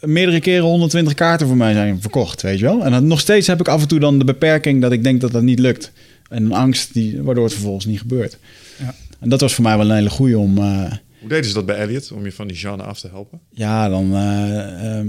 meerdere 0.00 0.40
keren 0.40 0.64
120 0.64 1.14
kaarten 1.14 1.46
voor 1.46 1.56
mij 1.56 1.72
zijn 1.72 2.00
verkocht, 2.00 2.42
weet 2.42 2.58
je 2.58 2.64
wel. 2.64 2.84
En 2.84 2.90
dan 2.90 3.06
nog 3.06 3.20
steeds 3.20 3.46
heb 3.46 3.60
ik 3.60 3.68
af 3.68 3.82
en 3.82 3.88
toe 3.88 3.98
dan 4.00 4.18
de 4.18 4.24
beperking 4.24 4.80
dat 4.80 4.92
ik 4.92 5.02
denk 5.02 5.20
dat 5.20 5.32
dat 5.32 5.42
niet 5.42 5.58
lukt. 5.58 5.92
En 6.28 6.44
een 6.44 6.52
angst 6.52 6.92
die, 6.92 7.22
waardoor 7.22 7.44
het 7.44 7.52
vervolgens 7.52 7.86
niet 7.86 7.98
gebeurt. 7.98 8.38
Ja. 8.78 8.94
En 9.20 9.28
dat 9.28 9.40
was 9.40 9.54
voor 9.54 9.64
mij 9.64 9.76
wel 9.76 9.90
een 9.90 9.96
hele 9.96 10.10
goeie 10.10 10.38
om... 10.38 10.58
eh, 10.58 10.92
Hoe 11.20 11.28
deden 11.28 11.44
ze 11.44 11.54
dat 11.54 11.66
bij 11.66 11.76
Elliot 11.76 12.12
om 12.12 12.24
je 12.24 12.32
van 12.32 12.46
die 12.46 12.56
genre 12.56 12.82
af 12.82 13.00
te 13.00 13.08
helpen? 13.08 13.40
ja, 13.50 13.88
dan, 13.88 14.14
eh, 14.14 14.96
ehm, 14.98 15.06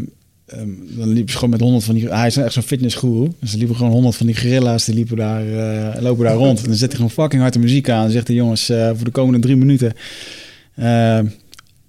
ehm, 0.47 0.69
dan 0.87 1.07
liep 1.07 1.29
ze 1.29 1.35
gewoon 1.35 1.49
met 1.49 1.59
honderd 1.59 1.83
van 1.83 1.95
die... 1.95 2.09
Hij 2.09 2.27
is 2.27 2.37
echt 2.37 2.53
zo'n 2.53 2.63
fitnessguru. 2.63 3.31
Dus 3.39 3.51
er 3.51 3.57
liepen 3.57 3.75
gewoon 3.75 3.91
honderd 3.91 4.15
van 4.15 4.25
die 4.25 4.37
gorilla's, 4.37 4.85
die 4.85 4.95
liepen 4.95 5.17
daar, 5.17 5.47
eh, 5.47 6.01
lopen 6.01 6.25
daar 6.25 6.35
rond. 6.35 6.59
En 6.61 6.65
dan 6.65 6.73
zet 6.75 6.87
hij 6.87 6.95
gewoon 6.95 7.11
fucking 7.11 7.41
harde 7.41 7.59
muziek 7.59 7.89
aan. 7.89 8.05
En 8.05 8.11
zegt 8.11 8.27
hij, 8.27 8.35
jongens, 8.35 8.69
eh, 8.69 8.87
voor 8.95 9.05
de 9.05 9.11
komende 9.11 9.39
drie 9.39 9.55
minuten... 9.55 9.93
eh, 10.75 11.19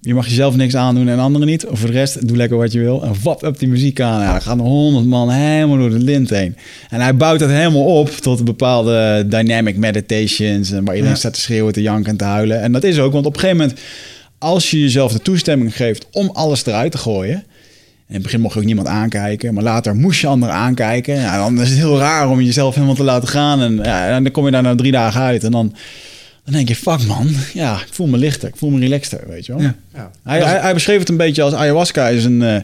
je 0.01 0.13
mag 0.13 0.27
jezelf 0.27 0.55
niks 0.55 0.75
aandoen 0.75 1.07
en 1.07 1.19
anderen 1.19 1.47
niet. 1.47 1.65
Of 1.65 1.79
voor 1.79 1.87
de 1.87 1.95
rest, 1.95 2.27
doe 2.27 2.37
lekker 2.37 2.57
wat 2.57 2.71
je 2.71 2.79
wil. 2.79 3.03
En 3.03 3.13
wat 3.23 3.43
op 3.43 3.59
die 3.59 3.67
muziek 3.67 4.01
aan. 4.01 4.21
Ja, 4.21 4.31
dan 4.31 4.41
gaan 4.41 4.59
er 4.59 4.65
honderd 4.65 5.05
man 5.05 5.29
helemaal 5.29 5.77
door 5.77 5.89
de 5.89 5.99
lint 5.99 6.29
heen. 6.29 6.55
En 6.89 7.01
hij 7.01 7.15
bouwt 7.15 7.39
dat 7.39 7.49
helemaal 7.49 7.99
op 7.99 8.09
tot 8.09 8.43
bepaalde 8.45 9.25
dynamic 9.29 9.77
meditations. 9.77 10.71
En 10.71 10.83
waar 10.85 10.93
iedereen 10.95 11.13
Ja. 11.13 11.19
staat 11.19 11.33
te 11.33 11.39
schreeuwen, 11.39 11.73
te 11.73 11.81
janken 11.81 12.11
en 12.11 12.17
te 12.17 12.23
huilen. 12.23 12.61
En 12.61 12.71
dat 12.71 12.83
is 12.83 12.99
ook, 12.99 13.13
want 13.13 13.25
op 13.25 13.33
een 13.33 13.39
gegeven 13.39 13.61
moment... 13.61 13.79
als 14.37 14.71
je 14.71 14.79
jezelf 14.79 15.11
de 15.11 15.21
toestemming 15.21 15.75
geeft 15.75 16.07
om 16.11 16.29
alles 16.33 16.65
eruit 16.65 16.91
te 16.91 16.97
gooien... 16.97 17.43
in 18.07 18.13
het 18.13 18.23
begin 18.23 18.41
mocht 18.41 18.53
je 18.53 18.59
ook 18.59 18.65
niemand 18.65 18.87
aankijken... 18.87 19.53
maar 19.53 19.63
later 19.63 19.95
moest 19.95 20.21
je 20.21 20.27
anderen 20.27 20.55
aankijken. 20.55 21.15
Ja, 21.15 21.37
dan 21.37 21.61
is 21.61 21.69
het 21.69 21.77
heel 21.77 21.99
raar 21.99 22.29
om 22.29 22.41
jezelf 22.41 22.73
helemaal 22.73 22.95
te 22.95 23.03
laten 23.03 23.27
gaan. 23.27 23.61
En, 23.61 23.75
ja, 23.75 24.07
en 24.07 24.23
dan 24.23 24.31
kom 24.31 24.45
je 24.45 24.51
daar 24.51 24.61
na 24.61 24.75
drie 24.75 24.91
dagen 24.91 25.21
uit 25.21 25.43
en 25.43 25.51
dan... 25.51 25.75
Dan 26.43 26.55
denk 26.55 26.67
je, 26.67 26.75
fuck 26.75 27.05
man, 27.07 27.29
ja, 27.53 27.73
ik 27.75 27.87
voel 27.91 28.07
me 28.07 28.17
lichter, 28.17 28.47
ik 28.47 28.55
voel 28.55 28.69
me 28.69 28.79
relaxter, 28.79 29.23
weet 29.27 29.45
je 29.45 29.51
wel. 29.53 29.61
Ja. 29.61 29.75
Ja. 29.93 30.11
Hij, 30.23 30.43
hij, 30.43 30.59
hij 30.59 30.73
beschreef 30.73 30.99
het 30.99 31.09
een 31.09 31.17
beetje 31.17 31.41
als 31.41 31.53
ayahuasca 31.53 32.07
is 32.07 32.23
een... 32.23 32.41
eh, 32.41 32.55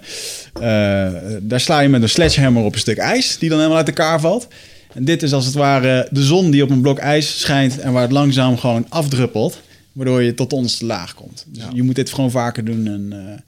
eh, 1.05 1.13
daar 1.41 1.59
sla 1.59 1.79
je 1.79 1.89
met 1.89 2.01
een 2.01 2.09
sledgehammer 2.09 2.63
op 2.63 2.73
een 2.73 2.79
stuk 2.79 2.97
ijs... 2.97 3.37
die 3.37 3.49
dan 3.49 3.57
helemaal 3.57 3.77
uit 3.77 3.87
elkaar 3.87 4.19
valt. 4.19 4.47
En 4.93 5.05
dit 5.05 5.23
is 5.23 5.33
als 5.33 5.45
het 5.45 5.53
ware 5.53 6.07
de 6.11 6.23
zon 6.23 6.51
die 6.51 6.63
op 6.63 6.69
een 6.69 6.81
blok 6.81 6.97
ijs 6.97 7.39
schijnt... 7.39 7.79
en 7.79 7.91
waar 7.91 8.01
het 8.01 8.11
langzaam 8.11 8.57
gewoon 8.57 8.85
afdruppelt... 8.89 9.61
waardoor 9.91 10.21
je 10.21 10.33
tot 10.33 10.53
ons 10.53 10.77
te 10.77 10.85
laag 10.85 11.13
komt. 11.13 11.45
Dus 11.47 11.63
je 11.73 11.83
moet 11.83 11.95
dit 11.95 12.13
gewoon 12.13 12.31
vaker 12.31 12.65
doen. 12.65 12.87
En, 12.87 13.07
eh, 13.11 13.39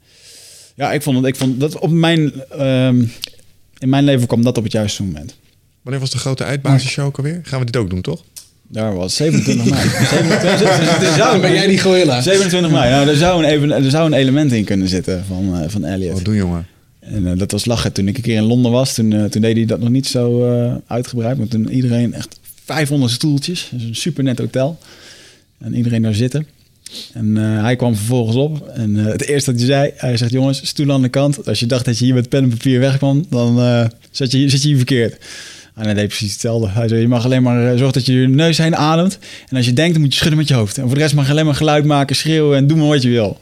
ja, 0.76 0.92
ik 0.92 1.02
vond, 1.02 1.16
het, 1.16 1.26
ik 1.26 1.36
vond 1.36 1.60
dat 1.60 1.78
op 1.78 1.90
mijn... 1.90 2.32
ehm, 2.50 3.04
in 3.78 3.88
mijn 3.88 4.04
leven 4.04 4.26
kwam 4.26 4.42
dat 4.42 4.58
op 4.58 4.62
het 4.62 4.72
juiste 4.72 5.02
moment. 5.02 5.36
Wanneer 5.82 6.00
was 6.00 6.10
de 6.10 6.18
grote 6.18 6.44
eindbasisshow 6.44 7.06
ook 7.06 7.16
alweer? 7.16 7.40
Gaan 7.42 7.58
we 7.58 7.64
dit 7.66 7.76
ook 7.76 7.90
doen, 7.90 8.00
toch? 8.00 8.24
Daar 8.68 8.94
was 8.94 9.16
27 9.16 9.70
mei. 9.70 9.88
27, 9.88 11.02
er 11.08 11.16
zou, 11.16 11.32
Dan 11.32 11.40
ben 11.46 11.52
jij 11.52 11.66
die 11.66 11.80
gorilla. 11.80 12.20
27 12.20 12.70
mei. 12.70 12.90
Nou, 12.90 13.08
er, 13.08 13.16
zou 13.16 13.44
een 13.44 13.50
even, 13.50 13.70
er 13.72 13.90
zou 13.90 14.06
een 14.06 14.18
element 14.18 14.52
in 14.52 14.64
kunnen 14.64 14.88
zitten 14.88 15.24
van, 15.24 15.60
eh, 15.60 15.68
van 15.68 15.84
Elliot. 15.84 16.12
Wat 16.12 16.24
doen, 16.24 16.34
jongen? 16.34 16.66
En 17.00 17.26
eh, 17.26 17.38
dat 17.38 17.50
was 17.50 17.64
lachen. 17.64 17.92
Toen 17.92 18.08
ik 18.08 18.16
een 18.16 18.22
keer 18.22 18.36
in 18.36 18.42
Londen 18.42 18.72
was, 18.72 18.94
toen, 18.94 19.12
eh, 19.12 19.24
toen 19.24 19.42
deed 19.42 19.56
hij 19.56 19.64
dat 19.64 19.80
nog 19.80 19.88
niet 19.88 20.06
zo 20.06 20.50
eh, 20.50 20.74
uitgebreid. 20.86 21.38
Maar 21.38 21.48
toen 21.48 21.70
iedereen 21.70 22.14
echt 22.14 22.38
500 22.64 23.12
stoeltjes. 23.12 23.68
Dus 23.72 23.82
een 23.82 23.96
super 23.96 24.24
net 24.24 24.38
hotel. 24.38 24.78
En 25.58 25.74
iedereen 25.74 26.02
daar 26.02 26.14
zitten. 26.14 26.46
En 27.12 27.36
eh, 27.36 27.62
hij 27.62 27.76
kwam 27.76 27.96
vervolgens 27.96 28.36
op. 28.36 28.68
En 28.68 28.98
eh, 28.98 29.04
het 29.04 29.24
eerste 29.24 29.50
dat 29.50 29.60
hij 29.60 29.68
zei, 29.68 29.90
hij 29.96 30.16
zegt... 30.16 30.30
jongens, 30.30 30.66
stoel 30.66 30.92
aan 30.92 31.02
de 31.02 31.08
kant. 31.08 31.46
Als 31.48 31.60
je 31.60 31.66
dacht 31.66 31.84
dat 31.84 31.98
je 31.98 32.04
hier 32.04 32.14
met 32.14 32.28
pen 32.28 32.42
en 32.42 32.48
papier 32.48 32.80
wegkwam... 32.80 33.26
dan 33.30 33.60
eh, 33.60 33.84
zat, 34.10 34.32
je, 34.32 34.48
zit 34.48 34.62
je 34.62 34.68
hier 34.68 34.76
verkeerd. 34.76 35.16
En 35.74 35.84
hij 35.84 35.94
deed 35.94 36.06
precies 36.06 36.32
hetzelfde. 36.32 36.68
Hij 36.68 36.88
zei, 36.88 37.00
je 37.00 37.08
mag 37.08 37.24
alleen 37.24 37.42
maar 37.42 37.78
zorgen 37.78 37.92
dat 37.92 38.06
je 38.06 38.20
je 38.20 38.28
neus 38.28 38.58
heen 38.58 38.76
ademt. 38.76 39.18
En 39.48 39.56
als 39.56 39.66
je 39.66 39.72
denkt, 39.72 39.92
dan 39.92 40.02
moet 40.02 40.12
je 40.12 40.18
schudden 40.18 40.38
met 40.38 40.48
je 40.48 40.54
hoofd. 40.54 40.78
En 40.78 40.84
voor 40.84 40.94
de 40.94 41.00
rest 41.00 41.14
mag 41.14 41.24
je 41.24 41.30
alleen 41.30 41.44
maar 41.44 41.54
geluid 41.54 41.84
maken, 41.84 42.16
schreeuwen... 42.16 42.56
en 42.56 42.66
doe 42.66 42.76
maar 42.76 42.86
wat 42.88 43.02
je 43.02 43.08
wil. 43.08 43.38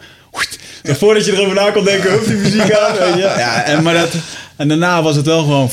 Voordat 0.82 1.24
je 1.24 1.32
erover 1.32 1.54
na 1.54 1.70
kon 1.70 1.84
denken, 1.84 2.12
hoeft 2.12 2.26
die 2.26 2.36
muziek 2.36 2.72
aan. 2.72 2.92
Weet 2.98 3.14
je? 3.14 3.34
Ja, 3.44 3.64
en, 3.64 3.82
maar 3.82 3.94
dat, 3.94 4.12
en 4.56 4.68
daarna 4.68 5.02
was 5.02 5.16
het 5.16 5.26
wel 5.26 5.40
gewoon... 5.40 5.70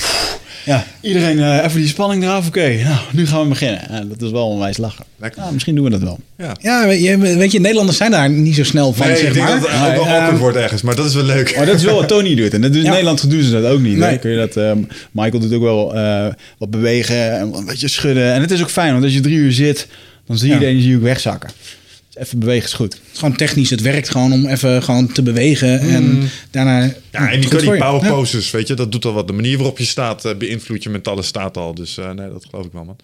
Ja, 0.66 0.86
iedereen 1.01 1.39
eh, 1.39 1.64
even 1.66 1.80
die 1.80 1.88
spanning 1.88 2.24
eraf. 2.24 2.47
Oké, 2.47 2.84
nou, 2.84 2.99
nu 3.12 3.28
gaan 3.28 3.41
we 3.41 3.47
beginnen. 3.47 3.89
En 3.89 4.09
dat 4.09 4.22
is 4.22 4.32
wel 4.32 4.47
onwijs 4.47 4.78
lachen. 4.78 5.05
Lekker. 5.18 5.41
Ja, 5.43 5.51
misschien 5.51 5.76
doen 5.76 5.84
we 5.84 5.89
dat 5.89 6.01
wel. 6.01 6.20
Ja. 6.38 6.55
Ja, 6.62 6.88
weet 6.88 7.01
je, 7.03 7.18
weet 7.18 7.51
je, 7.51 7.59
Nederlanders 7.59 7.97
zijn 7.97 8.12
daar 8.12 8.30
niet 8.30 8.55
zo 8.55 8.64
snel 8.64 8.93
van, 8.93 9.07
Nee, 9.07 9.16
zeg 9.18 9.28
ik 9.28 9.34
denk 9.34 9.45
maar. 9.47 9.59
dat 9.59 9.70
het 9.70 9.80
ook 9.80 9.95
wel 9.95 10.03
Nee, 10.03 10.14
awkward 10.14 10.32
ehm, 10.32 10.38
wordt 10.41 10.57
ergens, 10.57 10.82
maar 10.82 10.95
dat 10.95 11.05
is 11.05 11.14
wel 11.14 11.24
leuk. 11.24 11.55
Maar 11.55 11.66
dat 11.66 11.76
is 11.76 11.84
wel 11.84 11.95
wat 11.95 12.07
Tony 12.07 12.36
doet. 12.36 12.53
En 12.53 12.62
dat 12.62 12.70
doet, 12.74 12.80
in 12.80 12.86
Ja. 12.86 12.89
Nederland 12.91 13.30
doen 13.30 13.41
ze 13.43 13.51
dat 13.51 13.66
ook 13.72 13.80
niet. 13.80 13.97
Nee. 13.97 14.18
Kun 14.20 14.32
je 14.32 14.38
dat, 14.38 14.57
ehm, 14.57 14.78
Michael 15.12 15.39
doet 15.39 15.53
ook 15.53 15.62
wel 15.62 15.95
eh, 15.95 16.26
wat 16.57 16.70
bewegen 16.70 17.32
en 17.39 17.53
een 17.53 17.66
beetje 17.66 17.88
schudden. 17.88 18.34
En 18.34 18.41
het 18.41 18.51
is 18.51 18.62
ook 18.62 18.70
fijn, 18.70 18.91
want 18.91 19.03
als 19.03 19.14
je 19.14 19.20
drie 19.20 19.36
uur 19.38 19.51
zit, 19.51 19.88
dan 20.28 20.38
zie 20.38 20.47
je 20.47 20.53
Ja. 20.53 20.59
de 20.59 20.66
energie 20.66 20.95
ook 20.95 21.01
wegzakken. 21.01 21.49
Even 22.14 22.39
bewegen 22.39 22.66
is 22.66 22.74
goed. 22.74 22.93
Het 22.93 23.01
is 23.14 23.20
gewoon 23.20 23.36
technisch, 23.36 23.70
het 23.70 23.82
werkt 23.82 24.09
gewoon 24.09 24.32
om 24.34 24.45
even 24.47 24.84
gewoon 24.84 25.12
te 25.12 25.22
bewegen. 25.22 25.80
En 25.80 26.30
daarna... 26.51 26.82
Ja, 27.12 27.32
en 27.32 27.39
die, 27.41 27.49
goed 27.49 27.59
die 27.59 27.72
je. 27.72 27.78
power 27.78 28.03
Ja. 28.03 28.09
poses, 28.09 28.51
weet 28.51 28.68
je, 28.68 28.74
dat 28.74 28.91
doet 28.91 29.05
al 29.05 29.14
wat. 29.14 29.28
De 29.28 29.34
manier 29.34 29.57
waarop 29.57 29.78
je 29.78 29.86
staat 29.86 30.26
eh, 30.26 30.36
beïnvloedt 30.36 30.84
je 30.84 30.89
mentale 30.89 31.22
staat 31.22 31.57
al. 31.57 31.76
Dus 31.76 31.97
eh, 31.97 32.12
nee, 32.12 32.30
dat 32.32 32.45
geloof 32.49 32.66
ik 32.66 32.72
wel, 32.72 32.84
man. 32.84 32.95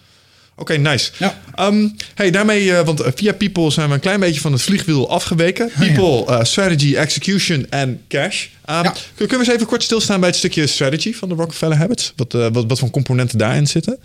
Oké, 0.56 0.76
nice. 0.76 1.10
Ja. 1.18 1.40
Ehm, 1.54 1.88
hey, 2.14 2.30
daarmee, 2.30 2.72
eh, 2.76 2.84
want 2.84 3.02
via 3.14 3.32
People 3.32 3.70
zijn 3.70 3.88
we 3.88 3.94
een 3.94 4.00
klein 4.00 4.20
beetje 4.20 4.40
van 4.40 4.52
het 4.52 4.62
vliegwiel 4.62 5.10
afgeweken. 5.10 5.70
ja. 5.80 5.86
People, 5.86 6.44
strategy, 6.44 6.94
execution 6.96 7.66
en 7.70 8.00
cash. 8.08 8.46
Ehm, 8.64 8.84
Ja. 8.84 8.94
Kunnen 9.16 9.38
we 9.38 9.44
eens 9.44 9.54
even 9.54 9.66
kort 9.66 9.82
stilstaan 9.82 10.20
bij 10.20 10.28
het 10.28 10.38
stukje 10.38 10.66
strategy 10.66 11.14
van 11.14 11.28
de 11.28 11.34
Rockefeller 11.34 11.76
Habits? 11.76 12.12
Wat, 12.16 12.32
wat, 12.32 12.64
wat 12.68 12.78
voor 12.78 12.90
componenten 12.90 13.38
daarin 13.38 13.66
zitten? 13.66 13.98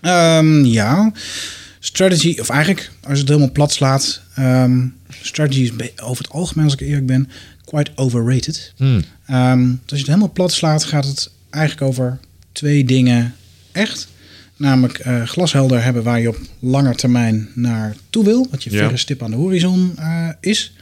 Ehm, 0.00 0.64
ja, 0.64 1.12
strategy, 1.80 2.36
of 2.40 2.48
eigenlijk, 2.48 2.90
als 3.02 3.12
je 3.12 3.18
het 3.18 3.28
helemaal 3.28 3.52
plat 3.52 3.72
slaat, 3.72 4.22
ehm, 4.34 4.86
strategy 5.22 5.60
is 5.60 5.72
over 6.02 6.24
het 6.24 6.32
algemeen, 6.32 6.64
als 6.64 6.74
ik 6.74 6.80
eerlijk 6.80 7.06
ben, 7.06 7.28
quite 7.64 7.90
overrated. 7.94 8.72
Hmm. 8.76 9.02
Ehm, 9.26 9.60
dus 9.60 9.70
als 9.80 9.90
je 9.90 9.96
het 9.96 10.06
helemaal 10.06 10.32
plat 10.32 10.52
slaat, 10.52 10.84
gaat 10.84 11.06
het 11.06 11.30
eigenlijk 11.50 11.86
over 11.86 12.18
twee 12.52 12.84
dingen 12.84 13.34
echt. 13.72 14.08
Namelijk 14.56 14.98
eh, 14.98 15.22
glashelder 15.22 15.82
hebben 15.82 16.02
waar 16.02 16.20
je 16.20 16.28
op 16.28 16.38
lange 16.58 16.94
termijn 16.94 17.48
naartoe 17.54 18.24
wil. 18.24 18.46
Wat 18.50 18.64
je 18.64 18.70
Ja. 18.70 18.78
verre 18.78 18.96
stip 18.96 19.22
aan 19.22 19.30
de 19.30 19.36
horizon 19.36 19.92
eh, 19.96 20.28
is. 20.40 20.72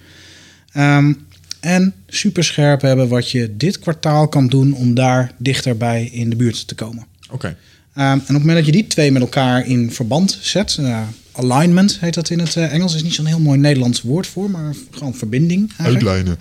Ehm, 0.72 1.12
en 1.60 1.94
superscherp 2.08 2.80
hebben 2.80 3.08
wat 3.08 3.30
je 3.30 3.56
dit 3.56 3.78
kwartaal 3.78 4.28
kan 4.28 4.48
doen 4.48 4.72
om 4.74 4.94
daar 4.94 5.32
dichterbij 5.36 6.04
in 6.04 6.30
de 6.30 6.36
buurt 6.36 6.68
te 6.68 6.74
komen. 6.74 7.06
Oké. 7.30 7.56
En 8.04 8.18
op 8.20 8.26
het 8.26 8.38
moment 8.38 8.56
dat 8.56 8.66
je 8.66 8.72
die 8.72 8.86
twee 8.86 9.12
met 9.12 9.22
elkaar 9.22 9.66
in 9.66 9.92
verband 9.92 10.38
zet, 10.40 10.76
eh, 10.80 11.02
alignment 11.32 12.00
heet 12.00 12.14
dat 12.14 12.30
in 12.30 12.38
het 12.38 12.56
eh, 12.56 12.72
Engels, 12.72 12.94
is 12.94 13.02
niet 13.02 13.14
zo'n 13.14 13.26
heel 13.26 13.40
mooi 13.40 13.58
Nederlands 13.58 14.02
woord 14.02 14.26
voor, 14.26 14.50
maar 14.50 14.74
gewoon 14.90 15.14
verbinding. 15.14 15.60
Eigenlijk. 15.68 16.06
Uitlijnen. 16.06 16.38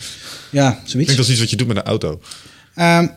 Ja, 0.51 0.69
Ik 0.71 0.77
zoiets. 0.83 0.93
denk 0.93 1.07
dat 1.07 1.19
is 1.19 1.29
iets 1.29 1.39
wat 1.39 1.49
je 1.49 1.55
doet 1.55 1.67
met 1.67 1.77
een 1.77 1.83
auto. 1.83 2.21
Ehm, 2.75 3.07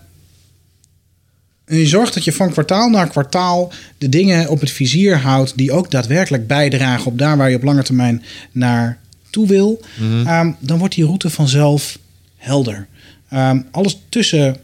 en 1.65 1.77
je 1.77 1.87
zorgt 1.87 2.15
dat 2.15 2.25
je 2.25 2.33
van 2.33 2.51
kwartaal 2.51 2.89
naar 2.89 3.09
kwartaal 3.09 3.73
de 3.99 4.09
dingen 4.09 4.49
op 4.49 4.61
het 4.61 4.71
vizier 4.71 5.17
houdt 5.19 5.57
die 5.57 5.73
ook 5.73 5.91
daadwerkelijk 5.91 6.47
bijdragen 6.47 7.07
op 7.07 7.19
daar 7.19 7.37
waar 7.37 7.51
je 7.51 7.57
op 7.57 7.63
lange 7.63 7.83
termijn 7.83 8.23
naartoe 8.53 9.47
wil. 9.47 9.81
Ehm, 10.25 10.53
dan 10.59 10.79
wordt 10.79 10.95
die 10.95 11.05
route 11.05 11.31
vanzelf 11.31 11.99
helder. 12.37 12.87
Ehm, 13.29 13.61
alles 13.71 13.99
tussen 14.09 14.57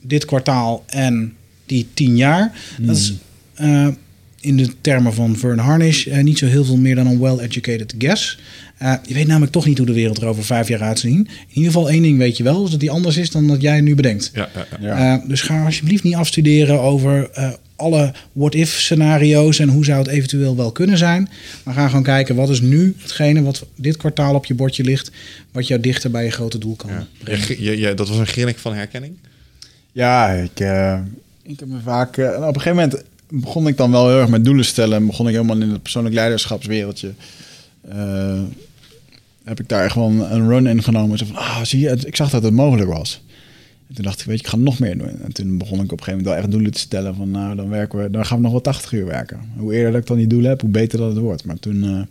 dit 0.00 0.24
kwartaal 0.24 0.84
en 0.86 1.36
die 1.68 1.86
tien 1.94 2.16
jaar, 2.16 2.52
dat 2.80 2.96
is 2.96 3.14
eh, 3.54 3.88
in 4.40 4.56
de 4.56 4.68
termen 4.80 5.14
van 5.14 5.36
Vern 5.36 5.58
Harnish 5.58 6.06
eh, 6.06 6.22
niet 6.22 6.38
zo 6.38 6.46
heel 6.46 6.64
veel 6.64 6.76
meer 6.76 6.94
dan 6.94 7.06
een 7.06 7.18
well-educated 7.20 7.94
guess. 7.98 8.38
Eh, 8.78 8.94
je 9.06 9.14
weet 9.14 9.26
namelijk 9.26 9.52
toch 9.52 9.66
niet 9.66 9.78
hoe 9.78 9.86
de 9.86 9.92
wereld 9.92 10.20
er 10.20 10.26
over 10.28 10.44
vijf 10.44 10.68
jaar 10.68 10.82
uit 10.82 10.98
zal 10.98 11.10
zien. 11.10 11.20
In 11.28 11.46
ieder 11.56 11.72
geval 11.72 11.90
één 11.90 12.02
ding 12.02 12.18
weet 12.18 12.36
je 12.36 12.42
wel, 12.42 12.64
is 12.64 12.70
dat 12.70 12.80
die 12.80 12.90
anders 12.90 13.16
is 13.16 13.30
dan 13.30 13.46
dat 13.46 13.60
jij 13.60 13.80
nu 13.80 13.94
bedenkt. 13.94 14.30
Ja, 14.34 14.48
ja. 14.80 15.14
Eh, 15.18 15.28
dus 15.28 15.40
ga 15.40 15.64
alsjeblieft 15.64 16.02
niet 16.02 16.14
afstuderen 16.14 16.80
over 16.80 17.30
eh, 17.30 17.50
alle 17.76 18.12
what-if 18.32 18.70
scenario's 18.80 19.58
en 19.58 19.68
hoe 19.68 19.84
zou 19.84 19.98
het 19.98 20.06
eventueel 20.08 20.56
wel 20.56 20.72
kunnen 20.72 20.98
zijn. 20.98 21.28
Maar 21.64 21.74
ga 21.74 21.88
gewoon 21.88 22.02
kijken 22.02 22.34
wat 22.34 22.48
is 22.50 22.60
nu 22.60 22.94
hetgene 22.98 23.42
wat 23.42 23.66
dit 23.76 23.96
kwartaal 23.96 24.34
op 24.34 24.44
je 24.44 24.54
bordje 24.54 24.84
ligt, 24.84 25.10
wat 25.52 25.66
jou 25.66 25.80
dichter 25.80 26.10
bij 26.10 26.24
je 26.24 26.30
grote 26.30 26.58
doel 26.58 26.74
kan 26.76 26.90
Ja. 26.90 27.06
brengen. 27.24 27.46
Je- 27.48 27.62
je- 27.62 27.78
je- 27.78 27.94
dat 27.94 28.08
was 28.08 28.18
een 28.18 28.26
grinnik 28.26 28.58
van 28.58 28.74
herkenning. 28.74 29.12
Ja, 29.92 30.28
ik, 30.30 30.60
eh, 30.60 31.00
ik 31.48 31.60
heb 31.60 31.68
me 31.68 31.80
vaak... 31.80 32.16
eh, 32.16 32.46
op 32.46 32.54
een 32.54 32.60
gegeven 32.60 32.76
moment 32.76 33.04
begon 33.28 33.66
ik 33.66 33.76
dan 33.76 33.90
wel 33.90 34.08
heel 34.08 34.20
erg 34.20 34.28
met 34.28 34.44
doelen 34.44 34.64
stellen. 34.64 34.96
En 34.96 35.06
begon 35.06 35.28
ik 35.28 35.34
helemaal 35.34 35.60
in 35.60 35.70
het 35.70 35.82
persoonlijk 35.82 36.14
leiderschapswereldje. 36.14 37.12
Eh, 37.88 38.40
heb 39.44 39.60
ik 39.60 39.68
daar 39.68 39.84
echt 39.84 39.92
gewoon 39.92 40.20
een 40.20 40.48
run 40.48 40.66
in 40.66 40.82
genomen. 40.82 41.18
Zo 41.18 41.26
van, 41.26 41.36
ah, 41.36 41.62
zie 41.62 41.80
je, 41.80 41.96
ik 42.04 42.16
zag 42.16 42.30
dat 42.30 42.42
het 42.42 42.52
mogelijk 42.52 42.90
was. 42.90 43.22
En 43.88 43.94
toen 43.94 44.04
dacht 44.04 44.20
ik, 44.20 44.26
weet 44.26 44.38
je, 44.38 44.44
ik 44.44 44.50
ga 44.50 44.56
nog 44.56 44.78
meer 44.78 44.98
doen. 44.98 45.22
En 45.22 45.32
toen 45.32 45.58
begon 45.58 45.78
ik 45.78 45.92
op 45.92 45.98
een 45.98 46.04
gegeven 46.04 46.16
moment 46.16 46.26
wel 46.26 46.36
echt 46.36 46.50
doelen 46.50 46.72
te 46.72 46.78
stellen. 46.80 47.14
Van, 47.14 47.30
nou, 47.30 47.56
dan, 47.56 47.68
werken 47.68 48.02
we, 48.02 48.10
dan 48.10 48.26
gaan 48.26 48.36
we 48.36 48.42
nog 48.42 48.52
wel 48.52 48.60
80 48.60 48.92
uur 48.92 49.06
werken. 49.06 49.40
Hoe 49.56 49.74
eerder 49.74 49.92
dat 49.92 50.00
ik 50.00 50.06
dan 50.06 50.16
die 50.16 50.26
doelen 50.26 50.50
heb, 50.50 50.60
hoe 50.60 50.70
beter 50.70 50.98
dat 50.98 51.08
het 51.08 51.18
wordt. 51.18 51.44
Maar 51.44 51.58
toen... 51.58 51.84
eh, 51.84 52.02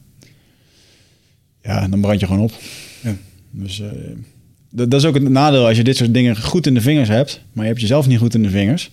ja, 1.62 1.88
dan 1.88 2.02
brand 2.02 2.20
je 2.20 2.26
gewoon 2.26 2.42
op. 2.42 2.52
Ja. 3.04 3.16
Dus... 3.52 3.84
dat, 4.70 4.92
dat 4.92 5.00
is 5.00 5.08
ook 5.08 5.14
het 5.14 5.30
nadeel 5.30 5.68
als 5.68 5.78
je 5.78 5.84
dit 5.84 5.98
soort 5.98 6.14
dingen 6.14 6.42
goed 6.42 6.68
in 6.68 6.74
de 6.74 6.82
vingers 6.82 7.10
hebt, 7.10 7.42
maar 7.54 7.64
je 7.64 7.70
hebt 7.70 7.82
jezelf 7.82 8.08
niet 8.08 8.20
goed 8.20 8.34
in 8.34 8.44
de 8.44 8.50
vingers. 8.50 8.92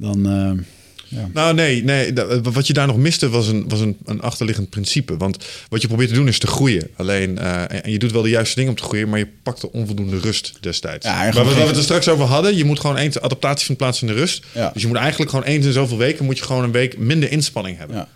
Dan, 0.00 0.26
eh, 0.26 0.64
ja. 1.08 1.28
Nou, 1.32 1.54
nee, 1.54 1.84
nee. 1.84 2.12
Wat 2.42 2.66
je 2.66 2.72
daar 2.72 2.86
nog 2.86 2.96
miste 2.96 3.28
was 3.28 3.46
een, 3.48 3.68
was 3.68 3.80
een, 3.80 3.96
een 4.04 4.20
achterliggend 4.20 4.68
principe. 4.70 5.16
Want 5.16 5.36
wat 5.68 5.80
je 5.82 5.88
probeert 5.88 6.08
te 6.08 6.14
doen 6.14 6.28
is 6.28 6.38
te 6.38 6.46
groeien. 6.46 6.88
Alleen, 6.96 7.38
eh, 7.38 7.62
en- 7.84 7.90
je 7.90 7.98
doet 7.98 8.12
wel 8.12 8.22
de 8.22 8.28
juiste 8.28 8.54
dingen 8.54 8.70
om 8.70 8.76
te 8.76 8.82
groeien, 8.82 9.08
maar 9.08 9.18
je 9.18 9.28
pakt 9.42 9.60
de 9.60 9.72
onvoldoende 9.72 10.18
rust 10.18 10.52
destijds. 10.60 11.06
Ja, 11.06 11.16
waar, 11.22 11.32
gewoon 11.32 11.54
we, 11.54 11.60
het 11.60 11.76
er 11.76 11.82
straks 11.82 12.08
over 12.08 12.24
hadden, 12.24 12.56
je 12.56 12.64
moet 12.64 12.80
gewoon 12.80 12.96
eens 12.96 13.20
adaptatie 13.20 13.66
van 13.66 13.76
plaats 13.76 14.00
in 14.00 14.06
de 14.06 14.12
rust. 14.12 14.44
Ja. 14.54 14.70
Dus 14.72 14.82
je 14.82 14.88
moet 14.88 14.96
eigenlijk 14.96 15.30
gewoon 15.30 15.44
eens 15.44 15.66
in 15.66 15.72
zoveel 15.72 15.96
weken 15.96 16.24
moet 16.24 16.38
je 16.38 16.44
gewoon 16.44 16.64
een 16.64 16.72
week 16.72 16.98
minder 16.98 17.30
inspanning 17.30 17.78
hebben. 17.78 17.96
Ja. 17.96 18.08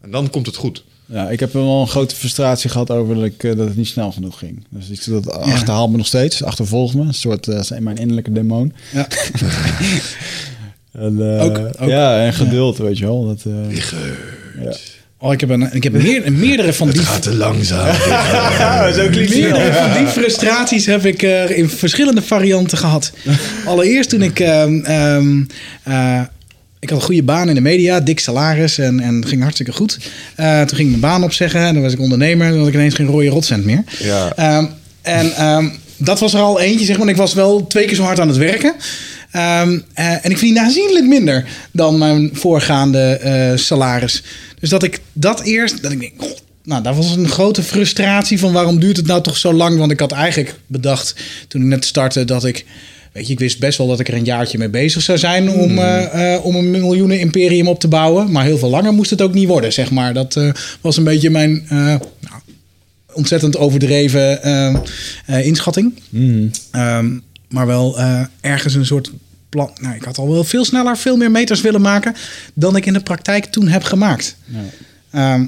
En 0.00 0.10
dan 0.10 0.30
komt 0.30 0.46
het 0.46 0.56
goed. 0.56 0.84
ja, 1.06 1.30
ik 1.30 1.40
heb 1.40 1.52
wel 1.52 1.80
een 1.80 1.88
grote 1.88 2.14
frustratie 2.14 2.70
gehad 2.70 2.90
over 2.90 3.14
dat, 3.14 3.24
ik, 3.24 3.44
eh, 3.44 3.56
dat 3.56 3.66
het 3.68 3.76
niet 3.76 3.86
snel 3.88 4.12
genoeg 4.12 4.38
ging. 4.38 4.64
Dus 4.68 4.88
ik, 4.88 5.04
dat 5.06 5.30
achterhaalt 5.30 5.90
me 5.90 5.96
nog 5.96 6.06
steeds, 6.06 6.42
achtervolgt 6.42 6.94
me. 6.94 7.02
Een 7.02 7.14
soort 7.14 7.46
uh, 7.46 7.60
mijn 7.78 7.96
innerlijke 7.96 8.32
demon. 8.32 8.72
Ja. 8.92 9.06
En, 10.92 11.36
eh, 11.38 11.44
Ook- 11.44 11.58
ook. 11.80 11.88
Ja, 11.88 12.24
en 12.24 12.32
geduld, 12.32 12.78
weet 12.78 12.98
je 12.98 13.04
wel. 13.04 13.26
Dat, 13.26 13.44
eh, 13.46 13.76
ja. 14.64 14.72
Oh, 15.18 15.32
ik 15.32 15.40
heb, 15.40 15.50
een, 15.50 15.68
ik 15.72 15.82
heb 15.82 15.92
meer, 15.92 16.32
meerdere 16.32 16.72
van 16.72 16.90
die... 16.90 17.02
te 17.20 17.34
langzaam. 17.34 17.94
zo 18.94 19.08
Meerdere 19.10 19.72
van 19.72 19.92
die 19.98 20.06
frustraties 20.06 20.86
heb 20.86 21.04
ik 21.04 21.22
eh, 21.22 21.58
in 21.58 21.68
verschillende 21.68 22.22
varianten 22.22 22.78
gehad. 22.78 23.12
Allereerst 23.66 24.10
toen 24.10 24.22
ik... 24.22 24.40
ehm, 24.40 24.78
ehm, 24.84 25.42
eh, 25.82 26.20
ik 26.80 26.90
had 26.90 26.98
een 26.98 27.04
goede 27.04 27.22
baan 27.22 27.48
in 27.48 27.54
de 27.54 27.60
media, 27.60 28.00
dik 28.00 28.20
salaris 28.20 28.78
en, 28.78 29.00
en 29.00 29.14
het 29.14 29.28
ging 29.28 29.42
hartstikke 29.42 29.72
goed. 29.72 29.98
Eh, 30.34 30.58
toen 30.58 30.76
ging 30.76 30.80
ik 30.92 31.00
mijn 31.00 31.12
baan 31.12 31.24
opzeggen 31.24 31.60
en 31.60 31.74
dan 31.74 31.82
was 31.82 31.92
ik 31.92 32.00
ondernemer. 32.00 32.48
Dan 32.48 32.58
had 32.58 32.68
ik 32.68 32.74
ineens 32.74 32.94
geen 32.94 33.06
rode 33.06 33.28
rotcent 33.28 33.64
meer. 33.64 33.84
Ja. 33.98 34.32
Ehm, 34.36 34.64
en 35.02 35.32
ehm, 35.32 35.68
dat 35.96 36.20
was 36.20 36.34
er 36.34 36.40
al 36.40 36.60
eentje, 36.60 36.86
zeg 36.86 36.98
maar. 36.98 37.08
Ik 37.08 37.16
was 37.16 37.34
wel 37.34 37.66
twee 37.66 37.84
keer 37.84 37.96
zo 37.96 38.02
hard 38.02 38.20
aan 38.20 38.28
het 38.28 38.36
werken. 38.36 38.74
Ehm, 39.32 39.78
eh, 39.94 40.24
en 40.24 40.30
ik 40.30 40.38
verdien 40.38 40.58
aanzienlijk 40.58 41.06
minder 41.06 41.44
dan 41.72 41.98
mijn 41.98 42.30
voorgaande 42.32 42.98
eh, 42.98 43.56
salaris. 43.56 44.22
Dus 44.60 44.70
dat 44.70 44.82
ik 44.82 45.00
dat 45.12 45.42
eerst, 45.42 45.82
dat 45.82 45.92
ik 45.92 46.00
denk, 46.00 46.12
"God, 46.16 46.42
nou, 46.64 46.82
dat 46.82 46.96
was 46.96 47.16
een 47.16 47.28
grote 47.28 47.62
frustratie 47.62 48.38
van 48.38 48.52
waarom 48.52 48.80
duurt 48.80 48.96
het 48.96 49.06
nou 49.06 49.22
toch 49.22 49.36
zo 49.36 49.52
lang? 49.52 49.78
Want 49.78 49.90
ik 49.90 50.00
had 50.00 50.12
eigenlijk 50.12 50.54
bedacht 50.66 51.14
toen 51.48 51.60
ik 51.60 51.66
net 51.66 51.84
startte 51.84 52.24
dat 52.24 52.44
ik, 52.44 52.64
weet 53.12 53.26
je, 53.26 53.32
ik 53.32 53.38
wist 53.38 53.58
best 53.58 53.78
wel 53.78 53.86
dat 53.86 54.00
ik 54.00 54.08
er 54.08 54.14
een 54.14 54.24
jaartje 54.24 54.58
mee 54.58 54.68
bezig 54.68 55.02
zou 55.02 55.18
zijn 55.18 55.50
om, 55.50 55.78
eh, 55.78 56.34
eh, 56.34 56.44
om 56.44 56.54
een 56.54 56.70
miljoenen 56.70 57.20
imperium 57.20 57.68
op 57.68 57.80
te 57.80 57.88
bouwen. 57.88 58.30
Maar 58.30 58.44
heel 58.44 58.58
veel 58.58 58.70
langer 58.70 58.92
moest 58.92 59.10
het 59.10 59.22
ook 59.22 59.34
niet 59.34 59.48
worden, 59.48 59.72
zeg 59.72 59.90
maar. 59.90 60.14
Dat 60.14 60.40
was 60.80 60.96
een 60.96 61.04
beetje 61.04 61.30
mijn, 61.30 61.66
nou, 61.68 62.00
ontzettend 63.12 63.56
overdreven 63.56 64.40
inschatting. 65.26 65.94
Maar 67.52 67.66
wel 67.66 67.98
eh, 67.98 68.20
ergens 68.40 68.74
een 68.74 68.86
soort 68.86 69.12
plan. 69.48 69.70
Nou, 69.80 69.94
ik 69.94 70.02
had 70.02 70.18
al 70.18 70.30
wel 70.30 70.44
veel 70.44 70.64
sneller, 70.64 70.96
veel 70.96 71.16
meer 71.16 71.30
meters 71.30 71.60
willen 71.60 71.80
maken 71.80 72.14
dan 72.54 72.76
ik 72.76 72.86
in 72.86 72.92
de 72.92 73.00
praktijk 73.00 73.44
toen 73.44 73.68
heb 73.68 73.82
gemaakt. 73.82 74.36
Ehm, 75.10 75.46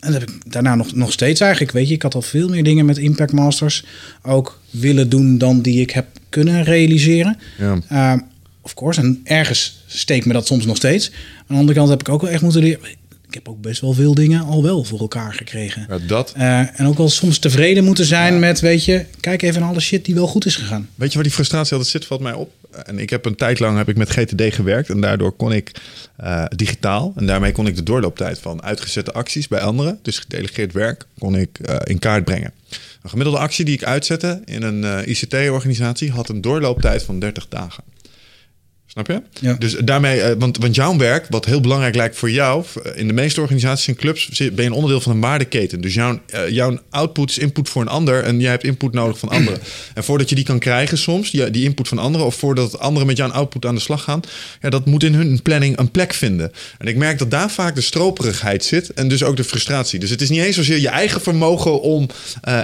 en 0.00 0.12
dat 0.12 0.20
heb 0.20 0.30
ik 0.30 0.52
daarna 0.52 0.74
nog, 0.74 0.94
nog 0.94 1.12
steeds 1.12 1.40
eigenlijk. 1.40 1.72
Weet 1.72 1.88
je, 1.88 1.94
ik 1.94 2.02
had 2.02 2.14
al 2.14 2.22
veel 2.22 2.48
meer 2.48 2.64
dingen 2.64 2.86
met 2.86 2.98
Impact 2.98 3.32
Masters 3.32 3.84
ook 4.22 4.60
willen 4.70 5.08
doen 5.08 5.38
dan 5.38 5.60
die 5.60 5.80
ik 5.80 5.90
heb 5.90 6.06
kunnen 6.28 6.62
realiseren. 6.62 7.38
Ja. 7.58 7.78
Ehm, 7.88 8.18
of 8.60 8.74
course, 8.74 9.00
en 9.00 9.20
ergens 9.24 9.82
steekt 9.86 10.26
me 10.26 10.32
dat 10.32 10.46
soms 10.46 10.66
nog 10.66 10.76
steeds. 10.76 11.10
Aan 11.10 11.46
de 11.46 11.54
andere 11.54 11.78
kant 11.78 11.88
heb 11.88 12.00
ik 12.00 12.08
ook 12.08 12.20
wel 12.20 12.30
echt 12.30 12.42
moeten 12.42 12.62
leren. 12.62 12.80
Ik 13.30 13.36
heb 13.36 13.48
ook 13.48 13.60
best 13.60 13.80
wel 13.80 13.92
veel 13.92 14.14
dingen 14.14 14.44
al 14.44 14.62
wel 14.62 14.84
voor 14.84 14.98
elkaar 14.98 15.34
gekregen. 15.34 15.86
Ja, 15.88 15.98
dat. 15.98 16.32
Eh, 16.36 16.80
en 16.80 16.86
ook 16.86 16.96
wel 16.96 17.08
soms 17.08 17.38
tevreden 17.38 17.84
moeten 17.84 18.04
zijn 18.04 18.38
met, 18.38 18.60
weet 18.60 18.84
je, 18.84 19.04
kijk 19.20 19.42
even 19.42 19.60
naar 19.60 19.70
alle 19.70 19.80
shit 19.80 20.04
die 20.04 20.14
wel 20.14 20.26
goed 20.26 20.46
is 20.46 20.56
gegaan. 20.56 20.88
Weet 20.94 21.08
je 21.08 21.14
waar 21.14 21.24
die 21.24 21.32
frustratie 21.32 21.72
altijd 21.72 21.90
zit, 21.90 22.04
valt 22.04 22.20
mij 22.20 22.32
op. 22.32 22.52
En 22.84 22.98
ik 22.98 23.10
heb 23.10 23.24
een 23.24 23.34
tijd 23.34 23.58
lang 23.58 23.76
heb 23.76 23.88
ik 23.88 23.96
met 23.96 24.10
GTD 24.10 24.54
gewerkt. 24.54 24.88
En 24.88 25.00
daardoor 25.00 25.32
kon 25.32 25.52
ik 25.52 25.70
eh, 26.16 26.44
digitaal. 26.56 27.12
En 27.16 27.26
daarmee 27.26 27.52
kon 27.52 27.66
ik 27.66 27.76
de 27.76 27.82
doorlooptijd 27.82 28.38
van 28.38 28.62
uitgezette 28.62 29.12
acties 29.12 29.48
bij 29.48 29.60
anderen. 29.60 29.98
Dus 30.02 30.18
gedelegeerd 30.18 30.72
werk 30.72 31.04
kon 31.18 31.36
ik 31.36 31.58
eh, 31.58 31.76
in 31.84 31.98
kaart 31.98 32.24
brengen. 32.24 32.52
Een 33.02 33.10
gemiddelde 33.10 33.38
actie 33.38 33.64
die 33.64 33.74
ik 33.74 33.84
uitzette 33.84 34.42
in 34.44 34.62
een 34.62 35.08
ICT-organisatie 35.08 36.10
had 36.10 36.28
een 36.28 36.40
doorlooptijd 36.40 37.02
van 37.02 37.18
30 37.18 37.48
dagen. 37.48 37.84
Snap 38.92 39.06
je? 39.06 39.22
Ja. 39.40 39.54
Dus 39.58 39.72
daarmee, 39.72 40.20
eh, 40.20 40.34
want, 40.38 40.56
want 40.56 40.74
jouw 40.74 40.96
werk, 40.96 41.26
wat 41.28 41.44
heel 41.44 41.60
belangrijk 41.60 41.94
lijkt 41.94 42.16
voor 42.16 42.30
jou, 42.30 42.64
eh, 42.82 42.92
in 42.98 43.06
de 43.06 43.12
meeste 43.12 43.40
organisaties 43.40 43.86
en 43.86 43.94
clubs 43.94 44.28
ben 44.28 44.50
je 44.56 44.62
een 44.62 44.72
onderdeel 44.72 45.00
van 45.00 45.12
een 45.12 45.20
waardeketen. 45.20 45.80
Dus 45.80 45.94
jouw, 45.94 46.20
eh, 46.26 46.48
jouw 46.48 46.78
output 46.90 47.30
is 47.30 47.38
input 47.38 47.68
voor 47.68 47.82
een 47.82 47.88
ander 47.88 48.24
en 48.24 48.40
jij 48.40 48.50
hebt 48.50 48.64
input 48.64 48.92
nodig 48.92 49.18
van 49.18 49.28
anderen. 49.28 49.60
en 49.94 50.04
voordat 50.04 50.28
je 50.28 50.34
die 50.34 50.44
kan 50.44 50.58
krijgen 50.58 50.98
soms, 50.98 51.30
die, 51.30 51.50
die 51.50 51.64
input 51.64 51.88
van 51.88 51.98
anderen, 51.98 52.26
of 52.26 52.34
voordat 52.34 52.78
anderen 52.78 53.06
met 53.06 53.16
jouw 53.16 53.30
output 53.30 53.66
aan 53.66 53.74
de 53.74 53.80
slag 53.80 54.02
gaan, 54.02 54.20
ja, 54.60 54.70
dat 54.70 54.86
moet 54.86 55.02
in 55.02 55.14
hun 55.14 55.42
planning 55.42 55.78
een 55.78 55.90
plek 55.90 56.14
vinden. 56.14 56.52
En 56.78 56.86
ik 56.86 56.96
merk 56.96 57.18
dat 57.18 57.30
daar 57.30 57.50
vaak 57.50 57.74
de 57.74 57.80
stroperigheid 57.80 58.64
zit 58.64 58.92
en 58.92 59.08
dus 59.08 59.22
ook 59.22 59.36
de 59.36 59.44
frustratie. 59.44 59.98
Dus 59.98 60.10
het 60.10 60.20
is 60.20 60.30
niet 60.30 60.42
eens 60.42 60.56
zozeer 60.56 60.78
je 60.78 60.88
eigen 60.88 61.20
vermogen 61.20 61.80
om 61.80 62.08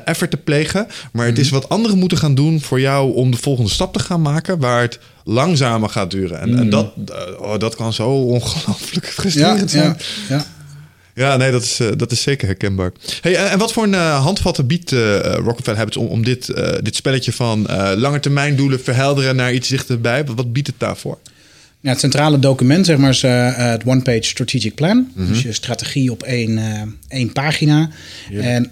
effort 0.05 0.31
te 0.31 0.37
plegen, 0.37 0.87
maar 1.13 1.27
het 1.27 1.39
is 1.39 1.51
wat 1.51 1.69
anderen 1.69 1.99
moeten 1.99 2.19
gaan 2.19 2.35
doen 2.35 2.61
voor 2.61 2.81
jou 2.81 3.15
om 3.15 3.31
de 3.31 3.37
volgende 3.37 3.71
stap 3.71 3.93
te 3.93 3.99
gaan 3.99 4.23
maken, 4.23 4.59
waar 4.59 4.81
het 4.81 4.99
langzamer 5.27 5.89
gaat 5.89 6.11
duren. 6.11 6.41
En, 6.41 6.59
en 6.59 6.71
dat, 6.71 6.93
eh, 7.09 7.41
oh, 7.41 7.59
dat 7.59 7.77
kan 7.77 7.93
zo 7.93 8.09
ongelooflijk 8.09 9.07
frustrerend 9.19 9.71
zijn. 9.71 9.97
ja, 10.29 10.37
ja. 10.37 10.45
Ja, 11.15 11.37
nee, 11.37 11.51
dat 11.51 11.63
is, 11.63 11.81
eh, 11.81 11.89
dat 11.97 12.13
is 12.13 12.23
zeker 12.23 12.47
herkenbaar. 12.47 12.93
Hey, 13.21 13.37
en, 13.37 13.51
en 13.51 13.59
wat 13.59 13.73
voor 13.73 13.83
een 13.85 13.95
eh, 13.95 14.23
handvatten 14.23 14.67
biedt 14.67 14.93
eh 14.93 15.19
Rockefeller 15.35 15.79
Habits 15.79 15.97
om, 15.97 16.07
om 16.07 16.25
dit, 16.25 16.47
dit 16.83 16.97
spelletje 16.97 17.33
van 17.33 17.67
lange 17.97 18.21
termijn 18.21 18.57
doelen 18.57 18.81
verhelderen 18.81 19.37
naar 19.37 19.53
iets 19.53 19.69
dichterbij? 19.69 20.25
Wat, 20.25 20.37
wat 20.37 20.53
biedt 20.53 20.67
het 20.67 20.79
daarvoor? 20.79 21.19
Ja, 21.81 21.91
het 21.91 22.01
centrale 22.01 22.39
document 22.39 22.87
zeg 22.87 22.97
maar, 22.97 23.11
is 23.11 23.23
het 23.23 23.85
one-page 23.85 24.23
strategic 24.23 24.75
plan. 24.75 25.11
Dus 25.15 25.43
je 25.43 25.53
strategie 25.53 26.11
op 26.11 26.23
één, 26.23 26.59
eh, 26.59 26.83
één 27.09 27.33
pagina. 27.33 27.91
En 28.33 28.71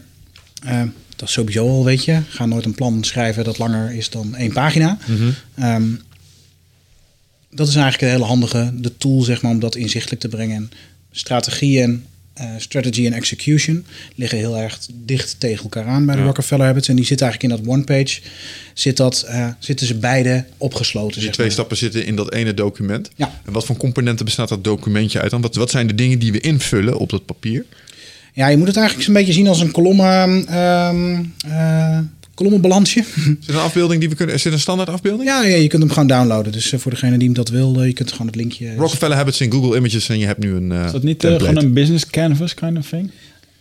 dat 1.17 1.29
is 1.29 1.33
sowieso 1.33 1.69
al, 1.69 1.85
weet 1.85 2.05
je. 2.05 2.21
Ga 2.29 2.47
nooit 2.47 2.65
een 2.65 2.75
plan 2.75 3.05
schrijven 3.05 3.45
dat 3.45 3.59
langer 3.59 3.93
is 3.93 4.11
dan 4.11 4.35
één 4.35 4.53
pagina. 4.53 4.99
Ehm, 5.55 5.83
dat 7.55 7.69
is 7.69 7.75
eigenlijk 7.75 8.03
een 8.03 8.19
hele 8.19 8.29
handige 8.29 8.73
de 8.75 8.97
tool 8.97 9.23
zeg 9.23 9.43
maar, 9.43 9.53
om 9.53 9.61
dat 9.61 9.77
inzichtelijk 9.77 10.21
te 10.21 10.29
brengen. 10.29 10.57
En 10.57 10.71
strategie 11.11 11.81
en 11.81 12.05
uh, 12.41 12.51
strategy 12.59 13.07
en 13.07 13.13
execution 13.13 13.85
liggen 14.15 14.39
heel 14.39 14.57
erg 14.57 14.79
dicht 15.05 15.41
tegen 15.41 15.63
elkaar 15.63 15.87
aan 15.87 16.07
bij 16.07 16.15
de 16.15 16.21
Ja. 16.21 16.27
Rockefeller 16.27 16.67
Habits. 16.67 16.89
En 16.89 16.97
die 16.97 17.05
zitten 17.05 17.27
eigenlijk 17.27 17.55
in 17.55 17.65
dat 17.65 17.75
one 17.75 17.85
page. 17.85 18.21
Zit 18.73 18.97
dat, 18.97 19.23
eh, 19.23 19.49
zitten 19.59 19.87
ze 19.87 19.95
beide 19.95 20.45
opgesloten. 20.59 21.21
Die 21.21 21.31
twee 21.31 21.47
maar. 21.47 21.55
stappen 21.55 21.77
zitten 21.77 22.07
in 22.07 22.17
dat 22.17 22.33
ene 22.33 22.55
document. 22.55 23.11
Ja. 23.17 23.41
En 23.45 23.53
wat 23.53 23.67
voor 23.67 23.77
componenten 23.77 24.25
bestaat 24.25 24.49
dat 24.49 24.65
documentje 24.65 25.21
uit 25.21 25.31
dan? 25.31 25.41
Wat, 25.41 25.55
wat 25.55 25.71
zijn 25.71 25.87
de 25.87 25.95
dingen 25.95 26.19
die 26.19 26.33
we 26.33 26.41
invullen 26.41 26.99
op 26.99 27.11
dat 27.11 27.25
papier? 27.25 27.65
Ja, 28.33 28.49
je 28.49 28.57
moet 28.57 28.67
het 28.67 28.77
eigenlijk 28.77 29.09
een 29.09 29.15
beetje 29.15 29.33
zien 29.33 29.49
als 29.49 29.61
een 29.61 29.71
kolommen, 29.71 30.47
ehm 30.47 31.25
eh, 31.47 31.99
kolommenbalansje. 32.35 33.01
Is 33.41 33.49
er 33.49 33.55
een 33.55 33.61
afbeelding 33.61 34.01
die 34.01 34.09
we 34.09 34.15
kunnen... 34.15 34.35
Is 34.35 34.43
dit 34.43 34.53
een 34.53 34.59
standaard 34.59 34.89
afbeelding? 34.89 35.29
ja, 35.29 35.45
ja, 35.45 35.57
je 35.57 35.69
kunt 35.69 35.83
hem 35.83 35.93
gewoon 35.93 36.09
downloaden. 36.09 36.53
Dus 36.53 36.73
eh, 36.73 36.81
voor 36.81 36.91
degene 36.91 37.17
die 37.17 37.27
hem 37.27 37.37
dat 37.37 37.49
wil, 37.49 37.83
je 37.83 37.93
kunt 37.93 38.13
gewoon 38.13 38.27
het 38.27 38.37
linkje... 38.37 38.75
Rockefeller 38.77 39.17
Habits 39.17 39.41
in 39.41 39.53
Google 39.53 39.77
Images 39.77 40.09
en 40.09 40.19
je 40.19 40.27
hebt 40.27 40.39
nu 40.39 40.55
een 40.55 40.73
eh 40.73 40.85
Is 40.85 40.93
dat 40.93 41.03
niet 41.03 41.25
eh, 41.25 41.37
gewoon 41.37 41.57
een 41.57 41.73
business 41.73 42.07
canvas 42.07 42.55
kind 42.55 42.79
of 42.79 42.89
thing? 42.89 43.11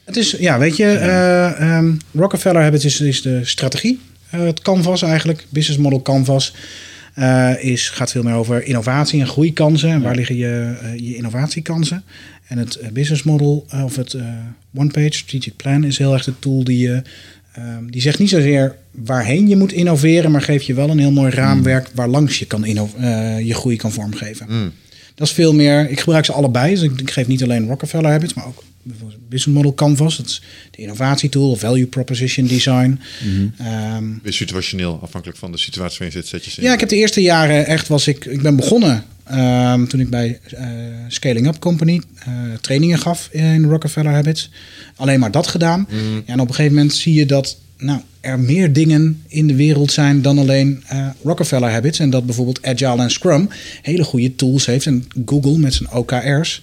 Het 0.03 0.17
is, 0.17 0.32
ja, 0.32 0.59
weet 0.59 0.78
je, 0.78 0.86
eh, 0.86 1.61
ehm, 1.61 1.91
Rockefeller 2.13 2.61
Habits 2.61 2.86
is, 2.86 3.01
is 3.01 3.21
de 3.21 3.39
strategie. 3.43 3.99
Het 4.30 4.61
canvas 4.61 5.01
eigenlijk, 5.01 5.45
business 5.49 5.82
model 5.82 6.01
canvas, 6.01 6.53
eh, 7.13 7.63
is, 7.63 7.89
gaat 7.89 8.11
veel 8.11 8.24
meer 8.24 8.34
over 8.34 8.63
innovatie 8.63 9.19
en 9.19 9.28
groeikansen. 9.28 9.89
En 9.89 10.01
waar 10.01 10.15
liggen 10.15 10.36
je, 10.36 10.76
je 10.97 11.15
innovatiekansen? 11.15 12.03
En 12.47 12.57
het 12.57 12.80
business 12.93 13.24
model, 13.24 13.65
of 13.84 13.95
het 13.95 14.13
eh, 14.13 14.26
one-page 14.74 15.13
strategic 15.13 15.55
plan, 15.55 15.84
is 15.84 15.97
heel 15.97 16.13
erg 16.13 16.24
de 16.24 16.39
tool 16.39 16.63
die 16.63 16.80
je... 16.80 17.01
ehm, 17.54 17.86
die 17.89 18.01
zegt 18.01 18.20
niet 18.20 18.30
zozeer 18.30 18.76
waarheen 18.91 19.47
je 19.47 19.56
moet 19.56 19.72
innoveren, 19.72 20.32
maar 20.32 20.41
geeft 20.41 20.66
je 20.66 20.74
wel 20.74 20.89
een 20.89 20.99
heel 20.99 21.12
mooi 21.12 21.32
raamwerk 21.32 21.89
waar 21.93 22.08
langs 22.08 22.39
je 22.39 22.45
kan 22.45 22.66
eh, 22.66 22.76
je 23.39 23.54
groei 23.54 23.76
kan 23.76 23.91
vormgeven. 23.91 24.45
Mm. 24.49 24.72
Dat 25.16 25.28
is 25.28 25.34
veel 25.34 25.54
meer. 25.54 25.89
Ik 25.89 25.99
gebruik 25.99 26.26
ze 26.26 26.32
allebei. 26.32 26.74
Dus 26.74 26.82
ik, 26.82 26.99
ik 26.99 27.12
geef 27.12 27.28
niet 27.28 27.43
alleen 27.43 27.68
Rockefeller 27.68 28.12
Habits, 28.12 28.34
maar 28.34 28.45
ook 28.45 28.64
bijvoorbeeld 28.84 29.20
Business 29.30 29.58
Model 29.58 29.74
Canvas. 29.74 30.18
Dat 30.18 30.26
is 30.26 30.41
de 30.72 30.82
innovatietool, 30.82 31.56
Value 31.56 31.86
Proposition 31.86 32.47
Design. 32.47 32.99
Weer 34.24 34.34
situationeel, 34.34 34.99
afhankelijk 35.01 35.39
van 35.39 35.51
de 35.51 35.58
situatie 35.58 35.97
waarin 35.99 36.18
je 36.18 36.24
zit, 36.24 36.28
zet 36.28 36.45
je 36.45 36.51
ze 36.51 36.62
in. 36.62 36.68
ja, 36.68 36.74
ik 36.74 36.80
heb 36.80 36.89
de 36.89 36.95
eerste 36.95 37.22
jaren 37.22 37.66
echt 37.66 37.88
was 37.88 38.08
ik. 38.08 38.26
Ik 38.26 38.41
ben 38.41 38.56
begonnen 38.56 39.04
ehm, 39.24 39.86
toen 39.86 39.99
ik 39.99 40.09
bij 40.09 40.39
eh, 40.43 40.67
Scaling 41.07 41.47
Up 41.47 41.59
Company 41.59 42.01
eh, 42.19 42.34
trainingen 42.61 42.99
gaf 42.99 43.30
in 43.32 43.63
Rockefeller 43.63 44.11
Habits. 44.11 44.49
Alleen 44.95 45.19
maar 45.19 45.32
dat 45.32 45.47
gedaan. 45.47 45.88
Ja, 45.89 46.34
en 46.34 46.39
op 46.39 46.47
een 46.47 46.55
gegeven 46.55 46.76
moment 46.76 46.93
zie 46.93 47.13
je 47.13 47.26
dat 47.26 47.57
nou, 47.78 47.99
er 48.19 48.39
meer 48.39 48.74
dingen 48.74 49.24
in 49.28 49.47
de 49.47 49.55
wereld 49.55 49.91
zijn 49.91 50.21
dan 50.21 50.38
alleen 50.38 50.84
eh, 50.88 51.07
Rockefeller 51.24 51.69
Habits. 51.69 51.99
En 51.99 52.09
dat 52.09 52.26
bijvoorbeeld 52.26 52.65
Agile 52.65 53.01
en 53.01 53.11
Scrum 53.11 53.49
hele 53.82 54.03
goede 54.03 54.36
tools 54.36 54.65
heeft. 54.65 54.86
En 54.86 55.07
Google 55.26 55.57
met 55.57 55.74
zijn 55.74 55.91
OKR's 55.91 56.61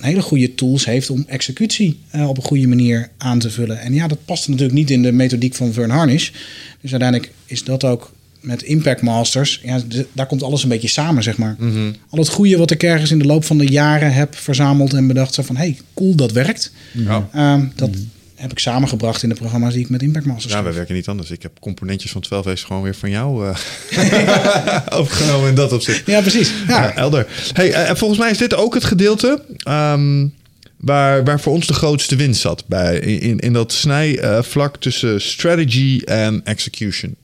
hele 0.00 0.22
goede 0.22 0.54
tools 0.54 0.84
heeft 0.84 1.10
om 1.10 1.24
executie 1.28 1.98
op 2.12 2.36
een 2.36 2.42
goede 2.42 2.66
manier 2.66 3.10
aan 3.18 3.38
te 3.38 3.50
vullen. 3.50 3.80
En 3.80 3.94
ja, 3.94 4.06
dat 4.08 4.24
past 4.24 4.48
natuurlijk 4.48 4.78
niet 4.78 4.90
in 4.90 5.02
de 5.02 5.12
methodiek 5.12 5.54
van 5.54 5.72
Vern 5.72 5.90
Harnish. 5.90 6.30
Dus 6.80 6.90
uiteindelijk 6.90 7.32
is 7.46 7.64
dat 7.64 7.84
ook 7.84 8.12
met 8.40 8.62
Impact 8.62 9.02
Masters. 9.02 9.60
Ja, 9.64 9.80
daar 10.12 10.26
komt 10.26 10.42
alles 10.42 10.62
een 10.62 10.68
beetje 10.68 10.88
samen, 10.88 11.22
zeg 11.22 11.36
maar. 11.38 11.56
Al 12.10 12.18
het 12.18 12.28
goede 12.28 12.56
wat 12.58 12.70
ik 12.70 12.82
ergens 12.82 13.10
in 13.10 13.18
de 13.18 13.24
loop 13.24 13.44
van 13.44 13.58
de 13.58 13.66
jaren 13.66 14.12
heb 14.12 14.36
verzameld 14.36 14.92
en 14.92 15.06
bedacht. 15.06 15.34
Zo 15.34 15.42
van, 15.42 15.56
hey, 15.56 15.78
cool, 15.94 16.14
dat 16.14 16.32
werkt. 16.32 16.72
Ja. 16.92 17.28
Ehm, 17.32 17.64
dat 17.74 17.90
heb 18.34 18.50
ik 18.50 18.58
samengebracht 18.58 19.22
in 19.22 19.28
de 19.28 19.34
programma's 19.34 19.72
die 19.72 19.82
ik 19.82 19.88
met 19.90 20.02
Impact 20.02 20.26
Masters 20.26 20.52
Ja, 20.52 20.52
wij 20.52 20.62
schreef. 20.62 20.76
werken 20.76 20.94
niet 20.94 21.08
anders. 21.08 21.30
Ik 21.30 21.42
heb 21.42 21.52
componentjes 21.60 22.10
van 22.10 22.20
12 22.20 22.46
A's 22.46 22.62
gewoon 22.62 22.82
weer 22.82 22.94
van 22.94 23.10
jou 23.10 23.46
eh 23.46 23.56
opgenomen 25.00 25.48
in 25.48 25.54
dat 25.54 25.72
opzicht. 25.72 26.06
Ja, 26.06 26.20
precies. 26.20 26.52
Ja, 26.68 26.82
Ja. 26.82 26.94
elder. 26.94 27.26
Hey, 27.52 27.72
eh, 27.72 27.88
en 27.88 27.96
volgens 27.96 28.20
mij 28.20 28.30
is 28.30 28.38
dit 28.38 28.54
ook 28.54 28.74
het 28.74 28.84
gedeelte 28.84 29.44
ehm, 29.58 30.26
waar, 30.76 31.24
waar 31.24 31.40
voor 31.40 31.52
ons 31.52 31.66
de 31.66 31.72
grootste 31.74 32.16
winst 32.16 32.40
zat. 32.40 32.64
Bij, 32.66 32.98
in, 32.98 33.38
in 33.38 33.52
dat 33.52 33.72
snijvlak 33.72 34.76
tussen 34.76 35.20
strategy 35.20 36.00
en 36.04 36.40
execution. 36.44 37.16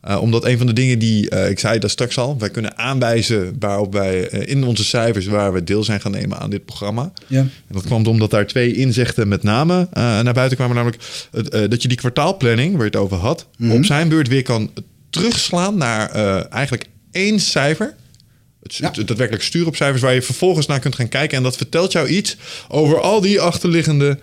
Eh, 0.00 0.22
omdat 0.22 0.44
een 0.44 0.58
van 0.58 0.66
de 0.66 0.72
dingen 0.72 0.98
die, 0.98 1.30
eh, 1.30 1.50
ik 1.50 1.58
zei 1.58 1.78
dat 1.78 1.90
straks 1.90 2.18
al, 2.18 2.38
wij 2.38 2.50
kunnen 2.50 2.78
aanwijzen 2.78 3.56
waarop 3.58 3.92
wij 3.92 4.28
eh, 4.28 4.48
in 4.48 4.64
onze 4.64 4.84
cijfers 4.84 5.26
waar 5.26 5.52
we 5.52 5.64
deel 5.64 5.84
zijn 5.84 6.00
gaan 6.00 6.10
nemen 6.12 6.38
aan 6.38 6.50
dit 6.50 6.64
programma. 6.64 7.12
Ja. 7.26 7.38
En 7.38 7.50
dat 7.68 7.82
kwam 7.82 8.06
omdat 8.06 8.30
daar 8.30 8.46
twee 8.46 8.74
inzichten 8.74 9.28
met 9.28 9.42
name 9.42 9.88
naar 9.92 10.32
buiten 10.32 10.56
kwamen. 10.56 10.76
Namelijk 10.76 11.02
dat 11.70 11.82
je 11.82 11.88
die 11.88 11.96
kwartaalplanning, 11.96 12.72
waar 12.72 12.80
je 12.80 12.90
het 12.90 12.96
over 12.96 13.16
had, 13.16 13.46
op 13.70 13.84
zijn 13.84 14.08
beurt 14.08 14.28
weer 14.28 14.42
kan 14.42 14.70
terugslaan 15.10 15.76
naar 15.76 16.10
eigenlijk 16.50 16.86
één 17.12 17.40
cijfer. 17.40 17.94
Het, 18.62 18.74
Ja. 18.76 18.90
het 18.94 19.08
daadwerkelijk 19.08 19.44
sturen 19.44 19.68
op 19.68 19.76
cijfers 19.76 20.02
waar 20.02 20.14
je 20.14 20.22
vervolgens 20.22 20.66
naar 20.66 20.80
kunt 20.80 20.94
gaan 20.94 21.08
kijken. 21.08 21.36
En 21.36 21.42
dat 21.42 21.56
vertelt 21.56 21.92
jou 21.92 22.08
iets 22.08 22.36
over 22.68 23.00
al 23.00 23.20
die 23.20 23.40
achterliggende 23.40 24.18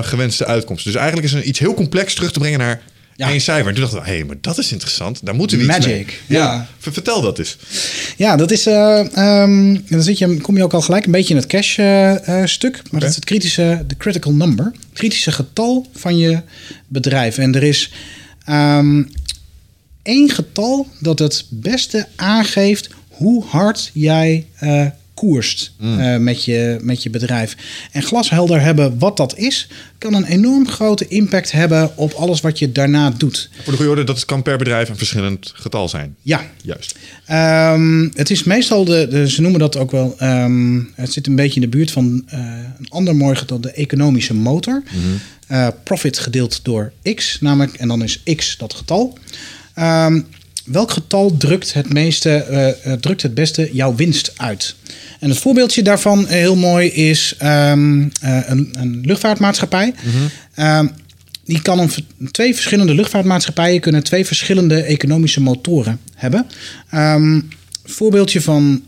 gewenste 0.00 0.46
uitkomsten. 0.46 0.92
Dus 0.92 1.00
eigenlijk 1.00 1.32
is 1.32 1.34
er 1.34 1.42
iets 1.42 1.58
heel 1.58 1.74
complex 1.74 2.14
terug 2.14 2.32
te 2.32 2.38
brengen 2.38 2.58
naar 2.58 2.82
Ja. 3.20 3.28
één 3.30 3.40
cijfer. 3.40 3.66
En 3.68 3.72
toen 3.74 3.82
dachten 3.82 4.00
we, 4.02 4.06
hé, 4.08 4.14
hey, 4.16 4.24
maar 4.24 4.36
dat 4.40 4.58
is 4.58 4.72
interessant. 4.72 5.20
Daar 5.26 5.34
moeten 5.34 5.56
we 5.58 5.64
iets 5.64 5.72
Magic, 5.76 6.20
mee. 6.26 6.38
ja. 6.38 6.66
ver- 6.78 6.92
vertel 6.92 7.20
dat 7.20 7.38
eens. 7.38 7.56
Ja, 8.16 8.36
dat 8.36 8.50
is. 8.50 8.66
eh, 8.66 9.16
ehm, 9.16 9.76
dan 9.88 10.02
zit 10.02 10.18
je, 10.18 10.36
kom 10.40 10.56
je 10.56 10.62
ook 10.62 10.72
al 10.74 10.80
gelijk 10.80 11.04
een 11.04 11.12
beetje 11.12 11.34
in 11.34 11.40
het 11.40 11.48
cash-stuk. 11.48 12.82
maar 12.90 13.00
dat 13.00 13.08
is 13.10 13.14
het 13.16 13.24
kritische, 13.24 13.84
de 13.86 13.96
critical 13.96 14.32
number. 14.32 14.64
Het 14.64 14.98
kritische 14.98 15.32
getal 15.32 15.86
van 15.94 16.18
je 16.18 16.42
bedrijf. 16.86 17.38
En 17.38 17.54
er 17.54 17.62
is 17.62 17.90
ehm, 18.44 19.02
één 20.02 20.30
getal 20.30 20.88
dat 21.00 21.18
het 21.18 21.44
beste 21.50 22.06
aangeeft 22.16 22.88
hoe 23.08 23.44
hard 23.44 23.90
jij 23.92 24.46
eh, 24.58 24.86
koerst 25.20 25.72
eh, 25.80 26.16
met, 26.16 26.44
je, 26.44 26.78
met 26.82 27.02
je 27.02 27.10
bedrijf. 27.10 27.56
En 27.92 28.02
glashelder 28.02 28.60
hebben 28.60 28.98
wat 28.98 29.16
dat 29.16 29.36
is, 29.38 29.68
kan 29.98 30.14
een 30.14 30.24
enorm 30.24 30.68
grote 30.68 31.08
impact 31.08 31.52
hebben 31.52 31.96
op 31.96 32.12
alles 32.12 32.40
wat 32.40 32.58
je 32.58 32.72
daarna 32.72 33.10
doet. 33.10 33.50
Voor 33.62 33.72
de 33.72 33.76
goede 33.78 33.90
orde, 33.90 34.04
dat 34.04 34.24
kan 34.24 34.42
per 34.42 34.58
bedrijf 34.58 34.88
een 34.88 34.96
verschillend 34.96 35.52
getal 35.54 35.88
zijn. 35.88 36.16
Ja, 36.22 36.50
Juist. 36.62 36.94
Ehm, 37.26 38.08
het 38.14 38.30
is 38.30 38.44
meestal 38.44 38.84
de, 38.84 39.06
de- 39.10 39.30
ze 39.30 39.40
noemen 39.40 39.60
dat 39.60 39.76
ook 39.76 39.90
wel, 39.90 40.14
ehm, 40.18 40.80
het 40.94 41.12
zit 41.12 41.26
een 41.26 41.36
beetje 41.36 41.60
in 41.60 41.70
de 41.70 41.76
buurt 41.76 41.90
van 41.90 42.22
eh, 42.26 42.38
een 42.78 42.88
ander 42.88 43.16
mooi 43.16 43.36
getal, 43.36 43.60
de 43.60 43.72
economische 43.72 44.34
motor. 44.34 44.82
Eh, 45.46 45.68
profit 45.84 46.18
gedeeld 46.18 46.60
door 46.64 46.92
x, 47.14 47.40
namelijk, 47.40 47.74
en 47.76 47.88
dan 47.88 48.02
is 48.02 48.22
x 48.36 48.56
dat 48.58 48.74
getal. 48.74 49.18
Ehm, 49.74 50.20
welk 50.64 50.90
getal 50.90 51.36
drukt 51.36 51.72
het, 51.72 51.92
meeste, 51.92 52.76
drukt 53.00 53.22
het 53.22 53.34
beste 53.34 53.70
jouw 53.72 53.94
winst 53.94 54.32
uit? 54.36 54.74
En 55.20 55.28
het 55.28 55.38
voorbeeldje 55.38 55.82
daarvan 55.82 56.28
eh, 56.28 56.30
heel 56.30 56.56
mooi 56.56 56.88
is 56.88 57.34
ehm, 57.38 58.08
eh, 58.20 58.38
een, 58.46 58.68
een 58.78 59.00
luchtvaartmaatschappij. 59.04 59.94
Ehm, 60.54 60.86
die 61.44 61.62
kan 61.62 61.78
een, 61.78 61.90
twee 62.30 62.54
verschillende 62.54 62.94
luchtvaartmaatschappijen 62.94 63.80
kunnen 63.80 64.02
twee 64.04 64.26
verschillende 64.26 64.82
economische 64.82 65.40
motoren 65.40 66.00
hebben. 66.14 66.46
Ehm 66.90 67.40
voorbeeldje 67.84 68.40
van 68.40 68.82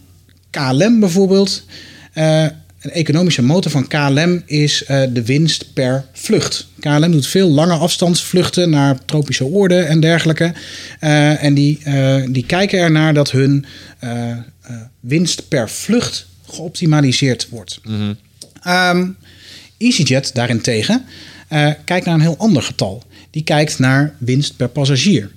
KLM 0.50 1.00
bijvoorbeeld. 1.00 1.64
Eh, 2.12 2.42
een 2.80 2.90
economische 2.90 3.42
motor 3.42 3.70
van 3.70 3.88
KLM 3.88 4.42
is 4.46 4.84
de 4.86 5.22
winst 5.24 5.72
per 5.72 6.04
vlucht. 6.12 6.68
KLM 6.80 7.12
doet 7.12 7.26
veel 7.26 7.48
lange 7.48 7.74
afstandsvluchten 7.74 8.70
naar 8.70 9.04
tropische 9.04 9.44
oorden 9.44 9.88
en 9.88 10.00
dergelijke. 10.00 10.52
En 10.98 11.54
die, 11.54 11.78
die 12.30 12.46
kijken 12.46 12.78
ernaar 12.78 13.14
dat 13.14 13.30
hun 13.30 13.64
eh, 14.62 14.76
winst 15.00 15.48
per 15.48 15.70
vlucht 15.70 16.26
geoptimaliseerd 16.46 17.48
wordt. 17.48 17.80
Ehm, 18.62 19.08
EasyJet 19.78 20.34
daarentegen 20.34 21.04
eh, 21.48 21.70
kijkt 21.84 22.06
naar 22.06 22.14
een 22.14 22.20
heel 22.20 22.38
ander 22.38 22.62
getal. 22.62 23.02
Die 23.30 23.44
kijkt 23.44 23.78
naar 23.78 24.14
winst 24.18 24.56
per 24.56 24.68
passagier. 24.68 25.30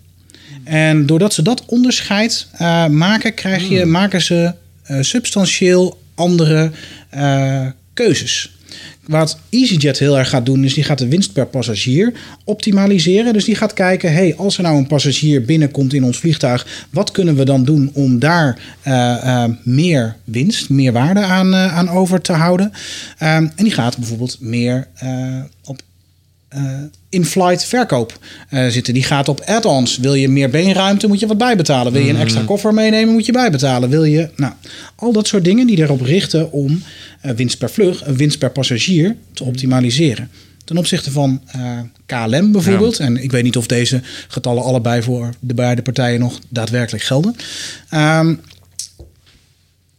En 0.64 1.06
doordat 1.06 1.34
ze 1.34 1.42
dat 1.42 1.66
onderscheid 1.66 2.48
eh, 2.52 2.88
maken, 2.88 3.34
krijg 3.34 3.70
je, 3.70 3.86
maken 3.86 4.22
ze 4.22 4.54
substantieel 5.02 6.02
andere 6.16 6.72
keuzes. 7.94 8.55
Wat 9.08 9.38
EasyJet 9.50 10.00
heel 10.00 10.18
erg 10.18 10.30
gaat 10.30 10.46
doen, 10.46 10.64
is 10.64 10.74
die 10.74 10.84
gaat 10.84 10.98
de 10.98 11.08
winst 11.08 11.34
per 11.34 11.46
passagier 11.46 12.14
optimaliseren. 12.44 13.34
Dus 13.34 13.46
die 13.46 13.56
gaat 13.56 13.74
kijken, 13.74 14.14
hey, 14.14 14.36
als 14.36 14.58
er 14.58 14.64
nou 14.64 14.78
een 14.78 14.88
passagier 14.88 15.46
binnenkomt 15.46 15.94
in 15.94 16.04
ons 16.04 16.18
vliegtuig, 16.18 16.88
wat 16.90 17.12
kunnen 17.12 17.36
we 17.36 17.46
dan 17.46 17.66
doen 17.66 17.90
om 17.94 18.20
daar 18.20 18.60
eh, 18.82 19.44
eh, 19.44 19.52
meer 19.64 20.16
winst, 20.24 20.70
meer 20.70 20.92
waarde 20.92 21.20
aan, 21.20 21.54
eh, 21.54 21.78
aan 21.78 21.90
over 21.90 22.22
te 22.22 22.34
houden? 22.34 22.72
Ehm, 23.18 23.48
en 23.56 23.64
die 23.64 23.72
gaat 23.72 23.98
bijvoorbeeld 23.98 24.38
meer 24.40 24.88
op 25.64 25.80
in-flight 27.10 27.66
verkoop 27.66 28.20
eh, 28.50 28.68
zitten. 28.68 28.94
Die 28.94 29.04
gaat 29.04 29.28
op 29.28 29.42
add-ons. 29.42 29.98
Wil 29.98 30.14
je 30.14 30.30
meer 30.30 30.50
beenruimte, 30.50 31.08
moet 31.08 31.20
je 31.20 31.28
wat 31.28 31.38
bijbetalen. 31.38 31.92
Wil 31.92 32.02
je 32.02 32.10
een 32.10 32.20
extra 32.20 32.42
koffer 32.44 32.74
meenemen, 32.74 33.14
moet 33.14 33.26
je 33.26 33.32
bijbetalen. 33.32 33.90
Wil 33.90 34.04
je, 34.04 34.30
nou, 34.36 34.54
al 34.96 35.12
dat 35.12 35.28
soort 35.28 35.44
dingen 35.44 35.68
die 35.68 35.78
erop 35.78 36.02
richten 36.02 36.52
om 36.52 36.82
eh, 37.22 37.32
winst 37.32 37.58
per 37.58 37.70
vlucht, 37.70 38.02
eh, 38.02 38.14
winst 38.14 38.38
per 38.38 38.52
passagier 38.52 39.16
te 39.34 39.44
optimaliseren. 39.44 40.30
Ten 40.64 40.78
opzichte 40.78 41.12
van 41.12 41.42
eh, 41.46 41.80
KLM 42.06 42.52
bijvoorbeeld. 42.52 43.00
En 43.00 43.24
ik 43.24 43.32
weet 43.32 43.44
niet 43.44 43.58
of 43.58 43.68
deze 43.68 44.02
getallen 44.28 44.64
allebei 44.64 45.02
voor 45.02 45.30
de 45.40 45.54
beide 45.54 45.82
partijen 45.82 46.20
nog 46.20 46.40
daadwerkelijk 46.50 47.04
gelden. 47.04 47.36
Ehm, 47.90 48.36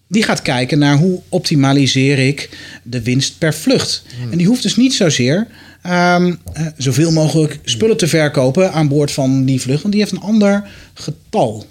die 0.08 0.22
gaat 0.22 0.42
kijken 0.42 0.78
naar 0.78 0.96
hoe 0.96 1.20
optimaliseer 1.28 2.18
ik 2.18 2.48
de 2.82 3.02
winst 3.02 3.38
per 3.38 3.54
vlucht. 3.54 4.02
En 4.30 4.38
die 4.38 4.46
hoeft 4.46 4.62
dus 4.62 4.76
niet 4.76 4.94
zozeer 4.94 5.46
ehm, 5.86 6.34
eh, 6.52 6.66
zoveel 6.76 7.12
mogelijk 7.12 7.60
spullen 7.64 7.96
te 7.96 8.08
verkopen 8.08 8.72
aan 8.72 8.88
boord 8.88 9.10
van 9.10 9.44
die 9.44 9.60
vlucht, 9.60 9.82
want 9.82 9.94
die 9.94 10.02
heeft 10.02 10.14
een 10.14 10.28
ander 10.28 10.68
getal. 10.94 11.66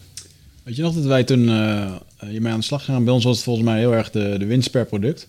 Weet 0.64 0.76
je 0.76 0.82
nog 0.82 0.96
dat 0.96 1.06
wij 1.06 1.24
toen 1.24 1.48
uh, 1.50 1.92
hiermee 2.26 2.52
aan 2.52 2.60
de 2.60 2.66
slag 2.66 2.86
gaan? 2.86 3.04
Bij 3.04 3.14
ons 3.14 3.24
was 3.24 3.36
het 3.36 3.44
volgens 3.44 3.66
mij 3.66 3.80
heel 3.80 3.94
erg 3.94 4.12
de, 4.12 4.36
de 4.40 4.46
winst 4.46 4.72
per 4.72 4.86
product. 4.86 5.28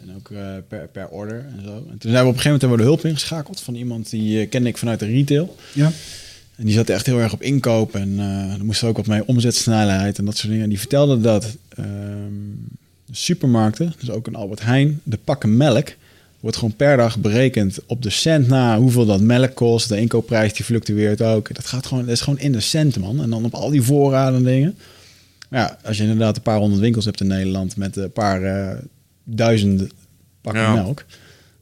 En 0.00 0.14
ook 0.16 0.28
uh, 0.28 0.38
per, 0.68 0.88
per 0.92 1.08
order 1.08 1.46
en 1.56 1.62
zo. 1.64 1.86
En 1.90 1.98
toen 1.98 2.10
zijn 2.10 2.22
we 2.22 2.28
op 2.28 2.34
een 2.34 2.40
gegeven 2.40 2.50
moment 2.50 2.60
hebben 2.60 2.70
we 2.70 2.84
de 2.84 2.88
hulp 2.88 3.04
ingeschakeld 3.04 3.60
van 3.60 3.74
iemand 3.74 4.10
die 4.10 4.40
uh, 4.40 4.48
kende 4.48 4.68
ik 4.68 4.78
vanuit 4.78 4.98
de 4.98 5.06
retail. 5.06 5.56
Ja. 5.72 5.92
En 6.56 6.64
die 6.64 6.74
zat 6.74 6.88
echt 6.88 7.06
heel 7.06 7.20
erg 7.20 7.32
op 7.32 7.42
inkoop 7.42 7.94
en 7.94 8.08
uh, 8.08 8.52
er 8.52 8.64
moest 8.64 8.84
ook 8.84 8.96
wat 8.96 9.06
mee 9.06 9.26
omzetsnelheid 9.26 10.18
en 10.18 10.24
dat 10.24 10.36
soort 10.36 10.48
dingen. 10.48 10.62
En 10.62 10.68
die 10.68 10.78
vertelde 10.78 11.20
dat 11.20 11.56
uh, 11.78 11.84
supermarkten, 13.10 13.94
dus 13.98 14.10
ook 14.10 14.26
een 14.26 14.34
Albert 14.34 14.62
Heijn, 14.62 15.00
de 15.02 15.18
pakken 15.24 15.56
melk 15.56 15.88
wordt 16.44 16.58
gewoon 16.58 16.76
per 16.76 16.96
dag 16.96 17.18
berekend 17.18 17.78
op 17.86 18.02
de 18.02 18.10
cent 18.10 18.48
na 18.48 18.78
hoeveel 18.78 19.06
dat 19.06 19.20
melk 19.20 19.54
kost. 19.54 19.88
De 19.88 20.00
inkoopprijs 20.00 20.52
die 20.52 20.64
fluctueert 20.64 21.22
ook. 21.22 21.54
Dat 21.54 21.66
gaat 21.66 21.86
gewoon, 21.86 22.04
dat 22.04 22.12
is 22.12 22.20
gewoon 22.20 22.38
in 22.38 22.52
de 22.52 22.60
cent 22.60 22.98
man. 22.98 23.22
En 23.22 23.30
dan 23.30 23.44
op 23.44 23.54
al 23.54 23.70
die 23.70 23.82
voorraden 23.82 24.38
en 24.38 24.44
dingen. 24.44 24.76
Ja, 25.50 25.78
als 25.84 25.96
je 25.96 26.02
inderdaad 26.02 26.36
een 26.36 26.42
paar 26.42 26.58
honderd 26.58 26.80
winkels 26.80 27.04
hebt 27.04 27.20
in 27.20 27.26
Nederland 27.26 27.76
met 27.76 27.96
een 27.96 28.12
paar 28.12 28.42
uh, 28.42 28.78
duizend 29.24 29.92
pakken 30.40 30.62
ja. 30.62 30.74
melk, 30.74 31.04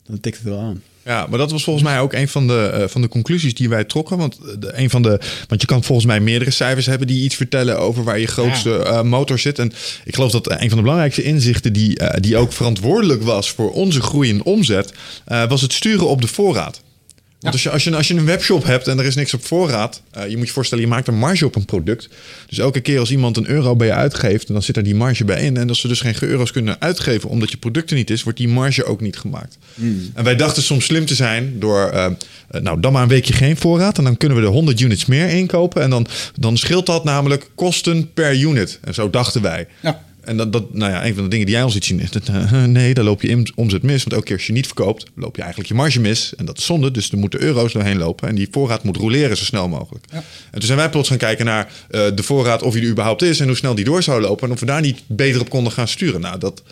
dan 0.02 0.20
tikt 0.20 0.36
het 0.36 0.46
wel 0.46 0.58
aan. 0.58 0.82
Ja, 1.04 1.26
maar 1.28 1.38
dat 1.38 1.50
was 1.50 1.64
volgens 1.64 1.84
mij 1.84 2.00
ook 2.00 2.12
een 2.12 2.28
van 2.28 2.46
de, 2.46 2.70
uh, 2.74 2.88
van 2.88 3.00
de 3.00 3.08
conclusies 3.08 3.54
die 3.54 3.68
wij 3.68 3.84
trokken. 3.84 4.18
Want, 4.18 4.38
de, 4.58 4.78
een 4.78 4.90
van 4.90 5.02
de, 5.02 5.20
want 5.48 5.60
je 5.60 5.66
kan 5.66 5.84
volgens 5.84 6.06
mij 6.06 6.20
meerdere 6.20 6.50
cijfers 6.50 6.86
hebben 6.86 7.06
die 7.06 7.24
iets 7.24 7.34
vertellen 7.36 7.78
over 7.78 8.04
waar 8.04 8.18
je 8.18 8.26
grootste 8.26 8.80
uh, 8.84 9.02
motor 9.02 9.38
zit. 9.38 9.58
En 9.58 9.72
ik 10.04 10.14
geloof 10.14 10.30
dat 10.30 10.50
een 10.50 10.68
van 10.68 10.76
de 10.76 10.82
belangrijkste 10.82 11.22
inzichten 11.22 11.72
die, 11.72 12.00
uh, 12.00 12.08
die 12.20 12.36
ook 12.36 12.52
verantwoordelijk 12.52 13.22
was 13.22 13.50
voor 13.50 13.72
onze 13.72 14.02
groei 14.02 14.28
in 14.28 14.44
omzet, 14.44 14.92
was 15.48 15.60
het 15.60 15.72
sturen 15.72 16.08
op 16.08 16.20
de 16.20 16.26
voorraad. 16.26 16.82
Want 17.42 17.54
als, 17.54 17.62
je, 17.62 17.70
als, 17.70 17.84
je, 17.84 17.96
als 17.96 18.08
je 18.08 18.14
een 18.14 18.24
webshop 18.24 18.64
hebt 18.64 18.88
en 18.88 18.98
er 18.98 19.04
is 19.04 19.14
niks 19.14 19.34
op 19.34 19.44
voorraad, 19.44 20.02
uh, 20.16 20.28
je 20.28 20.36
moet 20.36 20.46
je 20.46 20.52
voorstellen, 20.52 20.84
je 20.84 20.90
maakt 20.90 21.08
een 21.08 21.18
marge 21.18 21.46
op 21.46 21.56
een 21.56 21.64
product. 21.64 22.08
Dus 22.48 22.58
elke 22.58 22.80
keer 22.80 22.98
als 22.98 23.10
iemand 23.10 23.36
een 23.36 23.48
euro 23.48 23.76
bij 23.76 23.86
je 23.86 23.92
uitgeeft, 23.92 24.46
dan 24.46 24.62
zit 24.62 24.76
er 24.76 24.82
die 24.82 24.94
marge 24.94 25.24
bij 25.24 25.42
in. 25.42 25.56
En 25.56 25.68
als 25.68 25.80
ze 25.80 25.88
dus 25.88 26.00
geen 26.00 26.14
euro's 26.20 26.50
kunnen 26.50 26.80
uitgeven 26.80 27.28
omdat 27.28 27.50
je 27.50 27.56
product 27.56 27.90
er 27.90 27.96
niet 27.96 28.10
is, 28.10 28.22
wordt 28.22 28.38
die 28.38 28.48
marge 28.48 28.84
ook 28.84 29.00
niet 29.00 29.16
gemaakt. 29.16 29.58
Mm. 29.74 30.10
En 30.14 30.24
wij 30.24 30.36
dachten 30.36 30.62
soms 30.62 30.84
slim 30.84 31.06
te 31.06 31.14
zijn 31.14 31.58
door, 31.58 31.90
uh, 31.94 32.06
nou 32.60 32.80
dan 32.80 32.92
maar 32.92 33.02
een 33.02 33.08
weekje 33.08 33.32
geen 33.32 33.56
voorraad. 33.56 33.98
En 33.98 34.04
dan 34.04 34.16
kunnen 34.16 34.38
we 34.38 34.44
de 34.44 34.50
100 34.50 34.80
units 34.80 35.06
meer 35.06 35.28
inkopen. 35.28 35.82
En 35.82 35.90
dan, 35.90 36.06
dan 36.34 36.56
scheelt 36.56 36.86
dat 36.86 37.04
namelijk 37.04 37.50
kosten 37.54 38.12
per 38.12 38.40
unit. 38.40 38.78
En 38.84 38.94
zo 38.94 39.10
dachten 39.10 39.42
wij. 39.42 39.66
Ja. 39.80 40.02
En 40.24 40.36
dat, 40.36 40.52
dat, 40.52 40.74
nou 40.74 40.92
ja, 40.92 41.06
een 41.06 41.14
van 41.14 41.22
de 41.22 41.28
dingen 41.28 41.46
die 41.46 41.54
jij 41.54 41.64
ons 41.64 41.72
ziet 41.72 41.84
zien 41.84 42.00
is 42.00 42.10
dat 42.10 42.28
uh, 42.28 42.64
nee, 42.64 42.94
dan 42.94 43.04
loop 43.04 43.22
je 43.22 43.52
omzet 43.54 43.82
mis. 43.82 44.02
Want 44.02 44.12
elke 44.12 44.24
keer 44.24 44.36
als 44.36 44.46
je 44.46 44.52
niet 44.52 44.66
verkoopt, 44.66 45.06
loop 45.14 45.36
je 45.36 45.40
eigenlijk 45.40 45.70
je 45.70 45.76
marge 45.76 46.00
mis. 46.00 46.34
En 46.36 46.44
dat 46.44 46.58
is 46.58 46.64
zonde, 46.64 46.90
dus 46.90 47.10
er 47.10 47.18
moeten 47.18 47.40
euro's 47.40 47.72
doorheen 47.72 47.98
lopen. 47.98 48.28
En 48.28 48.34
die 48.34 48.48
voorraad 48.50 48.84
moet 48.84 48.96
roleren 48.96 49.36
zo 49.36 49.44
snel 49.44 49.68
mogelijk. 49.68 50.04
Ja. 50.10 50.16
En 50.16 50.58
toen 50.58 50.62
zijn 50.62 50.78
wij 50.78 50.90
plots 50.90 51.08
gaan 51.08 51.18
kijken 51.18 51.44
naar 51.44 51.72
uh, 51.90 52.00
de 52.14 52.22
voorraad, 52.22 52.62
of 52.62 52.72
die 52.72 52.82
er 52.82 52.88
überhaupt 52.88 53.22
is 53.22 53.40
en 53.40 53.46
hoe 53.46 53.56
snel 53.56 53.74
die 53.74 53.84
door 53.84 54.02
zou 54.02 54.20
lopen. 54.20 54.46
En 54.46 54.52
of 54.52 54.60
we 54.60 54.66
daar 54.66 54.80
niet 54.80 55.02
beter 55.06 55.40
op 55.40 55.50
konden 55.50 55.72
gaan 55.72 55.88
sturen. 55.88 56.20
Nou, 56.20 56.38
dat, 56.38 56.62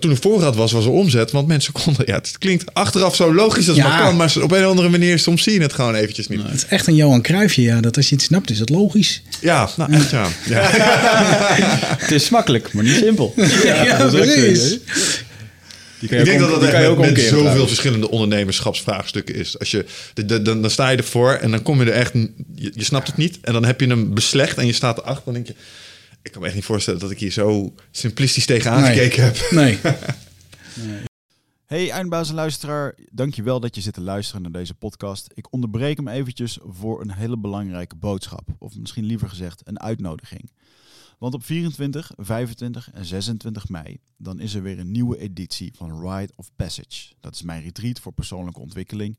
toen 0.00 0.10
er 0.10 0.16
voorraad 0.16 0.56
was, 0.56 0.72
was 0.72 0.84
er 0.84 0.90
omzet. 0.90 1.30
Want 1.30 1.46
mensen 1.46 1.72
konden... 1.84 2.06
Ja, 2.06 2.14
het 2.14 2.38
klinkt 2.38 2.74
achteraf 2.74 3.16
zo 3.16 3.34
logisch 3.34 3.68
als 3.68 3.76
ja. 3.76 3.88
maar 3.88 4.00
kan. 4.00 4.16
Maar 4.16 4.34
op 4.42 4.52
een 4.52 4.64
of 4.64 4.70
andere 4.70 4.88
manier, 4.88 5.18
soms 5.18 5.42
zie 5.42 5.52
je 5.52 5.60
het 5.60 5.72
gewoon 5.72 5.94
eventjes 5.94 6.28
niet. 6.28 6.38
Nou, 6.38 6.50
het 6.50 6.62
is 6.62 6.66
echt 6.66 6.86
een 6.86 6.94
Johan 6.94 7.22
Cruijffje, 7.22 7.62
ja. 7.62 7.80
Dat 7.80 7.96
als 7.96 8.08
je 8.08 8.14
het 8.14 8.24
snapt, 8.24 8.50
is 8.50 8.58
het 8.58 8.68
logisch. 8.68 9.22
Ja, 9.40 9.68
nou 9.76 9.92
echt 9.92 10.10
ja. 10.10 10.28
ja. 10.54 10.62
het 12.02 12.10
is 12.10 12.24
smakkelijk, 12.24 12.72
maar 12.72 12.84
niet 12.84 12.96
simpel. 12.96 13.34
Ja, 13.64 13.84
ja 13.84 14.08
precies. 14.08 14.78
Ik 16.00 16.24
denk 16.24 16.40
dat 16.40 16.50
dat 16.50 16.62
echt 16.62 16.86
ook 16.86 16.98
met, 16.98 17.10
met 17.10 17.20
zoveel 17.20 17.38
trouwens. 17.38 17.66
verschillende 17.66 18.10
ondernemerschapsvraagstukken 18.10 19.34
is. 19.34 19.58
Als 19.58 19.70
je, 19.70 19.84
de, 20.14 20.24
de, 20.24 20.42
dan, 20.42 20.60
dan 20.60 20.70
sta 20.70 20.88
je 20.88 20.96
ervoor 20.96 21.32
en 21.32 21.50
dan 21.50 21.62
kom 21.62 21.80
je 21.80 21.90
er 21.90 21.96
echt... 21.96 22.12
Je, 22.54 22.72
je 22.74 22.84
snapt 22.84 23.06
het 23.06 23.16
niet. 23.16 23.38
En 23.42 23.52
dan 23.52 23.64
heb 23.64 23.80
je 23.80 23.86
hem 23.86 24.14
beslecht 24.14 24.58
en 24.58 24.66
je 24.66 24.72
staat 24.72 24.98
erachter. 24.98 25.24
Dan 25.24 25.34
denk 25.34 25.46
je... 25.46 25.54
Ik 26.26 26.32
kan 26.32 26.40
me 26.40 26.46
echt 26.46 26.56
niet 26.56 26.64
voorstellen 26.64 27.00
dat 27.00 27.10
ik 27.10 27.18
hier 27.18 27.30
zo 27.30 27.74
simplistisch 27.90 28.46
tegenaan 28.46 28.80
nee. 28.80 28.92
gekeken 28.92 29.24
heb. 29.24 29.36
Nee. 29.50 29.78
nee. 30.86 31.02
Hey 31.66 31.90
eindbaas 31.90 32.28
en 32.28 32.34
luisteraar, 32.34 32.94
dankjewel 33.10 33.60
dat 33.60 33.74
je 33.74 33.80
zit 33.80 33.94
te 33.94 34.00
luisteren 34.00 34.42
naar 34.42 34.52
deze 34.52 34.74
podcast. 34.74 35.30
Ik 35.34 35.52
onderbreek 35.52 35.96
hem 35.96 36.08
eventjes 36.08 36.58
voor 36.62 37.00
een 37.00 37.12
hele 37.12 37.38
belangrijke 37.38 37.96
boodschap. 37.96 38.48
Of 38.58 38.76
misschien 38.76 39.04
liever 39.04 39.28
gezegd 39.28 39.60
een 39.64 39.80
uitnodiging. 39.80 40.50
Want 41.18 41.34
op 41.34 41.44
24, 41.44 42.12
25 42.16 42.90
en 42.92 43.04
26 43.04 43.68
mei, 43.68 43.98
dan 44.16 44.40
is 44.40 44.54
er 44.54 44.62
weer 44.62 44.78
een 44.78 44.90
nieuwe 44.90 45.18
editie 45.18 45.72
van 45.76 46.08
Ride 46.08 46.32
of 46.36 46.50
Passage. 46.56 47.12
Dat 47.20 47.34
is 47.34 47.42
mijn 47.42 47.62
retreat 47.62 48.00
voor 48.00 48.12
persoonlijke 48.12 48.60
ontwikkeling. 48.60 49.18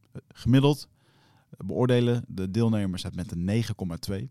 Gemiddeld 0.27 0.87
beoordelen 1.57 2.23
de 2.27 2.51
deelnemers 2.51 3.03
het 3.03 3.15
met 3.15 3.31
een 3.31 3.63
9,2. 4.09 4.29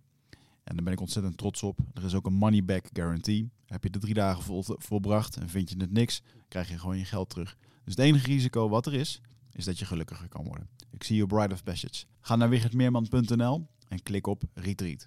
En 0.65 0.77
daar 0.77 0.85
ben 0.85 0.93
ik 0.93 1.01
ontzettend 1.01 1.37
trots 1.37 1.63
op. 1.63 1.79
Er 1.95 2.05
is 2.05 2.15
ook 2.15 2.27
een 2.27 2.33
money 2.33 2.65
back 2.65 2.87
guarantee. 2.93 3.51
Heb 3.67 3.85
je 3.85 3.91
de 3.91 3.99
drie 3.99 4.15
dagen 4.15 4.43
vol, 4.43 4.65
volbracht 4.67 5.37
en 5.37 5.49
vind 5.49 5.71
je 5.71 5.77
het 5.79 5.93
niks, 5.93 6.23
krijg 6.49 6.69
je 6.69 6.79
gewoon 6.79 6.99
je 6.99 7.05
geld 7.05 7.31
terug. 7.31 7.57
Dus 7.85 7.95
het 7.95 8.05
enige 8.05 8.27
risico 8.27 8.69
wat 8.69 8.87
er 8.87 8.95
is, 8.95 9.21
is 9.53 9.65
dat 9.65 9.79
je 9.79 9.85
gelukkiger 9.85 10.29
kan 10.29 10.45
worden. 10.45 10.69
Ik 10.91 11.05
zie 11.05 11.17
je 11.17 11.27
Bride 11.27 11.55
of 11.55 11.63
Passage. 11.63 12.05
Ga 12.21 12.37
naar 12.37 12.49
wichertmeerman.nl 12.49 13.67
en 13.89 14.03
klik 14.03 14.27
op 14.27 14.43
Retreat. 14.55 15.07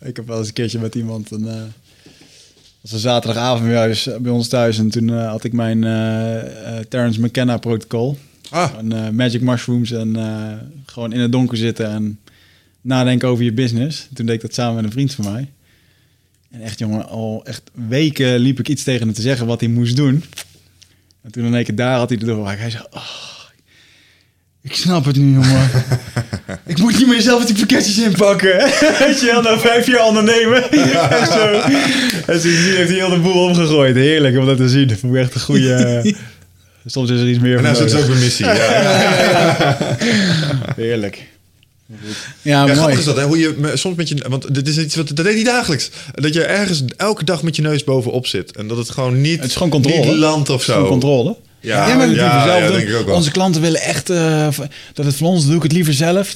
Ik 0.00 0.16
heb 0.16 0.26
wel 0.26 0.38
eens 0.38 0.48
een 0.48 0.54
keertje 0.54 0.78
met 0.78 0.94
iemand 0.94 1.30
een... 1.30 1.44
Uh 1.44 1.64
was 2.80 2.92
een 2.92 2.98
zaterdagavond 2.98 3.68
bij, 4.22 4.32
ons 4.32 4.48
thuis 4.48 4.78
en 4.78 4.90
toen 4.90 5.08
uh, 5.08 5.28
had 5.28 5.44
ik 5.44 5.52
mijn 5.52 5.82
uh, 5.82 6.78
Terence 6.78 7.20
McKenna 7.20 7.56
protocol. 7.56 8.18
Ah. 8.54 8.70
En, 8.78 9.14
magic 9.14 9.40
mushrooms 9.40 9.90
en 9.90 10.16
gewoon 10.86 11.12
in 11.12 11.20
het 11.20 11.32
donker 11.32 11.56
zitten 11.56 11.86
en 11.86 12.18
nadenken 12.80 13.28
over 13.28 13.44
je 13.44 13.52
business. 13.52 14.08
Toen 14.12 14.26
deed 14.26 14.34
ik 14.34 14.40
dat 14.40 14.54
samen 14.54 14.74
met 14.74 14.84
een 14.84 14.92
vriend 14.92 15.14
van 15.14 15.32
mij. 15.32 15.50
En 16.50 16.60
echt 16.60 16.78
jongen, 16.78 17.08
al 17.08 17.44
echt 17.44 17.62
weken 17.88 18.38
liep 18.38 18.58
ik 18.58 18.68
iets 18.68 18.82
tegen 18.82 19.06
hem 19.06 19.14
te 19.14 19.22
zeggen 19.22 19.46
wat 19.46 19.60
hij 19.60 19.68
moest 19.68 19.96
doen. 19.96 20.24
En 21.22 21.30
toen 21.30 21.44
in 21.44 21.54
één 21.54 21.64
keer 21.64 21.74
daar 21.74 21.96
had 21.96 22.08
hij 22.08 22.18
erdoor. 22.18 22.46
Hij 22.46 22.70
zei, 22.70 22.84
oh, 22.90 23.34
ik 24.62 24.74
snap 24.74 25.04
het 25.04 25.16
nu 25.16 25.32
jongen. 25.32 25.70
ik 26.66 26.78
moet 26.78 26.98
niet 26.98 27.06
meer 27.06 27.20
zelf 27.20 27.44
die 27.44 27.56
pakketjes 27.56 27.98
inpakken. 27.98 28.56
Weet 28.98 29.20
je 29.20 29.26
wel, 29.32 29.42
na 29.42 29.58
vijf 29.58 29.86
jaar 29.86 30.06
ondernemen. 30.06 30.70
en 31.20 31.26
zo. 31.26 31.60
En 32.26 32.40
sindsdien 32.40 32.74
heeft 32.74 32.88
hij 32.88 32.98
heel 32.98 33.10
de 33.10 33.20
boel 33.20 33.44
omgegooid. 33.44 33.94
Heerlijk 33.94 34.38
om 34.38 34.46
dat 34.46 34.56
te 34.56 34.68
zien. 34.68 34.88
Dat 34.88 34.98
vond 34.98 35.14
ik 35.14 35.20
echt 35.20 35.34
een 35.34 35.40
goede... 35.40 36.14
Soms 36.86 37.10
is 37.10 37.20
er 37.20 37.28
iets 37.28 37.38
meer 37.38 37.56
en 37.56 37.64
van 37.64 37.72
nou 37.72 37.88
zit 37.88 38.02
ook 38.02 38.08
een 38.08 38.18
missie. 38.18 38.46
Ja. 38.54 39.76
Heerlijk. 40.76 41.22
Ja, 41.86 41.96
Ja, 42.42 42.60
mooi. 42.64 42.74
grappig 42.76 42.98
is 42.98 43.04
dat, 43.04 43.16
hè? 43.16 43.24
Hoe 43.24 43.38
je 43.38 43.70
soms 43.74 43.96
met 43.96 44.08
je... 44.08 44.24
Want 44.28 44.54
dit 44.54 44.68
is 44.68 44.78
iets 44.78 44.94
wat... 44.94 45.06
Dat 45.14 45.24
deed 45.24 45.34
hij 45.34 45.44
dagelijks. 45.44 45.90
Dat 46.14 46.34
je 46.34 46.44
ergens 46.44 46.82
elke 46.96 47.24
dag 47.24 47.42
met 47.42 47.56
je 47.56 47.62
neus 47.62 47.84
bovenop 47.84 48.26
zit. 48.26 48.56
En 48.56 48.68
dat 48.68 48.76
het 48.76 48.90
gewoon 48.90 49.20
niet... 49.20 49.40
Het 49.40 49.48
is 49.48 49.52
gewoon 49.54 49.70
controle. 49.70 50.06
Niet 50.06 50.14
landt 50.14 50.48
of 50.50 50.62
zo. 50.62 50.86
controle. 50.86 51.36
Ja, 51.60 51.86
maar 51.86 51.88
ja, 51.88 52.06
dat 52.06 52.16
ja, 52.16 52.22
liever 52.22 52.50
zelf 52.50 52.62
doen. 52.66 52.76
denk 52.76 52.88
ik 52.88 52.96
ook 52.96 53.06
wel. 53.06 53.14
Onze 53.14 53.30
klanten 53.30 53.60
willen 53.60 53.80
echt... 53.80 54.10
eh, 54.10 54.48
dat 54.94 55.06
het 55.06 55.14
van 55.16 55.26
ons 55.26 55.46
doe 55.46 55.56
ik 55.56 55.62
het 55.62 55.72
liever 55.72 55.94
zelf. 55.94 56.34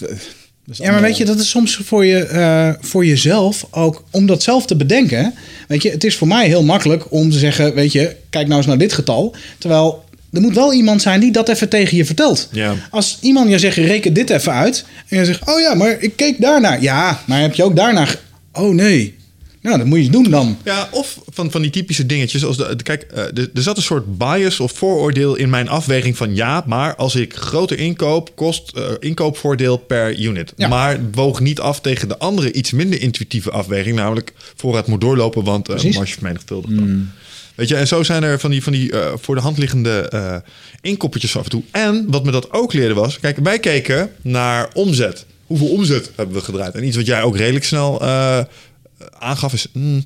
Ja, 0.73 0.91
maar 0.93 1.01
weet 1.01 1.17
je, 1.17 1.25
dat 1.25 1.39
is 1.39 1.49
soms 1.51 1.81
voor, 1.85 2.05
je, 2.05 2.19
eh, 2.19 2.71
voor 2.81 3.05
jezelf 3.07 3.67
ook 3.71 4.05
om 4.11 4.27
dat 4.27 4.43
zelf 4.43 4.67
te 4.67 4.77
bedenken. 4.77 5.35
Weet 5.69 5.83
je, 5.83 5.91
het 5.91 6.05
is 6.05 6.17
voor 6.17 6.29
mij 6.29 6.47
heel 6.47 6.63
makkelijk 6.63 7.13
om 7.13 7.31
te 7.31 7.39
zeggen: 7.39 7.75
Weet 7.75 7.93
je, 7.93 8.17
kijk 8.31 8.47
nou 8.47 8.59
eens 8.59 8.67
naar 8.67 8.79
dit 8.79 8.93
getal. 8.93 9.35
Terwijl 9.59 10.05
er 10.33 10.41
moet 10.41 10.55
wel 10.55 10.73
iemand 10.73 11.03
zijn 11.03 11.21
die 11.21 11.33
dat 11.33 11.49
even 11.49 11.69
tegen 11.69 11.97
je 11.97 12.05
vertelt. 12.05 12.49
Ja. 12.53 12.75
Als 12.91 13.19
iemand 13.21 13.51
je 13.51 13.59
zegt: 13.59 13.77
reken 13.77 14.13
dit 14.13 14.31
even 14.31 14.53
uit. 14.53 14.85
En 15.09 15.19
je 15.19 15.25
zegt: 15.25 15.49
Oh 15.49 15.61
ja, 15.61 15.75
maar 15.75 15.97
ik 16.01 16.17
keek 16.17 16.41
daarnaar. 16.41 16.83
Ja, 16.83 17.23
maar 17.27 17.41
heb 17.41 17.55
je 17.55 17.65
ook 17.65 17.77
daarnaar. 17.77 18.19
Oh 18.53 18.75
nee. 18.75 19.17
Nou, 19.61 19.79
dat 19.79 19.87
moet 19.87 20.05
je 20.05 20.11
doen 20.11 20.31
dan. 20.31 20.59
Ja, 20.65 20.89
of 20.93 21.21
van, 21.31 21.51
van 21.51 21.63
die 21.63 21.71
typische 21.71 22.07
dingetjes. 22.07 22.45
Als 22.45 22.57
de, 22.57 22.77
kijk, 22.83 23.03
eh, 23.03 23.23
er, 23.25 23.51
zat 23.55 23.77
een 23.77 23.83
soort 23.83 24.19
bias 24.19 24.61
of 24.61 24.73
vooroordeel 24.73 25.35
in 25.35 25.51
mijn 25.51 25.69
afweging 25.69 26.17
van 26.17 26.35
ja, 26.35 26.65
maar 26.67 26.97
als 26.97 27.15
ik 27.15 27.35
groter 27.35 27.79
inkoop, 27.79 28.37
kost 28.37 28.73
eh, 28.75 28.85
inkoopvoordeel 28.99 29.77
per 29.77 30.21
unit. 30.21 30.53
Ja. 30.57 30.69
Maar 30.69 31.01
woog 31.13 31.41
niet 31.41 31.61
af 31.61 31.81
tegen 31.81 32.09
de 32.09 32.19
andere 32.19 32.53
iets 32.53 32.71
minder 32.71 33.01
intuïtieve 33.01 33.51
afweging, 33.51 33.97
namelijk 33.97 34.33
voorraad 34.57 34.87
moet 34.87 35.01
doorlopen, 35.01 35.45
want 35.45 35.69
uh, 35.69 35.95
marge 35.95 36.13
vermenigvuldigt 36.13 36.77
dan. 36.77 37.11
Weet 37.59 37.69
je, 37.69 37.77
en 37.77 37.87
zo 37.87 38.03
zijn 38.03 38.23
er 38.23 38.39
van 38.41 38.51
die, 38.51 38.63
van 38.63 38.73
die 38.73 38.93
eh, 38.93 39.13
voor 39.17 39.35
de 39.35 39.41
hand 39.41 39.59
liggende 39.59 40.09
eh 40.09 40.37
inkoppertjes 40.81 41.37
af 41.37 41.45
en 41.45 41.51
toe. 41.51 41.63
En 41.71 42.05
wat 42.11 42.25
me 42.25 42.31
dat 42.31 42.53
ook 42.53 42.73
leerde 42.73 42.95
was, 42.95 43.21
kijk, 43.21 43.39
wij 43.43 43.59
keken 43.59 44.11
naar 44.23 44.71
omzet. 44.75 45.27
Hoeveel 45.47 45.69
omzet 45.69 46.11
hebben 46.17 46.35
we 46.35 46.43
gedraaid? 46.43 46.75
En 46.75 46.87
iets 46.87 46.97
wat 46.97 47.07
jij 47.07 47.23
ook 47.23 47.37
redelijk 47.37 47.65
snel 47.65 48.01
eh, 48.01 48.41
aangaf 49.19 49.53
is... 49.53 49.67
mm, 49.73 50.03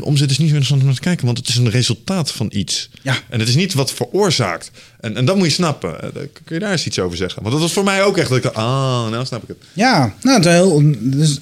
Omzet 0.00 0.30
is 0.30 0.38
niet 0.38 0.48
zo 0.48 0.54
interessant 0.54 0.80
om 0.80 0.86
naar 0.86 0.94
te 0.94 1.00
kijken, 1.00 1.26
want 1.26 1.38
het 1.38 1.48
is 1.48 1.56
een 1.56 1.70
resultaat 1.70 2.32
van 2.32 2.48
iets. 2.52 2.90
Ja. 3.02 3.16
En 3.28 3.38
het 3.40 3.48
is 3.48 3.54
niet 3.54 3.74
wat 3.74 3.92
veroorzaakt. 3.92 4.70
En, 5.00 5.16
en 5.16 5.24
dat 5.24 5.36
moet 5.36 5.46
je 5.46 5.52
snappen. 5.52 6.12
Kun 6.12 6.54
je 6.54 6.58
daar 6.58 6.72
eens 6.72 6.86
iets 6.86 6.98
over 6.98 7.16
zeggen? 7.16 7.42
Want 7.42 7.54
dat 7.54 7.62
was 7.62 7.72
voor 7.72 7.84
mij 7.84 8.02
ook 8.04 8.16
echt 8.16 8.28
dat 8.28 8.36
ik 8.36 8.42
dacht, 8.42 8.56
ah, 8.56 9.08
nou 9.10 9.24
snap 9.26 9.42
ik 9.42 9.48
het. 9.48 9.56
Ja, 9.72 10.14
nou, 10.22 10.36
het 10.36 10.46
is 10.46 10.52
heel, 10.52 10.82
dus 11.00 11.38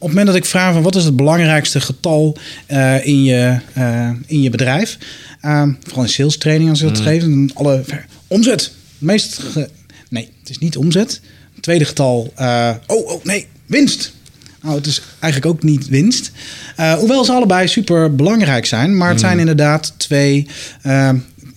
op 0.00 0.08
het 0.08 0.16
moment 0.16 0.26
dat 0.26 0.36
ik 0.36 0.44
vraag 0.44 0.72
van 0.72 0.82
wat 0.82 0.96
is 0.96 1.04
het 1.04 1.16
belangrijkste 1.16 1.80
getal 1.80 2.36
eh, 2.66 3.06
in, 3.06 3.24
je, 3.24 3.58
eh, 3.72 4.10
in 4.26 4.42
je 4.42 4.50
bedrijf, 4.50 4.98
eh, 5.40 5.62
vooral 5.82 6.02
in 6.02 6.08
sales 6.08 6.36
training 6.38 6.70
als 6.70 6.78
je 6.80 6.86
dat 6.86 7.00
geeft, 7.00 7.24
dan 7.24 7.50
alle 7.54 7.82
omzet. 8.26 8.72
Meest 8.98 9.38
ge- 9.38 9.70
nee, 10.08 10.28
het 10.40 10.50
is 10.50 10.58
niet 10.58 10.76
omzet. 10.76 11.20
Het 11.54 11.62
tweede 11.62 11.84
getal, 11.84 12.32
oh, 12.36 12.74
oh 12.86 13.24
nee, 13.24 13.46
winst. 13.66 14.12
Nou, 14.62 14.76
het 14.76 14.86
is 14.86 15.02
eigenlijk 15.20 15.54
ook 15.54 15.62
niet 15.62 15.88
winst. 15.88 16.30
Hoewel 16.76 17.24
ze 17.24 17.32
allebei 17.32 17.68
super 17.68 18.14
belangrijk 18.14 18.66
zijn, 18.66 18.96
maar 18.96 19.08
het 19.08 19.20
zijn 19.20 19.38
inderdaad 19.38 19.94
twee. 19.96 20.46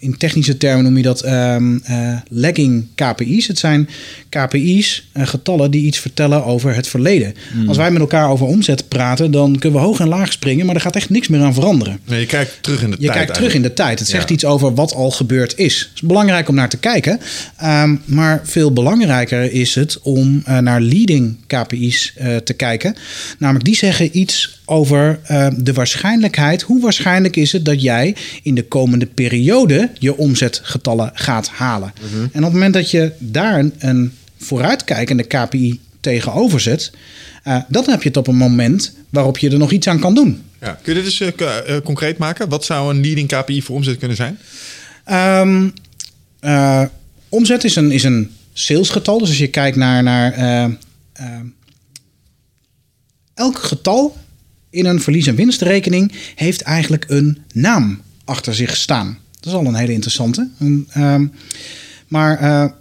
In 0.03 0.17
technische 0.17 0.57
termen 0.57 0.83
noem 0.83 0.97
je 0.97 1.03
dat 1.03 1.21
ehm, 1.21 1.77
eh, 1.83 2.17
lagging 2.29 2.85
KPI's. 2.95 3.47
Het 3.47 3.59
zijn 3.59 3.89
KPI's, 4.29 5.07
eh, 5.11 5.27
getallen 5.27 5.71
die 5.71 5.85
iets 5.85 5.99
vertellen 5.99 6.45
over 6.45 6.75
het 6.75 6.87
verleden. 6.87 7.33
Als 7.67 7.77
wij 7.77 7.91
met 7.91 8.01
elkaar 8.01 8.29
over 8.29 8.45
omzet 8.45 8.87
praten, 8.87 9.31
dan 9.31 9.59
kunnen 9.59 9.79
we 9.79 9.85
hoog 9.85 9.99
en 9.99 10.07
laag 10.07 10.31
springen, 10.31 10.65
maar 10.65 10.75
er 10.75 10.81
gaat 10.81 10.95
echt 10.95 11.09
niks 11.09 11.27
meer 11.27 11.41
aan 11.41 11.53
veranderen. 11.53 11.99
Nee, 12.05 12.19
je 12.19 12.25
kijkt 12.25 12.57
terug 12.61 12.81
in 12.83 12.89
de 12.89 12.95
Je 12.99 13.05
tijd. 13.05 13.17
kijkt 13.17 13.33
terug 13.33 13.53
in 13.53 13.61
de 13.61 13.73
tijd. 13.73 13.99
Het 13.99 14.07
zegt 14.07 14.27
Ja. 14.29 14.35
iets 14.35 14.45
over 14.45 14.73
wat 14.73 14.93
al 14.93 15.11
gebeurd 15.11 15.57
is. 15.57 15.79
Het 15.79 15.89
is 15.95 16.01
belangrijk 16.01 16.49
om 16.49 16.55
naar 16.55 16.69
te 16.69 16.77
kijken. 16.77 17.19
Ehm, 17.57 17.95
maar 18.05 18.41
veel 18.43 18.73
belangrijker 18.73 19.51
is 19.51 19.75
het 19.75 19.99
om 20.01 20.41
eh, 20.45 20.57
naar 20.57 20.81
leading 20.81 21.35
KPI's 21.47 22.13
te 22.43 22.53
kijken. 22.53 22.95
Namelijk, 23.37 23.65
die 23.65 23.75
zeggen 23.75 24.17
iets 24.17 24.61
over 24.65 25.19
eh, 25.23 25.47
de 25.57 25.73
waarschijnlijkheid. 25.73 26.61
Hoe 26.61 26.81
waarschijnlijk 26.81 27.35
is 27.35 27.51
het 27.51 27.65
dat 27.65 27.81
jij 27.81 28.15
in 28.43 28.55
de 28.55 28.63
komende 28.63 29.05
periode 29.05 29.89
je 29.99 30.17
omzetgetallen 30.17 31.11
gaat 31.13 31.47
halen? 31.47 31.93
En 32.11 32.39
op 32.39 32.43
het 32.43 32.53
moment 32.53 32.73
dat 32.73 32.91
je 32.91 33.11
daar 33.19 33.59
een, 33.59 33.73
een 33.77 34.13
vooruitkijkende 34.37 35.23
KPI 35.23 35.79
tegenover 35.99 36.59
zet, 36.59 36.91
eh, 37.43 37.57
dan 37.67 37.83
heb 37.89 38.01
je 38.01 38.07
het 38.07 38.17
op 38.17 38.27
een 38.27 38.35
moment 38.35 38.93
waarop 39.09 39.37
je 39.37 39.49
er 39.49 39.57
nog 39.57 39.71
iets 39.71 39.87
aan 39.87 39.99
kan 39.99 40.15
doen. 40.15 40.41
Ja. 40.63 40.79
Kun 40.81 40.95
je 40.95 41.01
dit 41.01 41.19
eens 41.19 41.35
eh, 41.35 41.75
eh, 41.75 41.83
concreet 41.83 42.17
maken? 42.17 42.49
Wat 42.49 42.65
zou 42.65 42.93
een 42.93 43.01
leading 43.01 43.27
KPI 43.27 43.61
voor 43.61 43.75
omzet 43.75 43.97
kunnen 43.97 44.17
zijn? 44.17 44.37
Ehm, 45.03 45.69
eh, 46.39 46.83
omzet 47.29 47.63
is 47.63 47.75
een, 47.75 47.91
is 47.91 48.03
een 48.03 48.31
salesgetal. 48.53 49.19
Dus 49.19 49.27
als 49.27 49.37
je 49.37 49.47
kijkt 49.47 49.77
naar, 49.77 50.03
naar 50.03 50.33
elk 53.33 53.57
getal 53.57 54.17
in 54.69 54.85
een 54.85 55.01
verlies- 55.01 55.27
en 55.27 55.35
winstrekening 55.35 56.11
heeft 56.35 56.61
eigenlijk 56.61 57.05
een 57.07 57.43
naam 57.53 58.01
achter 58.25 58.55
zich 58.55 58.75
staan. 58.75 59.17
Dat 59.43 59.53
is 59.53 59.59
al 59.59 59.65
een 59.65 59.75
hele 59.75 59.93
interessante. 59.93 60.49
En, 60.59 60.87
ehm, 60.89 61.27
maar 62.07 62.39
eh, 62.39 62.71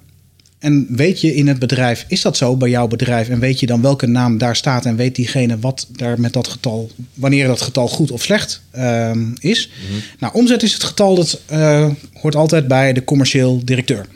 en 0.59 0.87
weet 0.91 1.21
je 1.21 1.35
in 1.35 1.49
het 1.49 1.59
bedrijf, 1.59 2.05
is 2.09 2.23
dat 2.23 2.37
zo 2.37 2.57
bij 2.57 2.71
jouw 2.71 2.87
bedrijf? 2.87 3.29
En 3.29 3.39
weet 3.39 3.61
je 3.61 3.67
dan 3.67 3.83
welke 3.83 4.07
naam 4.07 4.39
daar 4.39 4.57
staat? 4.57 4.87
En 4.87 4.97
weet 4.97 5.17
diegene 5.17 5.59
wat 5.59 5.87
daar 5.91 6.21
met 6.21 6.33
dat 6.33 6.49
getal, 6.49 6.91
wanneer 7.15 7.47
dat 7.47 7.61
getal 7.61 7.89
goed 7.89 8.11
of 8.11 8.23
slecht 8.23 8.63
ehm, 8.71 9.25
is? 9.41 9.71
Nou, 10.19 10.35
omzet 10.35 10.63
is 10.63 10.73
het 10.73 10.83
getal 10.83 11.15
dat 11.15 11.41
eh, 11.47 11.91
hoort 12.13 12.37
altijd 12.37 12.69
bij 12.69 12.93
de 12.93 13.05
commercieel 13.05 13.65
directeur. 13.65 14.07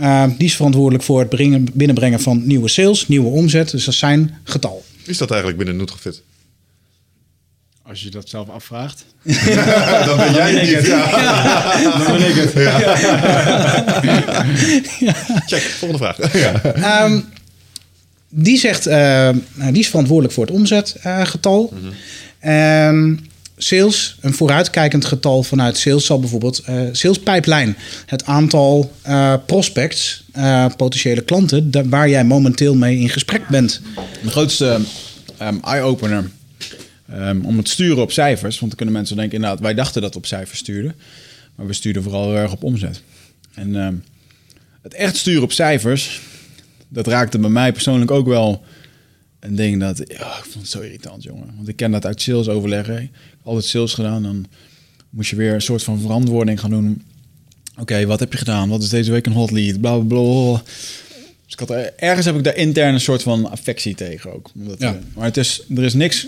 Uh, 0.00 0.24
die 0.38 0.46
is 0.46 0.56
verantwoordelijk 0.56 1.04
voor 1.04 1.18
het 1.18 1.28
brengen, 1.28 1.66
binnenbrengen 1.72 2.20
van 2.20 2.46
nieuwe 2.46 2.68
sales, 2.68 3.08
nieuwe 3.08 3.28
omzet. 3.28 3.70
Dus 3.70 3.84
dat 3.84 3.94
is 3.94 4.00
zijn 4.00 4.38
getal. 4.44 4.84
Is 5.04 5.18
dat 5.18 5.28
eigenlijk 5.30 5.58
binnen 5.58 5.76
Nutrofit? 5.76 6.22
Als 7.88 8.02
je 8.02 8.10
dat 8.10 8.28
zelf 8.28 8.48
afvraagt. 8.48 9.04
Dan 10.06 10.16
ben 10.16 10.32
jij 10.34 10.52
het 10.52 10.62
niet. 10.62 10.86
Ja. 10.86 12.04
Dan 12.06 12.18
ben 12.18 12.28
ik 12.28 12.34
het. 12.34 12.52
Check, 15.46 15.62
volgende 15.62 16.04
vraag. 16.04 16.32
Ja. 16.32 16.62
Ehm, 16.62 17.20
die, 18.28 18.58
zegt, 18.58 18.86
eh, 18.86 18.96
nou, 19.54 19.72
die 19.72 19.80
is 19.80 19.88
verantwoordelijk 19.88 20.34
voor 20.34 20.46
het 20.46 20.54
omzetgetal. 20.54 21.72
Ehm, 22.38 23.14
sales, 23.56 24.16
een 24.20 24.34
vooruitkijkend 24.34 25.04
getal 25.04 25.42
vanuit 25.42 25.78
sales 25.78 26.06
zal 26.06 26.20
bijvoorbeeld 26.20 26.58
eh 26.58 26.80
sales 26.92 27.18
pipeline. 27.18 27.74
Het 28.06 28.24
aantal 28.24 28.92
eh, 29.02 29.34
prospects, 29.46 30.24
eh, 30.32 30.66
potentiële 30.76 31.22
klanten, 31.22 31.88
waar 31.88 32.08
jij 32.08 32.24
momenteel 32.24 32.74
mee 32.74 32.98
in 32.98 33.08
gesprek 33.08 33.48
bent. 33.48 33.80
De 34.22 34.30
grootste 34.30 34.80
ehm, 35.38 35.56
eye-opener 35.62 36.30
ehm, 37.16 37.40
om 37.44 37.56
het 37.56 37.68
sturen 37.68 38.02
op 38.02 38.12
cijfers. 38.12 38.58
Want 38.58 38.66
dan 38.70 38.76
kunnen 38.76 38.94
mensen 38.94 39.16
denken, 39.16 39.34
inderdaad, 39.34 39.60
wij 39.60 39.74
dachten 39.74 40.02
dat 40.02 40.12
we 40.12 40.18
op 40.18 40.26
cijfers 40.26 40.58
stuurden. 40.58 40.94
Maar 41.54 41.66
we 41.66 41.72
stuurden 41.72 42.02
vooral 42.02 42.24
heel 42.30 42.36
erg 42.36 42.52
op 42.52 42.62
omzet. 42.62 43.02
En 43.54 43.76
ehm, 43.76 43.94
het 44.82 44.94
echt 44.94 45.16
sturen 45.16 45.42
op 45.42 45.52
cijfers, 45.52 46.20
dat 46.88 47.06
raakte 47.06 47.38
bij 47.38 47.50
mij 47.50 47.72
persoonlijk 47.72 48.10
ook 48.10 48.26
wel 48.26 48.64
een 49.40 49.54
ding 49.56 49.80
dat... 49.80 50.00
Ik 50.00 50.16
vond 50.42 50.54
het 50.54 50.68
zo 50.68 50.80
irritant, 50.80 51.22
jongen. 51.22 51.50
Want 51.56 51.68
ik 51.68 51.76
ken 51.76 51.90
dat 51.90 52.06
uit 52.06 52.22
sales 52.22 52.48
overleggen. 52.48 52.94
Ik 53.02 53.10
heb 53.30 53.40
altijd 53.42 53.64
sales 53.64 53.94
gedaan. 53.94 54.22
Dan 54.22 54.46
moest 55.10 55.30
je 55.30 55.36
weer 55.36 55.54
een 55.54 55.60
soort 55.62 55.82
van 55.82 56.00
verantwoording 56.00 56.60
gaan 56.60 56.70
doen. 56.70 57.02
Oké, 57.78 58.06
wat 58.06 58.20
heb 58.20 58.32
je 58.32 58.38
gedaan? 58.38 58.68
Wat 58.68 58.82
is 58.82 58.88
deze 58.88 59.10
week 59.10 59.26
een 59.26 59.32
hot 59.32 59.50
lead? 59.50 59.80
Bla, 59.80 59.98
bla, 59.98 60.04
bla. 60.06 60.62
Dus 61.44 61.52
ik 61.54 61.58
had 61.58 61.70
er, 61.70 61.92
ergens 61.96 62.26
heb 62.26 62.36
ik 62.36 62.44
daar 62.44 62.56
intern 62.56 62.94
een 62.94 63.00
soort 63.00 63.22
van 63.22 63.50
affectie 63.50 63.94
tegen 63.94 64.32
ook. 64.34 64.50
Omdat, 64.54 64.80
Ja. 64.80 64.94
eh, 64.94 65.00
maar 65.14 65.24
het 65.24 65.36
is, 65.36 65.62
er 65.76 65.82
is 65.82 65.94
niks 65.94 66.26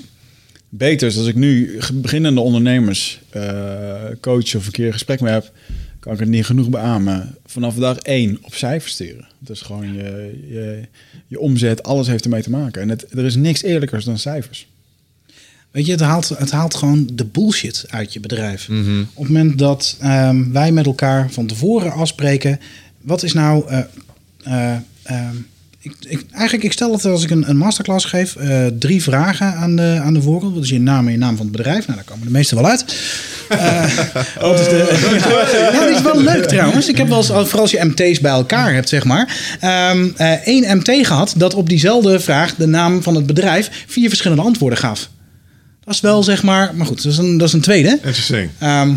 beters 0.69 1.17
als 1.17 1.27
ik 1.27 1.35
nu 1.35 1.79
beginnende 1.93 2.41
ondernemers 2.41 3.21
eh, 3.31 4.05
coach 4.21 4.55
of 4.55 4.67
een 4.67 4.73
keer 4.73 4.87
een 4.87 4.93
gesprek 4.93 5.21
mee 5.21 5.33
heb, 5.33 5.53
kan 6.01 6.13
ik 6.13 6.19
het 6.19 6.29
niet 6.29 6.47
genoeg 6.47 6.69
beamen. 6.69 7.37
Vanaf 7.47 7.75
dag 7.75 7.99
één 7.99 8.39
op 8.43 8.55
cijfers 8.55 8.93
sturen. 8.93 9.29
Dus 9.39 9.61
gewoon 9.61 9.95
je, 9.95 10.39
je, 10.49 10.83
je 11.27 11.41
omzet, 11.41 11.83
alles 11.83 12.07
heeft 12.07 12.25
ermee 12.25 12.43
te 12.43 12.51
maken. 12.51 12.83
En 12.83 12.89
het, 12.89 13.07
er 13.11 13.25
is 13.25 13.37
niks 13.37 13.63
eerlijkers 13.63 14.05
dan 14.05 14.19
cijfers. 14.19 14.67
Weet 15.71 15.87
je, 15.87 15.93
het 15.93 16.01
haalt, 16.01 16.29
het 16.29 16.51
haalt 16.51 16.75
gewoon 16.75 17.09
de 17.13 17.25
bullshit 17.25 17.85
uit 17.89 18.13
je 18.13 18.21
bedrijf. 18.21 18.69
Op 18.69 19.25
het 19.25 19.33
moment 19.33 19.59
dat 19.59 19.97
ehm, 20.01 20.53
wij 20.53 20.73
met 20.73 20.87
elkaar 20.87 21.31
van 21.31 21.47
tevoren 21.47 21.93
afspreken, 21.93 22.61
wat 23.01 23.23
is 23.23 23.33
nou. 23.33 23.69
eh, 23.69 23.81
eh, 24.45 24.77
ehm, 25.03 25.37
ik, 25.89 26.11
ik, 26.11 26.25
eigenlijk, 26.33 26.65
ik 26.65 26.73
stel 26.73 26.93
het 26.93 27.05
als 27.05 27.23
ik 27.23 27.31
een, 27.31 27.49
een 27.49 27.57
masterclass 27.57 28.05
geef, 28.05 28.37
eh, 28.37 28.67
drie 28.79 29.03
vragen 29.03 29.55
aan 29.55 29.77
de, 29.77 30.01
aan 30.03 30.15
de 30.15 30.23
voorkant. 30.23 30.55
Wat 30.55 30.63
is 30.63 30.69
je 30.69 30.81
naam 30.81 31.07
en 31.07 31.13
je 31.13 31.19
naam 31.19 31.37
van 31.37 31.47
het 31.47 31.57
bedrijf? 31.57 31.87
Nou, 31.87 31.99
daar 31.99 32.09
komen 32.09 32.27
de 32.27 32.33
meeste 32.33 32.55
wel 32.55 32.67
uit. 32.67 32.85
Eh, 33.49 33.83
de, 34.41 35.71
ja, 35.73 35.87
die 35.87 35.95
is 35.95 36.03
wel 36.03 36.21
leuk 36.21 36.45
trouwens. 36.45 36.89
Ik 36.89 36.97
heb 36.97 37.09
wel 37.09 37.17
eens, 37.17 37.27
vooral 37.27 37.61
als 37.61 37.71
je 37.71 37.85
MT's 37.85 38.21
bij 38.21 38.33
elkaar 38.33 38.75
hebt, 38.75 38.89
zeg 38.89 39.05
maar. 39.05 39.37
eh, 40.17 40.47
één 40.47 40.77
MT 40.77 41.07
gehad 41.07 41.35
dat 41.37 41.55
op 41.55 41.69
diezelfde 41.69 42.21
vraag 42.21 42.55
de 42.55 42.67
naam 42.67 43.03
van 43.03 43.15
het 43.15 43.27
bedrijf 43.27 43.85
vier 43.87 44.09
verschillende 44.09 44.43
antwoorden 44.43 44.79
gaf. 44.79 45.09
Dat 45.85 45.95
is 45.95 46.01
wel, 46.01 46.23
zeg 46.23 46.43
maar, 46.43 46.75
maar 46.75 46.87
goed, 46.87 47.03
dat 47.03 47.13
is 47.13 47.19
een, 47.19 47.39
dat 47.39 47.49
is 47.49 47.55
een 47.55 47.61
tweede. 47.61 47.91
Interesting. 47.91 48.51
Ehm, 48.59 48.95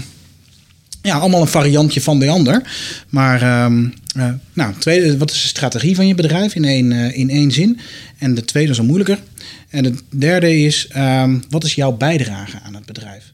ja, 1.02 1.18
allemaal 1.18 1.42
een 1.42 1.48
variantje 1.48 2.02
van 2.02 2.20
de 2.20 2.30
ander. 2.30 2.62
Maar, 3.10 3.42
ehm, 3.42 3.86
eh, 4.16 4.34
nou, 4.54 4.74
tweede, 4.80 5.18
wat 5.18 5.32
is 5.32 5.42
de 5.42 5.48
strategie 5.48 5.96
van 5.96 6.08
je 6.08 6.16
bedrijf 6.16 6.56
in 6.56 6.66
één, 6.66 6.92
eh, 6.92 7.18
in 7.18 7.30
één 7.30 7.52
zin? 7.52 7.80
En 8.18 8.34
de 8.34 8.46
tweede 8.46 8.72
is 8.72 8.80
al 8.80 8.86
moeilijker. 8.86 9.20
En 9.70 9.84
de 9.84 9.94
derde 10.10 10.60
is, 10.60 10.88
ehm, 10.90 11.38
wat 11.50 11.64
is 11.64 11.76
jouw 11.76 11.92
bijdrage 11.92 12.60
aan 12.64 12.76
het 12.76 12.86
bedrijf? 12.86 13.34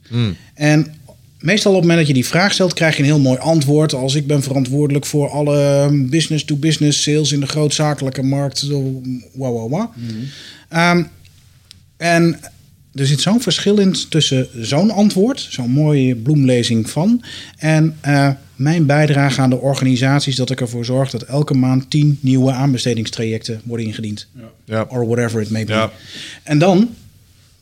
En 0.54 0.94
meestal 1.40 1.72
op 1.72 1.78
het 1.78 1.88
moment 1.88 2.00
dat 2.00 2.08
je 2.08 2.22
die 2.22 2.32
vraag 2.32 2.54
stelt, 2.54 2.74
krijg 2.74 2.96
je 2.96 3.02
een 3.02 3.10
heel 3.10 3.20
mooi 3.20 3.40
antwoord. 3.40 3.94
Als 3.94 4.16
ik 4.16 4.28
ben 4.28 4.44
verantwoordelijk 4.44 5.06
voor 5.06 5.30
alle 5.30 5.90
business-to-business 6.10 7.02
sales 7.02 7.32
in 7.32 7.40
de 7.40 7.48
grootzakelijke 7.48 8.24
markt. 8.24 8.58
Zo, 8.58 9.02
Wow, 9.34 9.54
wow, 9.54 9.72
wow. 9.72 9.92
Ehm, 10.70 11.04
en 11.98 12.40
er 12.98 13.08
zit 13.08 13.22
zo'n 13.22 13.42
verschil 13.42 13.78
in 13.78 13.96
tussen 14.10 14.48
zo'n 14.60 14.92
antwoord, 14.92 15.48
zo'n 15.50 15.70
mooie 15.70 16.16
bloemlezing 16.16 16.90
van, 16.90 17.24
en 17.58 17.98
eh, 18.02 18.30
mijn 18.56 18.86
bijdrage 18.86 19.42
aan 19.42 19.50
de 19.50 19.60
organisaties 19.60 20.36
dat 20.36 20.50
ik 20.50 20.62
ervoor 20.62 20.86
zorg 20.86 21.10
dat 21.10 21.22
elke 21.22 21.54
maand 21.54 21.90
tien 21.90 22.18
nieuwe 22.22 22.52
aanbestedingstrajecten 22.52 23.62
worden 23.64 23.86
ingediend. 23.86 24.28
Ja. 24.66 24.86
Or 24.90 25.08
whatever 25.08 25.42
it 25.42 25.50
may 25.50 25.66
be. 25.66 25.72
Ja. 25.72 25.92
En 26.44 26.60
dan 26.60 26.90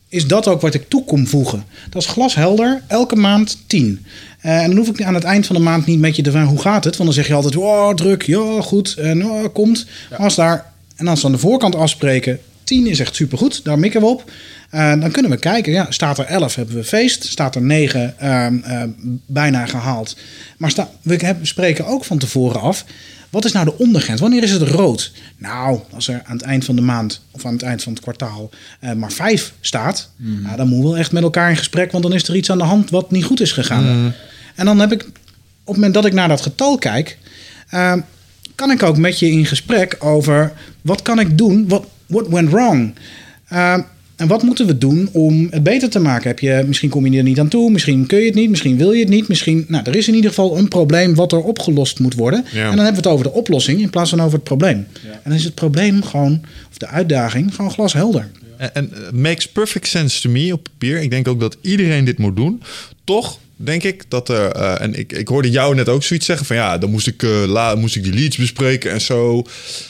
is 0.09 0.27
dat 0.27 0.47
ook 0.47 0.61
wat 0.61 0.73
ik 0.73 0.89
toe 0.89 1.05
kom 1.05 1.27
voegen. 1.27 1.63
Dat 1.89 2.01
is 2.01 2.07
glashelder, 2.07 2.81
elke 2.87 3.15
maand 3.15 3.57
10. 3.67 4.05
Eh, 4.39 4.61
en 4.61 4.67
dan 4.67 4.77
hoef 4.77 4.87
ik 4.89 5.03
aan 5.03 5.13
het 5.13 5.23
eind 5.23 5.45
van 5.45 5.55
de 5.55 5.61
maand 5.61 5.85
niet 5.85 5.99
met 5.99 6.15
je 6.15 6.21
te 6.21 6.31
vragen 6.31 6.49
hoe 6.49 6.61
gaat 6.61 6.83
het. 6.83 6.97
Want 6.97 7.09
dan 7.09 7.17
zeg 7.17 7.27
je 7.27 7.33
altijd, 7.33 7.55
oh 7.55 7.93
druk, 7.93 8.21
ja 8.21 8.61
goed, 8.61 8.93
en 8.97 9.25
oh, 9.25 9.53
komt. 9.53 9.85
Als 10.17 10.35
daar, 10.35 10.71
en 10.95 11.07
als 11.07 11.21
we 11.21 11.25
aan 11.25 11.33
de 11.33 11.37
voorkant 11.39 11.75
afspreken, 11.75 12.39
10 12.63 12.87
is 12.87 12.99
echt 12.99 13.15
supergoed, 13.15 13.63
daar 13.63 13.79
mikken 13.79 14.01
we 14.01 14.07
op. 14.07 14.31
Eh, 14.69 14.99
dan 14.99 15.11
kunnen 15.11 15.31
we 15.31 15.37
kijken, 15.37 15.71
ja, 15.71 15.85
staat 15.91 16.17
er 16.17 16.25
11 16.25 16.55
hebben 16.55 16.75
we 16.75 16.83
feest, 16.83 17.25
staat 17.25 17.55
er 17.55 17.61
9 17.61 18.19
ehm, 18.19 18.57
eh, 18.63 18.83
bijna 19.25 19.65
gehaald. 19.65 20.17
Maar 20.57 20.71
sta, 20.71 20.89
we 21.01 21.15
hebben- 21.15 21.47
spreken 21.47 21.85
ook 21.85 22.05
van 22.05 22.17
tevoren 22.17 22.61
af, 22.61 22.85
wat 23.29 23.45
is 23.45 23.51
nou 23.51 23.65
de 23.65 23.77
ondergrens? 23.77 24.21
Wanneer 24.21 24.43
is 24.43 24.51
het 24.51 24.61
rood? 24.61 25.11
Nou, 25.37 25.79
als 25.93 26.07
er 26.07 26.21
aan 26.25 26.35
het 26.37 26.45
eind 26.45 26.65
van 26.65 26.75
de 26.75 26.81
maand 26.81 27.21
of 27.31 27.45
aan 27.45 27.53
het 27.53 27.61
eind 27.63 27.83
van 27.83 27.93
het 27.93 28.01
kwartaal 28.01 28.49
eh, 28.79 28.91
maar 28.93 29.11
5 29.11 29.53
staat, 29.61 30.09
nou, 30.43 30.55
dan 30.55 30.67
moeten 30.67 30.85
we 30.85 30.91
wel 30.91 30.97
echt 30.97 31.11
met 31.11 31.23
elkaar 31.23 31.49
in 31.49 31.57
gesprek, 31.57 31.91
want 31.91 32.03
dan 32.03 32.13
is 32.13 32.27
er 32.27 32.35
iets 32.35 32.51
aan 32.51 32.57
de 32.57 32.63
hand 32.63 32.89
wat 32.89 33.11
niet 33.11 33.23
goed 33.25 33.41
is 33.41 33.51
gegaan. 33.51 34.13
En 34.55 34.65
dan 34.65 34.79
heb 34.79 34.91
ik, 34.91 35.01
op 35.03 35.11
het 35.65 35.75
moment 35.75 35.93
dat 35.93 36.05
ik 36.05 36.13
naar 36.13 36.27
dat 36.27 36.41
getal 36.41 36.77
kijk, 36.77 37.17
eh, 37.69 37.93
kan 38.55 38.71
ik 38.71 38.83
ook 38.83 38.97
met 38.97 39.19
je 39.19 39.31
in 39.31 39.45
gesprek 39.45 39.95
over 39.99 40.53
wat 40.81 41.01
kan 41.01 41.19
ik 41.19 41.37
doen, 41.37 41.67
wat 41.67 41.85
what 42.05 42.27
went 42.27 42.49
wrong. 42.49 42.93
Eh, 44.15 44.23
en 44.23 44.27
wat 44.27 44.43
moeten 44.43 44.65
we 44.65 44.77
doen 44.77 45.09
om 45.11 45.47
het 45.51 45.63
beter 45.63 45.89
te 45.89 45.99
maken? 45.99 46.27
Heb 46.27 46.39
je, 46.39 46.63
misschien 46.67 46.89
kom 46.89 47.05
je 47.05 47.17
er 47.17 47.23
niet 47.23 47.39
aan 47.39 47.47
toe, 47.47 47.71
misschien 47.71 48.05
kun 48.05 48.19
je 48.19 48.25
het 48.25 48.35
niet, 48.35 48.49
misschien 48.49 48.77
wil 48.77 48.91
je 48.91 48.99
het 48.99 49.09
niet. 49.09 49.27
Misschien, 49.27 49.65
nou, 49.67 49.83
er 49.85 49.95
is 49.95 50.07
in 50.07 50.15
ieder 50.15 50.29
geval 50.29 50.57
een 50.57 50.67
probleem 50.67 51.15
wat 51.15 51.31
er 51.31 51.43
opgelost 51.43 51.99
moet 51.99 52.13
worden. 52.13 52.45
Ja. 52.51 52.69
En 52.69 52.75
dan 52.75 52.85
hebben 52.85 53.03
we 53.03 53.09
het 53.09 53.17
over 53.17 53.25
de 53.25 53.31
oplossing 53.31 53.81
in 53.81 53.89
plaats 53.89 54.09
van 54.09 54.21
over 54.21 54.33
het 54.33 54.43
probleem. 54.43 54.87
En 55.03 55.19
dan 55.23 55.33
is 55.33 55.43
het 55.43 55.53
probleem 55.53 56.03
gewoon, 56.03 56.41
of 56.71 56.77
de 56.77 56.87
uitdaging, 56.87 57.55
gewoon 57.55 57.71
glashelder. 57.71 58.29
En, 58.57 58.75
en 58.75 58.91
uh, 58.93 59.21
makes 59.21 59.47
perfect 59.47 59.87
sense 59.87 60.21
to 60.21 60.29
me 60.29 60.53
op 60.53 60.63
papier. 60.63 61.01
Ik 61.01 61.09
denk 61.09 61.27
ook 61.27 61.39
dat 61.39 61.57
iedereen 61.61 62.05
dit 62.05 62.17
moet 62.17 62.35
doen. 62.35 62.61
Toch 63.03 63.39
denk 63.55 63.83
ik 63.83 64.03
dat 64.07 64.29
er... 64.29 64.51
eh, 64.51 64.81
en 64.81 64.93
ik, 64.93 65.13
ik 65.13 65.27
hoorde 65.27 65.49
jou 65.49 65.75
net 65.75 65.89
ook 65.89 66.03
zoiets 66.03 66.25
zeggen 66.25 66.45
van... 66.45 66.55
ja, 66.55 66.77
dan 66.77 66.89
moest 66.89 67.07
ik, 67.07 67.23
eh, 67.23 67.43
la, 67.47 67.75
moest 67.75 67.95
ik 67.95 68.03
die 68.03 68.13
leads 68.13 68.37
bespreken 68.37 68.91
en 68.91 69.01
zo. 69.01 69.43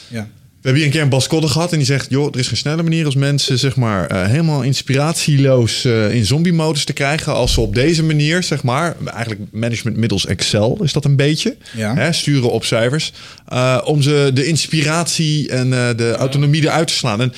Ja. 0.08 0.28
We 0.66 0.72
hebben 0.72 0.88
hier 0.90 0.92
een 0.92 0.98
keer 0.98 1.10
een 1.12 1.18
Bas 1.18 1.26
Kodde 1.28 1.48
gehad 1.48 1.72
en 1.72 1.76
die 1.78 1.86
zegt... 1.86 2.06
joh, 2.10 2.28
er 2.32 2.38
is 2.38 2.48
geen 2.48 2.56
snelle 2.56 2.82
manier 2.82 3.04
als 3.04 3.14
mensen 3.14 3.58
zeg 3.58 3.76
maar... 3.76 4.06
eh, 4.06 4.26
helemaal 4.26 4.62
inspiratieloos 4.62 5.84
eh, 5.84 6.14
in 6.14 6.24
zombie-modus 6.24 6.84
te 6.84 6.92
krijgen... 6.92 7.34
als 7.34 7.52
ze 7.52 7.60
op 7.60 7.74
deze 7.74 8.02
manier, 8.04 8.42
zeg 8.42 8.62
maar... 8.62 8.96
eigenlijk 9.14 9.40
management 9.52 9.96
middels 9.96 10.26
Excel 10.26 10.78
is 10.82 10.92
dat 10.92 11.04
een 11.04 11.16
beetje. 11.16 11.56
Ja. 11.76 11.94
Hè, 11.94 12.12
sturen 12.12 12.50
op 12.50 12.64
cijfers. 12.64 13.12
eh, 13.48 13.80
om 13.84 14.02
ze 14.02 14.30
de 14.34 14.46
inspiratie 14.46 15.48
en 15.48 15.70
de 15.70 16.14
autonomie 16.18 16.62
eruit 16.62 16.86
te 16.86 16.94
slaan. 16.94 17.20
En 17.20 17.32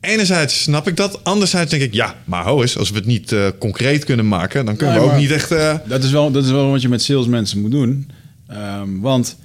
enerzijds 0.00 0.62
snap 0.62 0.88
ik 0.88 0.96
dat. 0.96 1.24
Anderzijds 1.24 1.70
denk 1.70 1.82
ik, 1.82 1.94
ja, 1.94 2.14
maar 2.24 2.44
ho 2.44 2.60
eens... 2.62 2.78
als 2.78 2.90
we 2.90 2.96
het 2.96 3.06
niet 3.06 3.34
concreet 3.58 4.04
kunnen 4.04 4.28
maken... 4.28 4.64
dan 4.64 4.76
kunnen 4.76 4.96
Nee, 4.96 5.04
we 5.04 5.12
ook 5.12 5.18
niet 5.20 5.30
echt... 5.30 5.48
Dat 5.88 6.04
is, 6.04 6.10
wel, 6.10 6.30
dat 6.30 6.44
is 6.44 6.50
wel 6.50 6.70
wat 6.70 6.82
je 6.82 6.88
met 6.88 7.02
salesmensen 7.02 7.60
moet 7.60 7.70
doen. 7.70 8.10
Ehm, 8.48 9.00
want 9.00 9.36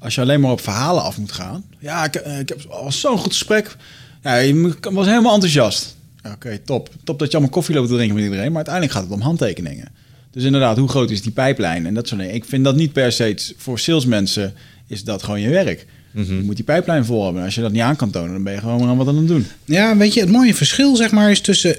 als 0.00 0.14
je 0.14 0.20
alleen 0.20 0.40
maar 0.40 0.50
op 0.50 0.60
verhalen 0.60 1.02
af 1.02 1.18
moet 1.18 1.32
gaan. 1.32 1.64
Ja, 1.78 2.04
ik, 2.04 2.14
eh, 2.14 2.38
ik 2.38 2.48
heb 2.48 2.62
was 2.68 3.00
zo'n 3.00 3.18
goed 3.18 3.32
gesprek. 3.32 3.76
Ja, 4.22 4.36
je 4.36 4.74
was 4.90 5.06
helemaal 5.06 5.34
enthousiast. 5.34 5.96
Oké, 6.32 6.58
top. 6.58 6.90
Top 7.04 7.18
dat 7.18 7.28
je 7.28 7.36
allemaal 7.36 7.54
koffie 7.54 7.74
loopt 7.74 7.88
te 7.88 7.94
drinken 7.94 8.14
met 8.14 8.24
iedereen. 8.24 8.48
Maar 8.48 8.56
uiteindelijk 8.56 8.94
gaat 8.94 9.04
het 9.04 9.12
om 9.12 9.20
handtekeningen. 9.20 9.88
Dus 10.30 10.44
inderdaad, 10.44 10.76
hoe 10.76 10.88
groot 10.88 11.10
is 11.10 11.22
die 11.22 11.32
pijplijn? 11.32 11.86
En 11.86 11.94
dat 11.94 12.08
soort 12.08 12.20
dingen. 12.20 12.34
Ik 12.34 12.44
vind 12.44 12.64
dat 12.64 12.76
niet 12.76 12.92
per 12.92 13.12
se 13.12 13.54
voor 13.56 13.78
salesmensen 13.78 14.54
is 14.86 15.04
dat 15.04 15.22
gewoon 15.22 15.40
je 15.40 15.48
werk. 15.48 15.86
Mhm. 16.10 16.34
Je 16.34 16.42
moet 16.42 16.56
die 16.56 16.64
pijplijn 16.64 17.04
vol 17.04 17.22
hebben. 17.24 17.40
En 17.40 17.46
Als 17.46 17.54
je 17.54 17.60
dat 17.60 17.72
niet 17.72 17.82
aan 17.82 17.96
kan 17.96 18.10
tonen, 18.10 18.32
dan 18.32 18.42
ben 18.42 18.52
je 18.52 18.58
gewoon 18.58 18.88
aan 18.88 18.96
wat 18.96 19.08
aan 19.08 19.16
het 19.16 19.28
doen. 19.28 19.46
Ja, 19.64 19.96
weet 19.96 20.14
je, 20.14 20.20
het 20.20 20.30
mooie 20.30 20.54
verschil 20.54 20.96
zeg 20.96 21.10
maar 21.10 21.30
is 21.30 21.40
tussen 21.40 21.76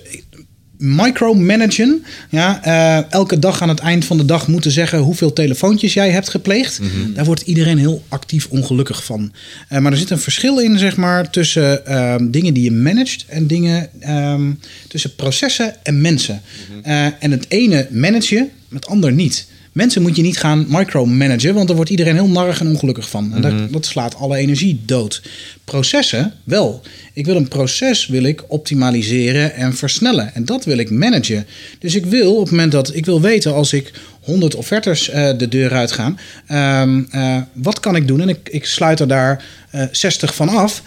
micromanagen. 0.81 2.05
Ja, 2.29 2.63
eh, 2.63 3.11
elke 3.11 3.39
dag 3.39 3.61
aan 3.61 3.69
het 3.69 3.79
eind 3.79 4.05
van 4.05 4.17
de 4.17 4.25
dag 4.25 4.47
moeten 4.47 4.71
zeggen 4.71 4.99
hoeveel 4.99 5.33
telefoontjes 5.33 5.93
jij 5.93 6.09
hebt 6.09 6.29
gepleegd. 6.29 6.79
Daar 7.13 7.25
wordt 7.25 7.41
iedereen 7.41 7.77
heel 7.77 8.03
actief 8.07 8.47
ongelukkig 8.49 9.03
van. 9.03 9.31
Eh, 9.67 9.79
maar 9.79 9.91
er 9.91 9.97
zit 9.97 10.09
een 10.09 10.19
verschil 10.19 10.59
in, 10.59 10.79
zeg 10.79 10.97
maar, 10.97 11.29
tussen 11.29 11.85
ehm, 11.85 12.29
dingen 12.29 12.53
die 12.53 12.63
je 12.63 12.71
managt 12.71 13.25
en 13.27 13.47
dingen 13.47 13.89
ehm, 13.99 14.51
tussen 14.87 15.15
processen 15.15 15.75
en 15.83 16.01
mensen. 16.01 16.41
Eh, 16.83 17.05
en 17.05 17.31
het 17.31 17.45
ene 17.47 17.87
manage 17.91 18.35
je, 18.35 18.47
het 18.73 18.87
ander 18.87 19.11
niet. 19.11 19.47
Mensen 19.71 20.01
moet 20.01 20.15
je 20.15 20.21
niet 20.21 20.37
gaan 20.37 20.65
micromanagen, 20.69 21.53
want 21.53 21.67
daar 21.67 21.75
wordt 21.75 21.91
iedereen 21.91 22.15
heel 22.15 22.27
narrig 22.27 22.59
en 22.59 22.67
ongelukkig 22.67 23.09
van. 23.09 23.33
En 23.33 23.41
dat, 23.41 23.71
dat 23.71 23.85
slaat 23.85 24.15
alle 24.15 24.37
energie 24.37 24.81
dood. 24.85 25.21
Processen 25.65 26.33
wel. 26.43 26.81
Ik 27.13 27.25
wil 27.25 27.35
een 27.35 27.47
proces 27.47 28.07
wil 28.07 28.23
ik 28.23 28.43
optimaliseren 28.47 29.55
en 29.55 29.75
versnellen. 29.75 30.33
En 30.33 30.45
dat 30.45 30.65
wil 30.65 30.77
ik 30.77 30.89
managen. 30.89 31.45
Dus 31.79 31.95
ik 31.95 32.05
wil 32.05 32.35
op 32.35 32.41
het 32.41 32.51
moment 32.51 32.71
dat 32.71 32.95
ik 32.95 33.05
wil 33.05 33.21
weten 33.21 33.53
als 33.53 33.73
ik 33.73 33.91
100 34.21 34.55
offertes 34.55 35.09
eh, 35.09 35.37
de 35.37 35.47
deur 35.47 35.73
uit 35.73 35.91
gaan, 35.91 36.19
ehm, 36.47 37.03
eh, 37.09 37.37
wat 37.53 37.79
kan 37.79 37.95
ik 37.95 38.07
doen? 38.07 38.21
En 38.21 38.29
ik, 38.29 38.49
ik 38.49 38.65
sluit 38.65 38.99
er 38.99 39.07
daar 39.07 39.43
eh 39.71 39.83
60 39.91 40.35
van 40.35 40.49
af. 40.49 40.81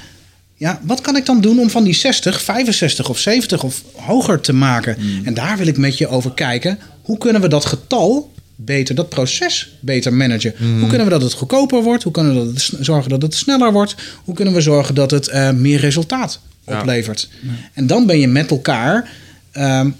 Ja, 0.56 0.80
wat 0.82 1.00
kan 1.00 1.16
ik 1.16 1.26
dan 1.26 1.40
doen 1.40 1.58
om 1.58 1.70
van 1.70 1.84
die 1.84 1.94
60, 1.94 2.42
65 2.42 3.08
of 3.08 3.18
70 3.18 3.62
of 3.62 3.82
hoger 3.92 4.40
te 4.40 4.52
maken? 4.52 4.96
En 5.24 5.34
daar 5.34 5.56
wil 5.56 5.66
ik 5.66 5.76
met 5.76 5.98
je 5.98 6.08
over 6.08 6.32
kijken. 6.34 6.78
Hoe 7.02 7.18
kunnen 7.18 7.42
we 7.42 7.48
dat 7.48 7.64
getal 7.64 8.32
beter, 8.64 8.94
dat 8.94 9.08
proces 9.08 9.72
beter 9.80 10.12
managen? 10.14 10.54
Hoe 10.78 10.88
kunnen 10.88 11.06
we 11.06 11.12
dat 11.12 11.22
het 11.22 11.32
goedkoper 11.32 11.82
wordt? 11.82 12.02
Hoe 12.02 12.12
kunnen 12.12 12.46
we 12.46 12.52
dat 12.52 12.70
zorgen 12.80 13.10
dat 13.10 13.22
het 13.22 13.34
sneller 13.34 13.72
wordt? 13.72 13.94
Hoe 14.24 14.34
kunnen 14.34 14.54
we 14.54 14.60
zorgen 14.60 14.94
dat 14.94 15.10
het 15.10 15.28
eh, 15.28 15.50
meer 15.50 15.78
resultaat 15.80 16.40
Ja. 16.66 16.78
oplevert? 16.80 17.28
En 17.72 17.86
dan 17.86 18.06
ben 18.06 18.18
je 18.18 18.26
met 18.28 18.50
elkaar 18.50 19.10
ehm, 19.52 19.90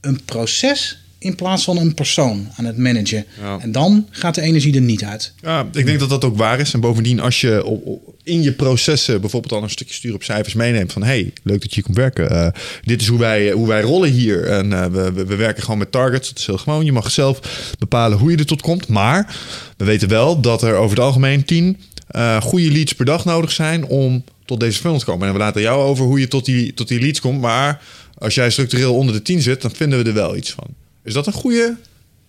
een 0.00 0.20
proces 0.24 0.99
in 1.20 1.34
plaats 1.34 1.64
van 1.64 1.76
een 1.76 1.94
persoon 1.94 2.48
aan 2.56 2.64
het 2.64 2.76
managen. 2.78 3.24
Ja. 3.40 3.58
En 3.60 3.72
dan 3.72 4.06
gaat 4.10 4.34
de 4.34 4.40
energie 4.40 4.74
er 4.74 4.80
niet 4.80 5.04
uit. 5.04 5.32
Ja, 5.42 5.68
ik 5.72 5.86
denk 5.86 5.98
dat 6.00 6.08
dat 6.08 6.24
ook 6.24 6.36
waar 6.36 6.60
is. 6.60 6.72
En 6.72 6.80
bovendien, 6.80 7.20
als 7.20 7.40
je 7.40 7.64
op- 7.64 7.86
op- 7.86 8.14
in 8.24 8.42
je 8.42 8.52
processen 8.52 9.20
bijvoorbeeld 9.20 9.52
al 9.52 9.62
een 9.62 9.70
stukje 9.70 9.94
stuur 9.94 10.14
op 10.14 10.22
cijfers 10.22 10.54
meeneemt 10.54 10.92
van 10.92 11.02
hey, 11.02 11.32
leuk 11.42 11.60
dat 11.60 11.68
je 11.68 11.74
hier 11.74 11.84
komt 11.84 11.96
werken. 11.96 12.30
Eh, 12.30 12.48
dit 12.82 13.00
is 13.00 13.06
hoe 13.06 13.18
wij, 13.18 13.50
hoe 13.50 13.68
wij 13.68 13.80
rollen 13.80 14.10
hier. 14.10 14.44
En 14.46 14.72
eh, 14.72 14.86
we, 14.86 15.12
we, 15.12 15.24
we 15.24 15.36
werken 15.36 15.62
gewoon 15.62 15.78
met 15.78 15.92
targets. 15.92 16.28
Dat 16.28 16.38
is 16.38 16.46
heel 16.46 16.58
gewoon. 16.58 16.84
Je 16.84 16.92
mag 16.92 17.10
zelf 17.10 17.40
bepalen 17.78 18.18
hoe 18.18 18.30
je 18.30 18.36
er 18.36 18.46
tot 18.46 18.62
komt. 18.62 18.88
Maar 18.88 19.36
we 19.76 19.84
weten 19.84 20.08
wel 20.08 20.40
dat 20.40 20.62
er 20.62 20.74
over 20.74 20.96
het 20.96 21.04
algemeen 21.04 21.44
tien 21.44 21.76
eh, 22.06 22.40
goede 22.40 22.70
leads 22.72 22.92
per 22.92 23.04
dag 23.04 23.24
nodig 23.24 23.52
zijn 23.52 23.84
om 23.86 24.24
tot 24.44 24.60
deze 24.60 24.80
funnel 24.80 24.98
te 24.98 25.04
komen. 25.04 25.26
En 25.26 25.32
we 25.32 25.38
laten 25.38 25.62
jou 25.62 25.82
over 25.82 26.04
hoe 26.04 26.20
je 26.20 26.28
tot 26.28 26.44
die, 26.44 26.74
tot 26.74 26.88
die 26.88 27.00
leads 27.00 27.20
komt. 27.20 27.40
Maar 27.40 27.82
als 28.18 28.34
jij 28.34 28.50
structureel 28.50 28.94
onder 28.94 29.14
de 29.14 29.22
10 29.22 29.40
zit, 29.40 29.62
dan 29.62 29.70
vinden 29.74 30.02
we 30.02 30.08
er 30.08 30.14
wel 30.14 30.36
iets 30.36 30.50
van. 30.50 30.66
Is 31.04 31.12
dat 31.12 31.26
een 31.26 31.32
goede 31.32 31.76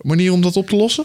manier 0.00 0.32
om 0.32 0.40
dat 0.40 0.56
op 0.56 0.68
te 0.68 0.76
lossen? 0.76 1.04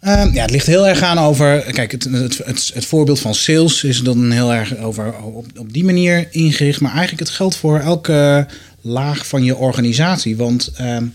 Ehm, 0.00 0.32
ja, 0.32 0.42
het 0.42 0.50
ligt 0.50 0.66
heel 0.66 0.88
erg 0.88 1.02
aan 1.02 1.18
over. 1.18 1.60
Kijk, 1.72 1.92
het, 1.92 2.04
het, 2.04 2.38
het, 2.38 2.70
het 2.74 2.84
voorbeeld 2.84 3.20
van 3.20 3.34
sales 3.34 3.84
is 3.84 4.02
dan 4.02 4.30
heel 4.30 4.52
erg 4.52 4.76
over 4.76 5.14
op, 5.22 5.46
op 5.56 5.72
die 5.72 5.84
manier 5.84 6.28
ingericht. 6.30 6.80
Maar 6.80 6.90
eigenlijk 6.90 7.20
het 7.20 7.30
geldt 7.30 7.56
voor 7.56 7.78
elke 7.78 8.46
laag 8.80 9.26
van 9.26 9.44
je 9.44 9.56
organisatie. 9.56 10.36
Want 10.36 10.70
ehm, 10.76 11.06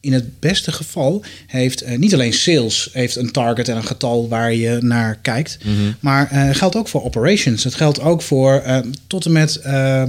in 0.00 0.12
het 0.12 0.40
beste 0.40 0.72
geval 0.72 1.24
heeft 1.46 1.80
eh, 1.82 1.98
niet 1.98 2.14
alleen 2.14 2.32
sales 2.32 2.88
heeft 2.92 3.16
een 3.16 3.30
target 3.30 3.68
en 3.68 3.76
een 3.76 3.86
getal 3.86 4.28
waar 4.28 4.54
je 4.54 4.78
naar 4.80 5.18
kijkt. 5.22 5.58
Maar 6.00 6.30
eh, 6.30 6.44
het 6.44 6.56
geldt 6.56 6.76
ook 6.76 6.88
voor 6.88 7.04
operations. 7.04 7.64
Het 7.64 7.74
geldt 7.74 8.00
ook 8.00 8.22
voor 8.22 8.60
ehm, 8.60 8.88
tot 9.06 9.24
en 9.24 9.32
met 9.32 9.56
eh, 9.56 10.02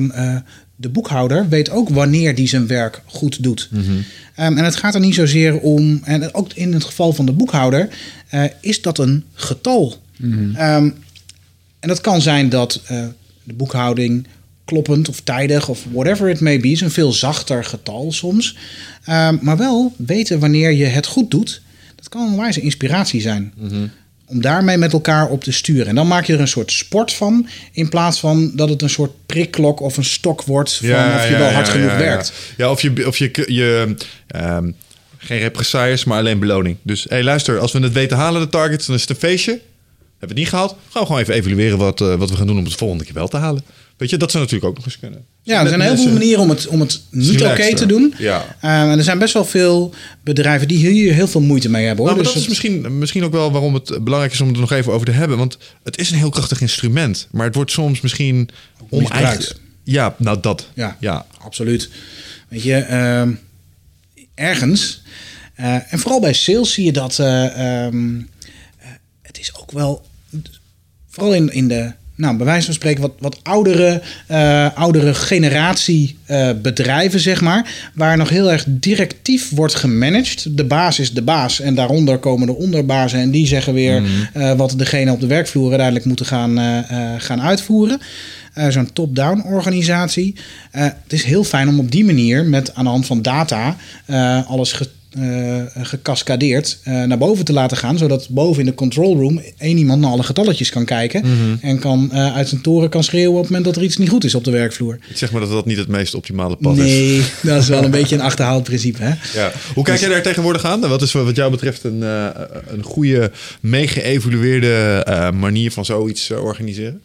de 0.76 0.90
boekhouder 0.90 1.50
weet 1.50 1.70
ook 1.70 1.90
wanneer 1.90 2.36
die 2.36 2.48
zijn 2.48 2.68
werk 2.68 3.02
goed 3.06 3.44
doet. 3.44 3.70
Ehm, 4.36 4.58
en 4.58 4.64
het 4.64 4.76
gaat 4.76 4.94
er 4.94 5.00
niet 5.00 5.16
zozeer 5.16 5.60
om, 5.60 6.00
en 6.04 6.34
ook 6.34 6.54
in 6.54 6.74
het 6.74 6.84
geval 6.84 7.14
van 7.14 7.26
de 7.26 7.32
boekhouder, 7.32 7.90
eh, 8.30 8.44
is 8.62 8.82
dat 8.82 8.98
een 8.98 9.24
getal. 9.34 10.02
Ehm, 10.56 10.90
en 11.80 11.88
dat 11.88 12.02
kan 12.02 12.22
zijn 12.22 12.50
dat 12.50 12.82
eh, 12.86 13.06
de 13.44 13.54
boekhouding 13.54 14.28
kloppend 14.66 15.10
of 15.10 15.22
tijdig 15.22 15.70
of 15.70 15.86
whatever 15.92 16.30
it 16.30 16.40
may 16.40 16.60
be, 16.60 16.68
is 16.68 16.82
een 16.82 16.92
veel 16.92 17.12
zachter 17.14 17.64
getal 17.64 18.12
soms. 18.12 18.58
Ehm, 19.04 19.38
maar 19.42 19.58
wel 19.58 19.94
weten 19.98 20.40
wanneer 20.40 20.72
je 20.72 20.86
het 20.86 21.06
goed 21.06 21.32
doet, 21.32 21.62
dat 21.96 22.10
kan 22.10 22.28
een 22.28 22.38
wijze 22.38 22.62
inspiratie 22.62 23.22
zijn. 23.22 23.54
Om 24.28 24.42
daarmee 24.42 24.78
met 24.78 24.94
elkaar 24.94 25.30
op 25.30 25.44
te 25.44 25.52
sturen. 25.52 25.88
En 25.88 25.96
dan 25.96 26.08
maak 26.08 26.26
je 26.26 26.34
er 26.34 26.40
een 26.40 26.48
soort 26.48 26.72
sport 26.72 27.14
van. 27.14 27.48
In 27.72 27.90
plaats 27.90 28.20
van 28.20 28.52
dat 28.56 28.70
het 28.70 28.82
een 28.82 28.90
soort 28.90 29.12
prikklok 29.26 29.80
of 29.80 29.98
een 29.98 30.06
stok 30.06 30.44
wordt. 30.44 30.74
Van 30.74 31.14
of 31.16 31.30
je 31.30 31.36
wel 31.38 31.52
hard 31.52 31.70
genoeg 31.70 31.98
werkt. 31.98 32.34
Ja, 32.58 32.72
of 32.72 32.82
je, 32.82 33.08
of 33.08 33.18
je, 33.18 33.44
je 33.48 33.96
ehm, 34.28 34.72
Geen 35.26 35.40
represailles, 35.40 36.04
maar 36.04 36.20
alleen 36.20 36.40
beloning. 36.40 36.78
Dus 36.82 37.06
hey, 37.10 37.24
luister, 37.24 37.60
als 37.60 37.72
we 37.72 37.80
het 37.80 37.94
weten 37.94 38.18
halen, 38.18 38.42
de 38.42 38.50
targets, 38.50 38.86
dan 38.86 38.96
is 38.96 39.02
het 39.02 39.10
een 39.10 39.16
feestje. 39.16 39.52
Hebben 39.52 39.64
we 40.20 40.26
het 40.28 40.36
niet 40.36 40.50
gehaald? 40.50 40.76
Gaan 40.90 41.02
we 41.02 41.08
gewoon 41.08 41.22
even 41.22 41.34
evalueren 41.34 41.78
wat, 41.78 42.02
eh, 42.02 42.16
wat 42.16 42.30
we 42.30 42.36
gaan 42.36 42.48
doen 42.48 42.58
om 42.58 42.64
het 42.64 42.74
volgende 42.74 43.04
keer 43.04 43.14
wel 43.14 43.28
te 43.28 43.38
halen. 43.38 43.64
Weet 43.98 44.10
je, 44.10 44.18
dat 44.18 44.32
zou 44.32 44.44
natuurlijk 44.44 44.70
ook 44.72 44.78
nog 44.78 44.86
eens 44.86 45.00
kunnen. 45.00 45.26
Ja, 45.42 45.62
er 45.62 45.68
zijn 45.68 45.82
heel 45.82 45.96
veel 45.98 46.12
manieren 46.12 46.42
om 46.44 46.50
het, 46.50 46.68
om 46.68 46.80
het 46.80 47.02
niet 47.10 47.44
oké 47.44 47.76
te 47.76 47.86
doen. 47.86 48.14
Ja. 48.18 48.56
Eh, 48.62 48.82
en 48.92 48.98
er 48.98 49.04
zijn 49.04 49.20
best 49.20 49.34
wel 49.34 49.46
veel 49.46 49.94
bedrijven 50.24 50.68
die 50.68 50.78
hier 50.92 51.14
heel 51.14 51.28
veel 51.28 51.42
moeite 51.42 51.70
mee 51.70 51.86
hebben. 51.86 52.06
Hoor. 52.06 52.14
Nou, 52.14 52.24
maar 52.26 52.34
Dus 52.34 52.44
dat 52.44 52.52
is 52.52 52.58
het- 52.58 52.72
misschien, 52.72 52.98
misschien 52.98 53.24
ook 53.24 53.32
wel 53.32 53.52
waarom 53.52 53.74
het 53.74 54.04
belangrijk 54.04 54.34
is 54.34 54.42
om 54.42 54.48
het 54.48 54.56
er 54.56 54.62
nog 54.62 54.72
even 54.72 54.94
over 54.94 55.06
te 55.06 55.12
hebben. 55.12 55.38
Want 55.38 55.58
het 55.84 55.98
is 55.98 56.12
een 56.12 56.18
heel 56.18 56.30
krachtig 56.30 56.62
instrument. 56.62 57.28
Maar 57.32 57.46
het 57.46 57.56
wordt 57.56 57.72
soms 57.72 58.02
misschien 58.02 58.50
misbruikt. 58.90 59.12
oneigen. 59.26 59.56
Ja, 59.84 60.16
nou 60.18 60.38
dat. 60.42 60.68
Ja. 60.74 60.98
ja. 61.00 61.26
Absoluut. 61.42 61.90
Weet 62.48 62.64
je, 62.64 62.76
ehm, 62.76 63.32
ergens, 64.36 65.02
eh, 65.56 65.94
en 65.94 66.00
vooral 66.00 66.20
bij 66.20 66.34
sales 66.34 66.74
zie 66.74 66.86
je 66.86 66.92
dat 66.92 67.20
eh, 67.20 67.86
ehm, 67.86 68.18
eh, 68.78 68.88
het 69.22 69.40
is 69.40 69.56
ook 69.56 69.72
wel, 69.72 70.06
vooral 71.10 71.34
in, 71.34 71.50
in 71.54 71.68
de, 71.68 71.92
nou, 72.16 72.38
bij 72.38 72.46
wijze 72.46 72.66
van 72.66 72.74
spreken, 72.74 73.02
wat, 73.02 73.14
wat 73.20 73.40
oudere, 73.44 74.02
eh, 74.28 74.68
oudere 74.76 75.14
generatie 75.14 76.18
eh, 76.26 76.50
bedrijven, 76.62 77.20
zeg 77.20 77.42
maar, 77.42 77.90
waar 77.94 78.18
nog 78.18 78.30
heel 78.30 78.52
erg 78.52 78.66
directief 78.68 79.50
wordt 79.50 79.76
gemanaged. 79.76 80.58
De 80.58 80.64
baas 80.64 81.00
is 81.00 81.14
de 81.14 81.22
baas 81.22 81.60
en 81.60 81.76
daaronder 81.76 82.18
komen 82.18 82.48
de 82.48 82.56
onderbazen 82.56 83.20
en 83.20 83.32
die 83.32 83.48
zeggen 83.48 83.74
weer 83.74 84.04
eh, 84.34 84.54
wat 84.54 84.74
degene 84.78 85.12
op 85.12 85.20
de 85.20 85.28
werkvloer 85.28 85.68
uiteindelijk 85.68 86.06
moeten 86.06 86.26
gaan, 86.26 86.84
gaan 87.18 87.42
uitvoeren. 87.42 88.02
Zo'n 88.70 88.94
top-down 88.94 89.44
organisatie. 89.46 90.36
Het 90.72 90.94
is 91.08 91.24
heel 91.24 91.44
fijn 91.44 91.68
om 91.68 91.80
op 91.80 91.92
die 91.92 92.06
manier 92.06 92.46
met 92.46 92.76
aan 92.76 92.84
de 92.84 92.90
hand 92.90 93.06
van 93.06 93.22
data 93.22 93.76
alles 94.48 94.72
ge, 94.72 94.90
eh, 95.16 95.84
gecascadeerd 95.86 96.80
eh, 96.84 97.04
naar 97.04 97.18
boven 97.18 97.46
te 97.46 97.54
laten 97.54 97.78
gaan. 97.78 97.98
Zodat 97.98 98.30
boven 98.30 98.60
in 98.60 98.66
de 98.66 98.76
control 98.76 99.18
room 99.18 99.42
één 99.58 99.78
iemand 99.78 100.02
naar 100.02 100.12
alle 100.12 100.24
getalletjes 100.24 100.70
kan 100.70 100.86
kijken. 100.86 101.24
En 101.62 101.80
kan, 101.80 102.12
eh, 102.12 102.36
uit 102.36 102.50
zijn 102.50 102.62
toren 102.62 102.90
kan 102.90 103.04
schreeuwen 103.04 103.36
op 103.36 103.42
het 103.42 103.50
moment 103.50 103.66
dat 103.66 103.76
er 103.76 103.84
iets 103.84 103.98
niet 103.98 104.10
goed 104.10 104.24
is 104.24 104.36
op 104.36 104.44
de 104.44 104.52
werkvloer. 104.52 104.98
Ik 105.10 105.18
zeg 105.18 105.32
maar 105.32 105.42
dat 105.42 105.50
dat 105.50 105.66
niet 105.66 105.78
het 105.78 105.88
meest 105.88 106.16
optimale 106.16 106.56
pad 106.56 106.78
is. 106.78 106.84
Nee, 106.84 107.22
dat 107.44 107.62
is 107.62 107.68
wel 107.68 107.84
een 107.84 107.92
beetje 107.92 108.16
een 108.16 108.22
achterhaald 108.22 108.64
principe. 108.64 109.04
Hè? 109.04 109.40
Ja. 109.40 109.52
Hoe 109.74 109.84
kijk 109.84 110.00
jij 110.00 110.10
daar 110.10 110.22
tegenwoordig 110.22 110.66
aan? 110.66 110.80
Wat 110.80 111.02
is 111.02 111.12
wat 111.12 111.36
jou 111.36 111.52
betreft 111.52 111.84
een, 111.84 112.04
eh, 112.04 112.26
een 112.68 112.84
goede, 112.84 113.32
meegeëvalueerde 113.60 115.04
eh, 115.06 115.32
manier 115.32 115.72
van 115.72 115.86
zoiets 115.86 116.32
organiseren? 116.32 117.02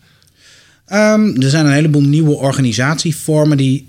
Ehm, 0.86 1.42
er 1.42 1.50
zijn 1.50 1.66
een 1.66 1.72
heleboel 1.72 2.02
nieuwe 2.02 2.34
organisatievormen 2.34 3.56
die. 3.56 3.84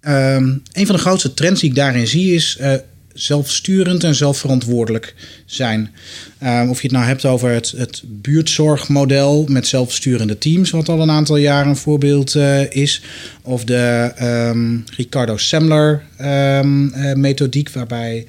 Ehm, 0.00 0.56
een 0.72 0.86
van 0.86 0.94
de 0.94 1.00
grootste 1.00 1.34
trends 1.34 1.60
die 1.60 1.70
ik 1.70 1.76
daarin 1.76 2.06
zie 2.06 2.34
is 2.34 2.56
eh, 2.56 2.74
zelfsturend 3.12 4.04
en 4.04 4.14
zelfverantwoordelijk 4.14 5.14
zijn. 5.46 5.90
Ehm, 6.38 6.68
of 6.68 6.76
je 6.76 6.86
het 6.86 6.96
nou 6.96 7.06
hebt 7.06 7.24
over 7.24 7.50
het, 7.50 7.70
het 7.76 8.02
buurtzorgmodel 8.06 9.44
met 9.48 9.66
zelfsturende 9.66 10.38
teams, 10.38 10.70
wat 10.70 10.88
al 10.88 11.00
een 11.00 11.10
aantal 11.10 11.36
jaren 11.36 11.68
een 11.68 11.76
voorbeeld 11.76 12.34
eh, 12.34 12.70
is. 12.70 13.02
Of 13.42 13.64
de 13.64 14.12
ehm, 14.16 14.76
Ricardo 14.96 15.36
Semler 15.36 16.02
ehm, 16.16 16.88
eh, 16.88 17.14
methodiek, 17.14 17.70
waarbij 17.70 18.26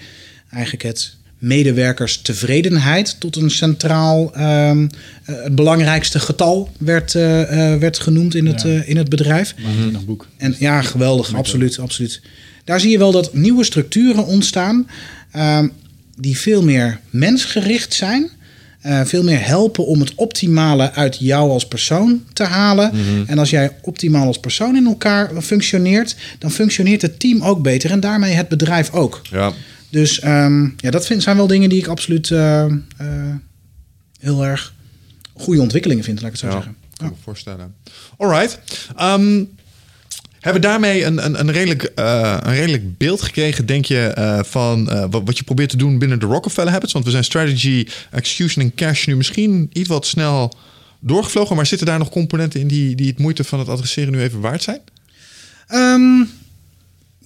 eigenlijk 0.49 0.83
het 0.83 1.17
medewerkerstevredenheid 1.39 3.15
tot 3.19 3.35
een 3.35 3.51
centraal, 3.51 4.33
ehm, 4.33 4.87
eh, 5.25 5.35
het 5.43 5.55
belangrijkste 5.55 6.19
getal 6.19 6.69
werd, 6.77 7.15
eh, 7.15 7.73
eh, 7.73 7.79
werd 7.79 7.99
genoemd 7.99 8.35
in 8.35 8.45
het, 8.45 8.61
Ja. 8.61 8.81
in 8.85 8.97
het 8.97 9.09
bedrijf. 9.09 9.55
Boek. 10.05 10.27
En 10.37 10.55
ja, 10.59 10.81
geweldig, 10.81 11.35
absoluut, 11.35 11.79
absoluut. 11.79 12.21
Daar 12.63 12.79
zie 12.79 12.91
je 12.91 12.97
wel 12.97 13.11
dat 13.11 13.33
nieuwe 13.33 13.63
structuren 13.63 14.25
ontstaan 14.25 14.87
ehm, 15.31 15.67
die 16.15 16.37
veel 16.37 16.63
meer 16.63 16.99
mensgericht 17.09 17.93
zijn. 17.93 18.29
veel 19.03 19.23
meer 19.23 19.45
helpen 19.45 19.85
om 19.85 19.99
het 19.99 20.15
optimale 20.15 20.91
uit 20.91 21.17
jou 21.19 21.49
als 21.49 21.67
persoon 21.67 22.23
te 22.33 22.43
halen. 22.43 22.91
En 23.27 23.39
als 23.39 23.49
jij 23.49 23.71
optimaal 23.81 24.27
als 24.27 24.39
persoon 24.39 24.75
in 24.75 24.85
elkaar 24.85 25.41
functioneert, 25.41 26.15
dan 26.39 26.51
functioneert 26.51 27.01
het 27.01 27.19
team 27.19 27.41
ook 27.43 27.61
beter 27.61 27.91
en 27.91 27.99
daarmee 27.99 28.33
het 28.33 28.47
bedrijf 28.47 28.91
ook. 28.93 29.21
Ja. 29.31 29.53
Dus 29.89 30.19
ehm, 30.19 30.63
ja, 30.77 30.91
dat 30.91 31.05
vind, 31.05 31.23
zijn 31.23 31.37
wel 31.37 31.47
dingen 31.47 31.69
die 31.69 31.79
ik 31.79 31.87
absoluut 31.87 32.31
eh, 32.31 32.65
eh, 32.65 32.71
heel 34.19 34.45
erg 34.45 34.73
goede 35.33 35.61
ontwikkelingen 35.61 36.03
vind, 36.03 36.21
laat 36.21 36.33
ik 36.33 36.39
het 36.39 36.41
zo 36.41 36.47
Ja, 36.47 36.53
zeggen. 36.53 36.75
kan 36.97 37.07
me 37.09 37.13
voorstellen. 37.23 37.75
Alright. 38.17 38.59
Ehm 38.97 39.43
hebben 40.39 40.61
we 40.61 40.67
daarmee 40.67 41.05
een, 41.05 41.25
een, 41.25 41.39
een, 41.39 41.51
redelijk, 41.51 41.83
eh, 41.83 42.37
een 42.41 42.53
redelijk 42.53 42.97
beeld 42.97 43.21
gekregen, 43.21 43.65
denk 43.65 43.85
je, 43.85 44.41
van 44.45 44.85
wat, 45.09 45.21
wat 45.25 45.37
je 45.37 45.43
probeert 45.43 45.69
te 45.69 45.77
doen 45.77 45.99
binnen 45.99 46.19
de 46.19 46.25
Rockefeller 46.25 46.71
Habits? 46.71 46.93
Want 46.93 47.05
we 47.05 47.11
zijn 47.11 47.23
strategy, 47.23 47.87
execution 48.11 48.65
en 48.65 48.75
cash 48.75 49.05
nu 49.05 49.15
misschien 49.15 49.69
iets 49.73 49.87
wat 49.87 50.05
snel 50.05 50.53
doorgevlogen. 50.99 51.55
Maar 51.55 51.65
zitten 51.65 51.87
daar 51.87 51.99
nog 51.99 52.09
componenten 52.09 52.59
in 52.59 52.67
die, 52.67 52.95
die 52.95 53.07
het 53.07 53.19
moeite 53.19 53.43
van 53.43 53.59
het 53.59 53.67
adresseren 53.67 54.11
nu 54.11 54.21
even 54.21 54.39
waard 54.39 54.63
zijn? 54.63 54.79
Ehm, 55.67 56.23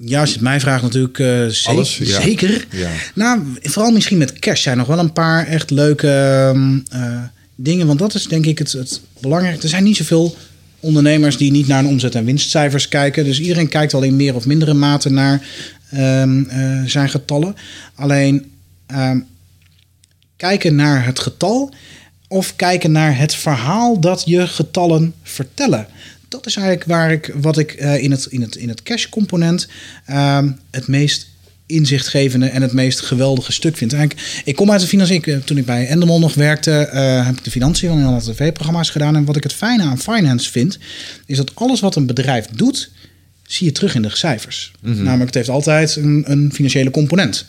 ja, 0.05 0.19
als 0.19 0.29
je 0.29 0.35
het 0.35 0.43
mij 0.43 0.59
vraagt 0.59 0.81
natuurlijk 0.83 1.19
eh, 1.19 1.45
ze- 1.47 1.67
Alles, 1.69 1.97
ja. 1.97 2.21
zeker. 2.21 2.67
Ja. 2.71 2.89
Nou, 3.15 3.41
vooral 3.61 3.91
misschien 3.91 4.17
met 4.17 4.39
cash 4.39 4.61
zijn 4.61 4.77
nog 4.77 4.87
wel 4.87 4.99
een 4.99 5.13
paar 5.13 5.47
echt 5.47 5.69
leuke 5.71 6.07
ehm, 6.09 6.79
eh, 6.89 7.21
dingen. 7.55 7.87
Want 7.87 7.99
dat 7.99 8.13
is 8.15 8.23
denk 8.27 8.45
ik 8.45 8.57
het, 8.57 8.71
het 8.71 9.01
belangrijkste. 9.19 9.63
Er 9.63 9.69
zijn 9.69 9.83
niet 9.83 9.97
zoveel 9.97 10.35
ondernemers 10.79 11.37
die 11.37 11.51
niet 11.51 11.67
naar 11.67 11.79
een 11.79 11.87
omzet- 11.87 12.15
en 12.15 12.25
winstcijfers 12.25 12.87
kijken. 12.87 13.23
Dus 13.23 13.39
iedereen 13.39 13.67
kijkt 13.67 13.91
wel 13.91 14.01
in 14.03 14.15
meer 14.15 14.35
of 14.35 14.45
mindere 14.45 14.73
mate 14.73 15.09
naar 15.09 15.47
ehm, 15.91 16.43
eh, 16.49 16.81
zijn 16.85 17.09
getallen. 17.09 17.55
Alleen 17.95 18.51
ehm, 18.87 19.19
kijken 20.37 20.75
naar 20.75 21.05
het 21.05 21.19
getal 21.19 21.73
of 22.27 22.55
kijken 22.55 22.91
naar 22.91 23.17
het 23.17 23.35
verhaal 23.35 23.99
dat 23.99 24.23
je 24.25 24.47
getallen 24.47 25.13
vertellen. 25.23 25.87
Dat 26.33 26.45
is 26.45 26.55
eigenlijk 26.55 26.85
waar 26.87 27.11
ik, 27.11 27.31
wat 27.35 27.57
ik 27.57 27.71
eh, 27.71 28.03
in, 28.03 28.11
het, 28.11 28.25
in, 28.25 28.41
het, 28.41 28.55
in 28.55 28.69
het 28.69 28.83
cash 28.83 29.09
component 29.09 29.67
ehm, 30.05 30.51
het 30.71 30.87
meest 30.87 31.27
inzichtgevende 31.65 32.45
en 32.47 32.61
het 32.61 32.73
meest 32.73 33.01
geweldige 33.01 33.51
stuk 33.51 33.77
vind. 33.77 33.93
Eigenlijk, 33.93 34.41
ik 34.45 34.55
kom 34.55 34.71
uit 34.71 34.81
de 34.81 34.87
financiën. 34.87 35.23
eh, 35.23 35.37
Toen 35.37 35.57
ik 35.57 35.65
bij 35.65 35.87
Endemol 35.87 36.19
nog 36.19 36.33
werkte, 36.33 36.71
eh, 36.71 37.25
heb 37.25 37.37
ik 37.37 37.43
de 37.43 37.51
financiën 37.51 37.89
van 37.89 37.97
heel 37.97 38.19
tv-programma's 38.33 38.89
gedaan. 38.89 39.15
En 39.15 39.25
wat 39.25 39.35
ik 39.35 39.43
het 39.43 39.53
fijne 39.53 39.83
aan 39.83 39.99
finance 39.99 40.51
vind, 40.51 40.77
is 41.25 41.37
dat 41.37 41.51
alles 41.55 41.79
wat 41.79 41.95
een 41.95 42.05
bedrijf 42.05 42.45
doet, 42.45 42.91
zie 43.43 43.65
je 43.67 43.71
terug 43.73 43.95
in 43.95 44.01
de 44.01 44.09
cijfers. 44.15 44.71
Namelijk, 44.81 45.25
het 45.25 45.33
heeft 45.35 45.49
altijd 45.49 45.95
een, 45.95 46.23
een 46.27 46.51
financiële 46.53 46.91
component. 46.91 47.45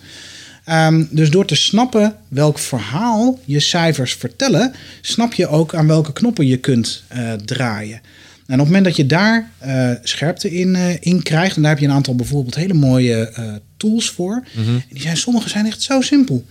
Ehm, 0.64 1.04
dus 1.10 1.30
door 1.30 1.46
te 1.46 1.54
snappen 1.54 2.16
welk 2.28 2.58
verhaal 2.58 3.40
je 3.44 3.60
cijfers 3.60 4.14
vertellen, 4.14 4.74
snap 5.00 5.32
je 5.32 5.48
ook 5.48 5.74
aan 5.74 5.86
welke 5.86 6.12
knoppen 6.12 6.46
je 6.46 6.56
kunt 6.56 7.02
draaien. 7.44 8.00
En 8.46 8.54
op 8.54 8.66
het 8.66 8.66
moment 8.66 8.84
dat 8.84 8.96
je 8.96 9.06
daar 9.06 9.50
eh, 9.58 9.90
scherpte 10.02 10.50
in, 10.50 10.74
eh, 10.74 10.96
in 11.00 11.22
krijgt, 11.22 11.56
en 11.56 11.62
daar 11.62 11.70
heb 11.70 11.80
je 11.80 11.86
een 11.86 11.92
aantal 11.92 12.14
bijvoorbeeld 12.14 12.54
hele 12.54 12.74
mooie 12.74 13.28
eh, 13.28 13.52
tools 13.76 14.10
voor. 14.10 14.44
En 14.56 14.82
die 14.88 15.02
zijn, 15.02 15.16
sommige 15.16 15.48
zijn 15.48 15.66
echt 15.66 15.82
zo 15.82 16.00
simpel. 16.00 16.44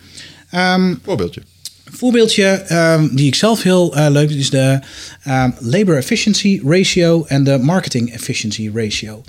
Ehm, 0.49 0.95
Voorbeeldje. 1.03 1.41
een 1.83 1.93
voorbeeldje 1.93 2.45
ehm, 2.45 3.15
die 3.15 3.27
ik 3.27 3.35
zelf 3.35 3.63
heel 3.63 3.93
leuk 4.09 4.27
vind, 4.27 4.39
is 4.39 4.49
de 4.49 4.79
ehm, 5.23 5.51
Labor 5.59 5.97
Efficiency 5.97 6.61
Ratio 6.65 7.25
en 7.25 7.43
de 7.43 7.57
Marketing 7.57 8.13
Efficiency 8.13 8.71
Ratio. 8.73 9.23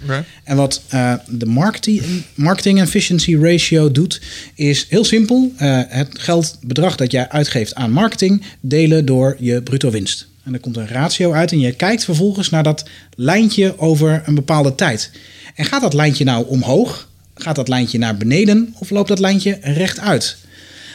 En 0.44 0.56
wat 0.56 0.82
de 1.28 1.46
marketing, 1.46 2.02
marketing 2.34 2.80
Efficiency 2.80 3.36
Ratio 3.36 3.90
doet, 3.90 4.20
is 4.54 4.86
heel 4.88 5.04
simpel. 5.04 5.52
het 5.56 6.18
geldbedrag 6.18 6.96
dat 6.96 7.10
jij 7.10 7.28
uitgeeft 7.28 7.74
aan 7.74 7.90
marketing 7.90 8.42
delen 8.60 9.04
door 9.04 9.36
je 9.38 9.62
bruto 9.62 9.90
winst. 9.90 10.32
En 10.44 10.52
er 10.52 10.60
komt 10.60 10.76
een 10.76 10.88
ratio 10.88 11.32
uit 11.32 11.52
en 11.52 11.60
je 11.60 11.72
kijkt 11.72 12.04
vervolgens 12.04 12.50
naar 12.50 12.62
dat 12.62 12.88
lijntje 13.16 13.78
over 13.78 14.22
een 14.26 14.34
bepaalde 14.34 14.74
tijd. 14.74 15.10
En 15.54 15.64
gaat 15.64 15.80
dat 15.80 15.94
lijntje 15.94 16.24
nou 16.24 16.46
omhoog? 16.48 17.08
Gaat 17.34 17.56
dat 17.56 17.68
lijntje 17.68 17.98
naar 17.98 18.16
beneden? 18.16 18.74
Of 18.78 18.90
loopt 18.90 19.08
dat 19.08 19.18
lijntje 19.18 19.58
rechtuit? 19.60 20.36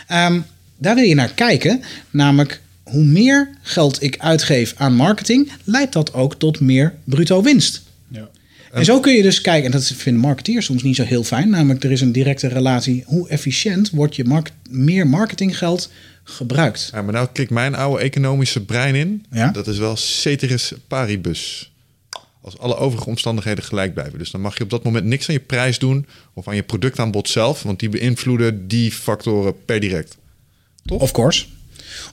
Ehm, 0.08 0.40
daar 0.78 0.96
wil 0.96 1.04
je 1.04 1.16
naar 1.16 1.34
kijken, 1.34 1.82
namelijk 2.10 2.62
hoe 2.84 3.04
meer 3.04 3.50
geld 3.62 4.04
ik 4.04 4.18
uitgeef 4.18 4.74
aan 4.78 4.96
marketing, 4.96 5.52
leidt 5.64 5.94
dat 5.94 6.14
ook 6.14 6.36
tot 6.36 6.60
meer 6.60 6.94
bruto 7.04 7.42
winst. 7.42 7.82
Ja. 8.08 8.30
En 8.72 8.86
zo 8.86 9.00
kun 9.00 9.14
je 9.14 9.22
dus 9.22 9.42
kijken, 9.42 9.66
en 9.66 9.72
dat 9.72 9.88
vinden 9.88 10.22
marketeers 10.22 10.66
soms 10.66 10.84
niet 10.84 10.96
zo 10.96 11.04
heel 11.04 11.24
fijn, 11.24 11.50
namelijk 11.50 11.84
er 11.84 11.92
is 11.92 12.02
een 12.02 12.12
directe 12.12 12.48
relatie, 12.48 13.04
hoe 13.06 13.30
efficiënt 13.30 13.90
wordt 13.90 14.16
je 14.16 14.24
mark- 14.24 14.52
meer 14.70 15.08
marketinggeld 15.08 15.90
gebruikt. 16.35 16.89
Ja, 16.93 17.01
maar 17.01 17.14
nou 17.14 17.27
klikt 17.34 17.51
mijn 17.51 17.76
oude 17.76 18.03
economische 18.03 18.65
brein 18.65 18.95
in. 18.95 19.26
Ja. 19.31 19.51
Dat 19.51 19.68
is 19.68 19.77
wel 19.77 19.95
ceteris 19.95 20.73
paribus. 20.88 21.72
Als 22.41 22.57
alle 22.57 22.76
overige 22.76 23.10
omstandigheden 23.10 23.64
gelijk 23.64 23.93
blijven. 23.93 24.19
Dus 24.19 24.31
dan 24.31 24.41
mag 24.41 24.57
je 24.57 24.64
op 24.64 24.69
dat 24.69 24.84
moment 24.84 25.06
niks 25.06 25.27
aan 25.27 25.34
je 25.34 25.39
prijs 25.39 25.80
doen 25.80 26.06
of 26.34 26.47
aan 26.47 26.56
je 26.56 26.64
productaanbod 26.64 27.30
zelf, 27.30 27.64
want 27.64 27.80
die 27.80 27.89
beïnvloeden 27.89 28.68
die 28.68 28.91
factoren 28.91 29.65
per 29.65 29.80
direct. 29.80 30.18
Of 30.85 31.11
course. 31.11 31.45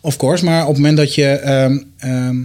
Of 0.01 0.17
course, 0.17 0.45
maar 0.45 0.63
op 0.63 0.69
het 0.69 0.77
moment 0.77 0.97
dat 0.97 1.15
je. 1.15 1.27
ehm, 1.27 1.79
ehm, 1.97 2.45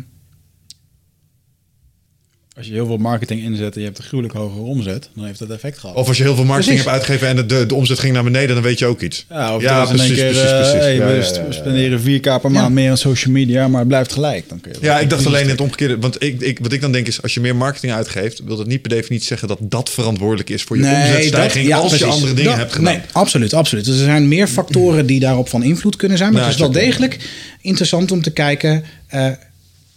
Als 2.58 2.68
je 2.68 2.74
heel 2.74 2.86
veel 2.86 2.98
marketing 2.98 3.42
inzet 3.44 3.74
en 3.74 3.80
je 3.80 3.86
hebt 3.86 3.98
een 3.98 4.04
gruwelijk 4.04 4.34
hogere 4.36 4.62
omzet, 4.62 5.10
dan 5.16 5.26
heeft 5.26 5.40
dat 5.40 5.50
effect 5.50 5.78
gehad. 5.78 5.96
Of 5.96 6.08
als 6.08 6.18
je 6.18 6.24
heel 6.24 6.36
veel 6.36 6.44
marketing 6.46 6.82
Precies. 6.82 6.92
hebt 7.00 7.10
uitgegeven 7.10 7.42
en 7.42 7.48
de, 7.60 7.66
de 7.66 7.76
omzet 7.76 8.00
ging 8.00 8.14
naar 8.14 8.24
beneden, 8.24 8.56
dan 8.56 8.64
weet 8.64 8.80
je 8.80 8.86
ook 8.86 9.02
iets. 9.02 9.26
ja, 9.30 9.56
of 9.56 9.62
Ja, 9.62 9.86
precies, 9.86 10.10
in 10.10 10.16
keer, 10.16 10.24
precies, 10.26 10.42
eh, 10.50 10.56
precies. 10.60 10.72
hey, 10.80 10.96
Ja, 10.96 11.06
we 11.08 11.44
ja, 11.46 11.52
spenderen 11.52 12.00
4k 12.02 12.42
per 12.42 12.52
maand 12.52 12.74
meer 12.74 12.90
aan 12.90 12.98
social 12.98 13.34
media, 13.34 13.68
maar 13.68 13.80
het 13.80 13.88
blijft 13.88 14.14
gelijk. 14.14 14.50
Dan 14.50 14.62
kun 14.62 14.72
je 14.72 14.78
Ja, 14.82 15.00
ik 15.00 15.10
dacht 15.10 15.26
alleen 15.26 15.50
het 15.50 15.62
omgekeerde. 15.62 15.98
Want 16.00 16.24
ik, 16.24 16.42
ik, 16.42 16.60
wat 16.62 16.72
ik 16.72 16.82
dan 16.82 16.92
denk 16.92 17.08
is, 17.08 17.22
als 17.22 17.34
je 17.34 17.40
meer 17.40 17.56
marketing 17.56 17.94
uitgeeft, 17.94 18.42
wil 18.46 18.56
dat 18.58 18.68
niet 18.68 18.82
per 18.82 18.90
definitie 18.90 19.28
zeggen 19.28 19.48
dat 19.48 19.58
dat 19.62 19.90
verantwoordelijk 19.90 20.50
is 20.50 20.64
voor 20.64 20.78
je 20.78 20.84
omzetstijging 20.84 21.68
ja, 21.68 21.78
als 21.78 21.98
je 21.98 22.06
andere 22.06 22.34
dingen 22.34 22.50
Dat- 22.52 22.60
hebt 22.60 22.74
gedaan. 22.74 22.94
Nee, 22.94 23.02
absoluut, 23.12 23.54
absoluut. 23.54 23.86
Dus 23.86 23.98
er 23.98 24.06
zijn 24.06 24.28
meer 24.28 24.48
factoren 24.48 25.06
die 25.06 25.20
daarop 25.20 25.50
van 25.50 25.64
invloed 25.64 25.96
kunnen 25.96 26.18
zijn. 26.18 26.32
Maar 26.32 26.42
Ja, 26.42 26.48
het 26.48 26.56
is 26.56 26.62
wel 26.62 26.72
degelijk 26.72 27.30
interessant 27.62 28.12
om 28.12 28.22
te 28.22 28.32
kijken... 28.32 28.84
eh, 29.08 29.28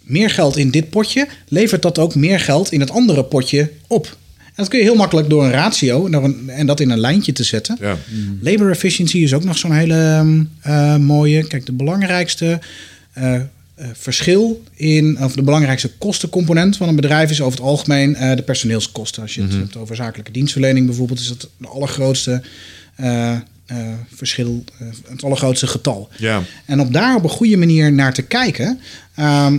meer 0.05 0.29
geld 0.29 0.57
in 0.57 0.71
dit 0.71 0.89
potje, 0.89 1.27
levert 1.47 1.81
dat 1.81 1.99
ook 1.99 2.15
meer 2.15 2.39
geld 2.39 2.71
in 2.71 2.79
het 2.79 2.91
andere 2.91 3.23
potje 3.23 3.71
op? 3.87 4.17
En 4.55 4.63
dat 4.63 4.67
kun 4.67 4.79
je 4.79 4.85
heel 4.85 4.95
makkelijk 4.95 5.29
door 5.29 5.43
een 5.43 5.51
ratio 5.51 6.07
en 6.47 6.65
dat 6.65 6.79
in 6.79 6.89
een 6.89 6.99
lijntje 6.99 7.31
te 7.31 7.43
zetten. 7.43 7.77
Ja. 7.79 7.97
Labor 8.41 8.69
efficiency 8.69 9.17
is 9.17 9.33
ook 9.33 9.43
nog 9.43 9.57
zo'n 9.57 9.71
hele 9.71 9.93
ehm, 9.93 10.43
eh, 10.61 10.95
mooie. 10.97 11.47
Kijk, 11.47 11.65
de 11.65 11.71
belangrijkste 11.71 12.59
eh, 13.13 13.35
eh, 13.35 13.41
verschil 13.93 14.63
in, 14.73 15.17
of 15.21 15.35
de 15.35 15.41
belangrijkste 15.41 15.91
kostencomponent 15.97 16.77
van 16.77 16.87
een 16.87 16.95
bedrijf 16.95 17.29
is 17.29 17.41
over 17.41 17.59
het 17.59 17.67
algemeen 17.67 18.13
de 18.35 18.43
personeelskosten. 18.45 19.21
Als 19.21 19.35
je 19.35 19.41
het 19.41 19.53
hebt 19.53 19.77
over 19.77 19.95
zakelijke 19.95 20.31
dienstverlening 20.31 20.85
bijvoorbeeld, 20.85 21.19
is 21.19 21.27
dat 21.27 21.49
de 21.57 21.67
allergrootste 21.67 22.41
verschil, 24.15 24.63
het 25.07 25.23
allergrootste 25.23 25.67
getal. 25.67 26.09
Ja. 26.17 26.43
En 26.65 26.79
om 26.79 26.91
daar 26.91 27.15
op 27.15 27.23
een 27.23 27.29
goede 27.29 27.57
manier 27.57 27.93
naar 27.93 28.13
te 28.13 28.21
kijken, 28.21 28.79
ehm, 29.15 29.57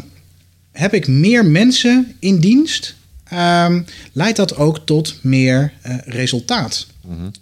heb 0.79 0.95
ik 0.95 1.09
meer 1.09 1.45
mensen 1.47 2.15
in 2.19 2.39
dienst, 2.39 2.95
ehm, 3.25 3.83
leidt 4.13 4.37
dat 4.37 4.57
ook 4.57 4.87
tot 4.87 5.19
meer 5.21 5.73
eh, 5.83 5.95
resultaat. 6.05 6.87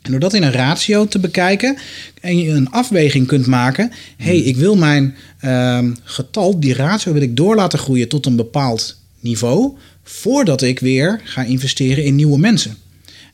En 0.03 0.11
door 0.11 0.21
dat 0.21 0.35
in 0.35 0.43
een 0.43 0.53
ratio 0.53 1.07
te 1.07 1.19
bekijken 1.19 1.77
en 2.21 2.39
je 2.39 2.51
een 2.51 2.71
afweging 2.71 3.27
kunt 3.27 3.47
maken, 3.47 3.93
hey, 4.17 4.39
ik 4.39 4.57
wil 4.57 4.77
mijn 4.77 5.15
ehm, 5.41 5.93
getal, 6.03 6.61
die 6.61 6.75
ratio 6.75 7.13
wil 7.13 7.23
ik 7.23 7.37
door 7.37 7.55
laten 7.55 7.79
groeien 7.79 8.09
tot 8.09 8.27
een 8.27 8.37
bepaald 8.37 8.97
niveau, 9.21 9.73
voordat 10.03 10.63
ik 10.63 10.79
weer 10.81 11.21
ga 11.25 11.43
investeren 11.43 12.05
in 12.05 12.15
nieuwe 12.15 12.39
mensen. 12.39 12.77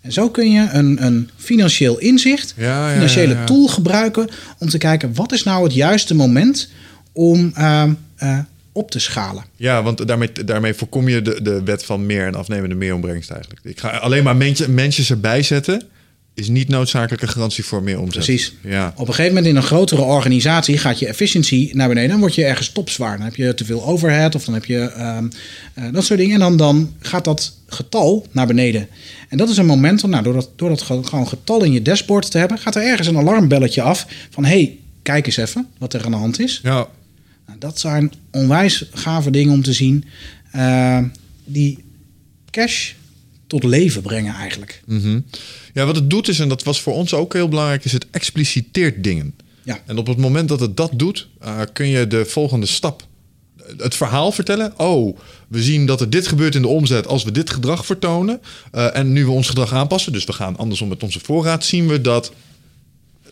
En 0.01 0.13
zo 0.13 0.31
kun 0.31 0.51
je 0.51 0.69
een, 0.73 1.05
een 1.05 1.31
financieel 1.37 1.99
inzicht, 1.99 2.55
Ja, 2.57 2.93
financiële 2.93 3.33
ja, 3.33 3.41
ja. 3.41 3.47
tool 3.47 3.67
gebruiken 3.67 4.29
om 4.59 4.69
te 4.69 4.79
kijken 4.79 5.15
wat 5.15 5.33
is 5.33 5.43
nou 5.43 5.65
het 5.65 5.75
juiste 5.75 6.15
moment 6.15 6.69
om 7.13 7.51
ehm, 7.55 7.93
eh, 8.17 8.39
op 8.73 8.91
te 8.91 8.99
schalen. 8.99 9.45
Ja, 9.57 9.83
want 9.83 10.07
daarmee, 10.07 10.33
daarmee 10.45 10.75
voorkom 10.75 11.09
je 11.09 11.23
de, 11.23 11.43
de 11.43 11.63
wet 11.65 11.85
van 11.85 12.07
meer 12.07 12.27
en 12.27 12.35
afnemende 12.35 12.75
meeronbrengst 12.75 13.31
eigenlijk. 13.31 13.65
Ik 13.65 13.81
ga 13.81 13.89
alleen 13.89 14.25
maar 14.25 14.37
mensen, 14.37 14.75
mensen 14.75 15.05
erbij 15.15 15.43
zetten, 15.43 15.83
is 16.35 16.49
niet 16.49 16.69
noodzakelijk 16.69 17.23
een 17.23 17.29
garantie 17.29 17.65
voor 17.65 17.83
meer 17.83 17.99
omzet. 18.01 18.25
Precies. 18.25 18.55
Ja. 18.63 18.93
Op 18.97 19.09
een 19.09 19.15
gegeven 19.15 19.35
moment 19.35 19.47
in 19.53 19.57
een 19.57 19.63
grotere 19.67 20.03
organisatie 20.03 20.79
gaat 20.79 20.99
je 20.99 21.07
efficiëntie 21.07 21.77
naar 21.77 21.89
beneden. 21.89 22.11
Dan 22.11 22.21
word 22.21 22.35
je 22.35 22.45
ergens 22.45 22.73
topzwaar. 22.73 23.17
Dan 23.17 23.25
heb 23.25 23.37
je 23.37 23.55
te 23.55 23.65
veel 23.65 23.85
overhead 23.85 24.35
of 24.35 24.45
dan 24.45 24.55
heb 24.55 24.65
je 24.65 24.79
ehm, 24.79 25.29
eh, 25.75 25.85
dat 25.93 26.05
soort 26.05 26.19
dingen. 26.19 26.35
En 26.35 26.41
dan, 26.41 26.57
dan 26.57 26.95
gaat 27.01 27.25
dat 27.25 27.57
getal 27.67 28.27
naar 28.33 28.47
beneden. 28.47 28.89
En 29.29 29.37
dat 29.39 29.49
is 29.49 29.57
een 29.57 29.67
moment, 29.67 30.07
nou, 30.07 30.23
door 30.23 30.35
dat, 30.35 30.51
door 30.57 30.69
dat 30.69 30.83
ge- 30.83 31.05
gewoon 31.05 31.29
getal 31.29 31.63
in 31.65 31.73
je 31.73 31.83
dashboard 31.83 32.31
te 32.31 32.39
hebben, 32.39 32.59
gaat 32.59 32.75
er 32.77 32.83
ergens 32.83 33.09
een 33.09 33.17
alarmbelletje 33.19 33.83
af 33.83 34.07
van 34.31 34.45
hey, 34.45 34.79
kijk 35.03 35.27
eens 35.27 35.37
even 35.37 35.67
wat 35.79 35.95
er 35.95 36.05
aan 36.05 36.11
de 36.11 36.17
hand 36.17 36.41
is. 36.41 36.61
Ja, 36.63 36.87
dat 37.61 37.79
zijn 37.79 38.13
onwijs 38.31 38.85
gave 38.93 39.31
dingen 39.31 39.53
om 39.53 39.63
te 39.63 39.73
zien. 39.73 40.05
eh, 40.53 40.99
die 41.45 41.79
cash 42.51 42.93
tot 43.47 43.65
leven 43.65 44.03
brengen 44.03 44.35
eigenlijk. 44.35 44.83
Mhm. 44.87 45.21
Ja, 45.75 45.85
wat 45.87 45.97
het 45.97 46.11
doet 46.11 46.29
is, 46.29 46.39
en 46.39 46.49
dat 46.49 46.63
was 46.63 46.81
voor 46.81 46.95
ons 46.95 47.15
ook 47.15 47.33
heel 47.33 47.49
belangrijk, 47.49 47.85
is 47.85 47.93
het 47.93 48.07
expliciteert 48.11 49.05
dingen. 49.05 49.35
Ja. 49.63 49.81
En 49.87 49.99
op 49.99 50.07
het 50.07 50.17
moment 50.17 50.49
dat 50.49 50.61
het 50.61 50.77
dat 50.77 50.93
doet, 50.97 51.29
eh, 51.41 51.61
kun 51.73 51.87
je 51.87 52.07
de 52.07 52.25
volgende 52.25 52.67
stap, 52.67 53.07
het 53.77 53.95
verhaal 53.95 54.33
vertellen. 54.33 54.73
Oh, 54.79 55.19
we 55.49 55.63
zien 55.63 55.87
dat 55.87 56.01
er 56.01 56.11
dit 56.11 56.27
gebeurt 56.27 56.55
in 56.55 56.63
de 56.63 56.69
omzet 56.69 57.07
als 57.07 57.25
we 57.25 57.33
dit 57.33 57.51
gedrag 57.51 57.87
vertonen. 57.87 58.41
Eh, 58.73 58.97
en 58.97 59.13
nu 59.13 59.25
we 59.25 59.31
ons 59.31 59.49
gedrag 59.49 59.73
aanpassen, 59.73 60.13
dus 60.13 60.25
we 60.25 60.33
gaan 60.33 60.57
andersom 60.57 60.89
met 60.89 61.03
onze 61.03 61.21
voorraad, 61.23 61.65
zien 61.65 61.89
we 61.89 62.01
dat 62.01 62.33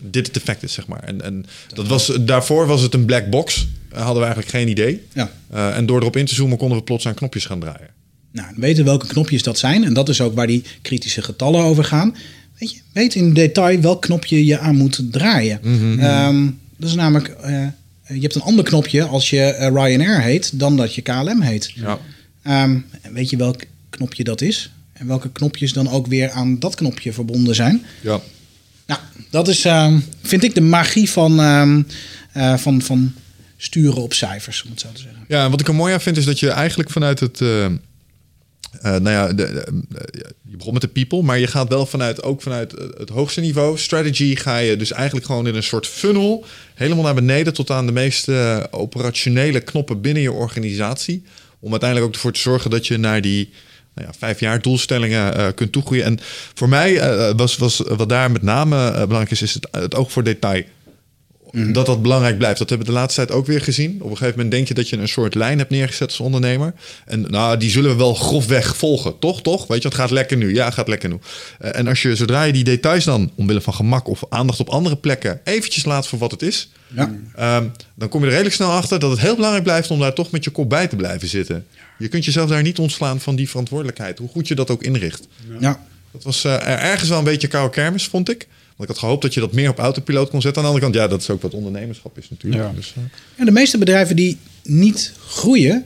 dit 0.01 0.27
het 0.27 0.37
effect 0.37 0.63
is, 0.63 0.73
zeg 0.73 0.87
maar. 0.87 1.03
En, 1.03 1.23
en 1.23 1.47
dat 1.75 1.87
was, 1.87 2.13
daarvoor 2.21 2.67
was 2.67 2.83
het 2.83 2.95
een 2.95 3.05
black 3.05 3.31
box. 3.31 3.67
Eh, 3.91 3.97
hadden 3.97 4.23
we 4.23 4.25
eigenlijk 4.25 4.49
geen 4.49 4.69
idee. 4.69 5.07
Ja. 5.13 5.31
Eh, 5.51 5.77
en 5.77 5.87
door 5.87 6.01
erop 6.01 6.17
in 6.17 6.27
te 6.27 6.35
zoomen 6.35 6.59
konden 6.59 6.79
we 6.79 6.85
plots 6.85 7.07
aan 7.07 7.15
knopjes 7.15 7.45
gaan 7.45 7.61
draaien. 7.61 7.89
Nou, 8.33 8.49
weten 8.57 8.85
welke 8.85 9.07
knopjes 9.07 9.43
dat 9.43 9.59
zijn. 9.59 9.85
En 9.85 9.93
dat 9.93 10.09
is 10.09 10.21
ook 10.21 10.35
waar 10.35 10.47
die 10.47 10.65
kritische 10.83 11.23
getallen 11.23 11.63
over 11.63 11.85
gaan. 11.85 12.17
Weet, 12.59 12.71
je, 12.71 12.79
weet 12.93 13.15
in 13.15 13.33
detail 13.33 13.81
welk 13.81 14.03
knopje 14.03 14.45
je 14.45 14.59
aan 14.59 14.77
moet 14.77 15.01
draaien. 15.11 15.61
Ehm, 16.01 16.45
dat 16.77 16.89
is 16.89 16.95
namelijk, 16.95 17.29
eh, 17.29 17.67
je 18.07 18.21
hebt 18.21 18.35
een 18.35 18.43
ander 18.43 18.65
knopje 18.65 19.05
als 19.05 19.31
je 19.31 19.51
Ryanair 19.59 20.21
heet 20.21 20.59
dan 20.59 20.77
dat 20.77 20.95
je 20.95 21.03
KLM 21.03 21.41
heet. 21.41 21.73
Ja. 21.75 21.99
Ehm, 22.43 22.79
weet 23.13 23.31
je 23.31 23.37
welk 23.37 23.63
knopje 23.91 24.25
dat 24.25 24.41
is? 24.41 24.71
En 24.93 25.07
welke 25.07 25.31
knopjes 25.33 25.73
dan 25.73 25.91
ook 25.91 26.07
weer 26.07 26.31
aan 26.31 26.59
dat 26.59 26.75
knopje 26.75 27.13
verbonden 27.13 27.55
zijn? 27.55 27.85
Ja. 28.01 28.21
Nou, 28.87 29.01
dat 29.31 29.49
is, 29.49 29.65
ehm, 29.65 29.99
vind 30.23 30.45
ik, 30.45 30.55
de 30.55 30.61
magie 30.61 31.11
van, 31.11 31.37
van, 32.57 32.83
van 32.83 33.13
sturen 33.61 34.03
op 34.03 34.15
cijfers, 34.15 34.63
om 34.63 34.71
het 34.71 34.81
zo 34.81 34.89
te 34.93 35.01
zeggen. 35.01 35.25
Ja, 35.29 35.51
wat 35.51 35.61
ik 35.61 35.69
er 35.69 35.75
mooi 35.75 35.93
aan 35.93 36.01
vind 36.01 36.17
is 36.17 36.25
dat 36.25 36.41
je 36.41 36.51
eigenlijk 36.51 36.91
vanuit 36.91 37.21
het. 37.21 37.41
eh, 37.41 37.67
eh, 38.73 38.91
nou 38.91 39.11
ja, 39.11 39.29
eh, 39.29 39.63
je 40.43 40.57
begon 40.57 40.73
met 40.73 40.83
de 40.83 40.89
people, 40.89 41.23
maar 41.23 41.39
je 41.39 41.47
gaat 41.47 41.69
wel 41.69 41.87
vanuit 41.87 42.23
ook 42.23 42.43
vanuit 42.43 42.73
het 42.99 43.09
hoogste 43.09 43.41
niveau. 43.41 43.79
Strategy 43.79 44.37
ga 44.37 44.57
je 44.57 44.77
dus 44.77 44.93
eigenlijk 44.93 45.27
gewoon 45.27 45.47
in 45.47 45.55
een 45.55 45.63
soort 45.63 45.87
funnel 45.87 46.45
helemaal 46.75 47.05
naar 47.05 47.15
beneden 47.15 47.55
tot 47.55 47.71
aan 47.71 47.87
de 47.87 47.93
meest 47.93 48.29
eh, 48.29 48.65
operationele 48.71 49.61
knoppen 49.61 50.01
binnen 50.01 50.23
je 50.23 50.33
organisatie. 50.33 51.23
Om 51.61 51.71
uiteindelijk 51.71 52.09
ook 52.09 52.15
ervoor 52.15 52.33
te 52.33 52.41
zorgen 52.41 52.71
dat 52.71 52.87
je 52.87 52.97
naar 52.97 53.21
die 53.21 53.51
nou 53.95 54.09
ja, 54.09 54.15
vijf 54.19 54.41
jaar 54.41 54.63
doelstellingen 54.63 55.55
kunt 55.55 55.73
toegroeien. 55.73 56.05
En 56.05 56.19
voor 56.55 56.69
mij 56.69 57.01
was, 57.35 57.57
was 57.57 57.83
wat 57.87 58.09
daar 58.09 58.31
met 58.31 58.43
name 58.43 58.93
belangrijk 58.93 59.31
is, 59.31 59.43
is 59.43 59.55
het, 59.55 59.69
het 59.71 59.95
oog 59.95 60.13
voor 60.13 60.25
detail. 60.25 60.65
Dat 61.53 61.87
dat 61.87 62.03
belangrijk 62.03 62.39
blijft. 62.39 62.59
Dat 62.59 62.69
hebben 62.69 62.87
we 62.87 62.93
de 62.93 62.99
laatste 62.99 63.25
tijd 63.27 63.39
ook 63.39 63.47
weer 63.47 63.61
gezien. 63.61 63.95
Op 64.03 64.11
een 64.11 64.17
gegeven 64.17 64.31
moment 64.37 64.51
denk 64.51 64.69
je 64.69 64.75
dat 64.75 64.89
je 64.89 64.97
een 64.97 65.09
soort 65.09 65.35
lijn 65.35 65.59
hebt 65.59 65.71
neergezet 65.71 66.09
als 66.09 66.21
ondernemer. 66.21 66.73
En 67.07 67.21
nou, 67.21 67.57
die 67.57 67.71
zullen 67.71 67.91
we 67.91 67.97
wel 67.97 68.15
grofweg 68.15 68.77
volgen. 68.77 69.19
Toch, 69.19 69.43
toch? 69.43 69.67
Weet 69.67 69.83
je, 69.83 69.89
het 69.89 69.97
gaat 69.97 70.11
lekker 70.11 70.37
nu. 70.37 70.55
Ja, 70.55 70.65
het 70.65 70.75
gaat 70.75 70.89
lekker 70.89 71.09
nu. 71.09 71.19
Eh, 71.59 71.71
en 71.79 71.87
als 71.87 72.03
je, 72.03 72.17
zodra 72.17 72.43
je 72.43 72.53
die 72.53 72.65
details 72.65 73.05
dan, 73.05 73.31
omwille 73.35 73.61
van 73.61 73.75
gemak 73.75 74.09
of 74.09 74.23
aandacht 74.29 74.61
op 74.61 74.69
andere 74.69 74.97
plekken, 74.97 75.41
eventjes 75.45 75.85
laat 75.85 76.07
voor 76.09 76.19
wat 76.19 76.31
het 76.31 76.43
is. 76.43 76.69
Ja. 76.95 77.15
ehm, 77.37 77.65
dan 77.95 78.09
kom 78.09 78.21
je 78.21 78.27
er 78.27 78.33
redelijk 78.33 78.55
snel 78.55 78.71
achter 78.71 78.99
dat 78.99 79.11
het 79.11 79.21
heel 79.21 79.35
belangrijk 79.35 79.65
blijft 79.65 79.91
om 79.91 79.99
daar 80.01 80.15
toch 80.15 80.31
met 80.31 80.45
je 80.45 80.51
kop 80.51 80.69
bij 80.69 80.87
te 80.87 80.97
blijven 80.97 81.29
zitten. 81.29 81.67
Je 81.99 82.09
kunt 82.09 82.25
jezelf 82.25 82.49
daar 82.49 82.63
niet 82.63 82.79
ontslaan 82.79 83.21
van 83.21 83.37
die 83.37 83.49
verantwoordelijkheid. 83.49 84.19
Hoe 84.19 84.29
goed 84.29 84.49
je 84.49 84.55
dat 84.55 84.71
ook 84.71 84.83
inricht. 84.83 85.27
Ja. 85.61 85.81
Dat 86.13 86.23
was 86.23 86.45
eh, 86.45 86.53
er- 86.55 86.61
ergens 86.79 87.09
wel 87.09 87.19
een 87.19 87.25
beetje 87.25 87.49
koude 87.49 87.75
kermis, 87.75 88.07
vond 88.07 88.31
ik. 88.31 88.47
Want 88.79 88.91
ik 88.91 88.97
had 88.97 88.99
gehoopt 88.99 89.23
dat 89.23 89.35
je 89.35 89.41
dat 89.41 89.53
meer 89.53 89.69
op 89.69 89.79
autopiloot 89.79 90.31
kon 90.31 90.41
zetten. 90.41 90.63
Aan 90.63 90.69
de 90.69 90.75
andere 90.75 90.93
kant, 90.93 91.05
ja, 91.05 91.11
dat 91.11 91.21
is 91.21 91.31
ook 91.31 91.43
wat 91.43 91.55
ondernemerschap 91.55 92.19
is 92.19 92.31
natuurlijk. 92.31 92.63
Ja. 92.63 92.73
Dus, 92.75 92.95
eh, 92.97 93.03
En 93.37 93.45
de 93.45 93.51
meeste 93.51 93.79
bedrijven 93.79 94.17
die 94.17 94.39
niet 94.63 95.13
groeien, 95.27 95.85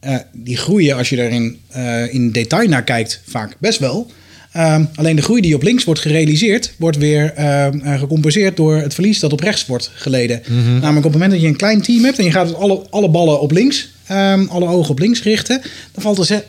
eh, 0.00 0.16
die 0.32 0.56
groeien 0.56 0.96
als 0.96 1.08
je 1.08 1.16
er 1.16 1.30
in, 1.30 1.60
eh, 1.68 2.14
in 2.14 2.32
detail 2.32 2.68
naar 2.68 2.84
kijkt, 2.84 3.22
vaak 3.26 3.56
best 3.58 3.78
wel. 3.78 4.10
Ehm, 4.52 4.84
alleen 4.94 5.16
de 5.16 5.22
groei 5.22 5.40
die 5.40 5.54
op 5.54 5.62
links 5.62 5.84
wordt 5.84 6.00
gerealiseerd, 6.00 6.74
wordt 6.78 6.96
weer 6.96 7.32
ehm, 7.32 7.78
eh, 7.78 7.98
gecompenseerd 7.98 8.56
door 8.56 8.76
het 8.76 8.94
verlies 8.94 9.18
dat 9.18 9.32
op 9.32 9.40
rechts 9.40 9.66
wordt 9.66 9.90
geleden. 9.94 10.42
Namelijk 10.80 10.96
op 10.96 11.02
het 11.02 11.12
moment 11.12 11.30
dat 11.30 11.40
je 11.40 11.46
een 11.46 11.56
klein 11.56 11.82
team 11.82 12.04
hebt 12.04 12.18
en 12.18 12.24
je 12.24 12.30
gaat 12.30 12.46
het 12.46 12.56
alle, 12.56 12.86
alle 12.90 13.08
ballen 13.08 13.40
op 13.40 13.50
links, 13.50 13.88
ehm, 14.06 14.46
alle 14.48 14.66
ogen 14.66 14.90
op 14.90 14.98
links 14.98 15.22
richten, 15.22 15.62
dan 15.92 16.02
valt 16.02 16.28
er, 16.28 16.44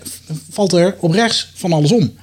valt 0.49 0.73
er 0.73 0.95
op 0.99 1.11
rechts 1.11 1.51
van 1.53 1.73
alles 1.73 1.91
om. 1.91 2.13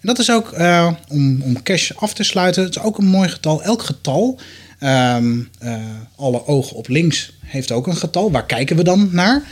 En 0.00 0.06
dat 0.08 0.18
is 0.18 0.30
ook, 0.30 0.52
eh, 0.52 0.92
om, 1.08 1.42
om 1.42 1.62
cash 1.62 1.90
af 1.92 2.14
te 2.14 2.22
sluiten, 2.22 2.62
het 2.62 2.76
is 2.76 2.82
ook 2.82 2.98
een 2.98 3.06
mooi 3.06 3.28
getal. 3.28 3.62
Elk 3.62 3.82
getal, 3.82 4.38
ehm, 4.78 5.38
eh, 5.58 5.74
alle 6.16 6.46
ogen 6.46 6.76
op 6.76 6.88
links 6.88 7.32
heeft 7.44 7.72
ook 7.72 7.86
een 7.86 7.96
getal. 7.96 8.30
Waar 8.30 8.46
kijken 8.46 8.76
we 8.76 8.84
dan 8.84 9.08
naar? 9.12 9.42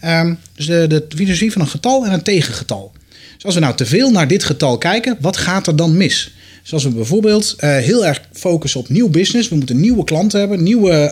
Ehm, 0.00 0.34
dus 0.54 0.66
de, 0.66 0.86
de 0.88 1.06
filosofie 1.16 1.52
van 1.52 1.60
een 1.60 1.68
getal 1.68 2.06
en 2.06 2.12
een 2.12 2.22
tegengetal. 2.22 2.92
Dus 3.34 3.44
als 3.44 3.54
we 3.54 3.60
nou 3.60 3.74
te 3.74 3.86
veel 3.86 4.10
naar 4.10 4.28
dit 4.28 4.44
getal 4.44 4.78
kijken, 4.78 5.16
wat 5.20 5.36
gaat 5.36 5.66
er 5.66 5.76
dan 5.76 5.96
mis? 5.96 6.34
Dus 6.66 6.74
als 6.74 6.84
we 6.84 6.90
bijvoorbeeld 6.90 7.54
eh, 7.58 7.76
heel 7.76 8.06
erg 8.06 8.20
focussen 8.32 8.80
op 8.80 8.88
nieuw 8.88 9.08
business, 9.08 9.48
we 9.48 9.56
moeten 9.56 9.80
nieuwe 9.80 10.04
klanten 10.04 10.40
hebben, 10.40 10.62
nieuwe 10.62 11.10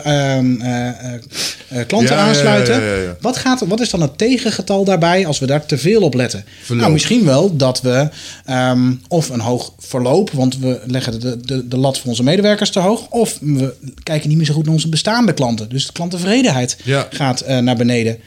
klanten 1.87 2.15
Ja, 2.15 2.27
aansluiten. 2.27 2.83
ja. 2.83 3.17
Wat, 3.21 3.37
gaat, 3.37 3.65
wat 3.67 3.79
is 3.79 3.89
dan 3.89 4.01
het 4.01 4.17
tegengetal 4.17 4.83
daarbij 4.83 5.25
als 5.27 5.39
we 5.39 5.45
daar 5.45 5.65
te 5.65 5.77
veel 5.77 6.01
op 6.01 6.13
letten? 6.13 6.45
Verloop. 6.61 6.81
Nou, 6.81 6.93
misschien 6.93 7.25
wel 7.25 7.55
dat 7.55 7.81
we 7.81 8.09
ehm, 8.45 8.93
of 9.07 9.29
een 9.29 9.39
hoog 9.39 9.73
verloop, 9.79 10.31
want 10.31 10.57
we 10.59 10.81
leggen 10.85 11.19
de, 11.19 11.37
de, 11.41 11.67
de 11.67 11.77
lat 11.77 11.99
voor 11.99 12.09
onze 12.09 12.23
medewerkers 12.23 12.69
te 12.69 12.79
hoog, 12.79 13.07
of 13.09 13.37
we 13.41 13.73
kijken 14.03 14.29
niet 14.29 14.37
meer 14.37 14.47
zo 14.47 14.53
goed 14.53 14.65
naar 14.65 14.73
onze 14.73 14.89
bestaande 14.89 15.33
klanten. 15.33 15.69
Dus 15.69 15.85
de 15.85 15.93
klanttevredenheid 15.93 16.77
gaat 17.09 17.41
eh, 17.41 17.57
naar 17.57 17.75
beneden. 17.75 18.17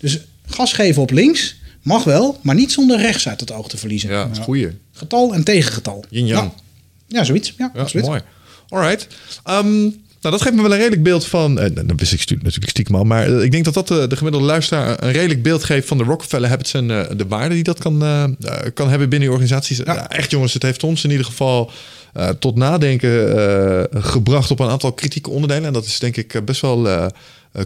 Dus 0.00 0.18
gas 0.46 0.72
geven 0.72 1.02
op 1.02 1.10
links, 1.10 1.62
Mag 1.82 2.04
wel, 2.04 2.38
maar 2.42 2.54
niet 2.54 2.72
zonder 2.72 3.00
rechts 3.00 3.28
uit 3.28 3.40
het 3.40 3.52
oog 3.52 3.68
te 3.68 3.76
verliezen. 3.76 4.10
Ja, 4.10 4.28
goeie. 4.40 4.68
Getal 4.92 5.34
en 5.34 5.44
tegengetal. 5.44 6.04
Yin-yang. 6.10 6.50
Ja. 6.56 6.62
Ja, 7.14 7.24
zoiets. 7.24 7.54
Ja, 7.58 7.70
Ja, 7.74 7.86
mooi. 8.06 8.20
Alright. 8.68 9.06
Ehm, 9.44 9.80
nou, 10.20 10.36
dat 10.36 10.42
geeft 10.42 10.54
me 10.54 10.62
wel 10.62 10.72
een 10.72 10.78
redelijk 10.78 11.02
beeld 11.02 11.26
van. 11.26 11.58
eh, 11.58 11.70
dat 11.74 12.00
wist 12.00 12.12
ik 12.12 12.42
natuurlijk 12.42 12.70
stiekem 12.70 12.94
al. 12.94 13.04
Maar 13.04 13.26
eh, 13.26 13.42
ik 13.42 13.50
denk 13.50 13.64
dat 13.64 13.74
dat 13.74 13.88
de, 13.88 14.06
de 14.06 14.16
gemiddelde 14.16 14.46
luisteraar 14.46 15.02
een 15.02 15.12
redelijk 15.12 15.42
beeld 15.42 15.64
geeft 15.64 15.88
van 15.88 15.98
de 15.98 16.04
Rockefeller 16.04 16.48
Habits 16.48 16.74
en 16.74 16.90
eh, 16.90 17.16
de 17.16 17.26
waarde 17.28 17.54
die 17.54 17.62
dat 17.64 17.78
kan, 17.78 18.02
eh, 18.02 18.22
eh, 18.24 18.30
kan 18.74 18.88
hebben 18.88 19.08
binnen 19.08 19.28
je 19.28 19.34
organisaties. 19.34 19.76
Ja, 19.84 20.10
echt 20.10 20.30
jongens, 20.30 20.52
het 20.52 20.62
heeft 20.62 20.82
ons 20.84 21.04
in 21.04 21.10
ieder 21.10 21.26
geval 21.26 21.70
eh, 22.12 22.28
tot 22.28 22.56
nadenken 22.56 23.36
eh, 23.92 24.02
gebracht 24.02 24.50
op 24.50 24.60
een 24.60 24.68
aantal 24.68 24.92
kritieke 24.92 25.30
onderdelen. 25.30 25.64
En 25.64 25.72
dat 25.72 25.84
is 25.84 25.98
denk 25.98 26.16
ik 26.16 26.34
eh, 26.34 26.42
best 26.42 26.60
wel. 26.60 26.88
eh, 26.88 27.04
eh, 27.04 27.08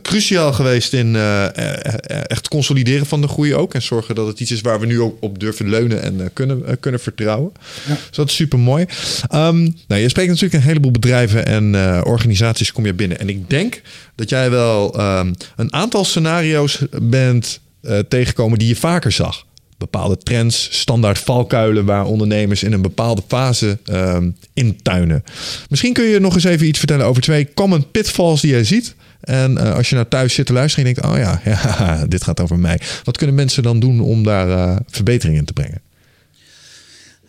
cruciaal 0.03 0.53
geweest 0.53 0.93
in 0.93 1.17
eh, 1.17 1.45
eh, 1.45 1.75
eh, 1.85 2.21
echt 2.27 2.49
consolideren 2.49 3.07
van 3.07 3.21
de 3.21 3.29
groei 3.29 3.55
ook. 3.55 3.75
En 3.75 3.83
zorgen 3.83 4.15
dat 4.15 4.27
het 4.27 4.41
iets 4.41 4.51
is 4.51 4.61
waar 4.61 4.81
we 4.81 4.87
nu 4.87 5.01
ook 5.01 5.17
op 5.21 5.39
durven 5.39 5.69
leunen 5.69 6.03
en 6.03 6.21
eh, 6.21 6.27
kunnen, 6.33 6.67
eh, 6.67 6.75
kunnen 6.81 7.01
vertrouwen. 7.01 7.53
Dus 7.87 8.17
dat 8.17 8.29
is 8.29 8.35
super 8.35 8.59
mooi. 8.59 8.87
nou, 9.31 9.73
je 9.87 10.09
spreekt 10.09 10.29
natuurlijk 10.29 10.55
een 10.55 10.69
heleboel 10.69 10.91
bedrijven 10.91 11.47
en 11.47 11.75
eh, 11.75 12.01
organisaties 12.05 12.73
kom 12.73 12.87
je 12.87 12.95
binnen. 12.95 13.19
En 13.19 13.29
ik 13.29 13.51
denk 13.51 13.81
dat 14.15 14.29
jij 14.29 14.51
wel 14.51 14.95
ehm, 14.99 15.33
een 15.57 15.73
aantal 15.73 16.05
scenario's 16.05 16.83
bent 17.03 17.61
eh, 17.81 17.99
tegengekomen 17.99 18.59
die 18.59 18.69
je 18.69 18.77
vaker 18.77 19.13
zag. 19.13 19.47
Bepaalde 19.79 20.19
trends, 20.19 20.69
standaard 20.71 21.19
valkuilen 21.19 21.85
waar 21.85 22.05
ondernemers 22.05 22.63
in 22.63 22.73
een 22.73 22.83
bepaalde 22.83 23.23
fase 23.29 23.79
ehm, 23.85 24.31
intuinen. 24.55 25.25
Misschien 25.69 25.93
kun 25.93 26.05
je 26.05 26.21
nog 26.21 26.35
eens 26.35 26.45
even 26.45 26.67
iets 26.67 26.79
vertellen 26.79 27.07
over 27.07 27.23
twee 27.23 27.49
common 27.55 27.91
pitfalls 27.91 28.41
die 28.41 28.51
jij 28.51 28.65
ziet. 28.65 28.95
En 29.21 29.59
eh, 29.59 29.75
als 29.75 29.89
je 29.89 29.95
nou 29.95 30.07
thuis 30.09 30.35
zit 30.35 30.47
te 30.47 30.53
luisteren 30.53 30.87
en 30.87 30.95
je 30.95 31.01
denkt, 31.01 31.17
oh 31.17 31.21
ja, 31.23 31.41
ja, 31.51 32.07
dit 32.07 32.25
gaat 32.25 32.41
over 32.41 32.59
mij. 32.59 32.81
Wat 33.05 33.17
kunnen 33.17 33.37
mensen 33.37 33.63
dan 33.63 33.81
doen 33.81 34.01
om 34.01 34.25
daar 34.25 34.51
eh, 34.51 34.77
verbetering 34.87 35.37
in 35.37 35.45
te 35.45 35.53
brengen? 35.53 35.81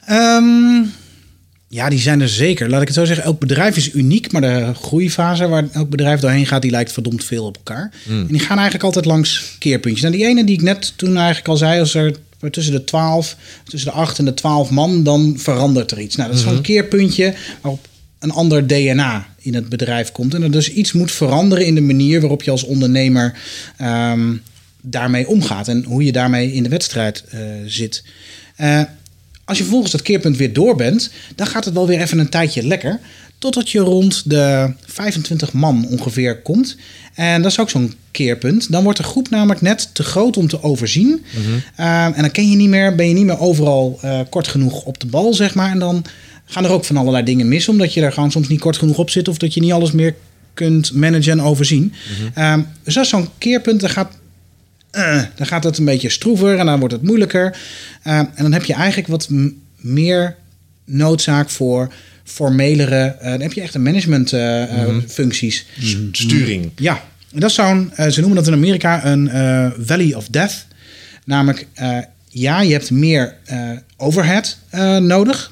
Ehm, 0.06 0.88
ja, 1.68 1.90
die 1.90 2.00
zijn 2.00 2.22
er 2.22 2.30
zeker. 2.30 2.70
Laat 2.70 2.82
ik 2.82 2.88
het 2.88 2.98
zo 2.98 3.06
zeggen. 3.06 3.26
Elk 3.26 3.40
bedrijf 3.40 3.78
is 3.78 3.94
uniek, 3.94 4.32
maar 4.32 4.42
de 4.42 4.74
groeifase 4.82 5.48
waar 5.48 5.68
elk 5.72 5.90
bedrijf 5.90 6.20
doorheen 6.20 6.46
gaat, 6.46 6.62
die 6.62 6.72
lijkt 6.72 6.92
verdomd 6.92 7.24
veel 7.24 7.46
op 7.46 7.56
elkaar. 7.56 7.92
En 8.08 8.28
die 8.28 8.40
gaan 8.40 8.56
eigenlijk 8.56 8.84
altijd 8.84 9.06
langs 9.06 9.56
keerpuntjes. 9.60 10.02
Nou, 10.02 10.16
die 10.16 10.26
ene 10.26 10.44
die 10.44 10.56
ik 10.56 10.62
net 10.62 10.94
toen 10.96 11.18
eigenlijk 11.18 11.48
al 11.48 11.58
zei, 11.58 11.80
als 11.80 11.94
er 11.94 12.16
tussen 12.52 12.74
de 12.74 12.84
12, 12.84 13.36
tussen 13.64 13.92
de 13.92 13.96
8 13.96 14.20
en 14.20 14.26
de 14.26 14.34
12 14.34 14.70
man, 14.70 15.04
dan 15.04 15.34
verandert 15.38 15.92
er 15.92 16.00
iets. 16.00 16.16
Nou, 16.16 16.30
dat 16.30 16.38
is 16.38 16.46
zo'n 16.46 16.62
keerpuntje 16.62 17.34
waarop 17.62 17.88
een 18.20 18.32
ander 18.32 18.68
DNA 18.68 19.28
in 19.40 19.54
het 19.54 19.70
bedrijf 19.70 20.12
komt. 20.12 20.34
En 20.34 20.42
er 20.42 20.52
dus 20.52 20.72
iets 20.72 20.92
moet 20.92 21.12
veranderen 21.12 21.66
in 21.66 21.76
de 21.76 21.82
manier 21.82 22.20
waarop 22.20 22.44
je 22.44 22.52
als 22.52 22.64
ondernemer 22.64 23.38
ehm, 23.78 24.36
daarmee 24.82 25.28
omgaat. 25.28 25.68
En 25.68 25.84
hoe 25.84 26.04
je 26.04 26.12
daarmee 26.12 26.54
in 26.54 26.64
de 26.64 26.70
wedstrijd 26.70 27.24
eh, 27.30 27.40
zit. 27.66 28.04
Eh, 28.56 28.82
als 29.46 29.58
je 29.58 29.64
vervolgens 29.64 29.92
dat 29.92 30.02
keerpunt 30.02 30.38
weer 30.38 30.54
door 30.54 30.76
bent, 30.76 31.12
dan 31.36 31.48
gaat 31.48 31.66
het 31.66 31.74
wel 31.74 31.88
weer 31.88 32.02
even 32.02 32.20
een 32.20 32.30
tijdje 32.30 32.68
lekker. 32.68 33.00
Totdat 33.38 33.70
je 33.70 33.80
rond 33.80 34.30
de 34.30 34.74
25 34.86 35.54
man 35.54 35.88
ongeveer 35.88 36.42
komt. 36.42 36.78
En 37.14 37.42
dat 37.42 37.52
is 37.52 37.60
ook 37.60 37.70
zo'n 37.70 37.94
keerpunt. 38.12 38.72
Dan 38.72 38.84
wordt 38.84 38.98
de 38.98 39.04
groep 39.04 39.30
namelijk 39.30 39.62
net 39.62 39.90
te 39.94 40.04
groot 40.04 40.38
om 40.38 40.48
te 40.48 40.64
overzien. 40.64 41.26
Uh, 41.80 42.04
en 42.06 42.22
dan 42.22 42.32
ken 42.32 42.50
je 42.50 42.56
niet 42.56 42.70
meer, 42.70 42.96
ben 42.96 43.08
je 43.08 43.14
niet 43.14 43.26
meer 43.26 43.40
overal 43.40 44.00
uh, 44.04 44.20
kort 44.30 44.48
genoeg 44.48 44.84
op 44.84 45.00
de 45.00 45.06
bal, 45.06 45.34
zeg 45.34 45.56
maar. 45.56 45.72
En 45.72 45.80
dan 45.80 46.06
gaan 46.50 46.66
er 46.66 46.72
ook 46.72 46.86
van 46.86 46.98
allerlei 46.98 47.24
dingen 47.24 47.48
mis, 47.48 47.70
omdat 47.70 47.94
je 47.94 48.02
er 48.02 48.12
gewoon 48.12 48.32
soms 48.32 48.48
niet 48.48 48.60
kort 48.60 48.78
genoeg 48.78 48.98
op 48.98 49.10
zit. 49.10 49.28
Of 49.28 49.38
dat 49.38 49.54
je 49.54 49.62
niet 49.62 49.72
alles 49.72 49.92
meer 49.92 50.16
kunt 50.54 50.94
managen 50.94 51.32
en 51.32 51.42
overzien. 51.42 51.94
-hmm. 52.34 52.44
uh, 52.44 52.66
dus 52.84 52.94
dat 52.94 53.04
is 53.04 53.10
zo'n 53.10 53.30
keerpunt. 53.38 53.80
Dan 53.80 53.90
gaat 53.90 54.18
uh, 54.92 55.22
dan 55.36 55.48
gaat 55.48 55.64
het 55.64 55.78
een 55.78 55.86
beetje 55.86 56.10
stroever 56.10 56.58
en 56.58 56.66
dan 56.66 56.80
wordt 56.80 56.94
het 56.94 57.04
moeilijker. 57.04 57.58
Uh, 58.08 58.18
en 58.18 58.30
dan 58.36 58.54
heb 58.54 58.64
je 58.64 58.74
eigenlijk 58.74 59.08
wat 59.08 59.30
meer 59.78 60.36
noodzaak 60.86 61.50
voor 61.50 61.94
formelere. 62.24 63.16
Uh, 63.22 63.30
dan 63.30 63.42
heb 63.42 63.54
je 63.54 63.62
echt 63.62 63.76
een 63.76 63.84
management 63.84 64.32
mm 64.32 64.40
-hmm. 64.40 65.04
functies. 65.08 65.66
Sturing. 66.12 66.72
Ja, 66.76 67.04
en 67.34 67.40
dat 67.40 67.50
is 67.50 67.56
zo'n. 67.56 67.92
ze 67.96 68.20
noemen 68.20 68.36
dat 68.36 68.48
in 68.48 68.54
Amerika 68.54 69.06
een 69.06 69.30
Valley 69.86 70.14
of 70.14 70.28
Death. 70.28 70.66
Namelijk, 71.26 71.68
ja, 72.30 72.62
je 72.62 72.72
hebt 72.72 72.92
meer 72.92 73.36
overhead 73.98 74.58
nodig. 75.00 75.52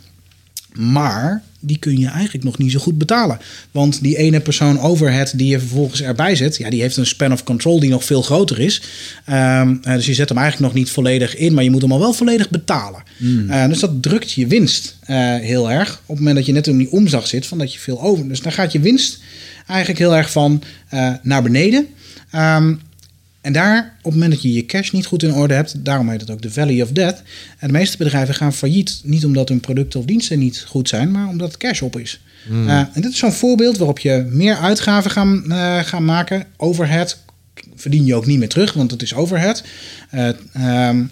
Maar 0.77 1.43
die 1.59 1.77
kun 1.77 1.97
je 1.99 2.07
eigenlijk 2.07 2.43
nog 2.43 2.57
niet 2.57 2.71
zo 2.71 2.79
goed 2.79 2.97
betalen. 2.97 3.39
Want 3.71 4.01
die 4.01 4.17
ene 4.17 4.39
persoon 4.39 4.79
overhead 4.79 5.33
die 5.35 5.47
je 5.47 5.59
vervolgens 5.59 6.01
erbij 6.01 6.35
zet, 6.35 6.57
ja, 6.57 6.69
die 6.69 6.81
heeft 6.81 6.97
een 6.97 7.05
span 7.05 7.31
of 7.31 7.43
control 7.43 7.79
die 7.79 7.89
nog 7.89 8.03
veel 8.03 8.21
groter 8.21 8.59
is. 8.59 8.81
Um, 9.29 9.81
dus 9.81 10.05
je 10.05 10.13
zet 10.13 10.29
hem 10.29 10.37
eigenlijk 10.37 10.73
nog 10.73 10.81
niet 10.83 10.91
volledig 10.91 11.35
in, 11.35 11.53
maar 11.53 11.63
je 11.63 11.71
moet 11.71 11.81
hem 11.81 11.91
al 11.91 11.99
wel 11.99 12.13
volledig 12.13 12.49
betalen. 12.49 13.03
Mm. 13.17 13.49
Uh, 13.49 13.67
dus 13.67 13.79
dat 13.79 14.03
drukt 14.03 14.31
je 14.31 14.47
winst 14.47 14.97
uh, 15.09 15.35
heel 15.35 15.71
erg. 15.71 16.01
Op 16.05 16.07
het 16.07 16.17
moment 16.17 16.35
dat 16.35 16.45
je 16.45 16.51
net 16.51 16.67
in 16.67 16.77
die 16.77 16.91
omzag 16.91 17.27
zit, 17.27 17.45
van 17.45 17.57
dat 17.57 17.73
je 17.73 17.79
veel 17.79 18.01
over. 18.01 18.27
Dus 18.27 18.41
dan 18.41 18.51
gaat 18.51 18.71
je 18.71 18.79
winst 18.79 19.19
eigenlijk 19.67 19.99
heel 19.99 20.15
erg 20.15 20.31
van 20.31 20.63
uh, 20.93 21.13
naar 21.21 21.43
beneden. 21.43 21.87
Um, 22.35 22.79
en 23.47 23.53
daar, 23.53 23.95
op 23.97 24.03
het 24.03 24.13
moment 24.13 24.31
dat 24.31 24.41
je 24.41 24.53
je 24.53 24.65
cash 24.65 24.91
niet 24.91 25.05
goed 25.05 25.23
in 25.23 25.33
orde 25.33 25.53
hebt, 25.53 25.85
daarom 25.85 26.09
heet 26.09 26.21
het 26.21 26.29
ook 26.29 26.41
de 26.41 26.51
Valley 26.51 26.81
of 26.81 26.91
Death. 26.91 27.21
En 27.57 27.67
de 27.67 27.73
meeste 27.73 27.97
bedrijven 27.97 28.35
gaan 28.35 28.53
failliet, 28.53 29.01
niet 29.03 29.25
omdat 29.25 29.49
hun 29.49 29.59
producten 29.59 29.99
of 29.99 30.05
diensten 30.05 30.39
niet 30.39 30.65
goed 30.67 30.89
zijn, 30.89 31.11
maar 31.11 31.27
omdat 31.27 31.47
het 31.47 31.57
cash 31.57 31.81
op 31.81 31.99
is. 31.99 32.21
Mm. 32.49 32.67
Uh, 32.67 32.79
en 32.79 33.01
dit 33.01 33.11
is 33.11 33.17
zo'n 33.17 33.31
voorbeeld 33.31 33.77
waarop 33.77 33.99
je 33.99 34.27
meer 34.29 34.55
uitgaven 34.55 35.11
gaan, 35.11 35.43
uh, 35.47 35.79
gaan 35.79 36.05
maken. 36.05 36.45
Overhead 36.57 37.23
verdien 37.75 38.05
je 38.05 38.15
ook 38.15 38.25
niet 38.25 38.39
meer 38.39 38.49
terug, 38.49 38.73
want 38.73 38.91
het 38.91 39.01
is 39.01 39.13
overhead. 39.13 39.63
Uh, 40.13 40.27
um, 40.87 41.11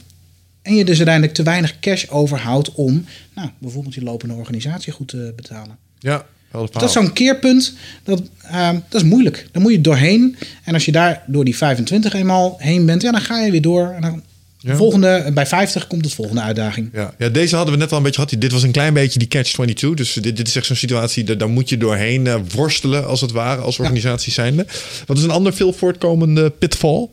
en 0.62 0.76
je 0.76 0.86
dus 0.86 0.98
uiteindelijk 0.98 1.36
te 1.36 1.44
weinig 1.44 1.80
cash 1.80 2.06
overhoudt 2.10 2.72
om 2.72 3.06
nou, 3.36 3.50
bijvoorbeeld 3.58 3.94
je 3.94 4.04
lopende 4.04 4.34
organisatie 4.34 4.94
goed 4.94 5.08
te 5.08 5.34
betalen. 5.36 5.78
Ja, 6.00 6.26
dat 6.72 6.84
is 6.84 6.92
zo'n 6.92 7.14
keerpunt, 7.14 7.74
dat, 8.04 8.22
uh, 8.46 8.70
dat 8.90 9.02
is 9.02 9.08
moeilijk. 9.08 9.48
Dan 9.52 9.62
moet 9.62 9.72
je 9.72 9.82
doorheen. 9.82 10.36
En 10.64 10.74
als 10.74 10.86
je 10.86 10.92
daar 10.92 11.24
door 11.28 11.46
die 11.46 11.58
25 11.58 12.14
eenmaal 12.14 12.56
heen 12.60 12.86
bent, 12.86 13.02
ja, 13.02 13.12
dan 13.12 13.22
ga 13.22 13.40
je 13.40 13.52
weer 13.52 13.62
door. 13.62 13.90
En 13.90 14.02
dan 14.02 14.22
ja. 14.60 14.76
volgende, 14.76 15.32
bij 15.34 15.46
50 15.46 15.88
komt 15.88 16.06
het 16.06 16.14
volgende 16.14 16.42
uitdaging. 16.42 16.90
Ja. 16.94 17.14
ja, 17.18 17.30
deze 17.30 17.56
hadden 17.56 17.74
we 17.74 17.80
net 17.80 17.92
al 17.92 17.98
een 17.98 18.04
beetje 18.04 18.22
gehad. 18.22 18.42
Dit 18.42 18.52
was 18.52 18.64
een 18.64 18.72
klein 18.72 18.94
beetje 18.94 19.20
die 19.20 19.28
catch-22. 19.28 19.94
Dus 19.94 20.14
dit, 20.14 20.38
dit 20.38 20.48
is 20.48 20.56
echt 20.56 20.66
zo'n 20.66 20.76
situatie, 20.76 21.24
daar, 21.24 21.38
daar 21.38 21.50
moet 21.50 21.70
je 21.70 21.78
doorheen 21.78 22.26
uh, 22.26 22.36
worstelen, 22.54 23.08
als 23.08 23.22
het 23.22 23.32
ware, 23.32 23.62
als 23.62 23.80
organisatie 23.80 24.30
ja. 24.30 24.34
zijnde. 24.34 24.66
Wat 25.06 25.18
is 25.18 25.24
een 25.24 25.30
ander 25.30 25.54
veel 25.54 25.74
voortkomende 25.74 26.50
pitfall? 26.50 27.08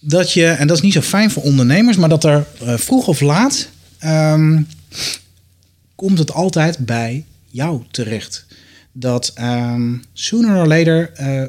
Dat 0.00 0.32
je, 0.32 0.46
en 0.46 0.66
dat 0.66 0.76
is 0.76 0.82
niet 0.82 0.92
zo 0.92 1.00
fijn 1.00 1.30
voor 1.30 1.42
ondernemers, 1.42 1.96
maar 1.96 2.08
dat 2.08 2.24
er 2.24 2.46
uh, 2.62 2.76
vroeg 2.76 3.08
of 3.08 3.20
laat 3.20 3.68
um, 4.04 4.66
komt 5.94 6.18
het 6.18 6.32
altijd 6.32 6.78
bij 6.78 7.24
jou 7.56 7.82
terecht. 7.90 8.46
Dat 8.92 9.34
um, 9.40 10.02
sooner 10.12 10.56
or 10.60 10.66
later 10.66 11.10
uh, 11.20 11.42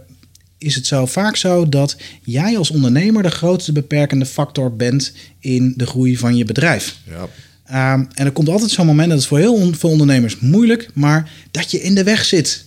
is 0.57 0.75
het 0.75 0.87
zo 0.87 1.05
vaak 1.05 1.35
zo 1.35 1.69
dat 1.69 1.97
jij 2.21 2.57
als 2.57 2.71
ondernemer 2.71 3.23
de 3.23 3.29
grootste 3.29 3.71
beperkende 3.71 4.25
factor 4.25 4.75
bent 4.75 5.13
in 5.39 5.73
de 5.75 5.85
groei 5.85 6.17
van 6.17 6.35
je 6.35 6.45
bedrijf. 6.45 6.97
Ja. 7.03 7.93
Um, 7.93 8.07
en 8.13 8.25
er 8.25 8.31
komt 8.31 8.49
altijd 8.49 8.71
zo'n 8.71 8.85
moment, 8.85 9.09
dat 9.09 9.19
is 9.19 9.27
voor 9.27 9.39
heel 9.39 9.73
veel 9.73 9.89
ondernemers 9.89 10.39
moeilijk, 10.39 10.89
maar 10.93 11.29
dat 11.51 11.71
je 11.71 11.81
in 11.81 11.95
de 11.95 12.03
weg 12.03 12.25
zit. 12.25 12.65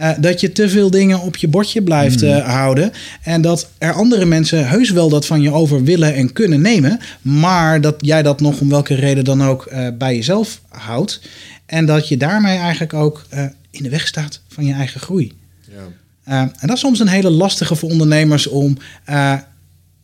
Uh, 0.00 0.10
dat 0.20 0.40
je 0.40 0.52
te 0.52 0.68
veel 0.68 0.90
dingen 0.90 1.20
op 1.20 1.36
je 1.36 1.48
bordje 1.48 1.82
blijft 1.82 2.22
uh, 2.22 2.46
houden. 2.54 2.92
En 3.22 3.42
dat 3.42 3.68
er 3.78 3.92
andere 3.92 4.24
mensen 4.24 4.68
heus 4.68 4.90
wel 4.90 5.08
dat 5.08 5.26
van 5.26 5.40
je 5.40 5.52
over 5.52 5.84
willen 5.84 6.14
en 6.14 6.32
kunnen 6.32 6.60
nemen. 6.60 7.00
Maar 7.22 7.80
dat 7.80 7.94
jij 7.98 8.22
dat 8.22 8.40
nog 8.40 8.60
om 8.60 8.68
welke 8.68 8.94
reden 8.94 9.24
dan 9.24 9.44
ook 9.44 9.68
uh, 9.72 9.88
bij 9.98 10.14
jezelf 10.14 10.60
houdt. 10.68 11.20
En 11.70 11.86
dat 11.86 12.08
je 12.08 12.16
daarmee 12.16 12.58
eigenlijk 12.58 12.94
ook 12.94 13.24
uh, 13.34 13.44
in 13.70 13.82
de 13.82 13.88
weg 13.88 14.06
staat 14.06 14.40
van 14.48 14.64
je 14.64 14.72
eigen 14.72 15.00
groei. 15.00 15.32
Ja. 15.68 15.74
Uh, 16.28 16.40
en 16.40 16.52
dat 16.60 16.70
is 16.70 16.80
soms 16.80 16.98
een 16.98 17.08
hele 17.08 17.30
lastige 17.30 17.74
voor 17.74 17.90
ondernemers 17.90 18.46
om 18.46 18.76
uh, 19.08 19.34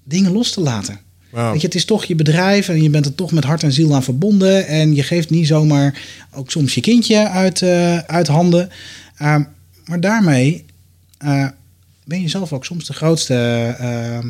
dingen 0.04 0.32
los 0.32 0.50
te 0.50 0.60
laten. 0.60 1.00
Wow. 1.30 1.50
Weet 1.50 1.60
je, 1.60 1.66
het 1.66 1.76
is 1.76 1.84
toch 1.84 2.04
je 2.04 2.14
bedrijf 2.14 2.68
en 2.68 2.82
je 2.82 2.90
bent 2.90 3.06
er 3.06 3.14
toch 3.14 3.32
met 3.32 3.44
hart 3.44 3.62
en 3.62 3.72
ziel 3.72 3.94
aan 3.94 4.02
verbonden. 4.02 4.66
En 4.66 4.94
je 4.94 5.02
geeft 5.02 5.30
niet 5.30 5.46
zomaar 5.46 6.02
ook 6.34 6.50
soms 6.50 6.74
je 6.74 6.80
kindje 6.80 7.28
uit, 7.28 7.62
uit 8.06 8.26
handen. 8.26 8.70
maar 9.84 10.00
daarmee 10.00 10.64
ben 12.04 12.20
je 12.20 12.28
zelf 12.28 12.52
ook 12.52 12.64
soms 12.64 12.86
de 12.86 12.92
grootste 12.92 13.34
ehm, 13.78 14.28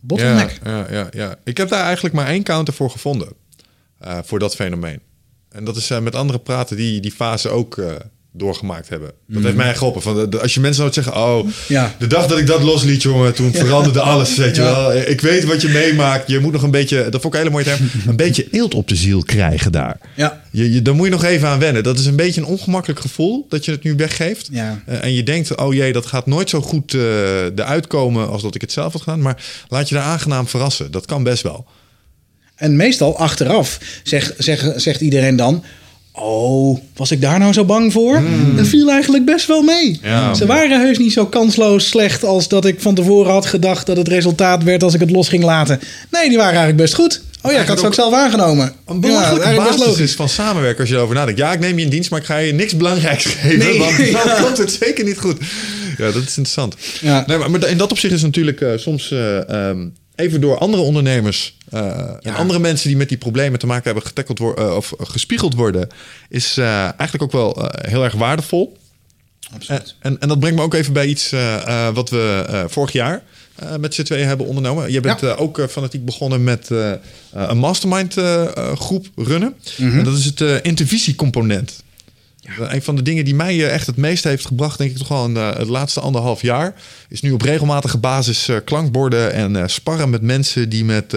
bottleneck. 0.00 0.60
Ja, 0.64 0.78
ja, 0.78 0.86
ja, 0.90 1.08
ja, 1.10 1.36
ik 1.44 1.56
heb 1.56 1.68
daar 1.68 1.84
eigenlijk 1.84 2.14
maar 2.14 2.26
één 2.26 2.42
counter 2.42 2.74
voor 2.74 2.90
gevonden. 2.90 3.28
voor 4.00 4.38
dat 4.38 4.54
fenomeen. 4.54 5.00
En 5.56 5.64
dat 5.64 5.76
is 5.76 5.90
uh, 5.90 5.98
met 5.98 6.14
anderen 6.14 6.42
praten 6.42 6.76
die 6.76 7.00
die 7.00 7.12
fase 7.12 7.48
ook 7.48 7.76
uh, 7.76 7.86
doorgemaakt 8.32 8.88
hebben. 8.88 9.10
Dat 9.26 9.42
heeft 9.42 9.56
mij 9.56 9.74
geholpen. 9.74 10.02
Van, 10.02 10.14
de- 10.16 10.28
de- 10.28 10.40
als 10.40 10.54
je 10.54 10.60
mensen 10.60 10.82
nou 10.82 10.94
zeggen, 10.94 11.16
oh, 11.16 11.48
Ja. 11.68 11.94
de 11.98 12.06
dag 12.06 12.26
dat 12.26 12.38
ik 12.38 12.46
dat 12.46 12.62
losliet, 12.62 13.02
jongen, 13.02 13.34
toen 13.34 13.52
veranderde 13.64 14.00
alles, 14.00 14.36
weet 14.36 14.56
je 14.56 14.62
wel. 14.62 14.94
Ik 14.96 15.20
weet 15.20 15.44
wat 15.44 15.62
je 15.62 15.68
meemaakt. 15.68 16.28
Je 16.28 16.38
moet 16.38 16.52
nog 16.52 16.62
een 16.62 16.70
beetje, 16.70 17.08
dat 17.08 17.20
vond 17.20 17.24
ik 17.24 17.40
een 17.40 17.46
hele 17.46 17.50
mooie 17.50 17.64
term, 17.64 17.90
een 18.10 18.16
beetje 18.16 18.46
eelt 18.50 18.74
op 18.74 18.88
de 18.88 18.96
ziel 18.96 19.22
krijgen 19.22 19.72
daar. 19.72 19.98
Ja. 20.14 20.42
Je, 20.50 20.72
je, 20.72 20.82
daar 20.82 20.94
moet 20.94 21.04
je 21.06 21.12
nog 21.12 21.24
even 21.24 21.48
aan 21.48 21.58
wennen. 21.58 21.82
Dat 21.82 21.98
is 21.98 22.06
een 22.06 22.16
beetje 22.16 22.40
een 22.40 22.46
ongemakkelijk 22.46 23.00
gevoel 23.00 23.46
dat 23.48 23.64
je 23.64 23.70
het 23.70 23.82
nu 23.82 23.94
weggeeft. 23.96 24.48
Ja. 24.52 24.82
Eh, 24.86 25.04
en 25.04 25.12
je 25.14 25.22
denkt, 25.22 25.56
oh 25.56 25.74
jee, 25.74 25.92
dat 25.92 26.06
gaat 26.06 26.26
nooit 26.26 26.50
zo 26.50 26.60
goed 26.60 26.94
eh 26.94 27.44
eruit 27.44 27.86
komen 27.86 28.28
als 28.28 28.42
dat 28.42 28.54
ik 28.54 28.60
het 28.60 28.72
zelf 28.72 28.92
had 28.92 29.02
gedaan. 29.02 29.22
Maar 29.22 29.44
laat 29.68 29.88
je 29.88 29.94
daar 29.94 30.04
aangenaam 30.04 30.46
verrassen. 30.48 30.90
Dat 30.90 31.06
kan 31.06 31.22
best 31.22 31.42
wel. 31.42 31.66
En 32.56 32.76
meestal 32.76 33.18
achteraf 33.18 33.78
zeg, 34.02 34.32
zeg, 34.38 34.72
zegt 34.76 35.00
iedereen 35.00 35.36
dan... 35.36 35.64
Oh, 36.12 36.78
was 36.96 37.10
ik 37.10 37.20
daar 37.20 37.38
nou 37.38 37.52
zo 37.52 37.64
bang 37.64 37.92
voor? 37.92 38.22
Dat 38.56 38.66
viel 38.66 38.90
eigenlijk 38.90 39.24
best 39.24 39.46
wel 39.46 39.62
mee. 39.62 39.98
Ja. 40.02 40.34
Ze 40.34 40.46
waren 40.46 40.80
heus 40.80 40.98
niet 40.98 41.12
zo 41.12 41.26
kansloos 41.26 41.88
slecht 41.88 42.24
als 42.24 42.48
dat 42.48 42.64
ik 42.64 42.80
van 42.80 42.94
tevoren 42.94 43.32
had 43.32 43.46
gedacht 43.46 43.86
dat 43.86 43.96
het 43.96 44.08
resultaat 44.08 44.62
werd 44.62 44.82
als 44.82 44.94
ik 44.94 45.00
het 45.00 45.10
los 45.10 45.28
ging 45.28 45.44
laten. 45.44 45.80
Nee, 46.10 46.28
die 46.28 46.36
waren 46.36 46.56
eigenlijk 46.58 46.76
best 46.82 46.94
goed. 46.94 47.22
Oh 47.42 47.52
ja, 47.52 47.60
ik 47.60 47.66
had 47.66 47.80
ze 47.80 47.86
ook 47.86 47.94
zelf 47.94 48.14
aangenomen. 48.14 48.72
Een 48.86 49.00
belachelijke 49.00 49.44
eigenlijk 49.44 49.68
best 49.68 49.78
basis 49.78 49.86
logisch. 49.94 50.10
is 50.10 50.16
van 50.16 50.28
samenwerken 50.28 50.80
als 50.80 50.88
je 50.88 50.94
erover 50.94 51.14
nadenkt. 51.14 51.40
Ja, 51.40 51.52
ik 51.52 51.60
neem 51.60 51.78
je 51.78 51.84
in 51.84 51.90
dienst, 51.90 52.10
maar 52.10 52.20
ik 52.20 52.26
ga 52.26 52.36
je 52.36 52.52
niks 52.52 52.76
belangrijks 52.76 53.24
geven. 53.24 53.58
Nee. 53.58 53.78
Want 53.78 53.96
dan 53.96 54.06
Ja. 54.06 54.40
komt 54.42 54.58
het 54.58 54.78
zeker 54.80 55.04
niet 55.04 55.18
goed. 55.18 55.36
Ja, 55.98 56.04
dat 56.04 56.14
is 56.14 56.20
interessant. 56.22 56.74
Ja. 57.00 57.24
Nee, 57.26 57.38
maar, 57.38 57.50
maar 57.50 57.68
in 57.68 57.78
dat 57.78 57.90
opzicht 57.90 58.14
is 58.14 58.22
natuurlijk 58.22 58.60
eh, 58.60 58.70
soms 58.76 59.10
eh, 59.10 59.48
ehm, 59.68 59.78
even 60.16 60.40
door 60.40 60.58
andere 60.58 60.82
ondernemers 60.82 61.56
eh, 61.70 62.08
en 62.22 62.34
andere 62.34 62.58
mensen 62.58 62.88
die 62.88 62.96
met 62.96 63.08
die 63.08 63.18
problemen 63.18 63.58
te 63.58 63.66
maken 63.66 63.84
hebben 63.84 64.02
getackeld 64.06 64.38
worden 64.38 64.76
of 64.76 64.92
gespiegeld 64.98 65.54
worden, 65.54 65.88
is 66.28 66.56
eh, 66.56 66.82
eigenlijk 66.82 67.22
ook 67.22 67.32
wel 67.32 67.68
eh, 67.68 67.90
heel 67.90 68.04
erg 68.04 68.14
waardevol. 68.14 68.76
Absoluut. 69.54 69.94
En, 70.00 70.20
en, 70.20 70.28
dat 70.28 70.38
brengt 70.40 70.56
me 70.58 70.62
ook 70.64 70.74
even 70.74 70.92
bij 70.92 71.06
iets 71.06 71.32
eh, 71.32 71.54
eh, 71.86 71.94
wat 71.94 72.10
we 72.10 72.44
eh, 72.48 72.64
vorig 72.68 72.92
jaar 72.92 73.22
eh, 73.54 73.76
met 73.76 73.94
z'n 73.94 74.02
tweeën 74.02 74.26
hebben 74.26 74.46
ondernomen. 74.46 74.92
Je 74.92 75.00
bent 75.00 75.20
Ja. 75.20 75.28
eh, 75.34 75.40
ook 75.40 75.58
eh, 75.58 75.66
fanatiek 75.66 76.04
begonnen 76.04 76.44
met 76.44 76.70
eh, 76.70 76.92
eh, 76.92 76.98
een 77.30 77.58
mastermind 77.58 78.16
eh, 78.16 78.42
eh, 78.42 78.76
groep 78.76 79.06
runnen. 79.16 79.54
Mhm. 79.78 79.98
En 79.98 80.04
dat 80.04 80.16
is 80.18 80.24
het 80.24 80.40
eh 80.40 80.54
intervisiecomponent. 80.62 81.84
Ja. 82.58 82.74
Een 82.74 82.82
van 82.82 82.96
de 82.96 83.02
dingen 83.02 83.24
die 83.24 83.34
mij 83.34 83.54
eh, 83.54 83.74
echt 83.74 83.86
het 83.86 83.96
meest 83.96 84.24
heeft 84.24 84.46
gebracht, 84.46 84.78
denk 84.78 84.90
ik 84.90 84.96
toch 84.96 85.08
wel 85.08 85.24
in 85.24 85.36
eh, 85.36 85.56
het 85.56 85.68
laatste 85.68 86.00
anderhalf 86.00 86.42
jaar, 86.42 86.74
is 87.08 87.20
nu 87.20 87.32
op 87.32 87.42
regelmatige 87.42 87.98
basis 87.98 88.48
eh, 88.48 88.56
klankborden 88.64 89.32
en 89.32 89.70
sparren 89.70 90.10
met 90.10 90.22
mensen 90.22 90.68
die 90.68 90.84
met 90.84 91.16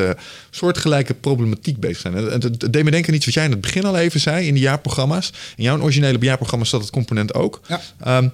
soortgelijke 0.50 1.14
problematiek 1.14 1.80
bezig 1.80 2.00
zijn. 2.00 2.16
En 2.16 2.24
het, 2.24 2.74
deed 2.74 2.84
me 2.84 2.92
denken 2.92 3.10
aan 3.10 3.16
iets 3.16 3.26
wat 3.26 3.34
jij 3.34 3.46
in 3.46 3.52
het 3.52 3.62
begin 3.62 3.86
al 3.86 3.98
even 3.98 4.20
zei 4.20 4.48
in 4.48 4.54
de 4.54 4.60
jaarprogramma's. 4.60 5.34
In 5.56 5.64
jouw 5.64 5.80
originele 5.80 6.18
jaarprogramma 6.20 6.66
staat 6.66 6.82
het 6.82 6.90
component 6.90 7.34
ook. 7.34 7.62
Ja. 7.68 7.82
Ehm, 8.04 8.30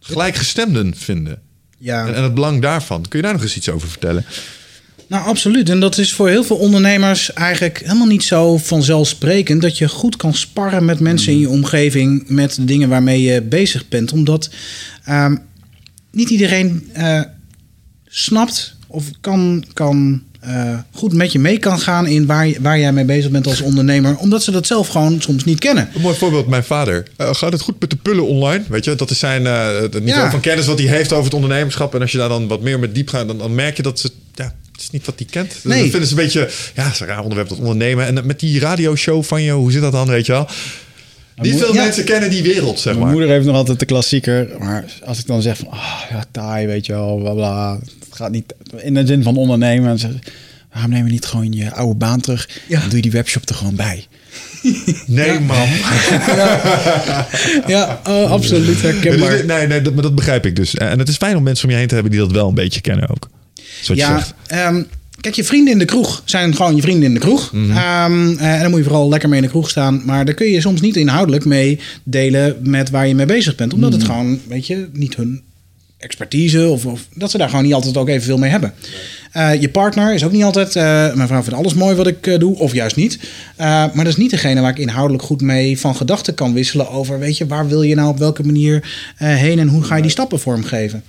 gelijkgestemden 0.00 0.94
vinden. 0.96 1.40
Ja. 1.78 2.06
En, 2.06 2.14
en 2.14 2.22
het 2.22 2.34
belang 2.34 2.62
daarvan. 2.62 3.08
Kun 3.08 3.18
je 3.18 3.24
daar 3.24 3.34
nog 3.34 3.42
eens 3.42 3.56
iets 3.56 3.68
over 3.68 3.88
vertellen? 3.88 4.24
Nou, 5.08 5.26
absoluut. 5.26 5.68
En 5.68 5.80
dat 5.80 5.98
is 5.98 6.12
voor 6.12 6.28
heel 6.28 6.44
veel 6.44 6.56
ondernemers 6.56 7.32
eigenlijk 7.32 7.78
helemaal 7.82 8.06
niet 8.06 8.22
zo 8.22 8.56
vanzelfsprekend 8.56 9.62
dat 9.62 9.78
je 9.78 9.88
goed 9.88 10.16
kan 10.16 10.34
sparren 10.34 10.84
met 10.84 11.00
mensen 11.00 11.32
in 11.32 11.38
je 11.38 11.48
omgeving 11.48 12.24
met 12.28 12.54
de 12.54 12.64
dingen 12.64 12.88
waarmee 12.88 13.22
je 13.22 13.42
bezig 13.42 13.88
bent. 13.88 14.12
Omdat 14.12 14.50
ehm, 15.04 15.36
niet 16.10 16.30
iedereen 16.30 16.88
eh, 16.92 17.20
snapt 18.06 18.74
of 18.86 19.04
kan, 19.20 19.64
kan 19.72 20.22
eh, 20.40 20.78
goed 20.92 21.12
met 21.12 21.32
je 21.32 21.38
mee 21.38 21.58
kan 21.58 21.78
gaan 21.78 22.06
in 22.06 22.26
waar, 22.26 22.52
waar 22.60 22.78
jij 22.78 22.92
mee 22.92 23.04
bezig 23.04 23.30
bent 23.30 23.46
als 23.46 23.60
ondernemer. 23.60 24.16
Omdat 24.16 24.42
ze 24.42 24.50
dat 24.50 24.66
zelf 24.66 24.88
gewoon 24.88 25.20
soms 25.22 25.44
niet 25.44 25.58
kennen. 25.58 25.88
Een 25.94 26.00
mooi 26.00 26.16
voorbeeld, 26.16 26.46
mijn 26.46 26.64
vader. 26.64 27.06
Eh, 27.16 27.34
gaat 27.34 27.52
het 27.52 27.60
goed 27.60 27.80
met 27.80 27.90
de 27.90 27.96
pullen 27.96 28.26
online? 28.26 28.64
Weet 28.68 28.84
je, 28.84 28.94
dat 28.94 29.10
is 29.10 29.18
zijn 29.18 29.46
eh, 29.46 29.80
het 29.80 29.92
niveau 29.92 30.22
Ja. 30.22 30.30
van 30.30 30.40
kennis 30.40 30.66
wat 30.66 30.78
hij 30.78 30.88
heeft 30.88 31.12
over 31.12 31.24
het 31.24 31.34
ondernemerschap. 31.34 31.94
En 31.94 32.00
als 32.00 32.12
je 32.12 32.18
daar 32.18 32.28
dan 32.28 32.48
wat 32.48 32.60
meer 32.60 32.78
met 32.78 32.94
diep 32.94 33.08
gaat, 33.08 33.26
dan, 33.26 33.38
dan 33.38 33.54
merk 33.54 33.76
je 33.76 33.82
dat 33.82 33.98
ze. 33.98 34.10
Het 34.76 34.84
is 34.84 34.90
niet 34.90 35.06
wat 35.06 35.14
hij 35.18 35.26
kent. 35.30 35.54
Nee. 35.62 35.80
Dat 35.82 35.90
vinden 35.90 36.08
ze 36.08 36.14
een 36.16 36.22
beetje. 36.22 36.50
Ja, 36.74 36.90
is 36.90 37.00
een 37.00 37.06
raar 37.06 37.20
onderwerp, 37.22 37.48
dat 37.48 37.58
ondernemen. 37.58 38.06
En 38.06 38.26
met 38.26 38.40
die 38.40 38.60
radioshow 38.60 39.22
van 39.24 39.42
je, 39.42 39.52
hoe 39.52 39.72
zit 39.72 39.80
dat 39.80 39.92
dan, 39.92 40.06
weet 40.06 40.26
je 40.26 40.32
wel? 40.32 40.48
Niet 41.36 41.56
veel 41.58 41.74
Ja. 41.74 41.82
mensen 41.82 42.04
kennen 42.04 42.30
die 42.30 42.42
wereld, 42.42 42.76
zeg 42.80 42.84
Mijn 42.92 42.98
maar. 43.04 43.10
moeder 43.12 43.30
heeft 43.30 43.46
nog 43.46 43.56
altijd 43.56 43.78
de 43.78 43.84
klassieker. 43.84 44.48
Maar 44.58 44.84
als 45.04 45.18
ik 45.18 45.26
dan 45.26 45.42
zeg 45.42 45.56
van, 45.56 45.68
ah 45.70 46.00
ja, 46.10 46.24
taai, 46.30 46.66
weet 46.66 46.86
je 46.86 46.92
wel, 46.92 47.16
bla 47.16 47.32
bla. 47.32 47.78
Het 48.08 48.16
gaat 48.16 48.30
niet 48.30 48.54
in 48.76 48.94
de 48.94 49.06
zin 49.06 49.22
van 49.22 49.36
ondernemen. 49.36 49.90
En 49.90 49.98
ze, 49.98 50.08
waarom 50.72 50.90
neem 50.90 51.06
je 51.06 51.12
niet 51.12 51.26
gewoon 51.26 51.52
je 51.52 51.72
oude 51.74 51.94
baan 51.94 52.20
terug? 52.20 52.48
Ja. 52.68 52.78
Dan 52.80 52.88
doe 52.88 52.96
je 52.96 53.02
die 53.02 53.10
webshop 53.10 53.48
er 53.48 53.54
gewoon 53.54 53.74
bij. 53.76 54.06
Nee, 55.06 55.40
man. 55.40 55.68
Ja, 57.66 58.00
oh, 58.08 58.30
absoluut 58.30 58.82
herkenbaar. 58.82 59.44
Nee, 59.44 59.66
nee, 59.66 59.82
dat, 59.82 59.92
maar 59.94 60.02
dat 60.02 60.14
begrijp 60.14 60.46
ik 60.46 60.56
dus. 60.56 60.74
En 60.74 60.98
het 60.98 61.08
is 61.08 61.16
fijn 61.16 61.36
om 61.36 61.42
mensen 61.42 61.64
om 61.64 61.70
je 61.70 61.76
heen 61.76 61.86
te 61.86 61.94
hebben 61.94 62.12
die 62.12 62.20
dat 62.20 62.32
wel 62.32 62.48
een 62.48 62.54
beetje 62.54 62.80
kennen 62.80 63.08
ook. 63.10 63.28
Ja, 63.82 64.26
ehm, 64.46 64.82
kijk, 65.20 65.34
je 65.34 65.44
vrienden 65.44 65.72
in 65.72 65.78
de 65.78 65.84
kroeg 65.84 66.22
zijn 66.24 66.54
gewoon 66.56 66.76
je 66.76 66.82
vrienden 66.82 67.04
in 67.04 67.14
de 67.14 67.20
kroeg. 67.20 67.52
Mhm. 67.52 67.70
Ehm, 67.70 68.36
eh, 68.38 68.54
en 68.54 68.60
dan 68.60 68.70
moet 68.70 68.78
je 68.78 68.84
vooral 68.84 69.08
lekker 69.08 69.28
mee 69.28 69.38
in 69.38 69.44
de 69.44 69.50
kroeg 69.50 69.70
staan. 69.70 70.02
Maar 70.04 70.24
daar 70.24 70.34
kun 70.34 70.46
je 70.46 70.60
soms 70.60 70.80
niet 70.80 70.96
inhoudelijk 70.96 71.44
mee 71.44 71.78
delen 72.02 72.56
met 72.60 72.90
waar 72.90 73.06
je 73.08 73.14
mee 73.14 73.26
bezig 73.26 73.54
bent. 73.54 73.74
Omdat 73.74 73.90
Mhm. 73.90 73.98
het 73.98 74.08
gewoon, 74.08 74.40
weet 74.48 74.66
je, 74.66 74.88
niet 74.92 75.16
hun 75.16 75.42
expertise 75.98 76.68
of, 76.68 76.86
of 76.86 77.06
dat 77.14 77.30
ze 77.30 77.38
daar 77.38 77.48
gewoon 77.48 77.64
niet 77.64 77.74
altijd 77.74 77.96
ook 77.96 78.08
evenveel 78.08 78.38
mee 78.38 78.50
hebben. 78.50 78.72
Eh, 79.32 79.60
je 79.60 79.68
partner 79.68 80.14
is 80.14 80.24
ook 80.24 80.32
niet 80.32 80.42
altijd, 80.44 80.76
eh, 80.76 80.82
mijn 81.14 81.28
vrouw 81.28 81.42
vindt 81.42 81.58
alles 81.58 81.74
mooi 81.74 81.94
wat 81.96 82.06
ik 82.06 82.40
doe, 82.40 82.58
of 82.58 82.72
juist 82.72 82.96
niet. 82.96 83.18
Maar 83.56 83.94
dat 83.94 84.06
is 84.06 84.16
niet 84.16 84.30
degene 84.30 84.60
waar 84.60 84.70
ik 84.70 84.78
inhoudelijk 84.78 85.24
goed 85.24 85.40
mee 85.42 85.80
van 85.80 85.96
gedachten 85.96 86.34
kan 86.34 86.52
wisselen 86.52 86.88
over, 86.90 87.18
weet 87.18 87.36
je, 87.36 87.46
waar 87.46 87.68
wil 87.68 87.82
je 87.82 87.94
nou 87.94 88.08
op 88.08 88.18
welke 88.18 88.42
manier 88.44 88.88
heen 89.16 89.58
en 89.58 89.68
hoe 89.68 89.82
ga 89.82 89.96
je 89.96 90.02
die 90.02 90.10
stappen 90.10 90.40
vormgeven. 90.40 91.02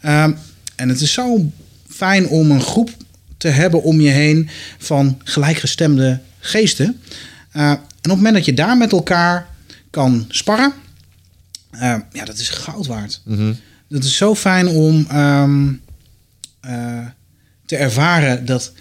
Ehm, 0.00 0.32
en 0.76 0.88
het 0.88 1.00
is 1.00 1.12
zo 1.12 1.50
fijn 1.92 2.28
om 2.28 2.50
een 2.50 2.60
groep 2.60 2.90
te 3.36 3.48
hebben 3.48 3.82
om 3.82 4.00
je 4.00 4.10
heen 4.10 4.48
van 4.78 5.20
gelijkgestemde 5.24 6.20
geesten. 6.38 7.00
Eh, 7.50 7.70
en 7.70 7.78
op 7.78 8.00
het 8.02 8.16
moment 8.16 8.34
dat 8.34 8.44
je 8.44 8.54
daar 8.54 8.76
met 8.76 8.92
elkaar 8.92 9.46
kan 9.90 10.24
sparren, 10.28 10.72
eh, 11.70 11.96
ja, 12.12 12.24
dat 12.24 12.38
is 12.38 12.48
goud 12.48 12.86
waard. 12.86 13.20
Mhm. 13.24 13.52
Dat 13.88 14.04
is 14.04 14.16
zo 14.16 14.34
fijn 14.34 14.68
om 14.68 15.06
ehm, 15.08 15.72
eh, 16.60 17.06
te 17.66 17.76
ervaren 17.76 18.46
dat 18.46 18.72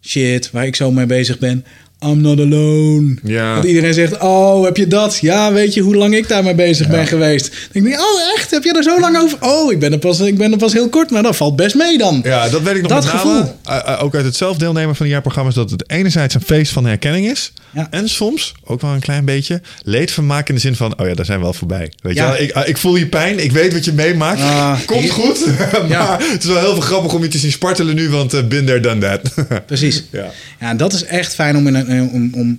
shit 0.00 0.50
waar 0.50 0.66
ik 0.66 0.76
zo 0.76 0.92
mee 0.92 1.06
bezig 1.06 1.38
ben. 1.38 1.64
I'm 2.04 2.20
not 2.20 2.38
alone. 2.40 3.14
Ja. 3.22 3.54
Dat 3.54 3.64
iedereen 3.64 3.94
zegt, 3.94 4.18
oh, 4.20 4.64
heb 4.64 4.76
je 4.76 4.86
dat? 4.86 5.18
Ja, 5.20 5.52
weet 5.52 5.74
je 5.74 5.80
hoe 5.80 5.96
lang 5.96 6.14
ik 6.16 6.28
daarmee 6.28 6.54
bezig 6.54 6.88
ben 6.88 7.06
geweest? 7.06 7.50
Dan 7.72 7.82
denk 7.82 7.94
ik, 7.94 8.00
oh 8.00 8.34
echt? 8.36 8.50
Heb 8.50 8.64
je 8.64 8.72
er 8.72 8.82
zo 8.82 9.00
lang 9.00 9.16
over? 9.18 9.38
Oh, 9.40 9.72
ik 9.72 9.78
ben 9.78 9.92
er 9.92 9.98
pas, 9.98 10.20
ik 10.20 10.38
ben 10.38 10.52
er 10.52 10.58
pas 10.58 10.72
heel 10.72 10.88
kort, 10.88 11.10
maar 11.10 11.22
dat 11.22 11.36
valt 11.36 11.56
best 11.56 11.74
mee 11.74 11.98
dan. 11.98 12.20
Ja, 12.24 12.48
dat 12.48 12.62
weet 12.62 12.74
ik 12.76 12.82
nog 12.82 12.90
Dat 12.90 13.04
met 13.04 13.12
name. 13.14 13.26
gevoel. 13.28 13.56
eh, 13.64 13.76
eh, 13.92 14.02
ook 14.02 14.14
uit 14.14 14.24
het 14.24 14.36
zelf 14.36 14.56
deelnemen 14.56 14.94
van 14.96 15.04
die 15.04 15.12
jaarprogramma's... 15.14 15.54
dat 15.54 15.70
het 15.70 15.90
enerzijds 15.90 16.34
een 16.34 16.40
feest 16.40 16.72
van 16.72 16.86
herkenning 16.86 17.26
is... 17.30 17.52
Ja. 17.74 17.86
en 17.90 18.08
soms, 18.08 18.54
ook 18.64 18.80
wel 18.80 18.90
een 18.90 19.00
klein 19.00 19.24
beetje... 19.24 19.60
leedvermaak 19.82 20.48
in 20.48 20.54
de 20.54 20.60
zin 20.60 20.74
van... 20.76 20.98
oh 21.00 21.06
ja, 21.06 21.14
daar 21.14 21.24
zijn 21.24 21.38
we 21.38 21.44
wel 21.44 21.52
voorbij. 21.52 21.92
Weet 22.02 22.14
Ja. 22.16 22.32
je? 22.36 22.42
Ik, 22.42 22.50
eh, 22.50 22.68
ik 22.68 22.76
voel 22.76 22.96
je 22.96 23.06
pijn, 23.06 23.44
ik 23.44 23.52
weet 23.52 23.72
wat 23.72 23.84
je 23.84 23.92
meemaakt. 23.92 24.40
Ah, 24.40 24.78
Komt 24.86 25.10
goed. 25.10 25.46
maar 25.72 25.88
Ja. 25.88 26.18
het 26.32 26.42
is 26.44 26.48
wel 26.48 26.58
heel 26.60 26.72
veel 26.72 26.80
grappig 26.80 27.12
om 27.12 27.22
je 27.22 27.28
te 27.28 27.38
zien 27.38 27.52
spartelen 27.52 27.94
nu... 27.94 28.08
want 28.10 28.30
there, 28.30 28.80
done 28.80 29.00
that. 29.00 29.20
Precies. 29.66 30.04
Ja. 30.10 30.30
Ja, 30.60 30.70
en 30.70 30.76
dat 30.76 30.92
is 30.92 31.04
echt 31.04 31.34
fijn 31.34 31.56
om, 31.56 31.66
in 31.66 31.74
een, 31.74 31.90
om, 32.00 32.30
om 32.34 32.58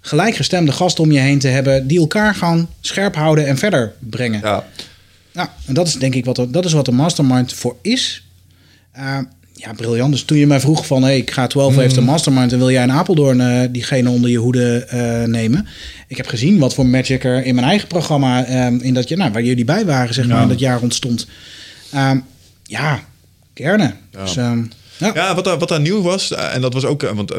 gelijkgestemde 0.00 0.72
gasten 0.72 1.04
om 1.04 1.12
je 1.12 1.18
heen 1.18 1.38
te 1.38 1.48
hebben... 1.48 1.86
die 1.86 1.98
elkaar 1.98 2.34
gewoon 2.34 2.68
scherp 2.80 3.14
houden 3.14 3.46
en 3.46 3.58
verder 3.58 3.92
brengen. 3.98 4.40
ja. 4.42 4.64
Nou, 5.32 5.48
en 5.66 5.74
dat 5.74 5.86
is 5.86 5.94
denk 5.94 6.14
ik 6.14 6.24
wat, 6.24 6.38
er- 6.38 6.52
dat 6.52 6.64
is 6.64 6.72
wat 6.72 6.84
de 6.84 6.92
mastermind 6.92 7.52
voor 7.52 7.76
is. 7.82 8.26
Eh, 8.92 9.18
ja, 9.52 9.72
briljant. 9.72 10.12
Dus 10.12 10.22
toen 10.22 10.38
je 10.38 10.46
mij 10.46 10.60
vroeg 10.60 10.86
van... 10.86 11.02
Hey, 11.02 11.16
ik 11.16 11.30
ga 11.30 11.46
12 11.46 11.76
heeft 11.76 11.96
een 11.96 12.04
mastermind... 12.04 12.52
en 12.52 12.58
wil 12.58 12.70
jij 12.70 12.82
in 12.82 12.92
Apeldoorn 12.92 13.40
eh, 13.40 13.60
diegene 13.70 14.10
onder 14.10 14.30
je 14.30 14.38
hoede 14.38 14.84
eh, 14.84 15.22
nemen? 15.22 15.66
Ik 16.08 16.16
heb 16.16 16.26
gezien 16.26 16.58
wat 16.58 16.74
voor 16.74 16.86
magic 16.86 17.24
er 17.24 17.44
in 17.44 17.54
mijn 17.54 17.66
eigen 17.66 17.88
programma... 17.88 18.44
eh, 18.44 18.66
in 18.80 18.94
dat, 18.94 19.08
je- 19.08 19.16
nou, 19.16 19.32
waar 19.32 19.42
jullie 19.42 19.64
bij 19.64 19.84
waren, 19.84 20.14
zeg 20.14 20.26
maar, 20.26 20.42
in 20.42 20.48
dat 20.48 20.58
jaar 20.58 20.80
ontstond. 20.80 21.26
Ehm, 21.92 22.18
ja, 22.62 23.00
kerne. 23.52 23.94
Dus, 24.10 24.36
ehm, 24.36 24.64
ja. 24.98 25.34
Wat 25.34 25.44
daar, 25.44 25.58
wat 25.58 25.68
daar 25.68 25.80
nieuw 25.80 26.02
was, 26.02 26.30
eh, 26.30 26.54
en 26.54 26.60
dat 26.60 26.72
was 26.72 26.84
ook, 26.84 27.02
eh, 27.02 27.12
want 27.12 27.30
eh, 27.30 27.38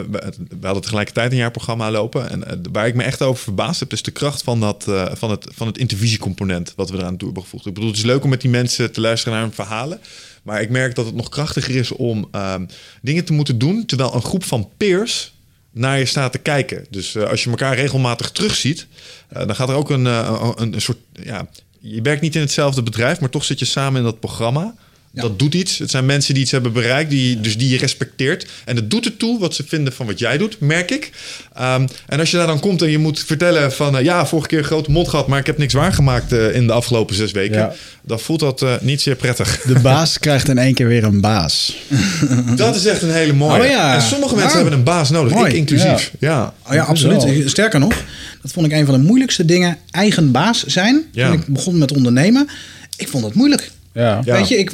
we 0.59 0.65
hadden 0.65 0.81
tegelijkertijd 0.81 1.31
een 1.31 1.37
jaarprogramma 1.37 1.91
lopen. 1.91 2.29
En 2.29 2.61
waar 2.71 2.87
ik 2.87 2.95
me 2.95 3.03
echt 3.03 3.21
over 3.21 3.43
verbaasd 3.43 3.79
heb, 3.79 3.91
is 3.91 4.01
de 4.01 4.11
kracht 4.11 4.43
van, 4.43 4.59
dat, 4.59 4.83
van 5.11 5.31
het, 5.31 5.47
van 5.53 5.67
het 5.67 5.77
intervisiecomponent 5.77 6.73
wat 6.75 6.89
we 6.89 6.97
eraan 6.97 7.17
toe 7.17 7.27
hebben 7.27 7.43
gevoegd. 7.43 7.65
Ik 7.65 7.73
bedoel, 7.73 7.89
het 7.89 7.97
is 7.97 8.05
leuk 8.05 8.23
om 8.23 8.29
met 8.29 8.41
die 8.41 8.49
mensen 8.49 8.91
te 8.91 9.01
luisteren 9.01 9.33
naar 9.33 9.43
hun 9.43 9.53
verhalen. 9.53 9.99
Maar 10.43 10.61
ik 10.61 10.69
merk 10.69 10.95
dat 10.95 11.05
het 11.05 11.15
nog 11.15 11.29
krachtiger 11.29 11.75
is 11.75 11.91
om 11.91 12.27
ehm, 12.31 12.65
dingen 13.01 13.25
te 13.25 13.33
moeten 13.33 13.57
doen 13.57 13.85
terwijl 13.85 14.15
een 14.15 14.21
groep 14.21 14.43
van 14.43 14.69
peers 14.77 15.33
naar 15.71 15.99
je 15.99 16.05
staat 16.05 16.31
te 16.31 16.37
kijken. 16.37 16.85
Dus 16.89 17.17
als 17.17 17.43
je 17.43 17.49
elkaar 17.49 17.75
regelmatig 17.75 18.31
terugziet, 18.31 18.87
dan 19.29 19.55
gaat 19.55 19.69
er 19.69 19.75
ook 19.75 19.89
een, 19.89 20.05
een, 20.05 20.73
een 20.73 20.81
soort. 20.81 20.97
Ja, 21.23 21.47
je 21.79 22.01
werkt 22.01 22.21
niet 22.21 22.35
in 22.35 22.41
hetzelfde 22.41 22.83
bedrijf, 22.83 23.19
maar 23.19 23.29
toch 23.29 23.43
zit 23.43 23.59
je 23.59 23.65
samen 23.65 23.99
in 23.99 24.05
dat 24.05 24.19
programma. 24.19 24.75
Dat 25.21 25.39
doet 25.39 25.53
iets. 25.53 25.77
Het 25.77 25.91
zijn 25.91 26.05
mensen 26.05 26.33
die 26.33 26.43
iets 26.43 26.51
hebben 26.51 26.73
bereikt, 26.73 27.09
die, 27.09 27.41
dus 27.41 27.57
die 27.57 27.69
je 27.69 27.77
respecteert. 27.77 28.47
En 28.65 28.75
het 28.75 28.91
doet 28.91 29.05
ertoe 29.05 29.39
wat 29.39 29.55
ze 29.55 29.63
vinden 29.67 29.93
van 29.93 30.05
wat 30.05 30.19
jij 30.19 30.37
doet, 30.37 30.59
merk 30.59 30.91
ik. 30.91 31.11
Ehm, 31.53 31.87
en 32.07 32.19
als 32.19 32.31
je 32.31 32.37
daar 32.37 32.47
dan 32.47 32.59
komt 32.59 32.81
en 32.81 32.89
je 32.89 32.97
moet 32.97 33.19
vertellen 33.19 33.71
van... 33.73 33.97
eh, 33.97 34.03
ja, 34.03 34.25
vorige 34.25 34.47
keer 34.47 34.57
een 34.57 34.63
grote 34.63 34.91
mond 34.91 35.07
gehad, 35.07 35.27
maar 35.27 35.39
ik 35.39 35.45
heb 35.45 35.57
niks 35.57 35.73
waargemaakt 35.73 36.31
eh, 36.31 36.55
in 36.55 36.67
de 36.67 36.73
afgelopen 36.73 37.15
zes 37.15 37.31
weken. 37.31 37.57
Ja. 37.57 37.73
Dan 38.01 38.19
voelt 38.19 38.39
dat 38.39 38.61
eh, 38.61 38.73
niet 38.81 39.01
zeer 39.01 39.15
prettig. 39.15 39.61
De 39.61 39.79
baas 39.79 40.19
krijgt 40.25 40.47
in 40.47 40.57
één 40.57 40.73
keer 40.73 40.87
weer 40.87 41.03
een 41.03 41.21
baas. 41.21 41.77
dat 42.55 42.75
is 42.75 42.85
echt 42.85 43.01
een 43.01 43.11
hele 43.11 43.33
mooie. 43.33 43.69
Oh. 43.69 43.93
En 43.93 44.01
sommige 44.01 44.35
mensen 44.35 44.55
hebben 44.55 44.73
een 44.73 44.83
baas 44.83 45.09
nodig, 45.09 45.33
mooi. 45.33 45.49
ik 45.49 45.55
inclusief. 45.55 46.11
Ja. 46.19 46.53
Oh 46.67 46.73
ja, 46.73 46.83
absoluut. 46.83 47.49
Sterker 47.49 47.79
nog, 47.79 47.93
dat 48.41 48.51
vond 48.51 48.65
ik 48.65 48.71
een 48.71 48.85
van 48.85 48.95
de 48.95 49.01
moeilijkste 49.01 49.45
dingen. 49.45 49.77
Eigen 49.91 50.31
baas 50.31 50.63
zijn. 50.63 51.05
Toen 51.13 51.33
ik 51.33 51.45
begon 51.47 51.77
met 51.77 51.91
ondernemen. 51.91 52.49
Ik 52.97 53.07
vond 53.07 53.23
het 53.25 53.33
moeilijk. 53.33 53.71
Ja. 53.95 54.21
Ja. 54.25 54.33
Weet 54.33 54.47
je, 54.47 54.57
ik, 54.57 54.71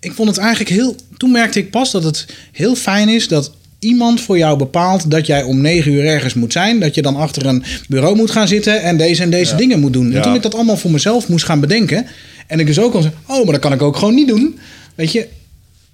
ik 0.00 0.12
vond 0.12 0.28
het 0.28 0.38
eigenlijk 0.38 0.70
heel... 0.70 0.96
Toen 1.16 1.30
merkte 1.30 1.58
ik 1.58 1.70
pas 1.70 1.90
dat 1.90 2.04
het 2.04 2.26
heel 2.52 2.74
fijn 2.74 3.08
is 3.08 3.28
dat 3.28 3.52
iemand 3.78 4.20
voor 4.20 4.38
jou 4.38 4.58
bepaalt 4.58 5.10
dat 5.10 5.26
jij 5.26 5.42
om 5.42 5.60
negen 5.60 5.92
uur 5.92 6.04
ergens 6.06 6.34
moet 6.34 6.52
zijn. 6.52 6.80
Dat 6.80 6.94
je 6.94 7.02
dan 7.02 7.16
achter 7.16 7.46
een 7.46 7.64
bureau 7.88 8.16
moet 8.16 8.30
gaan 8.30 8.48
zitten 8.48 8.82
en 8.82 8.96
deze 8.96 9.22
en 9.22 9.30
deze 9.30 9.54
dingen 9.54 9.80
moet 9.80 9.92
doen. 9.92 10.10
Ja. 10.10 10.16
En 10.16 10.22
toen 10.22 10.34
ik 10.34 10.42
dat 10.42 10.54
allemaal 10.54 10.76
voor 10.76 10.90
mezelf 10.90 11.28
moest 11.28 11.44
gaan 11.44 11.60
bedenken. 11.60 12.06
En 12.46 12.60
ik 12.60 12.66
dus 12.66 12.78
ook 12.78 12.94
al 12.94 13.02
zei, 13.02 13.14
oh, 13.26 13.44
maar 13.44 13.52
dat 13.52 13.62
kan 13.62 13.72
ik 13.72 13.82
ook 13.82 13.96
gewoon 13.96 14.14
niet 14.14 14.28
doen. 14.28 14.58
Weet 14.94 15.12
je, 15.12 15.28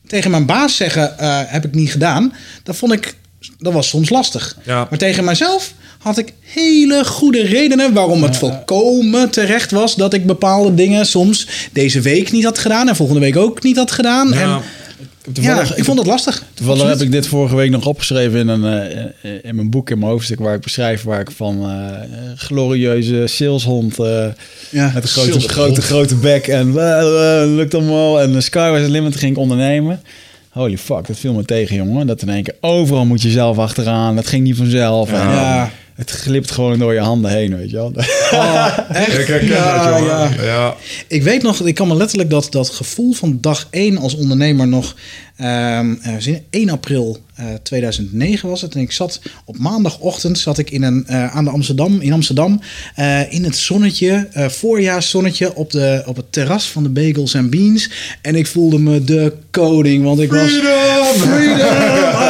tegen 0.07 0.31
mijn 0.31 0.47
baas 0.47 0.77
zeggen 0.77 1.19
eh, 1.19 1.41
heb 1.47 1.65
ik 1.65 1.75
niet 1.75 1.91
gedaan. 1.91 2.33
Dat 2.63 2.77
vond 2.77 2.93
ik, 2.93 3.15
dat 3.59 3.73
was 3.73 3.89
soms 3.89 4.11
lastig. 4.11 4.57
Ja. 4.65 4.87
Maar 4.91 4.99
tegen 4.99 5.25
mijzelf 5.25 5.75
had 6.01 6.19
ik 6.19 6.33
hele 6.41 7.05
goede 7.05 7.43
redenen 7.43 7.93
waarom 7.93 8.23
het 8.23 8.37
volkomen 8.37 9.31
terecht 9.31 9.71
was 9.71 9.95
dat 9.97 10.15
ik 10.15 10.27
bepaalde 10.27 10.75
dingen 10.75 11.07
soms 11.07 11.49
deze 11.73 12.01
week 12.01 12.33
niet 12.33 12.45
had 12.45 12.59
gedaan 12.59 12.89
en 12.89 12.97
volgende 12.97 13.21
week 13.21 13.37
ook 13.37 13.63
niet 13.63 13.77
had 13.77 13.91
gedaan. 13.91 14.29
Ja. 14.29 14.35
En 14.43 14.49
ja, 14.49 15.33
Toevallig- 15.33 15.77
ik 15.77 15.85
vond 15.85 15.99
het 15.99 16.07
lastig. 16.07 16.45
Toevallig 16.55 16.89
heb 16.89 17.01
ik 17.01 17.13
dit 17.13 17.27
vorige 17.27 17.57
week 17.57 17.71
nog 17.71 17.87
opgeschreven 17.87 18.39
in, 18.39 18.49
een, 18.49 18.65
eh, 19.23 19.31
in 19.43 19.55
mijn 19.55 19.71
boek, 19.71 19.91
in 19.91 19.99
mijn 19.99 20.11
hoofdstuk, 20.11 20.39
waar 20.39 20.55
ik 20.55 20.61
beschrijf 20.61 21.03
waar 21.03 21.21
ik 21.21 21.31
van 21.31 21.63
eh, 21.63 21.97
glorieuze 22.37 23.27
saleshond 23.27 23.99
eh, 23.99 24.25
Ja. 24.71 24.91
met 24.95 25.03
een 25.03 25.09
grote, 25.09 25.41
grote, 25.49 25.83
grote 25.83 26.15
bek 26.15 26.47
en 26.47 26.75
lukt 27.55 27.75
allemaal 27.75 28.21
en 28.21 28.33
de 28.33 28.41
sky 28.41 28.71
was 28.71 28.81
the 28.81 28.91
limit 28.91 29.17
ging 29.17 29.33
ik 29.33 29.39
ondernemen. 29.39 30.01
Holy 30.51 30.79
fuck, 30.79 31.07
dat 31.07 31.19
viel 31.19 31.33
me 31.33 31.45
tegen, 31.45 31.77
jongen. 31.77 32.07
Dat 32.07 32.23
in 32.23 32.29
één 32.29 32.43
keer 32.43 32.55
overal 32.61 33.05
moet 33.05 33.23
je 33.23 33.31
zelf 33.31 33.59
achteraan. 33.59 34.17
Dat 34.17 34.27
ging 34.27 34.45
niet 34.45 34.57
vanzelf. 34.57 35.11
En, 35.13 35.19
Ja. 35.19 35.71
Het 36.01 36.11
glipt 36.11 36.51
gewoon 36.51 36.79
door 36.79 36.93
je 36.95 37.01
handen 37.01 37.31
heen, 37.31 37.57
weet 37.57 37.71
je 37.71 37.77
wel. 37.77 37.93
Oh, 38.33 38.79
echt? 38.89 39.19
Ik 39.19 39.27
herken 39.27 39.49
Ja, 39.49 39.91
dat, 39.91 39.99
jongen. 39.99 40.13
ja. 40.37 40.43
ja. 40.45 40.75
Ik 41.07 41.23
weet 41.23 41.43
nog, 41.43 41.61
ik 41.61 41.75
kan 41.75 41.89
me 41.89 41.95
letterlijk 41.95 42.31
dat, 42.31 42.47
dat 42.51 42.71
gevoel 42.71 43.13
van 43.13 43.39
dag 43.41 43.67
1 43.71 43.97
als 43.99 44.15
ondernemer 44.17 44.69
nog. 44.69 44.95
Ehm, 45.41 45.95
eh, 46.03 46.35
1 46.51 46.71
april 46.71 47.19
eh, 47.35 47.47
2009 47.63 48.49
was 48.49 48.61
het. 48.63 48.75
En 48.75 48.81
ik 48.81 48.93
zat 48.93 49.21
op 49.45 49.59
maandagochtend 49.59 50.39
zat 50.39 50.59
ik 50.59 50.71
in 50.71 50.83
een, 50.83 51.05
eh, 51.07 51.37
aan 51.37 51.45
de 51.45 51.51
Amsterdam, 51.51 52.01
in 52.01 52.13
Amsterdam. 52.13 52.61
eh, 52.95 53.33
in 53.33 53.45
het 53.45 53.57
zonnetje, 53.57 54.29
eh 54.33 54.49
voorjaarszonnetje. 54.49 55.55
Op, 55.55 55.71
de, 55.71 56.03
op 56.07 56.17
het 56.17 56.33
terras 56.33 56.65
van 56.69 56.83
de 56.83 56.89
Bagels 56.89 57.37
and 57.37 57.51
Beans. 57.51 57.91
En 58.23 58.35
ik 58.35 58.47
voelde 58.47 58.79
me 58.79 59.05
de 59.05 59.33
koning. 59.51 60.05
Want 60.05 60.21
ik 60.21 60.31
was. 60.33 60.51
Freedom! 61.17 61.59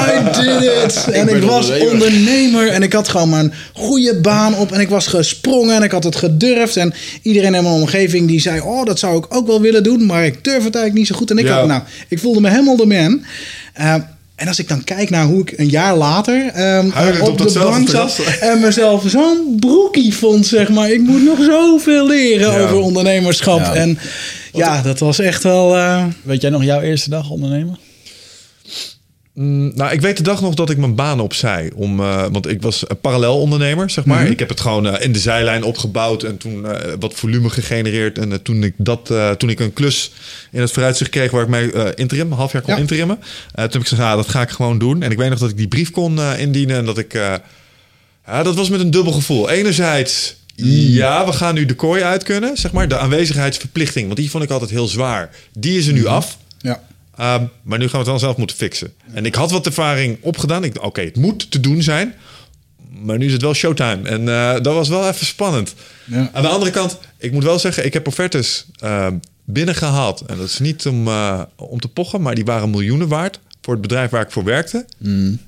I 0.08 0.42
did 0.42 0.84
it! 0.84 1.08
En 1.12 1.28
ik, 1.28 1.42
was 1.42 1.70
ondernemer. 1.70 1.92
ondernemer. 1.92 2.68
En 2.68 2.82
ik 2.82 2.92
had 2.92 3.08
gewoon 3.08 3.28
mijn 3.28 3.52
goede 3.74 4.20
baan 4.20 4.54
op. 4.56 4.72
En 4.72 4.80
ik 4.80 4.88
was 4.88 5.06
gesprongen 5.06 5.74
en 5.76 5.82
ik 5.82 5.90
had 5.90 6.04
het 6.04 6.16
gedurfd. 6.16 6.76
En 6.76 6.92
iedereen 7.22 7.54
in 7.54 7.62
mijn 7.62 7.74
omgeving 7.74 8.28
die 8.28 8.40
zei... 8.40 8.60
oh, 8.60 8.84
dat 8.84 8.98
zou 8.98 9.18
ik 9.18 9.34
ook 9.34 9.46
wel 9.46 9.60
willen 9.60 9.82
doen. 9.82 10.06
Maar 10.06 10.24
ik 10.24 10.44
durf 10.44 10.64
het 10.64 10.74
eigenlijk 10.74 10.94
niet 10.94 11.06
zo 11.06 11.14
goed. 11.14 11.30
En 11.30 11.38
ik, 11.38 11.44
Ja. 11.46 11.58
had, 11.58 11.66
nou, 11.66 11.82
ik 12.08 12.18
voelde 12.18 12.40
me 12.40 12.48
helemaal 12.50 12.76
de 12.76 12.86
Eh, 13.74 13.94
en 14.34 14.48
als 14.48 14.58
ik 14.58 14.68
dan 14.68 14.84
kijk 14.84 15.10
naar 15.10 15.24
hoe 15.24 15.40
ik 15.40 15.52
een 15.56 15.68
jaar 15.68 15.96
later 15.96 16.46
ehm, 16.46 16.88
Huilend 16.90 17.28
op, 17.28 17.40
op 17.40 17.48
de 17.52 17.58
bank 17.58 17.88
zat 17.88 18.18
en 18.40 18.60
mezelf 18.60 19.04
zo'n 19.06 19.56
broekie 19.60 20.14
vond, 20.14 20.46
zeg 20.46 20.68
maar. 20.68 20.90
Ik 20.90 21.00
moet 21.00 21.24
nog 21.24 21.38
zoveel 21.44 22.06
leren 22.06 22.52
Ja. 22.52 22.58
over 22.60 22.76
ondernemerschap. 22.76 23.58
Ja. 23.58 23.74
En 23.74 23.98
ja, 24.52 24.82
dat 24.82 24.98
was 24.98 25.18
echt 25.18 25.42
wel... 25.42 25.76
eh, 25.76 26.04
Weet 26.22 26.40
jij 26.40 26.50
nog 26.50 26.64
jouw 26.64 26.80
eerste 26.80 27.10
dag 27.10 27.30
ondernemen? 27.30 27.78
Mm, 29.34 29.72
nou, 29.74 29.92
ik 29.92 30.00
weet 30.00 30.16
de 30.16 30.22
dag 30.22 30.40
nog 30.40 30.54
dat 30.54 30.70
ik 30.70 30.76
mijn 30.76 30.94
baan 30.94 31.20
opzij. 31.20 31.70
Om, 31.74 32.00
eh, 32.00 32.26
want 32.32 32.48
ik 32.48 32.62
was 32.62 32.84
een 32.88 33.00
parallel 33.00 33.40
ondernemer, 33.40 33.90
zeg 33.90 34.04
maar. 34.04 34.26
Ik 34.26 34.38
heb 34.38 34.48
het 34.48 34.60
gewoon 34.60 34.86
eh, 34.86 35.04
in 35.04 35.12
de 35.12 35.18
zijlijn 35.18 35.62
opgebouwd 35.62 36.22
en 36.22 36.36
toen 36.36 36.66
eh, 36.66 36.92
wat 37.00 37.14
volume 37.14 37.50
gegenereerd. 37.50 38.18
En 38.18 38.42
toen, 38.42 38.62
ik 38.64 38.74
dat, 38.76 39.12
toen 39.38 39.50
ik 39.50 39.60
een 39.60 39.72
klus 39.72 40.12
in 40.50 40.60
het 40.60 40.70
vooruitzicht 40.72 41.10
kreeg 41.10 41.30
waar 41.30 41.42
ik 41.42 41.48
mij 41.48 41.72
eh, 41.72 41.86
interim, 41.94 42.26
een 42.30 42.36
half 42.36 42.52
jaar 42.52 42.62
kon 42.62 42.74
Ja. 42.74 42.80
interimmen. 42.80 43.16
toen 43.18 43.62
heb 43.62 43.74
ik 43.74 43.80
gezegd, 43.86 44.02
ah, 44.02 44.16
dat 44.16 44.28
ga 44.28 44.42
ik 44.42 44.50
gewoon 44.50 44.78
doen. 44.78 45.02
En 45.02 45.10
ik 45.10 45.18
weet 45.18 45.30
nog 45.30 45.38
dat 45.38 45.50
ik 45.50 45.56
die 45.56 45.68
brief 45.68 45.90
kon 45.90 46.20
indienen 46.38 46.76
en 46.76 46.84
dat 46.84 46.98
ik... 46.98 47.12
ja, 48.26 48.42
dat 48.42 48.54
was 48.54 48.68
met 48.70 48.80
een 48.80 48.90
dubbel 48.90 49.12
gevoel. 49.12 49.50
Enerzijds, 49.50 50.36
ja, 50.54 51.26
we 51.26 51.32
gaan 51.32 51.54
nu 51.54 51.66
de 51.66 51.74
kooi 51.74 52.02
uit 52.02 52.22
kunnen, 52.22 52.56
zeg 52.56 52.72
maar. 52.72 52.88
De 52.88 52.98
aanwezigheidsverplichting, 52.98 54.06
want 54.06 54.18
die 54.18 54.30
vond 54.30 54.44
ik 54.44 54.50
altijd 54.50 54.70
heel 54.70 54.86
zwaar. 54.86 55.30
Die 55.52 55.78
is 55.78 55.86
er 55.86 55.92
nu 55.92 56.06
af. 56.06 56.38
ja. 56.58 56.82
Ehm, 57.20 57.44
maar 57.62 57.78
nu 57.78 57.84
gaan 57.84 57.92
we 57.92 57.98
het 57.98 58.06
dan 58.06 58.18
zelf 58.18 58.36
moeten 58.36 58.56
fixen. 58.56 58.92
En 59.12 59.26
ik 59.26 59.34
had 59.34 59.50
wat 59.50 59.66
ervaring 59.66 60.18
opgedaan. 60.20 60.64
Ik 60.64 60.82
oké, 60.82 61.00
het 61.00 61.16
moet 61.16 61.50
te 61.50 61.60
doen 61.60 61.82
zijn. 61.82 62.14
Maar 63.02 63.18
nu 63.18 63.26
is 63.26 63.32
het 63.32 63.42
wel 63.42 63.54
showtime. 63.54 64.08
En 64.08 64.28
eh, 64.28 64.52
dat 64.52 64.74
was 64.74 64.88
wel 64.88 65.08
even 65.08 65.26
spannend. 65.26 65.74
Ja. 66.04 66.30
Aan 66.32 66.42
de 66.42 66.48
andere 66.48 66.70
kant, 66.70 66.98
ik 67.18 67.32
moet 67.32 67.44
wel 67.44 67.58
zeggen, 67.58 67.84
ik 67.84 67.92
heb 67.92 68.06
offertes 68.06 68.66
ehm, 68.78 69.16
binnengehaald. 69.44 70.20
En 70.20 70.36
dat 70.36 70.46
is 70.46 70.58
niet 70.58 70.86
om, 70.86 71.08
eh, 71.08 71.42
om 71.56 71.80
te 71.80 71.88
pochen, 71.88 72.22
maar 72.22 72.34
die 72.34 72.44
waren 72.44 72.70
miljoenen 72.70 73.08
waard 73.08 73.40
voor 73.62 73.72
het 73.72 73.82
bedrijf 73.82 74.10
waar 74.10 74.22
ik 74.22 74.30
voor 74.30 74.44
werkte. 74.44 74.84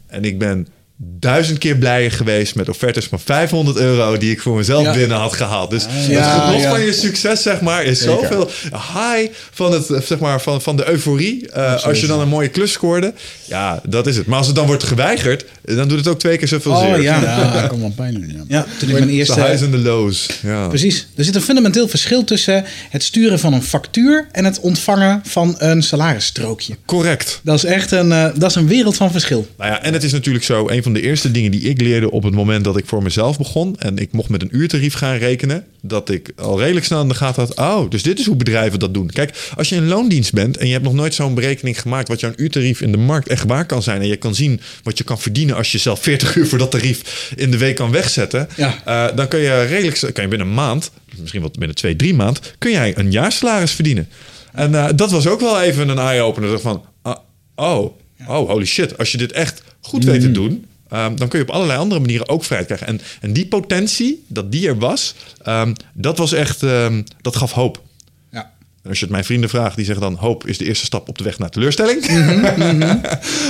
En 0.07 0.25
ik 0.25 0.39
ben 0.39 0.69
duizend 1.05 1.59
keer 1.59 1.77
blijer 1.77 2.13
geweest 2.13 2.55
met 2.55 2.69
offertes 2.69 3.07
van 3.07 3.21
500 3.21 3.77
euro 3.77 4.17
die 4.17 4.31
ik 4.31 4.41
voor 4.41 4.57
mezelf 4.57 4.83
Ja. 4.85 4.93
binnen 4.93 5.17
had 5.17 5.33
gehaald. 5.33 5.71
Dus 5.71 5.87
Ja, 6.09 6.35
het 6.35 6.43
genot 6.45 6.61
ja. 6.63 6.71
van 6.71 6.81
je 6.81 6.93
succes, 6.93 7.43
zeg 7.43 7.61
maar, 7.61 7.85
is 7.85 8.01
zoveel 8.03 8.51
high 8.71 9.33
van, 9.53 9.73
het, 9.73 9.87
zeg 10.07 10.19
maar, 10.19 10.41
van, 10.41 10.63
van 10.63 10.77
de 10.77 10.89
euforie. 10.89 11.51
Eh, 11.51 11.85
als 11.85 12.01
je 12.01 12.07
dan 12.07 12.21
een 12.21 12.29
mooie 12.29 12.49
klus 12.49 12.73
scoorde, 12.73 13.13
ja, 13.45 13.81
dat 13.89 14.07
is 14.07 14.17
het. 14.17 14.27
Maar 14.27 14.39
als 14.39 14.47
het 14.47 14.57
dan 14.57 14.67
wordt 14.67 14.83
geweigerd, 14.85 15.45
dan 15.63 15.89
doet 15.89 15.99
het 15.99 16.09
ook 16.09 16.19
twee 16.19 16.37
keer 16.39 16.49
zoveel 16.49 16.73
Oh, 16.73 16.81
zeer. 16.81 17.03
ja. 17.03 17.21
Ja, 17.43 17.61
dat 17.61 17.67
kan 17.71 17.81
wel 17.81 17.93
pijn 17.97 18.15
doen. 18.15 18.29
Ja. 18.29 18.43
Ja, 18.49 18.67
toen 18.79 18.89
ik 18.89 18.95
mijn 18.95 19.07
De 19.07 19.13
eerste... 19.13 19.41
highs 19.41 19.61
en 19.63 19.71
de 19.71 19.79
lows. 19.79 20.27
Ja. 20.43 20.69
Precies. 20.69 21.07
Er 21.17 21.25
zit 21.25 21.35
een 21.35 21.43
fundamenteel 21.43 21.89
verschil 21.89 22.25
tussen 22.25 22.65
het 22.91 23.03
sturen 23.03 23.39
van 23.39 23.53
een 23.53 23.63
factuur 23.63 24.27
en 24.33 24.45
het 24.45 24.61
ontvangen 24.61 25.21
van 25.25 25.55
een 25.59 25.83
salarisstrookje. 25.83 26.77
Correct. 26.87 27.41
Dat 27.45 27.55
is 27.57 27.65
echt 27.65 27.91
een, 27.91 28.13
eh, 28.13 28.27
dat 28.35 28.51
is 28.51 28.57
een 28.57 28.67
wereld 28.69 28.97
van 28.97 29.11
verschil. 29.13 29.47
Nou 29.59 29.71
ja, 29.71 29.83
en 29.83 29.93
het 29.93 30.03
is 30.03 30.13
natuurlijk 30.13 30.45
zo, 30.45 30.69
een 30.69 30.83
van 30.83 30.92
de 30.93 31.01
eerste 31.03 31.31
dingen 31.31 31.51
die 31.51 31.61
ik 31.61 31.81
leerde 31.81 32.11
op 32.11 32.23
het 32.23 32.35
moment 32.35 32.65
dat 32.65 32.77
ik 32.77 32.87
voor 32.87 33.03
mezelf 33.03 33.39
begon 33.39 33.77
en 33.79 33.99
ik 33.99 34.13
mocht 34.13 34.29
met 34.29 34.43
een 34.43 34.57
uurtarief 34.57 34.95
gaan 34.95 35.17
rekenen, 35.17 35.65
dat 35.83 36.11
ik 36.11 36.33
al 36.37 36.61
redelijk 36.61 36.87
snel 36.87 37.03
in 37.03 37.09
de 37.09 37.15
gaten 37.15 37.43
had, 37.43 37.57
oh, 37.59 37.91
dus 37.91 38.03
dit 38.03 38.19
is 38.19 38.27
hoe 38.27 38.37
bedrijven 38.37 38.79
dat 38.79 38.95
doen. 38.95 39.11
Kijk, 39.11 39.51
als 39.57 39.69
je 39.69 39.75
in 39.75 39.87
loondienst 39.87 40.33
bent 40.33 40.57
en 40.57 40.67
je 40.67 40.73
hebt 40.73 40.85
nog 40.85 40.95
nooit 40.95 41.15
zo'n 41.15 41.35
berekening 41.35 41.81
gemaakt 41.81 42.09
wat 42.09 42.21
jouw 42.21 42.33
uurtarief 42.37 42.81
in 42.81 42.93
de 42.93 42.99
markt 42.99 43.29
echt 43.29 43.45
waar 43.47 43.67
kan 43.67 43.83
zijn 43.83 44.01
en 44.01 44.07
je 44.07 44.17
kan 44.17 44.35
zien 44.35 44.61
wat 44.83 44.99
je 44.99 45.05
kan 45.05 45.19
verdienen 45.21 45.57
als 45.57 45.73
je 45.73 45.79
zelf 45.79 46.01
40 46.03 46.37
uur 46.37 46.47
voor 46.47 46.59
dat 46.59 46.71
tarief 46.71 47.33
in 47.37 47.51
de 47.51 47.59
week 47.59 47.77
kan 47.77 47.91
wegzetten, 47.91 48.49
Ja. 48.57 48.81
eh, 48.85 49.17
dan 49.17 49.29
kun 49.29 49.41
je 49.41 49.63
redelijk, 49.63 49.99
kan 50.15 50.23
je 50.25 50.29
binnen 50.31 50.47
een 50.49 50.55
maand, 50.55 50.91
misschien 51.21 51.41
wel 51.41 51.51
binnen 51.59 51.77
twee, 51.77 51.97
drie 51.97 52.15
maand, 52.15 52.41
kun 52.59 52.71
jij 52.71 52.93
een 52.99 53.11
jaarsalaris 53.11 53.71
verdienen. 53.73 54.09
En 54.53 54.75
eh, 54.75 54.89
dat 54.97 55.11
was 55.11 55.27
ook 55.27 55.41
wel 55.41 55.61
even 55.63 55.89
een 55.89 55.99
eye-opener 55.99 56.61
van, 56.61 56.85
ah, 57.03 57.17
oh, 57.57 57.97
oh, 58.27 58.49
holy 58.51 58.65
shit, 58.67 58.99
als 58.99 59.13
je 59.13 59.19
dit 59.19 59.33
echt 59.33 59.63
goed 59.81 60.05
weet 60.05 60.21
te 60.21 60.31
doen, 60.33 60.65
ehm, 60.93 61.17
dan 61.17 61.29
kun 61.29 61.39
je 61.39 61.45
op 61.45 61.51
allerlei 61.51 61.79
andere 61.79 62.01
manieren 62.01 62.29
ook 62.29 62.45
vrijheid 62.45 62.69
krijgen. 62.69 62.87
En, 62.87 63.01
en 63.21 63.33
die 63.33 63.47
potentie, 63.47 64.25
dat 64.27 64.53
die 64.53 64.69
er 64.69 64.79
was, 64.79 65.15
ehm, 65.43 65.75
dat 65.93 66.19
was 66.19 66.33
echt, 66.33 66.63
ehm, 66.63 67.03
dat 67.21 67.37
gaf 67.37 67.53
hoop. 67.53 67.83
Ja. 68.31 68.51
En 68.83 68.89
als 68.89 68.99
je 68.99 69.05
het 69.05 69.13
mijn 69.13 69.25
vrienden 69.25 69.51
vraagt, 69.51 69.77
die 69.77 69.85
zeggen 69.85 70.05
dan: 70.05 70.15
hoop 70.15 70.47
is 70.47 70.59
de 70.59 70.65
eerste 70.65 70.85
stap 70.85 71.09
op 71.09 71.19
de 71.19 71.25
weg 71.25 71.39
naar 71.39 71.51
teleurstelling. 71.51 72.05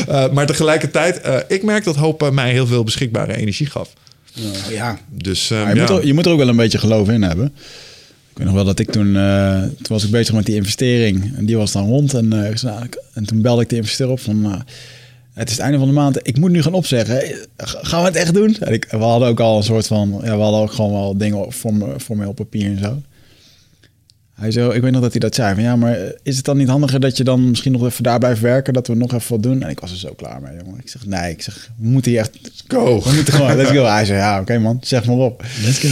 Eh, 0.09 0.31
maar 0.33 0.47
tegelijkertijd, 0.47 1.21
eh, 1.21 1.37
ik 1.49 1.63
merk 1.63 1.85
dat 1.85 1.97
hoop 1.97 2.23
eh, 2.23 2.31
mij 2.31 2.53
heel 2.53 2.67
veel 2.67 2.85
beschikbare 2.85 3.37
energie 3.37 3.67
gaf. 3.67 3.93
ja. 4.71 4.99
Dus 5.09 5.49
je, 5.49 5.55
ja. 5.55 5.75
moet 5.75 5.89
er, 5.89 6.07
je 6.07 6.15
moet 6.15 6.27
er 6.27 6.33
ook 6.33 6.39
wel 6.39 6.49
een 6.49 6.57
beetje 6.57 6.79
geloof 6.79 7.09
in 7.09 7.23
hebben. 7.23 7.47
Ik 8.31 8.39
weet 8.39 8.47
nog 8.47 8.55
wel 8.55 8.65
dat 8.65 8.79
ik 8.79 8.91
toen, 8.91 9.13
toen 9.77 9.89
was 9.89 10.05
ik 10.05 10.11
bezig 10.11 10.35
met 10.35 10.47
die 10.47 10.55
investering. 10.55 11.37
En 11.37 11.47
die 11.47 11.57
was 11.57 11.73
dan 11.73 11.87
rond. 11.87 12.15
En, 12.15 12.29
nou, 12.29 12.89
en 13.13 13.25
toen 13.25 13.43
belde 13.43 13.63
ik 13.63 13.69
de 13.69 13.77
investeerder 13.77 14.15
op 14.15 14.21
van... 14.21 14.65
het 15.35 15.49
is 15.49 15.55
het 15.55 15.63
einde 15.63 15.79
van 15.79 15.87
de 15.87 15.95
maand. 15.95 16.29
Ik 16.29 16.39
moet 16.39 16.51
nu 16.51 16.63
gaan 16.63 16.75
opzeggen. 16.75 17.23
Gaan 17.57 18.01
we 18.01 18.07
het 18.07 18.17
echt 18.17 18.35
doen? 18.35 18.57
En 18.61 18.73
ik, 18.73 18.87
we 18.91 18.97
hadden 18.97 19.29
ook 19.29 19.41
al 19.41 19.57
een 19.57 19.63
soort 19.63 19.87
van... 19.87 20.21
Ja, 20.25 20.37
we 20.37 20.43
hadden 20.43 20.61
ook 20.61 20.73
gewoon 20.73 20.93
wel 20.93 21.17
dingen 21.17 21.53
voor 21.53 21.75
me, 21.75 21.95
voor 21.97 22.17
me 22.17 22.29
op 22.29 22.37
papier 22.37 22.67
en 22.67 22.79
zo. 22.79 23.03
Hij 24.35 24.51
zo, 24.51 24.71
ik 24.71 24.83
weet 24.83 24.93
nog 24.93 25.01
dat 25.01 25.11
hij 25.11 25.21
dat 25.21 25.35
zei. 25.35 25.55
Van 25.55 25.63
ja, 25.63 25.77
maar 25.77 25.99
is 26.23 26.37
het 26.37 26.45
dan 26.45 26.57
niet 26.57 26.69
handiger 26.69 27.01
dat 27.01 27.17
je 27.17 27.25
dan 27.25 27.49
misschien 27.49 27.73
nog 27.73 27.85
even 27.85 28.03
daar 28.03 28.19
blijft 28.19 28.41
werken? 28.41 28.73
Dat 28.73 28.87
we 28.87 28.95
nog 28.95 29.15
even 29.15 29.31
wat 29.31 29.43
doen? 29.43 29.63
En 29.63 29.71
ik 29.71 29.81
was 29.81 29.91
er 29.91 29.97
zo 29.97 30.13
klaar 30.13 30.41
mee, 30.41 30.57
jongen. 30.65 30.81
Ik 30.81 30.89
zeg, 30.89 31.07
nee, 31.07 31.31
ik 31.31 31.43
zeg, 31.43 31.71
we 31.79 31.89
moeten 31.89 32.11
hier 32.11 32.21
echt... 32.21 32.39
Go. 32.69 33.03
We 33.03 33.13
moeten 33.15 33.35
gewoon, 33.35 33.57
let's 33.57 33.71
go. 33.71 33.85
Hij 33.85 34.05
zei, 34.05 34.19
ja, 34.19 34.41
oké 34.41 34.59
man, 34.59 34.79
zeg 34.81 35.07
maar 35.07 35.17
op. 35.17 35.45
Let's 35.65 35.79
go. 35.79 35.89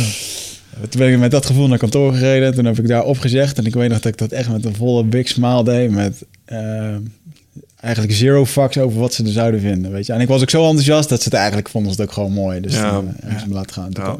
toen 0.88 1.00
ben 1.00 1.12
ik 1.12 1.18
met 1.18 1.30
dat 1.30 1.46
gevoel 1.46 1.68
naar 1.68 1.78
kantoor 1.78 2.12
gereden. 2.12 2.54
Toen 2.54 2.64
heb 2.64 2.78
ik 2.78 2.88
daar 2.88 3.04
opgezegd. 3.04 3.58
En 3.58 3.66
ik 3.66 3.74
weet 3.74 3.88
nog 3.88 4.00
dat 4.00 4.12
ik 4.12 4.18
dat 4.18 4.32
echt 4.32 4.50
met 4.50 4.64
een 4.64 4.74
volle 4.74 5.04
big 5.04 5.28
smile 5.28 5.64
deed. 5.64 5.90
Met 5.90 6.24
eh, 6.44 6.96
eigenlijk 7.80 8.14
zero 8.14 8.46
fucks 8.46 8.78
over 8.78 9.00
wat 9.00 9.14
ze 9.14 9.24
er 9.24 9.30
zouden 9.30 9.60
vinden. 9.60 9.92
Weet 9.92 10.06
je? 10.06 10.12
En 10.12 10.20
ik 10.20 10.28
was 10.28 10.42
ook 10.42 10.50
zo 10.50 10.64
enthousiast 10.66 11.08
dat 11.08 11.18
ze 11.18 11.24
het 11.24 11.34
eigenlijk 11.38 11.68
vonden 11.68 11.90
het 11.92 12.00
ook 12.00 12.12
gewoon 12.12 12.32
mooi. 12.32 12.60
Dus 12.60 12.74
Ja. 12.74 13.02
ze 13.40 13.48
me 13.48 13.54
laten 13.54 13.72
gaan. 13.72 13.90
Ja. 13.92 14.16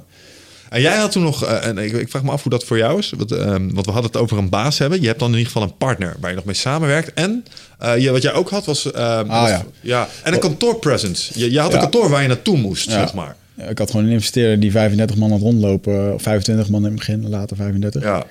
En 0.71 0.81
jij 0.81 0.97
had 0.97 1.13
toen 1.13 1.23
nog, 1.23 1.45
eh, 1.45 1.67
en 1.67 1.79
ik, 1.79 1.93
ik 1.93 2.09
vraag 2.11 2.23
me 2.23 2.31
af 2.31 2.43
hoe 2.43 2.53
dat 2.53 2.65
voor 2.65 2.77
jou 2.79 2.99
is. 2.99 3.13
Want, 3.17 3.33
ehm, 3.33 3.69
want 3.73 3.87
we 3.87 3.93
hadden 3.93 4.11
het 4.11 4.21
over 4.21 4.39
een 4.39 4.49
baas 4.49 4.79
hebben. 4.79 5.01
Je 5.01 5.07
hebt 5.07 5.19
dan 5.19 5.29
in 5.33 5.37
ieder 5.39 5.53
geval 5.53 5.69
een 5.69 5.77
partner 5.77 6.17
waar 6.21 6.31
je 6.31 6.37
nog 6.37 6.45
mee 6.45 6.55
samenwerkt. 6.55 7.13
En 7.15 7.45
eh, 7.79 7.99
je, 7.99 8.11
wat 8.11 8.23
jij 8.23 8.33
ook 8.33 8.51
had 8.51 8.65
was. 8.67 8.91
ehm, 8.93 9.27
was- 9.27 9.49
ja. 9.49 9.65
ja. 9.81 10.09
En 10.23 10.33
een 10.33 10.39
kantoorpresence. 10.39 11.39
Je, 11.39 11.51
je 11.51 11.59
had 11.61 11.69
een 11.69 11.75
Ja. 11.75 11.83
kantoor 11.83 12.09
waar 12.11 12.23
je 12.23 12.29
naartoe 12.29 12.57
moest, 12.57 12.91
zeg 12.91 13.15
maar. 13.15 13.37
Ik 13.69 13.79
had 13.79 13.91
gewoon 13.91 14.07
een 14.07 14.13
investeerder 14.13 14.61
die 14.61 14.71
35 14.71 15.17
man 15.17 15.31
had 15.31 15.41
rondlopen. 15.41 16.15
Of 16.15 16.23
25 16.23 16.69
man 16.69 16.81
in 16.81 16.87
het 16.91 16.99
begin, 16.99 17.29
later 17.29 17.57
35. 17.57 18.03
Ja. 18.03 18.25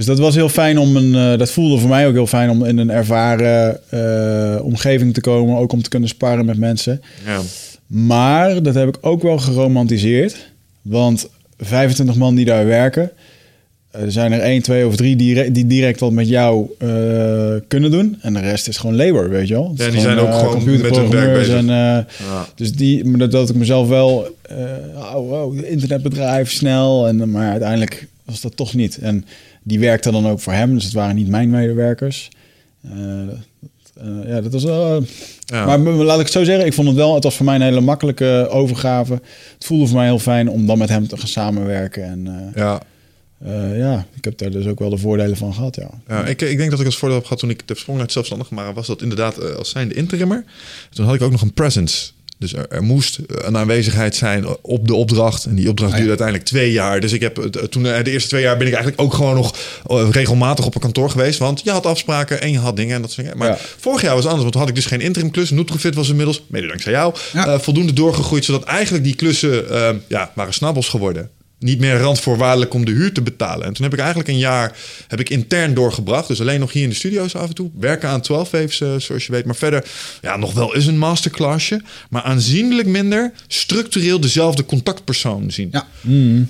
Dus 0.00 0.08
dat 0.08 0.18
was 0.18 0.34
heel 0.34 0.48
fijn 0.48 0.78
om 0.78 0.96
een. 0.96 1.14
eh, 1.32 1.38
dat 1.38 1.50
voelde 1.50 1.78
voor 1.78 1.88
mij 1.88 2.06
ook 2.06 2.12
heel 2.12 2.26
fijn 2.26 2.50
om 2.50 2.64
in 2.64 2.78
een 2.78 2.90
ervaren 2.90 3.78
eh, 3.90 4.64
omgeving 4.64 5.14
te 5.14 5.20
komen. 5.20 5.56
Ook 5.56 5.72
om 5.72 5.82
te 5.82 5.88
kunnen 5.88 6.08
sparren 6.08 6.44
met 6.44 6.58
mensen. 6.58 7.02
ja. 7.24 7.40
Maar 7.86 8.62
dat 8.62 8.74
heb 8.74 8.88
ik 8.88 8.96
ook 9.00 9.22
wel 9.22 9.38
geromantiseerd. 9.38 10.50
Want 10.82 11.28
25 11.58 12.16
man 12.16 12.34
die 12.34 12.44
daar 12.44 12.66
werken. 12.66 13.10
eh, 13.90 14.02
Er 14.02 14.12
zijn 14.12 14.32
er 14.32 14.40
één, 14.40 14.62
twee 14.62 14.86
of 14.86 14.96
drie 14.96 15.16
die, 15.16 15.50
die 15.50 15.66
direct 15.66 16.00
wat 16.00 16.12
met 16.12 16.28
jou 16.28 16.70
kunnen 17.68 17.90
doen. 17.90 18.16
En 18.20 18.32
de 18.32 18.40
rest 18.40 18.68
is 18.68 18.76
gewoon 18.76 18.96
labor, 18.96 19.28
weet 19.30 19.48
je 19.48 19.54
wel. 19.54 19.72
Ja, 19.76 19.90
die 19.90 20.00
zijn 20.00 20.18
ook 20.18 20.34
gewoon 20.34 20.64
met 20.80 20.96
hun 20.96 21.10
werk 21.10 21.32
bezig. 21.34 21.54
En, 21.54 21.66
Ja. 21.66 22.06
dus 22.54 22.72
die, 22.72 23.04
maar 23.04 23.18
dat, 23.18 23.30
dat 23.32 23.48
ik 23.48 23.54
mezelf 23.56 23.88
wel... 23.88 24.36
oh, 24.96 25.12
wow, 25.12 25.64
internetbedrijf, 25.64 26.50
snel. 26.50 27.08
En, 27.08 27.30
maar 27.30 27.50
uiteindelijk 27.50 28.06
was 28.24 28.40
dat 28.40 28.56
toch 28.56 28.74
niet. 28.74 28.98
En 28.98 29.24
die 29.70 29.78
werkte 29.78 30.10
dan 30.10 30.26
ook 30.26 30.40
voor 30.40 30.52
hem. 30.52 30.74
Dus 30.74 30.84
het 30.84 30.92
waren 30.92 31.14
niet 31.14 31.28
mijn 31.28 31.50
medewerkers. 31.50 32.28
Eh, 32.82 33.22
eh, 33.22 34.28
ja, 34.28 34.40
dat 34.40 34.52
was 34.52 34.64
wel... 34.64 35.04
Ja. 35.44 35.76
Maar 35.76 35.78
laat 35.78 36.18
ik 36.18 36.24
het 36.24 36.32
zo 36.32 36.44
zeggen, 36.44 36.66
ik 36.66 36.72
vond 36.72 36.88
het 36.88 36.96
wel, 36.96 37.14
het 37.14 37.24
was 37.24 37.36
voor 37.36 37.44
mij 37.44 37.54
een 37.54 37.62
hele 37.62 37.80
makkelijke 37.80 38.48
overgave. 38.50 39.12
Het 39.54 39.64
voelde 39.64 39.86
voor 39.86 39.96
mij 39.96 40.06
heel 40.06 40.18
fijn 40.18 40.48
om 40.48 40.66
dan 40.66 40.78
met 40.78 40.88
hem 40.88 41.08
te 41.08 41.16
gaan 41.16 41.28
samenwerken. 41.28 42.04
En 42.04 42.52
ja. 42.54 42.80
ja, 43.74 44.06
ik 44.14 44.24
heb 44.24 44.38
daar 44.38 44.50
dus 44.50 44.66
ook 44.66 44.78
wel 44.78 44.90
de 44.90 44.98
voordelen 44.98 45.36
van 45.36 45.54
gehad, 45.54 45.76
ja. 45.76 45.90
Ja, 46.08 46.26
ik, 46.26 46.42
ik 46.42 46.56
denk 46.56 46.70
dat 46.70 46.80
ik 46.80 46.86
als 46.86 46.96
voordeel 46.96 47.16
heb 47.16 47.26
gehad 47.26 47.40
toen 47.40 47.50
ik 47.50 47.68
de 47.68 47.76
sprong 47.76 48.00
uit 48.00 48.12
zelfstandig, 48.12 48.50
maar 48.50 48.74
was 48.74 48.86
dat 48.86 49.02
inderdaad 49.02 49.56
als 49.56 49.70
zijnde 49.70 49.94
interimmer. 49.94 50.44
Toen 50.90 51.04
had 51.04 51.14
ik 51.14 51.22
ook 51.22 51.30
nog 51.32 51.42
een 51.42 51.52
presence. 51.52 52.10
Dus 52.40 52.54
er, 52.54 52.66
er 52.68 52.82
moest 52.82 53.18
een 53.26 53.56
aanwezigheid 53.56 54.14
zijn 54.14 54.44
op 54.62 54.86
de 54.88 54.94
opdracht. 54.94 55.44
En 55.44 55.54
die 55.54 55.68
opdracht 55.68 55.90
Ah, 55.92 55.96
duurde 55.96 56.08
uiteindelijk 56.10 56.48
twee 56.48 56.72
jaar. 56.72 57.00
Dus 57.00 57.12
ik 57.12 57.20
heb 57.20 57.36
het, 57.36 57.70
toen 57.70 57.86
eh, 57.86 58.04
de 58.04 58.10
eerste 58.10 58.28
twee 58.28 58.42
jaar 58.42 58.56
ben 58.56 58.66
ik 58.66 58.72
eigenlijk 58.72 59.02
ook 59.02 59.14
gewoon 59.14 59.34
nog 59.34 59.54
eh, 59.86 60.08
regelmatig 60.10 60.64
op 60.66 60.74
een 60.74 60.80
kantoor 60.80 61.10
geweest. 61.10 61.38
Want 61.38 61.60
je 61.64 61.70
had 61.70 61.86
afspraken 61.86 62.40
en 62.40 62.52
je 62.52 62.58
had 62.58 62.76
dingen 62.76 62.94
en 62.94 63.00
dat 63.02 63.10
soort 63.10 63.22
dingen. 63.26 63.38
Maar 63.38 63.48
Ja. 63.48 63.58
vorig 63.78 64.02
jaar 64.02 64.14
was 64.14 64.24
anders, 64.24 64.40
want 64.40 64.52
toen 64.52 64.60
had 64.60 64.70
ik 64.70 64.76
dus 64.76 64.86
geen 64.86 65.00
interim 65.00 65.30
klus. 65.30 65.50
Nutrofit 65.50 65.94
was 65.94 66.08
inmiddels, 66.08 66.42
mede 66.46 66.66
dankzij 66.66 66.92
jou, 66.92 67.14
Ja. 67.32 67.46
eh, 67.46 67.58
voldoende 67.58 67.92
doorgegroeid. 67.92 68.44
Zodat 68.44 68.62
eigenlijk 68.64 69.04
die 69.04 69.14
klussen 69.14 69.70
eh, 69.70 69.94
ja, 70.08 70.30
waren 70.34 70.54
snabbels 70.54 70.88
geworden 70.88 71.30
niet 71.60 71.78
meer 71.78 71.98
randvoorwaardelijk 71.98 72.74
om 72.74 72.84
de 72.84 72.90
huur 72.90 73.12
te 73.12 73.22
betalen. 73.22 73.66
En 73.66 73.72
toen 73.72 73.84
heb 73.84 73.92
ik 73.92 73.98
eigenlijk 73.98 74.28
een 74.28 74.38
jaar 74.38 74.76
heb 75.08 75.20
ik 75.20 75.30
intern 75.30 75.74
doorgebracht. 75.74 76.28
Dus 76.28 76.40
alleen 76.40 76.60
nog 76.60 76.72
hier 76.72 76.82
in 76.82 76.88
de 76.88 76.94
studio's 76.94 77.34
af 77.34 77.48
en 77.48 77.54
toe. 77.54 77.70
Werken 77.78 78.08
aan 78.08 78.20
12 78.20 78.50
waves, 78.50 78.80
eh, 78.80 78.94
zoals 78.96 79.26
je 79.26 79.32
weet. 79.32 79.44
Maar 79.44 79.56
verder, 79.56 79.84
ja, 80.20 80.36
nog 80.36 80.52
wel 80.52 80.74
eens 80.74 80.86
een 80.86 80.98
masterclassje. 80.98 81.80
Maar 82.10 82.22
aanzienlijk 82.22 82.88
minder 82.88 83.32
structureel 83.46 84.20
dezelfde 84.20 84.64
contactpersoon 84.64 85.50
zien. 85.50 85.68
Ja. 85.72 85.86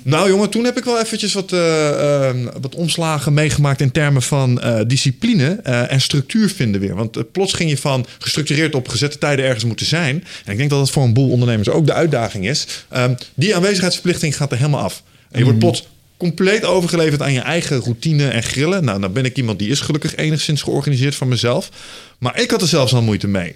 Nou 0.03 0.29
jongen, 0.29 0.49
toen 0.49 0.63
heb 0.63 0.77
ik 0.77 0.83
wel 0.83 0.99
eventjes 0.99 1.33
wat, 1.33 1.51
eh, 1.51 2.29
eh, 2.29 2.35
wat 2.61 2.75
omslagen 2.75 3.33
meegemaakt 3.33 3.81
in 3.81 3.91
termen 3.91 4.21
van 4.21 4.61
eh, 4.61 4.79
discipline 4.87 5.59
eh, 5.63 5.91
en 5.91 6.01
structuur 6.01 6.49
vinden 6.49 6.81
weer. 6.81 6.95
Want 6.95 7.31
plots 7.31 7.53
ging 7.53 7.69
je 7.69 7.77
van 7.77 8.05
gestructureerd 8.19 8.75
op 8.75 8.87
gezette 8.87 9.17
tijden 9.17 9.45
ergens 9.45 9.63
moeten 9.63 9.85
zijn. 9.85 10.23
En 10.45 10.51
ik 10.51 10.57
denk 10.57 10.69
dat 10.69 10.79
dat 10.79 10.91
voor 10.91 11.03
een 11.03 11.13
boel 11.13 11.29
ondernemers 11.29 11.69
ook 11.69 11.85
de 11.85 11.93
uitdaging 11.93 12.47
is. 12.47 12.67
Ehm, 12.89 13.13
die 13.33 13.55
aanwezigheidsverplichting 13.55 14.35
gaat 14.35 14.51
er 14.51 14.57
helemaal 14.57 14.83
af. 14.83 15.00
En 15.31 15.39
je 15.39 15.43
wordt 15.43 15.59
plots 15.59 15.87
compleet 16.17 16.65
overgeleverd 16.65 17.21
aan 17.21 17.33
je 17.33 17.39
eigen 17.39 17.79
routine 17.79 18.27
en 18.27 18.43
grillen. 18.43 18.83
Nou, 18.83 19.01
dan 19.01 19.13
ben 19.13 19.25
ik 19.25 19.37
iemand 19.37 19.59
die 19.59 19.69
is 19.69 19.79
gelukkig 19.79 20.15
enigszins 20.15 20.61
georganiseerd 20.61 21.15
van 21.15 21.27
mezelf. 21.27 21.69
Maar 22.17 22.41
ik 22.41 22.51
had 22.51 22.61
er 22.61 22.67
zelfs 22.67 22.93
al 22.93 23.01
moeite 23.01 23.27
mee. 23.27 23.55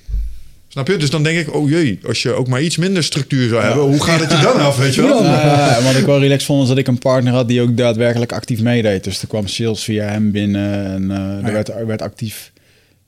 Snap 0.76 0.88
je? 0.88 0.98
Dus 0.98 1.10
dan 1.10 1.24
denk 1.24 1.48
ik, 1.48 1.54
oh 1.54 1.70
jee, 1.70 2.00
als 2.08 2.22
je 2.22 2.34
ook 2.34 2.48
maar 2.48 2.62
iets 2.62 2.78
minder 2.78 3.04
structuur 3.04 3.50
zou 3.50 3.64
hebben, 3.64 3.84
hoe 3.84 4.04
gaat 4.04 4.20
het 4.20 4.32
je 4.32 4.38
dan 4.38 4.60
af, 4.60 4.78
weet 4.78 4.96
je 4.96 5.02
wel? 5.02 5.24
Ja, 5.24 5.82
wat 5.84 5.96
ik 5.96 6.06
wel 6.06 6.20
relaxed 6.20 6.46
vond, 6.46 6.60
was 6.60 6.68
dat 6.68 6.78
ik 6.78 6.88
een 6.88 6.98
partner 6.98 7.34
had 7.34 7.48
die 7.48 7.62
ook 7.62 7.78
daadwerkelijk 7.78 8.32
actief 8.32 8.62
meedeed. 8.62 9.04
Dus 9.04 9.22
er 9.22 9.28
kwam 9.28 9.48
sales 9.48 9.84
via 9.84 10.06
hem 10.06 10.32
binnen 10.32 10.86
en 10.86 11.12
eh, 11.12 11.18
er, 11.18 11.46
ja. 11.46 11.52
werd, 11.52 11.70
er 11.70 11.88
werd 11.88 12.02
actief 12.02 12.52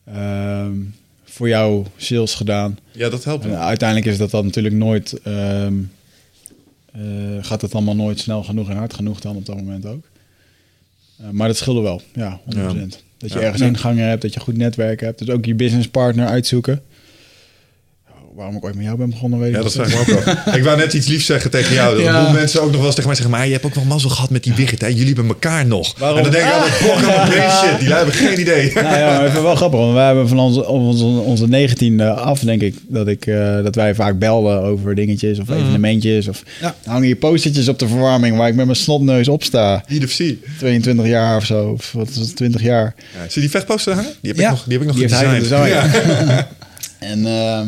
ehm, 0.06 0.72
voor 1.26 1.48
jou 1.48 1.86
sales 1.98 2.34
gedaan. 2.34 2.78
Ja, 2.92 3.10
dat 3.10 3.24
helpt. 3.24 3.46
En 3.46 3.60
uiteindelijk 3.60 4.10
is 4.10 4.18
dat 4.18 4.32
dan 4.32 4.46
natuurlijk 4.46 4.76
nooit, 4.76 5.20
ehm, 5.24 5.74
eh, 6.98 7.04
gaat 7.46 7.62
het 7.62 7.74
allemaal 7.74 7.96
nooit 7.96 8.20
snel 8.20 8.44
genoeg 8.44 8.70
en 8.70 8.78
hard 8.78 8.94
genoeg 8.94 9.20
dan 9.20 9.36
op 9.36 9.46
dat 9.46 9.56
moment 9.56 9.86
ook. 9.86 10.06
Eh, 11.18 11.30
maar 11.30 11.48
dat 11.48 11.58
scheelde 11.58 11.82
wel, 11.82 12.02
ja, 12.14 12.40
100%. 12.46 13.04
Dat 13.18 13.34
je 13.34 13.40
ergens 13.40 13.62
ingangen 13.62 14.08
hebt, 14.08 14.22
dat 14.22 14.34
je 14.34 14.40
goed 14.40 14.58
netwerk 14.58 15.00
hebt. 15.00 15.20
Dus 15.20 15.30
ook 15.30 15.46
je 15.46 15.56
businesspartner 15.56 16.28
uitzoeken. 16.28 16.82
Waarom 18.38 18.56
ik 18.56 18.66
ooit 18.66 18.76
met 18.76 18.84
jou 18.86 18.98
ben 18.98 19.10
begonnen, 19.10 19.40
weet 19.40 19.50
ik 19.50 19.56
Ja, 19.56 19.62
dat 19.62 19.72
vraag 19.72 19.92
ik 19.94 20.00
ook 20.00 20.24
wel. 20.26 20.36
Ik 20.58 20.64
wou 20.64 20.78
net 20.78 20.94
iets 20.94 21.08
liefs 21.08 21.26
zeggen 21.26 21.52
tegen 21.52 21.74
jou. 21.74 21.96
Dat 21.96 22.04
Ja. 22.04 22.18
een 22.20 22.24
boel 22.26 22.34
mensen 22.34 22.60
ook 22.62 22.66
nog 22.68 22.76
wel 22.76 22.86
eens 22.86 22.96
tegen 22.96 23.08
mij 23.10 23.16
zeggen... 23.20 23.36
maar 23.36 23.46
je 23.46 23.52
hebt 23.54 23.66
ook 23.66 23.76
wel 23.76 23.84
mazzel 23.84 24.10
gehad 24.10 24.30
met 24.30 24.44
die 24.44 24.54
Wigget. 24.54 24.82
Hè? 24.82 24.88
Jullie 24.88 25.06
hebben 25.06 25.28
elkaar 25.28 25.66
nog. 25.66 25.94
Waarom? 25.98 26.18
En 26.18 26.24
dan 26.24 26.32
denk 26.32 26.46
ik 26.46 26.54
altijd... 26.54 26.74
Fuck, 26.74 27.08
oh, 27.08 27.62
shit. 27.64 27.80
Die 27.80 27.94
hebben 27.94 28.14
geen 28.14 28.40
idee. 28.40 28.72
Nou 28.74 28.86
ja, 28.98 29.06
maar 29.06 29.14
ik 29.14 29.20
vind 29.22 29.34
het 29.34 29.42
wel 29.42 29.56
grappig, 29.56 29.80
want 29.80 29.94
wij 29.94 30.06
hebben 30.06 30.28
van 30.28 30.40
onze, 30.40 30.68
onze, 30.68 31.04
onze 31.06 31.48
19e 31.48 32.04
af, 32.18 32.40
denk 32.40 32.62
ik, 32.62 32.76
dat, 32.88 33.08
ik 33.08 33.26
eh, 33.26 33.64
dat 33.64 33.76
wij 33.76 33.96
vaak 33.96 34.20
belden 34.20 34.62
over 34.62 34.96
dingetjes 34.96 35.40
of 35.40 35.50
evenementjes. 35.50 36.28
Of 36.28 36.44
Ja. 36.62 36.76
hangen 36.86 37.04
hier 37.04 37.16
postertjes 37.16 37.68
op 37.68 37.80
de 37.80 37.88
verwarming 37.88 38.38
waar 38.38 38.48
ik 38.48 38.56
met 38.56 38.66
mijn 38.66 38.78
snotneus 38.78 39.28
op 39.28 39.44
sta. 39.44 39.84
Eat 39.88 40.04
of 40.04 40.10
see. 40.10 40.42
22 40.58 41.06
jaar 41.06 41.38
of 41.38 41.46
zo, 41.46 41.70
of 41.70 41.92
wat 41.92 42.10
is 42.10 42.16
het, 42.16 42.36
20 42.36 42.62
jaar. 42.62 42.96
Ja, 42.98 43.20
zie 43.22 43.32
je 43.34 43.40
die 43.42 43.50
vechtposter 43.50 43.94
hangen? 43.94 44.12
Die 44.22 44.32
heb 44.32 44.40
Ja. 44.40 44.46
ik 44.46 44.50
nog, 44.52 44.64
die 44.64 44.74
heb 44.74 44.82
ik 44.82 44.88
nog 44.88 44.96
Die. 44.98 45.70
Ja. 45.70 46.48
En 47.00 47.26
ehm, 47.26 47.28
eh, 47.30 47.62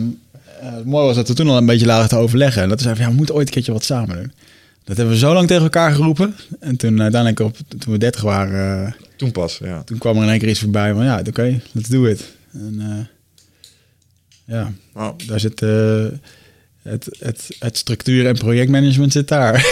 het 0.60 0.86
mooie 0.86 1.06
was 1.06 1.16
dat 1.16 1.28
we 1.28 1.34
toen 1.34 1.50
al 1.50 1.58
een 1.58 1.66
beetje 1.66 1.86
lagen 1.86 2.10
te 2.10 2.16
overleggen. 2.16 2.62
En 2.62 2.70
dat 2.70 2.78
we 2.78 2.84
zeiden 2.84 3.04
van, 3.04 3.12
ja, 3.12 3.18
we 3.18 3.18
moeten 3.18 3.36
ooit 3.36 3.48
een 3.48 3.54
keertje 3.54 3.72
wat 3.72 3.84
samen 3.84 4.16
doen. 4.16 4.32
Dat 4.84 4.98
hebben 4.98 5.16
we 5.16 5.20
zo 5.20 5.34
lang 5.34 5.48
tegen 5.48 5.64
elkaar 5.64 5.92
geroepen. 5.92 6.36
En 6.60 6.76
toen 6.76 7.02
uiteindelijk, 7.02 7.40
op, 7.40 7.58
toen 7.78 7.94
we 7.94 8.00
30 8.00 8.22
waren, 8.22 8.86
eh, 8.86 8.94
Toen 9.16 9.32
pas, 9.32 9.58
ja. 9.64 9.84
toen 9.84 9.98
kwam 9.98 10.18
er 10.18 10.24
in 10.24 10.30
één 10.30 10.40
keer 10.40 10.50
iets 10.50 10.60
voorbij 10.60 10.94
van, 10.94 11.04
ja, 11.04 11.22
oké, 11.28 11.62
let's 11.72 11.90
do 11.90 12.06
it. 12.06 12.34
En 12.54 12.76
eh, 12.80 14.56
ja, 14.56 14.74
daar 15.28 15.40
zit 15.40 15.62
eh, 15.62 16.06
het, 16.84 17.08
het, 17.20 17.48
het 17.60 17.78
structuur- 17.78 18.28
en 18.28 18.38
projectmanagement 18.38 19.12
zit 19.12 19.28
daar. 19.28 19.68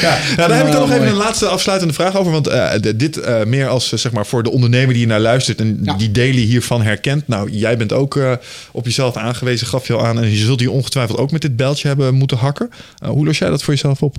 Ja, 0.00 0.18
nou, 0.36 0.48
daar 0.48 0.56
heb 0.56 0.66
ik 0.66 0.72
dan 0.72 0.80
nog 0.80 0.88
mooi. 0.88 0.92
even 1.00 1.06
een 1.12 1.14
laatste 1.16 1.46
afsluitende 1.46 1.94
vraag 1.94 2.16
over. 2.16 2.32
Want 2.32 2.46
eh, 2.46 2.70
dit 2.96 3.16
eh, 3.16 3.44
meer 3.44 3.68
als 3.68 3.92
eh, 3.92 3.98
zeg 3.98 4.12
maar 4.12 4.26
voor 4.26 4.42
de 4.42 4.50
ondernemer 4.50 4.92
die 4.92 5.00
je 5.02 5.06
naar 5.08 5.20
luistert 5.20 5.60
en 5.60 5.78
Ja. 5.82 5.94
die 5.94 6.10
daily 6.10 6.42
hiervan 6.42 6.82
herkent. 6.82 7.28
Nou, 7.28 7.50
jij 7.50 7.76
bent 7.76 7.92
ook 7.92 8.16
eh, 8.16 8.32
op 8.72 8.84
jezelf 8.84 9.16
aangewezen, 9.16 9.66
gaf 9.66 9.86
je 9.86 9.92
al 9.92 10.06
aan. 10.06 10.18
En 10.22 10.30
je 10.30 10.36
zult 10.36 10.60
hier 10.60 10.70
ongetwijfeld 10.70 11.18
ook 11.18 11.30
met 11.30 11.42
dit 11.42 11.56
bijltje 11.56 11.88
hebben 11.88 12.14
moeten 12.14 12.36
hakken. 12.36 12.70
Hoe 13.06 13.24
los 13.24 13.38
jij 13.38 13.48
dat 13.50 13.62
voor 13.62 13.74
jezelf 13.74 14.02
op? 14.02 14.16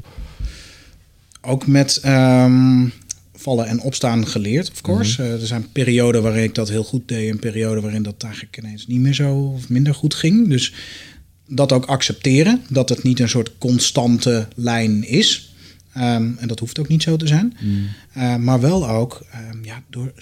Ook 1.42 1.68
met 1.68 2.00
ehm, 2.04 2.84
vallen 3.42 3.68
en 3.68 3.82
opstaan 3.82 4.28
geleerd, 4.28 4.72
of 4.72 4.82
course. 4.82 5.24
Eh, 5.24 5.32
er 5.32 5.48
zijn 5.48 5.72
perioden 5.72 6.24
waarin 6.24 6.44
ik 6.44 6.56
dat 6.56 6.70
heel 6.70 6.84
goed 6.84 7.08
deed... 7.08 7.30
en 7.30 7.40
perioden 7.40 7.82
waarin 7.82 8.04
dat 8.04 8.24
eigenlijk 8.24 8.58
ineens 8.58 8.88
niet 8.88 9.00
meer 9.00 9.14
zo 9.14 9.36
of 9.36 9.70
minder 9.70 9.94
goed 9.94 10.14
ging. 10.14 10.48
Dus 10.50 10.74
dat 11.48 11.72
ook 11.72 11.86
accepteren, 11.86 12.62
dat 12.70 12.90
het 12.90 13.04
niet 13.04 13.20
een 13.20 13.30
soort 13.30 13.52
constante 13.58 14.48
lijn 14.56 15.08
is. 15.08 15.54
Ehm, 15.94 16.32
en 16.38 16.48
dat 16.48 16.60
hoeft 16.60 16.80
ook 16.80 16.88
niet 16.88 17.04
zo 17.04 17.16
te 17.16 17.28
zijn. 17.28 17.58
Eh, 18.14 18.36
maar 18.36 18.62
wel 18.62 18.90
ook 18.90 19.26
ehm, 19.32 19.64
ja, 19.64 19.84
door 19.90 20.14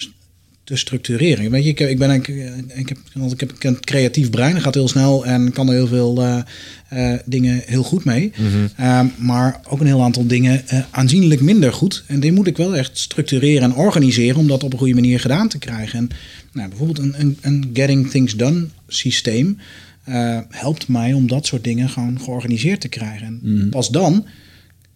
te 0.64 0.76
structureren. 0.76 1.50
Weet 1.50 1.64
je, 1.64 1.70
ik, 1.70 1.80
ik, 1.80 1.98
ben 1.98 2.10
een, 2.10 2.70
ik, 2.74 2.88
heb, 2.88 2.98
want 3.14 3.32
ik 3.32 3.40
heb 3.40 3.52
een 3.58 3.80
creatief 3.80 4.30
brein, 4.30 4.52
dat 4.52 4.62
gaat 4.62 4.74
heel 4.74 4.88
snel 4.88 5.26
en 5.26 5.52
kan 5.52 5.68
er 5.68 5.74
heel 5.74 5.86
veel 5.86 6.22
eh, 6.22 6.40
eh, 6.88 7.20
dingen 7.24 7.62
heel 7.66 7.82
goed 7.82 8.04
mee. 8.04 8.32
Ehm, 8.76 9.06
maar 9.16 9.60
ook 9.68 9.80
een 9.80 9.86
heel 9.86 10.02
aantal 10.02 10.26
dingen 10.26 10.68
eh, 10.68 10.80
aanzienlijk 10.90 11.40
minder 11.40 11.72
goed. 11.72 12.04
En 12.06 12.20
die 12.20 12.32
moet 12.32 12.46
ik 12.46 12.56
wel 12.56 12.76
echt 12.76 12.98
structureren 12.98 13.62
en 13.62 13.74
organiseren 13.74 14.36
om 14.36 14.48
dat 14.48 14.64
op 14.64 14.72
een 14.72 14.78
goede 14.78 14.94
manier 14.94 15.20
gedaan 15.20 15.48
te 15.48 15.58
krijgen. 15.58 15.98
En 15.98 16.10
nou, 16.52 16.68
bijvoorbeeld 16.68 16.98
een, 16.98 17.14
een, 17.18 17.38
een 17.40 17.70
Getting 17.72 18.10
Things 18.10 18.36
Done 18.36 18.66
systeem 18.88 19.58
helpt 20.48 20.88
mij 20.88 21.12
om 21.12 21.28
dat 21.28 21.46
soort 21.46 21.64
dingen 21.64 21.88
gewoon 21.88 22.20
georganiseerd 22.20 22.80
te 22.80 22.88
krijgen. 22.88 23.40
En 23.44 23.68
pas 23.70 23.88
dan 23.88 24.26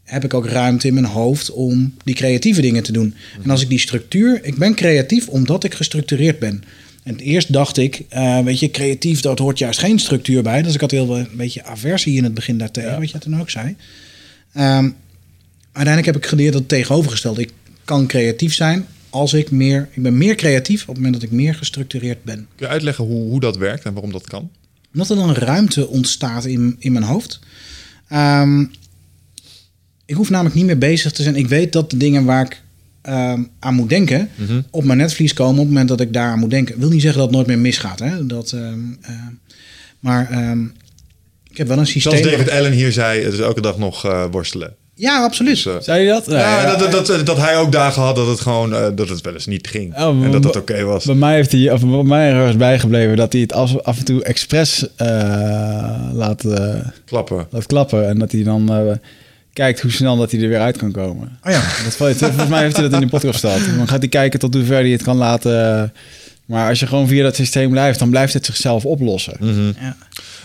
heb 0.04 0.24
ik 0.24 0.34
ook 0.34 0.46
ruimte 0.46 0.86
in 0.86 0.94
mijn 0.94 1.06
hoofd 1.06 1.50
om 1.50 1.94
die 2.04 2.14
creatieve 2.14 2.60
dingen 2.60 2.82
te 2.82 2.92
doen. 2.92 3.14
En 3.42 3.50
als 3.50 3.62
ik 3.62 3.68
die 3.68 3.78
structuur, 3.78 4.44
ik 4.44 4.56
ben 4.56 4.74
creatief 4.74 5.28
omdat 5.28 5.64
ik 5.64 5.74
gestructureerd 5.74 6.38
ben. 6.38 6.64
En 7.02 7.16
eerst 7.18 7.52
dacht 7.52 7.76
ik, 7.76 8.02
eh, 8.08 8.40
weet 8.40 8.58
je, 8.58 8.70
creatief, 8.70 9.20
dat 9.20 9.38
hoort 9.38 9.58
juist 9.58 9.78
geen 9.78 9.98
structuur 9.98 10.42
bij. 10.42 10.62
Dus 10.62 10.74
ik 10.74 10.80
had 10.80 10.90
heel 10.90 11.18
een 11.18 11.28
beetje 11.36 11.64
aversie 11.64 12.16
in 12.16 12.24
het 12.24 12.34
begin 12.34 12.58
daartegen, 12.58 13.00
wat 13.00 13.10
je 13.10 13.18
toen 13.18 13.40
ook 13.40 13.50
zei. 13.50 13.76
Ehm, 14.52 14.90
uiteindelijk 15.72 16.06
heb 16.06 16.16
ik 16.16 16.26
geleerd 16.26 16.52
dat 16.52 16.60
het 16.60 16.70
tegenovergesteld. 16.70 17.38
Ik 17.38 17.52
kan 17.84 18.06
creatief 18.06 18.54
zijn 18.54 18.86
als 19.10 19.32
ik 19.32 19.50
meer... 19.50 19.88
Ik 19.92 20.02
ben 20.02 20.18
meer 20.18 20.34
creatief 20.34 20.82
op 20.82 20.86
het 20.86 20.96
moment 20.96 21.14
dat 21.14 21.22
ik 21.22 21.30
meer 21.30 21.54
gestructureerd 21.54 22.24
ben. 22.24 22.46
Kun 22.56 22.66
je 22.66 22.72
uitleggen 22.72 23.04
hoe, 23.04 23.28
hoe 23.28 23.40
dat 23.40 23.56
werkt 23.56 23.84
en 23.84 23.92
waarom 23.92 24.12
dat 24.12 24.26
kan? 24.26 24.50
Omdat 24.92 25.10
er 25.10 25.16
dan 25.16 25.34
ruimte 25.34 25.88
ontstaat 25.88 26.44
in, 26.44 26.76
in 26.78 26.92
mijn 26.92 27.04
hoofd. 27.04 27.40
Ehm, 28.08 28.64
ik 30.06 30.14
hoef 30.14 30.30
namelijk 30.30 30.54
niet 30.54 30.64
meer 30.64 30.78
bezig 30.78 31.12
te 31.12 31.22
zijn. 31.22 31.36
Ik 31.36 31.48
weet 31.48 31.72
dat 31.72 31.90
de 31.90 31.96
dingen 31.96 32.24
waar 32.24 32.44
ik 32.44 32.62
ehm, 33.02 33.42
aan 33.58 33.74
moet 33.74 33.88
denken... 33.88 34.28
Mhm. 34.34 34.60
op 34.70 34.84
mijn 34.84 34.98
netvlies 34.98 35.32
komen 35.32 35.52
op 35.52 35.58
het 35.58 35.68
moment 35.68 35.88
dat 35.88 36.00
ik 36.00 36.12
daar 36.12 36.30
aan 36.30 36.38
moet 36.38 36.50
denken. 36.50 36.74
Ik 36.74 36.80
wil 36.80 36.90
niet 36.90 37.02
zeggen 37.02 37.18
dat 37.18 37.28
het 37.28 37.36
nooit 37.36 37.48
meer 37.48 37.58
misgaat. 37.58 37.98
Hè? 37.98 38.26
Dat, 38.26 38.52
ehm, 38.52 38.78
eh, 39.00 39.14
maar 40.00 40.30
ehm, 40.30 40.64
ik 41.50 41.56
heb 41.56 41.68
wel 41.68 41.78
een 41.78 41.86
systeem... 41.86 42.16
Zoals 42.18 42.36
David 42.36 42.50
Allen 42.50 42.72
hier 42.72 42.92
zei, 42.92 43.22
het 43.24 43.32
is 43.32 43.38
elke 43.38 43.60
dag 43.60 43.78
nog 43.78 44.04
eh, 44.04 44.24
worstelen. 44.30 44.74
Ja, 44.96 45.22
absoluut. 45.22 45.64
Dus, 45.64 45.66
eh, 45.66 45.80
Zei 45.80 46.02
je 46.02 46.08
dat? 46.08 46.26
ja, 46.26 46.76
dat, 46.76 46.92
dat, 46.92 47.06
dat, 47.06 47.26
dat 47.26 47.36
hij 47.36 47.56
ook 47.56 47.72
dagen 47.72 48.02
had 48.02 48.16
dat 48.16 48.26
het 48.26 48.40
gewoon 48.40 48.74
eh, 48.74 48.86
dat 48.94 49.08
het 49.08 49.20
wel 49.20 49.32
eens 49.32 49.46
niet 49.46 49.68
ging. 49.68 49.96
Oh, 49.96 50.24
en 50.24 50.30
dat 50.30 50.42
dat 50.42 50.56
oké 50.56 50.82
was. 50.82 51.04
Bij 51.04 51.14
mij 51.14 51.34
heeft 51.34 51.52
hij, 51.52 51.72
of 51.72 51.80
bij 51.80 52.02
mij 52.02 52.32
ergens 52.32 52.56
bijgebleven 52.56 53.16
dat 53.16 53.32
hij 53.32 53.42
het 53.42 53.52
af, 53.52 53.78
af 53.82 53.98
en 53.98 54.04
toe 54.04 54.22
expres 54.22 54.86
eh, 54.96 55.06
laat, 56.12 56.44
Klappen. 57.04 57.46
laat 57.50 57.66
klappen. 57.66 58.08
En 58.08 58.18
dat 58.18 58.32
hij 58.32 58.42
dan 58.42 58.72
eh, 58.72 58.92
kijkt 59.54 59.80
hoe 59.80 59.90
snel 59.90 60.16
dat 60.16 60.30
hij 60.30 60.40
er 60.40 60.48
weer 60.48 60.60
uit 60.60 60.76
kan 60.76 60.92
komen. 60.92 61.38
Oh 61.44 61.52
ja. 61.52 61.60
Dat, 61.84 61.96
valt- 61.96 62.16
volgens 62.16 62.48
mij 62.48 62.62
heeft 62.62 62.76
hij 62.76 62.88
dat 62.88 63.00
in 63.00 63.06
de 63.06 63.06
podcast 63.12 63.40
gesteld. 63.40 63.76
Dan 63.76 63.88
gaat 63.88 63.98
hij 63.98 64.08
kijken 64.08 64.38
tot 64.38 64.54
hoe 64.54 64.64
ver 64.64 64.80
hij 64.80 64.90
het 64.90 65.02
kan 65.02 65.16
laten. 65.16 65.92
Maar 66.44 66.68
als 66.68 66.80
je 66.80 66.86
gewoon 66.86 67.08
via 67.08 67.22
dat 67.22 67.34
systeem 67.36 67.70
blijft, 67.70 67.98
dan 67.98 68.10
blijft 68.10 68.32
het 68.32 68.46
zichzelf 68.46 68.84
oplossen. 68.84 69.36
Mhm. 69.40 69.66
Ja. 69.80 69.96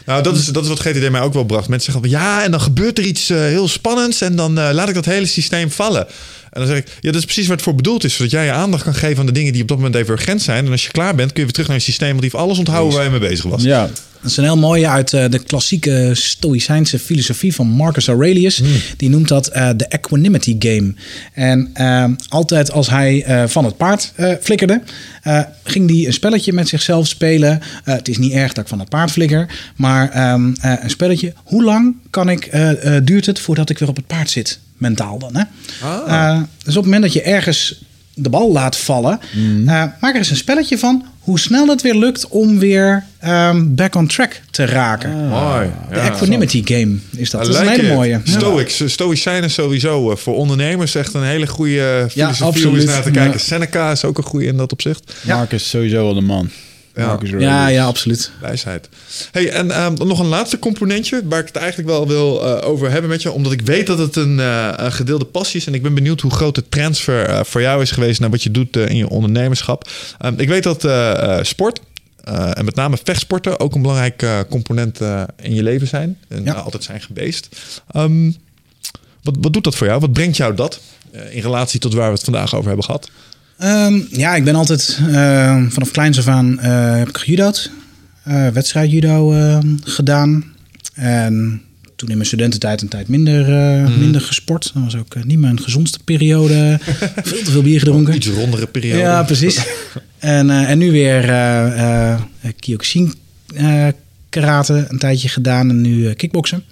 Nou, 0.05 0.23
dat 0.23 0.35
is, 0.37 0.45
dat 0.45 0.63
is 0.63 0.69
wat 0.69 0.79
GTD 0.79 1.09
mij 1.09 1.21
ook 1.21 1.33
wel 1.33 1.43
bracht. 1.43 1.67
Mensen 1.67 1.91
zeggen 1.91 2.11
van 2.11 2.19
ja, 2.19 2.43
en 2.43 2.51
dan 2.51 2.61
gebeurt 2.61 2.97
er 2.97 3.03
iets 3.03 3.29
eh, 3.29 3.37
heel 3.37 3.67
spannends 3.67 4.21
en 4.21 4.35
dan 4.35 4.59
eh, 4.59 4.69
laat 4.71 4.87
ik 4.89 4.93
dat 4.95 5.05
hele 5.05 5.25
systeem 5.25 5.71
vallen. 5.71 6.07
En 6.51 6.59
dan 6.61 6.67
zeg 6.67 6.77
ik, 6.77 6.87
ja, 6.87 7.11
dat 7.11 7.15
is 7.19 7.25
precies 7.25 7.47
waar 7.47 7.55
het 7.55 7.65
voor 7.65 7.75
bedoeld 7.75 8.03
is. 8.03 8.15
Zodat 8.15 8.31
jij 8.31 8.45
je 8.45 8.51
aandacht 8.51 8.83
kan 8.83 8.93
geven 8.95 9.19
aan 9.19 9.25
de 9.25 9.31
dingen 9.31 9.53
die 9.53 9.61
op 9.61 9.67
dat 9.67 9.77
moment 9.77 9.95
even 9.95 10.11
urgent 10.13 10.41
zijn. 10.41 10.65
En 10.65 10.71
als 10.71 10.83
je 10.85 10.91
klaar 10.91 11.15
bent, 11.15 11.27
kun 11.27 11.37
je 11.37 11.43
weer 11.43 11.51
terug 11.51 11.67
naar 11.67 11.77
je 11.77 11.83
systeem, 11.83 12.09
want 12.09 12.21
die 12.21 12.29
heeft 12.31 12.43
alles 12.43 12.57
onthouden 12.57 12.93
waar 12.95 13.03
je 13.03 13.09
mee 13.09 13.19
bezig 13.29 13.45
was. 13.45 13.63
Ja, 13.63 13.89
Dat 14.21 14.31
is 14.31 14.37
een 14.37 14.43
heel 14.43 14.57
mooie 14.57 14.87
uit 14.87 15.13
eh, 15.13 15.25
de 15.29 15.39
klassieke 15.39 16.09
Stoïcijnse 16.13 16.99
filosofie 16.99 17.55
van 17.55 17.67
Marcus 17.67 18.07
Aurelius. 18.07 18.61
Die 18.97 19.09
noemt 19.09 19.27
dat 19.27 19.47
eh, 19.47 19.69
de 19.75 19.85
equanimity 19.87 20.55
game. 20.59 20.93
En 21.33 21.69
eh, 21.73 22.05
altijd 22.29 22.71
als 22.71 22.89
hij 22.89 23.23
eh, 23.23 23.43
van 23.47 23.65
het 23.65 23.77
paard 23.77 24.11
eh, 24.15 24.33
flikkerde, 24.41 24.81
eh, 25.21 25.41
ging 25.63 25.89
hij 25.89 26.05
een 26.05 26.13
spelletje 26.13 26.53
met 26.53 26.67
zichzelf 26.67 27.07
spelen. 27.07 27.61
Eh, 27.83 27.93
het 27.95 28.07
is 28.07 28.17
niet 28.17 28.31
erg 28.33 28.53
dat 28.53 28.63
ik 28.63 28.69
van 28.69 28.79
het 28.79 28.89
paard 28.89 29.11
flikker, 29.11 29.49
maar 29.75 30.09
ehm, 30.09 30.53
eh, 30.61 30.73
een 30.81 30.89
spelletje. 30.89 31.33
Hoe 31.43 31.63
lang 31.63 31.95
kan 32.09 32.29
ik, 32.29 32.45
eh, 32.45 32.95
eh, 32.95 33.05
duurt 33.05 33.25
het 33.25 33.39
voordat 33.39 33.69
ik 33.69 33.77
weer 33.77 33.89
op 33.89 33.95
het 33.95 34.07
paard 34.07 34.29
zit? 34.29 34.59
Mentaal 34.79 35.19
dan, 35.19 35.35
hè? 35.35 35.43
Ah. 35.87 36.13
Eh, 36.31 36.41
dus 36.63 36.77
op 36.77 36.83
het 36.83 36.91
moment 36.91 37.01
dat 37.01 37.13
je 37.13 37.21
ergens 37.21 37.81
de 38.13 38.29
bal 38.29 38.51
laat 38.51 38.77
vallen, 38.77 39.19
eh, 39.31 39.65
maak 39.99 40.11
er 40.11 40.15
eens 40.15 40.29
een 40.29 40.35
spelletje 40.35 40.77
van 40.77 41.05
hoe 41.19 41.39
snel 41.39 41.67
het 41.67 41.81
weer 41.81 41.95
lukt 41.95 42.27
om 42.27 42.59
weer 42.59 43.03
ehm, 43.19 43.75
back 43.75 43.95
on 43.95 44.07
track 44.07 44.41
te 44.51 44.65
raken. 44.65 45.27
Mooi. 45.27 45.69
De 45.89 45.95
Ja. 45.95 46.01
equanimity 46.11 46.61
game 46.65 46.97
is 47.15 47.29
dat. 47.29 47.41
I 47.41 47.51
Dat 47.51 47.55
is 47.55 47.67
een 47.67 47.67
hele 47.79 47.93
mooie. 47.93 48.21
Ja. 48.23 48.87
Stoïcijnen 48.87 49.49
sowieso. 49.51 50.11
eh, 50.11 50.17
Voor 50.17 50.35
ondernemers 50.35 50.95
echt 50.95 51.13
een 51.13 51.23
hele 51.23 51.47
goede 51.47 52.07
filosofie 52.09 52.43
om 52.43 52.47
absoluut. 52.49 52.81
eens 52.81 52.91
naar 52.91 53.01
te 53.03 53.11
kijken. 53.11 53.31
Ja. 53.33 53.37
Seneca 53.37 53.91
is 53.91 54.03
ook 54.05 54.17
een 54.17 54.23
goede 54.23 54.45
in 54.45 54.57
dat 54.57 54.71
opzicht. 54.71 55.13
Ja. 55.21 55.35
Marcus 55.37 55.61
is 55.63 55.69
sowieso 55.69 56.03
wel 56.03 56.13
de 56.13 56.21
man. 56.21 56.49
Ja. 57.39 57.67
Ja, 57.67 57.85
absoluut. 57.85 58.31
Wijsheid. 58.41 58.89
Hey, 59.31 59.49
en 59.51 59.71
ehm, 59.71 59.95
dan 59.95 60.07
nog 60.07 60.19
een 60.19 60.25
laatste 60.27 60.59
componentje 60.59 61.21
waar 61.25 61.39
ik 61.39 61.45
het 61.47 61.55
eigenlijk 61.55 61.89
wel 61.89 62.07
wil 62.07 62.43
eh, 62.61 62.67
over 62.69 62.91
hebben 62.91 63.09
met 63.09 63.21
je. 63.21 63.31
Omdat 63.31 63.51
ik 63.51 63.61
weet 63.61 63.87
dat 63.87 63.97
het 63.97 64.15
een, 64.15 64.39
eh, 64.39 64.73
een 64.75 64.91
gedeelde 64.91 65.25
passie 65.25 65.59
is. 65.59 65.67
En 65.67 65.73
ik 65.73 65.81
ben 65.83 65.93
benieuwd 65.93 66.21
hoe 66.21 66.31
groot 66.31 66.55
de 66.55 66.69
transfer 66.69 67.25
eh, 67.25 67.43
voor 67.43 67.61
jou 67.61 67.81
is 67.81 67.91
geweest 67.91 68.19
naar 68.19 68.29
wat 68.29 68.43
je 68.43 68.51
doet 68.51 68.75
in 68.77 68.95
je 68.95 69.09
ondernemerschap. 69.09 69.89
Ehm, 70.17 70.33
ik 70.39 70.47
weet 70.47 70.63
dat 70.63 70.83
eh, 70.85 71.37
eh, 71.37 71.43
sport. 71.43 71.79
eh, 72.23 72.57
en 72.57 72.65
met 72.65 72.75
name 72.75 72.97
vechtsporten 73.03 73.59
ook 73.59 73.75
een 73.75 73.81
belangrijk 73.81 74.21
eh, 74.21 74.39
component 74.49 75.01
eh, 75.01 75.23
in 75.41 75.53
je 75.55 75.63
leven 75.63 75.87
zijn. 75.87 76.17
En 76.27 76.43
Ja. 76.43 76.53
altijd 76.53 76.83
zijn 76.83 77.01
geweest. 77.01 77.47
Ehm, 77.91 78.31
wat, 79.23 79.35
wat 79.41 79.53
doet 79.53 79.63
dat 79.63 79.75
voor 79.75 79.87
jou? 79.87 79.99
Wat 79.99 80.13
brengt 80.13 80.37
jou 80.37 80.55
dat? 80.55 80.79
eh, 81.11 81.35
in 81.35 81.41
relatie 81.41 81.79
tot 81.79 81.93
waar 81.93 82.07
we 82.07 82.13
het 82.13 82.23
vandaag 82.23 82.53
over 82.55 82.67
hebben 82.67 82.85
gehad. 82.85 83.09
Ehm, 83.59 83.99
ja, 84.11 84.35
ik 84.35 84.43
ben 84.43 84.55
altijd 84.55 84.99
eh, 85.07 85.63
vanaf 85.69 85.91
kleins 85.91 86.17
af 86.17 86.27
aan 86.27 86.59
eh, 86.59 86.97
heb 86.97 87.09
ik 87.09 87.17
gejudo'd. 87.17 87.71
Eh 88.23 88.47
wedstrijdjudo 88.47 89.33
eh, 89.33 89.59
gedaan. 89.83 90.43
En 90.93 91.61
toen 91.95 92.09
in 92.09 92.15
mijn 92.15 92.27
studententijd 92.27 92.81
een 92.81 92.87
tijd 92.87 93.07
minder, 93.07 93.41
eh, 93.41 93.97
minder 93.97 94.21
gesport. 94.21 94.71
Dat 94.73 94.83
was 94.83 94.95
ook 94.95 95.23
niet 95.25 95.39
mijn 95.39 95.61
gezondste 95.61 95.99
periode. 96.03 96.79
Veel 97.23 97.43
te 97.43 97.51
veel 97.51 97.61
bier 97.61 97.79
gedronken. 97.79 98.15
Iets 98.15 98.27
rondere 98.27 98.67
periode. 98.67 98.99
Ja, 98.99 99.23
precies. 99.23 99.65
en, 100.19 100.49
en 100.49 100.77
nu 100.77 100.91
weer 100.91 101.29
eh 101.29 102.15
Kyokushin 102.59 103.13
karate 104.29 104.85
een 104.89 104.99
tijdje 104.99 105.29
gedaan 105.29 105.69
en 105.69 105.81
nu 105.81 106.13
kickboksen. 106.13 106.63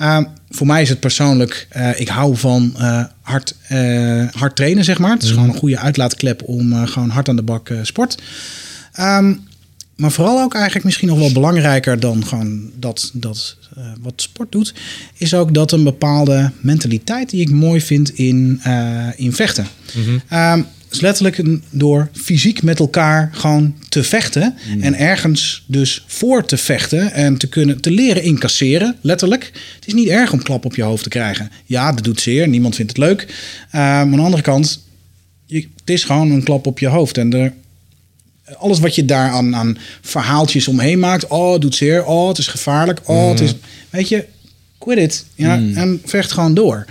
Uh, 0.00 0.18
voor 0.54 0.66
mij 0.66 0.82
is 0.82 0.88
het 0.88 1.00
persoonlijk, 1.00 1.66
eh, 1.70 2.00
ik 2.00 2.08
hou 2.08 2.36
van 2.36 2.74
eh, 2.76 3.04
hard, 3.20 3.54
eh, 3.68 4.24
hard 4.30 4.56
trainen, 4.56 4.84
zeg 4.84 4.98
maar. 4.98 5.10
Het 5.10 5.22
is 5.22 5.30
gewoon 5.30 5.48
een 5.48 5.56
goede 5.56 5.78
uitlaatklep 5.78 6.42
om 6.44 6.86
gewoon 6.86 7.08
hard 7.08 7.28
aan 7.28 7.36
de 7.36 7.42
bak 7.42 7.70
sport. 7.82 8.22
Ehm, 8.92 9.34
maar 9.96 10.10
vooral 10.10 10.40
ook 10.40 10.54
eigenlijk 10.54 10.84
misschien 10.84 11.08
nog 11.08 11.18
wel 11.18 11.32
belangrijker 11.32 12.00
dan 12.00 12.26
gewoon 12.26 12.70
dat, 12.78 13.10
dat 13.12 13.56
wat 14.00 14.12
sport 14.16 14.52
doet, 14.52 14.74
is 15.16 15.34
ook 15.34 15.54
dat 15.54 15.72
een 15.72 15.84
bepaalde 15.84 16.50
mentaliteit 16.60 17.30
die 17.30 17.40
ik 17.40 17.50
mooi 17.50 17.80
vind 17.80 18.10
in, 18.10 18.60
in 19.16 19.32
vechten. 19.32 19.66
Ehm, 20.28 20.62
is 20.94 21.00
letterlijk 21.00 21.38
een, 21.38 21.62
door 21.70 22.08
fysiek 22.12 22.62
met 22.62 22.78
elkaar 22.78 23.30
gewoon 23.32 23.74
te 23.88 24.02
vechten 24.02 24.54
en 24.80 24.94
ergens 24.94 25.64
dus 25.66 26.04
voor 26.06 26.44
te 26.44 26.56
vechten 26.56 27.12
en 27.12 27.36
te 27.36 27.48
kunnen 27.48 27.80
te 27.80 27.90
leren 27.90 28.22
incasseren, 28.22 28.96
letterlijk. 29.00 29.50
Het 29.74 29.86
is 29.86 29.94
niet 29.94 30.08
erg 30.08 30.32
om 30.32 30.42
klap 30.42 30.64
op 30.64 30.74
je 30.74 30.82
hoofd 30.82 31.02
te 31.02 31.08
krijgen. 31.08 31.50
Ja, 31.64 31.92
dat 31.92 32.04
doet 32.04 32.20
zeer, 32.20 32.48
niemand 32.48 32.74
vindt 32.74 32.90
het 32.90 33.00
leuk. 33.00 33.22
Ehm, 33.70 33.82
maar 33.82 34.00
aan 34.00 34.10
de 34.10 34.22
andere 34.22 34.42
kant, 34.42 34.84
je, 35.46 35.68
het 35.76 35.90
is 35.90 36.04
gewoon 36.04 36.30
een 36.30 36.42
klap 36.42 36.66
op 36.66 36.78
je 36.78 36.88
hoofd 36.88 37.18
en 37.18 37.32
er 37.32 37.52
alles 38.58 38.80
wat 38.80 38.94
je 38.94 39.04
daar 39.04 39.30
aan, 39.30 39.56
aan 39.56 39.78
verhaaltjes 40.00 40.68
omheen 40.68 40.98
maakt. 40.98 41.26
Oh, 41.26 41.52
het 41.52 41.60
doet 41.60 41.74
zeer. 41.74 42.04
Oh, 42.04 42.28
het 42.28 42.38
is 42.38 42.46
gevaarlijk. 42.46 43.00
Oh, 43.04 43.30
het 43.30 43.40
is... 43.40 43.54
Weet 43.90 44.08
je, 44.08 44.26
quit 44.84 44.98
it. 44.98 45.24
Ja, 45.34 45.56
En 45.74 46.00
vecht 46.04 46.32
gewoon 46.32 46.54
door. 46.54 46.84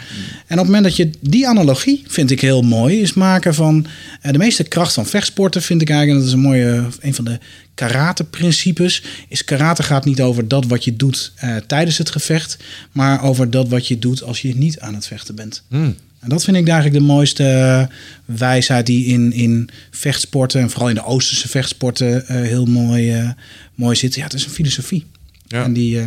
En 0.48 0.60
op 0.60 0.66
het 0.66 0.66
moment 0.66 0.84
dat 0.84 0.96
je 0.96 1.10
die 1.20 1.48
analogie, 1.48 2.04
vind 2.08 2.32
ik 2.32 2.42
heel 2.42 2.62
mooi, 2.62 3.02
is 3.02 3.14
maken 3.14 3.54
van... 3.54 3.86
eh, 4.22 4.32
de 4.32 4.38
meeste 4.38 4.64
kracht 4.64 4.94
van 4.94 5.06
vechtsporten 5.06 5.62
vind 5.62 5.82
ik 5.82 5.90
eigenlijk... 5.90 6.20
en 6.20 6.26
dat 6.26 6.36
is 6.38 6.44
een 6.44 6.50
mooie, 6.50 6.88
een 7.00 7.14
van 7.14 7.26
de 7.26 7.40
karate-principes... 7.74 9.04
is 9.28 9.44
karate 9.44 9.84
gaat 9.84 10.06
niet 10.06 10.22
over 10.22 10.48
dat 10.48 10.66
wat 10.66 10.84
je 10.84 10.96
doet 10.96 11.32
eh, 11.36 11.56
tijdens 11.56 11.98
het 11.98 12.12
gevecht... 12.12 12.58
maar 12.92 13.24
over 13.24 13.50
dat 13.50 13.70
wat 13.70 13.88
je 13.88 14.00
doet 14.00 14.24
als 14.24 14.42
je 14.42 14.56
niet 14.56 14.80
aan 14.80 14.94
het 14.94 15.08
vechten 15.08 15.36
bent. 15.36 15.64
Hmm. 15.68 15.96
En 16.20 16.30
dat 16.30 16.44
vind 16.44 16.58
ik 16.58 16.68
eigenlijk 16.68 17.00
de 17.00 17.12
mooiste 17.12 17.44
eh, 17.44 17.84
wijsheid 18.38 18.86
die 18.86 19.06
in, 19.06 19.34
in 19.34 19.70
vechtsporten... 19.92 20.62
en 20.62 20.70
vooral 20.70 20.90
in 20.90 20.96
de 20.96 21.06
Oosterse 21.06 21.48
vechtsporten 21.48 22.24
heel 22.28 22.66
mooi, 22.66 23.34
mooi 23.76 23.96
zit. 23.96 24.16
Ja, 24.16 24.24
het 24.24 24.34
is 24.34 24.46
een 24.46 24.52
filosofie. 24.52 25.06
Ja. 25.48 25.64
En 25.64 25.74
die... 25.74 26.00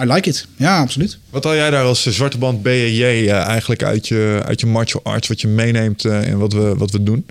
eh, 0.00 0.06
I 0.08 0.12
like 0.12 0.28
it. 0.28 0.46
Ja, 0.56 0.78
absoluut. 0.78 1.18
Wat 1.30 1.44
haal 1.44 1.54
jij 1.54 1.70
daar 1.70 1.84
als 1.84 2.06
eh, 2.06 2.12
zwarte 2.12 2.38
band 2.38 2.62
BJJ 2.62 3.02
eh, 3.02 3.30
eigenlijk 3.32 3.82
uit 3.82 4.08
je, 4.08 4.40
uit 4.46 4.60
je 4.60 4.66
martial 4.66 5.00
arts, 5.04 5.28
wat 5.28 5.40
je 5.40 5.48
meeneemt 5.48 6.04
eh, 6.04 6.26
in 6.28 6.38
wat 6.38 6.52
we, 6.52 6.74
wat 6.76 6.90
we 6.90 7.02
doen? 7.02 7.26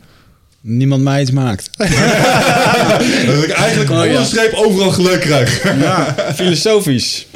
Niemand 0.62 1.04
mij 1.04 1.22
iets 1.22 1.32
maakt. 1.32 1.70
Dat 3.26 3.44
ik 3.44 3.50
eigenlijk 3.50 3.90
Oh, 3.90 3.96
ja. 3.96 4.02
onder 4.04 4.20
de 4.20 4.26
streep 4.26 4.54
overal 4.54 4.92
geluk 4.92 5.20
krijg. 5.20 5.64
Ja, 5.64 6.16
filosofisch. 6.36 7.28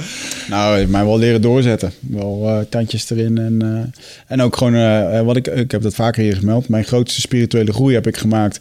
Nou, 0.49 0.85
mij 0.87 1.05
wel 1.05 1.17
leren 1.17 1.41
doorzetten. 1.41 1.91
Wel 1.99 2.43
eh, 2.47 2.59
tandjes 2.69 3.09
erin. 3.09 3.37
En, 3.37 3.61
eh, 3.61 4.01
en 4.27 4.41
ook 4.41 4.57
gewoon, 4.57 4.75
eh, 4.75 5.21
wat 5.21 5.35
ik, 5.35 5.47
ik 5.47 5.71
heb 5.71 5.81
dat 5.81 5.93
vaker 5.95 6.23
hier 6.23 6.35
gemeld. 6.35 6.69
Mijn 6.69 6.83
grootste 6.83 7.21
spirituele 7.21 7.73
groei 7.73 7.93
heb 7.93 8.07
ik 8.07 8.17
gemaakt. 8.17 8.59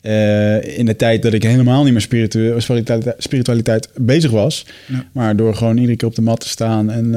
Eh, 0.00 0.78
in 0.78 0.86
de 0.86 0.96
tijd 0.96 1.22
dat 1.22 1.32
ik 1.32 1.42
helemaal 1.42 1.82
niet 1.84 1.92
meer 1.92 2.00
spiritu- 2.00 2.60
spiritualiteit, 2.60 3.14
spiritualiteit 3.22 3.88
bezig 3.96 4.30
was. 4.30 4.66
Ja. 4.86 5.06
Maar 5.12 5.36
door 5.36 5.54
gewoon 5.54 5.76
iedere 5.76 5.96
keer 5.96 6.08
op 6.08 6.14
de 6.14 6.22
mat 6.22 6.40
te 6.40 6.48
saan. 6.48 6.90
En 6.90 7.14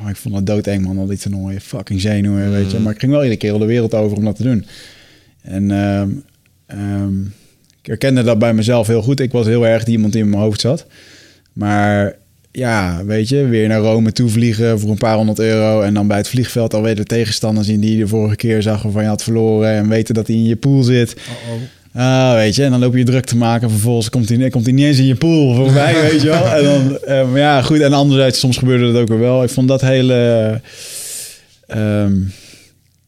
eh, 0.00 0.08
ik 0.08 0.16
vond 0.16 0.34
het 0.34 0.46
doodeng, 0.46 0.84
man. 0.84 0.98
Al 0.98 1.06
die 1.06 1.18
toernooien. 1.18 1.60
Fucking 1.60 2.00
zenuwen, 2.00 2.50
weet 2.50 2.70
je. 2.70 2.78
Maar 2.78 2.92
ik 2.92 3.00
ging 3.00 3.12
wel 3.12 3.22
iedere 3.22 3.40
keer 3.40 3.52
al 3.52 3.58
de 3.58 3.64
wereld 3.64 3.94
over 3.94 4.16
om 4.16 4.24
dat 4.24 4.36
te 4.36 4.42
doen. 4.42 4.66
En 5.42 5.70
ehm, 5.70 6.08
ehm, 6.66 7.20
ik 7.80 7.86
herkende 7.86 8.22
dat 8.22 8.38
bij 8.38 8.54
mezelf 8.54 8.86
heel 8.86 9.02
goed. 9.02 9.20
Ik 9.20 9.32
was 9.32 9.46
heel 9.46 9.66
erg 9.66 9.84
die 9.84 9.94
iemand 9.94 10.12
die 10.12 10.22
in 10.22 10.30
mijn 10.30 10.42
hoofd 10.42 10.60
zat. 10.60 10.86
Maar 11.52 12.16
ja, 12.50 13.04
weet 13.04 13.28
je, 13.28 13.44
weer 13.44 13.68
naar 13.68 13.80
Rome 13.80 14.12
toe 14.12 14.28
vliegen 14.28 14.80
voor 14.80 14.90
een 14.90 14.98
paar 14.98 15.16
honderd 15.16 15.38
euro. 15.38 15.80
En 15.80 15.94
dan 15.94 16.06
bij 16.06 16.16
het 16.16 16.28
vliegveld 16.28 16.74
alweer 16.74 16.96
de 16.96 17.04
tegenstander 17.04 17.64
zien 17.64 17.80
die 17.80 17.92
je 17.92 18.02
de 18.02 18.08
vorige 18.08 18.36
keer 18.36 18.62
zag 18.62 18.82
waarvan 18.82 19.02
je 19.02 19.08
had 19.08 19.22
verloren. 19.22 19.70
En 19.70 19.88
weten 19.88 20.14
dat 20.14 20.26
hij 20.26 20.36
in 20.36 20.44
je 20.44 20.56
pool 20.56 20.82
zit. 20.82 21.16
Ah, 21.94 22.34
weet 22.34 22.54
je, 22.54 22.64
en 22.64 22.70
dan 22.70 22.80
loop 22.80 22.96
je 22.96 23.04
druk 23.04 23.24
te 23.24 23.36
maken. 23.36 23.70
Vervolgens 23.70 24.10
komt 24.10 24.28
hij, 24.28 24.50
komt 24.50 24.66
niet 24.66 24.84
eens 24.84 24.98
in 24.98 25.04
je 25.04 25.14
pool 25.14 25.54
voorbij, 25.54 26.00
weet 26.10 26.22
je 26.22 26.28
wel. 26.28 26.46
En 26.46 26.64
dan, 26.64 26.98
eh, 26.98 27.30
maar 27.30 27.40
ja, 27.40 27.62
goed. 27.62 27.80
En 27.80 27.92
anderzijds, 27.92 28.38
soms 28.38 28.56
gebeurde 28.56 28.92
dat 28.92 29.00
ook 29.10 29.18
wel. 29.18 29.42
Ik 29.42 29.50
vond 29.50 29.68
dat 29.68 29.80
hele... 29.80 30.60
ehm, 31.66 32.14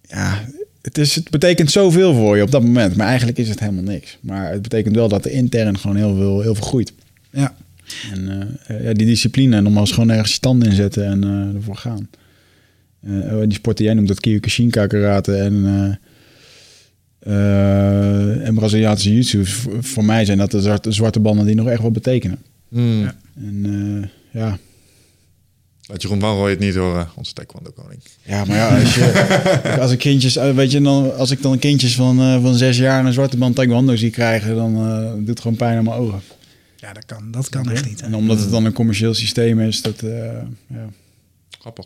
ja, 0.03 0.45
het, 0.83 0.99
is, 0.99 1.15
het 1.15 1.31
betekent 1.31 1.71
zoveel 1.71 2.15
voor 2.15 2.37
je 2.37 2.43
op 2.43 2.51
dat 2.51 2.63
moment. 2.63 2.97
Maar 2.97 3.07
eigenlijk 3.07 3.39
is 3.39 3.49
het 3.49 3.61
helemaal 3.61 3.83
niks. 3.83 4.19
Maar 4.21 4.53
het 4.53 4.63
betekent 4.63 4.95
wel 4.95 5.09
dat 5.09 5.25
er 5.25 5.31
intern 5.31 5.79
gewoon 5.79 5.97
heel 5.97 6.15
veel, 6.15 6.41
heel 6.41 6.55
veel 6.55 6.67
groeit. 6.67 6.93
Ja. 7.31 7.55
En 8.13 8.57
eh, 8.67 8.85
ja, 8.85 8.93
die 8.93 9.07
discipline, 9.07 9.61
nogmaals 9.61 9.93
gewoon 9.93 10.11
ergens 10.11 10.33
je 10.33 10.41
tanden 10.41 10.69
inzetten 10.69 11.05
en 11.05 11.25
eh, 11.25 11.55
ervoor 11.55 11.77
gaan. 11.77 12.09
Eh, 13.01 13.39
die 13.41 13.53
sport 13.53 13.77
die 13.77 13.87
jij 13.87 13.95
noemt, 13.95 14.09
dat 14.09 14.21
Kyokushinka 14.21 14.87
karate 14.87 15.37
en, 15.37 15.99
en 17.33 18.55
Braziliaanse 18.55 19.09
jiu-jitsu. 19.09 19.45
v- 19.47 19.67
Voor 19.81 20.05
mij 20.05 20.25
zijn 20.25 20.39
dat 20.39 20.51
de 20.51 20.61
zwarte, 20.61 20.93
zwarte 20.93 21.21
banden 21.21 21.47
die 21.47 21.55
nog 21.55 21.69
echt 21.69 21.83
wat 21.83 21.93
betekenen. 21.93 22.39
Hmm. 22.69 23.11
En 23.37 23.65
eh, 24.33 24.41
ja, 24.41 24.59
Laat 25.89 26.03
Jeroen 26.03 26.21
Van 26.21 26.35
Rooij 26.37 26.51
het 26.51 26.59
niet 26.61 26.75
horen, 26.75 27.09
onze 27.15 27.33
taekwondo 27.33 27.71
koning. 27.71 28.01
Ja, 28.23 28.45
maar 28.45 28.57
ja, 28.57 28.81
als, 28.81 28.95
je, 28.95 29.77
als 29.81 29.91
ik 29.93 29.99
kindjes, 29.99 30.37
eh, 30.37 30.51
weet 30.55 30.71
je, 30.73 30.81
dan, 30.81 31.17
als 31.17 31.31
ik 31.31 31.43
dan 31.43 31.59
kindjes 31.59 31.95
van, 31.95 32.21
eh, 32.21 32.43
van 32.43 32.55
zes 32.55 32.77
jaar 32.79 33.05
een 33.05 33.13
zwarte 33.13 33.37
band 33.37 33.55
taekwondo 33.55 33.97
zie 33.97 34.11
krijgen, 34.11 34.55
dan 34.57 34.77
eh, 34.77 35.13
doet 35.17 35.29
het 35.29 35.41
gewoon 35.41 35.57
pijn 35.57 35.79
aan 35.79 35.85
mijn 35.85 35.97
ogen. 35.97 36.21
Ja, 36.77 36.93
dat 36.93 37.05
kan, 37.05 37.31
dat 37.31 37.49
kan 37.49 37.71
echt 37.71 37.87
niet. 37.89 38.01
hè. 38.01 38.07
En 38.07 38.15
omdat 38.15 38.41
het 38.41 38.51
dan 38.51 38.65
een 38.65 38.73
commercieel 38.73 39.15
systeem 39.15 39.61
is, 39.61 39.83
dat, 39.83 40.01
eh, 40.03 40.11
ja. 40.67 40.89
Grappig. 41.61 41.85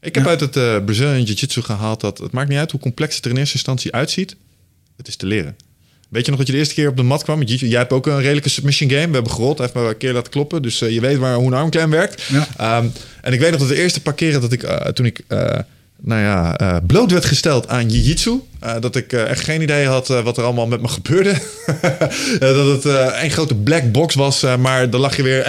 Ik 0.00 0.14
heb 0.14 0.26
uit 0.26 0.40
het 0.40 0.56
eh 0.56 0.84
Brazilian 0.84 1.22
Jiu-Jitsu 1.22 1.62
gehaald 1.62 2.00
dat 2.00 2.18
het 2.18 2.32
maakt 2.32 2.48
niet 2.48 2.58
uit 2.58 2.70
hoe 2.70 2.80
complex 2.80 3.16
het 3.16 3.24
er 3.24 3.30
in 3.30 3.36
eerste 3.36 3.54
instantie 3.54 3.92
uitziet. 3.92 4.36
Het 4.96 5.08
is 5.08 5.16
te 5.16 5.26
leren. 5.26 5.56
Weet 6.08 6.24
je 6.24 6.30
nog 6.30 6.38
dat 6.38 6.46
je 6.46 6.52
de 6.52 6.58
eerste 6.58 6.74
keer 6.74 6.88
op 6.88 6.96
de 6.96 7.02
mat 7.02 7.22
kwam? 7.22 7.42
Jij 7.42 7.78
hebt 7.78 7.92
ook 7.92 8.06
een 8.06 8.20
redelijke 8.20 8.48
submission 8.48 8.90
game. 8.90 9.06
We 9.06 9.12
hebben 9.12 9.32
gerold, 9.32 9.60
even 9.60 9.80
een 9.80 9.96
keer 9.96 10.12
laten 10.12 10.32
kloppen. 10.32 10.62
Dus 10.62 10.80
eh, 10.80 10.90
je 10.90 11.00
weet 11.00 11.18
waar, 11.18 11.34
hoe 11.34 11.46
een 11.46 11.52
armklem 11.52 11.90
werkt. 11.90 12.22
Ja. 12.22 12.48
Ehm, 12.56 12.86
en 13.22 13.32
ik 13.32 13.40
weet 13.40 13.50
nog 13.50 13.60
dat 13.60 13.68
de 13.68 13.76
eerste 13.76 14.02
paar 14.02 14.14
keren 14.14 14.40
dat 14.40 14.52
ik, 14.52 14.62
eh, 14.62 14.76
toen 14.86 15.06
ik, 15.06 15.20
eh, 15.28 15.58
nou 16.00 16.20
ja, 16.20 16.80
bloot 16.86 17.10
werd 17.10 17.24
gesteld 17.24 17.68
aan 17.68 17.88
Jiu-Jitsu. 17.88 18.40
dat 18.80 18.96
ik 18.96 19.12
echt 19.12 19.44
geen 19.44 19.62
idee 19.62 19.86
had 19.86 20.08
wat 20.08 20.36
er 20.36 20.44
allemaal 20.44 20.66
met 20.66 20.80
me 20.80 20.88
gebeurde. 20.88 21.34
Dat 22.38 22.66
het 22.66 22.84
een 23.22 23.30
grote 23.30 23.54
black 23.54 23.92
box 23.92 24.14
was, 24.14 24.44
maar 24.58 24.90
dan 24.90 25.00
lag 25.00 25.16
je 25.16 25.22
weer 25.22 25.44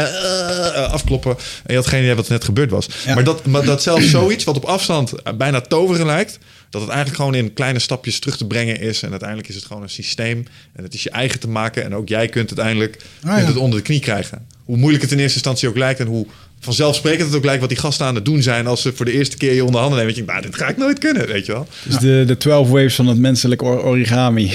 afkloppen. 0.91 1.31
En 1.31 1.73
je 1.73 1.75
had 1.75 1.87
geen 1.87 2.01
idee 2.03 2.15
wat 2.15 2.25
er 2.25 2.31
net 2.31 2.43
gebeurd 2.43 2.69
was. 2.69 2.87
Ja. 3.05 3.13
Maar, 3.13 3.23
dat, 3.23 3.45
maar 3.45 3.65
dat 3.65 3.81
zelfs 3.81 4.09
zoiets 4.09 4.43
wat 4.43 4.55
op 4.55 4.65
afstand 4.65 5.13
bijna 5.37 5.61
toveren 5.61 6.05
lijkt... 6.05 6.39
dat 6.69 6.81
het 6.81 6.89
eigenlijk 6.89 7.19
gewoon 7.19 7.35
in 7.35 7.53
kleine 7.53 7.79
stapjes 7.79 8.19
terug 8.19 8.37
te 8.37 8.45
brengen 8.47 8.79
is. 8.79 9.01
En 9.03 9.09
uiteindelijk 9.09 9.49
is 9.49 9.55
het 9.55 9.65
gewoon 9.65 9.81
een 9.83 9.89
systeem. 9.89 10.45
En 10.73 10.83
het 10.83 10.93
is 10.93 11.03
je 11.03 11.09
eigen 11.09 11.39
te 11.39 11.47
maken. 11.47 11.83
En 11.83 11.95
ook 11.95 12.07
jij 12.09 12.27
kunt 12.27 12.47
uiteindelijk 12.47 12.97
Ah, 13.23 13.39
ja. 13.39 13.45
het 13.45 13.55
onder 13.55 13.79
de 13.79 13.85
knie 13.85 13.99
krijgen. 13.99 14.45
Hoe 14.65 14.77
moeilijk 14.77 15.03
het 15.03 15.11
in 15.11 15.17
eerste 15.19 15.33
instantie 15.33 15.69
ook 15.69 15.77
lijkt... 15.77 15.99
en 15.99 16.07
hoe 16.07 16.25
vanzelfsprekend 16.59 17.27
het 17.27 17.37
ook 17.37 17.43
lijkt 17.45 17.59
wat 17.59 17.69
die 17.69 17.77
gasten 17.77 18.05
aan 18.05 18.15
het 18.15 18.25
doen 18.25 18.41
zijn... 18.41 18.67
als 18.67 18.81
ze 18.81 18.93
voor 18.93 19.05
de 19.05 19.11
eerste 19.11 19.37
keer 19.37 19.53
je 19.53 19.63
onder 19.65 19.79
handen 19.81 19.97
nemen. 19.99 20.13
Weet 20.15 20.25
je, 20.25 20.31
nou, 20.31 20.41
dit 20.41 20.55
ga 20.55 20.67
ik 20.67 20.77
nooit 20.77 20.99
kunnen, 20.99 21.27
weet 21.27 21.45
je 21.45 21.51
wel. 21.51 21.67
Dus 21.83 21.97
de, 21.97 22.23
de 22.27 22.37
12 22.37 22.69
waves 22.69 22.95
van 22.95 23.07
het 23.07 23.17
menselijk 23.17 23.61
or- 23.61 23.83
origami. 23.83 24.51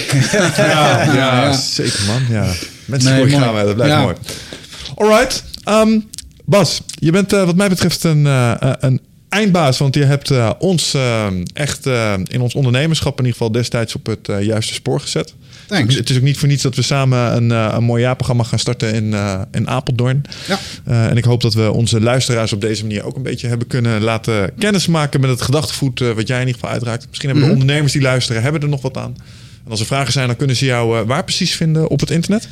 Ja, 0.57 1.03
ja. 1.15 1.53
zeker 1.53 2.01
man. 2.07 2.23
Ja. 2.31 2.53
Nee, 2.85 3.17
mooi. 3.19 3.31
gaan, 3.31 3.55
dat 3.67 3.75
blijft 3.75 3.95
Ja. 3.95 4.03
mooi. 4.03 4.15
Alright. 4.95 5.45
Ehm, 5.65 5.99
Bas, 6.45 6.81
je 6.99 7.11
bent 7.13 7.33
eh, 7.33 7.45
wat 7.45 7.57
mij 7.57 7.69
betreft 7.69 8.05
een, 8.05 8.27
eh, 8.27 8.53
eh, 8.63 8.73
een 8.81 9.01
eindbaas. 9.33 9.79
Want 9.79 9.95
je 9.95 10.05
hebt 10.05 10.31
eh, 10.31 10.51
ons 10.59 10.95
eh, 10.95 11.27
echt 11.53 11.87
eh, 11.87 12.15
in 12.25 12.41
ons 12.41 12.55
ondernemerschap 12.55 13.19
in 13.19 13.25
ieder 13.25 13.39
geval 13.39 13.53
destijds 13.53 13.95
op 13.95 14.07
het 14.07 14.29
juiste 14.41 14.75
spoor 14.75 15.01
gezet. 15.01 15.35
Thanks. 15.67 15.95
Het 15.95 16.11
is 16.11 16.17
ook 16.17 16.23
niet 16.23 16.39
voor 16.39 16.49
niets 16.49 16.63
dat 16.63 16.75
we 16.75 16.83
samen 16.83 17.37
een, 17.37 17.51
een 17.51 17.85
mooi 17.85 18.03
jaarprogramma 18.03 18.43
gaan 18.43 18.59
starten 18.59 18.95
in, 18.95 19.15
in 19.53 19.69
Apeldoorn. 19.69 20.23
Ja. 20.49 20.59
En 20.85 21.17
ik 21.17 21.25
hoop 21.25 21.41
dat 21.41 21.55
we 21.55 21.73
onze 21.73 22.01
luisteraars 22.01 22.53
op 22.53 22.61
deze 22.61 22.83
manier 22.83 23.05
ook 23.05 23.17
een 23.17 23.23
beetje 23.23 23.49
hebben 23.49 23.67
kunnen 23.67 24.03
laten 24.03 24.53
kennismaken 24.59 25.21
met 25.21 25.31
het 25.31 25.43
gedachtegoed 25.43 25.99
wat 25.99 26.27
jij 26.27 26.41
in 26.41 26.47
ieder 26.47 26.61
geval 26.61 26.71
uitraakt. 26.71 27.07
Misschien 27.09 27.29
hebben 27.29 27.47
de 27.47 27.53
ondernemers 27.53 27.93
die 27.93 28.03
luisteren, 28.03 28.43
hebben 28.43 28.61
er 28.61 28.69
nog 28.69 28.83
wat 28.83 28.97
aan. 28.97 29.17
En 29.65 29.71
als 29.71 29.81
er 29.81 29.87
vragen 29.87 30.13
zijn, 30.13 30.27
dan 30.27 30.37
kunnen 30.37 30.57
ze 30.57 30.65
jou 30.65 31.07
waar 31.07 31.25
precies 31.25 31.55
vinden 31.55 31.89
op 31.89 32.01
het 32.01 32.11
internet? 32.11 32.49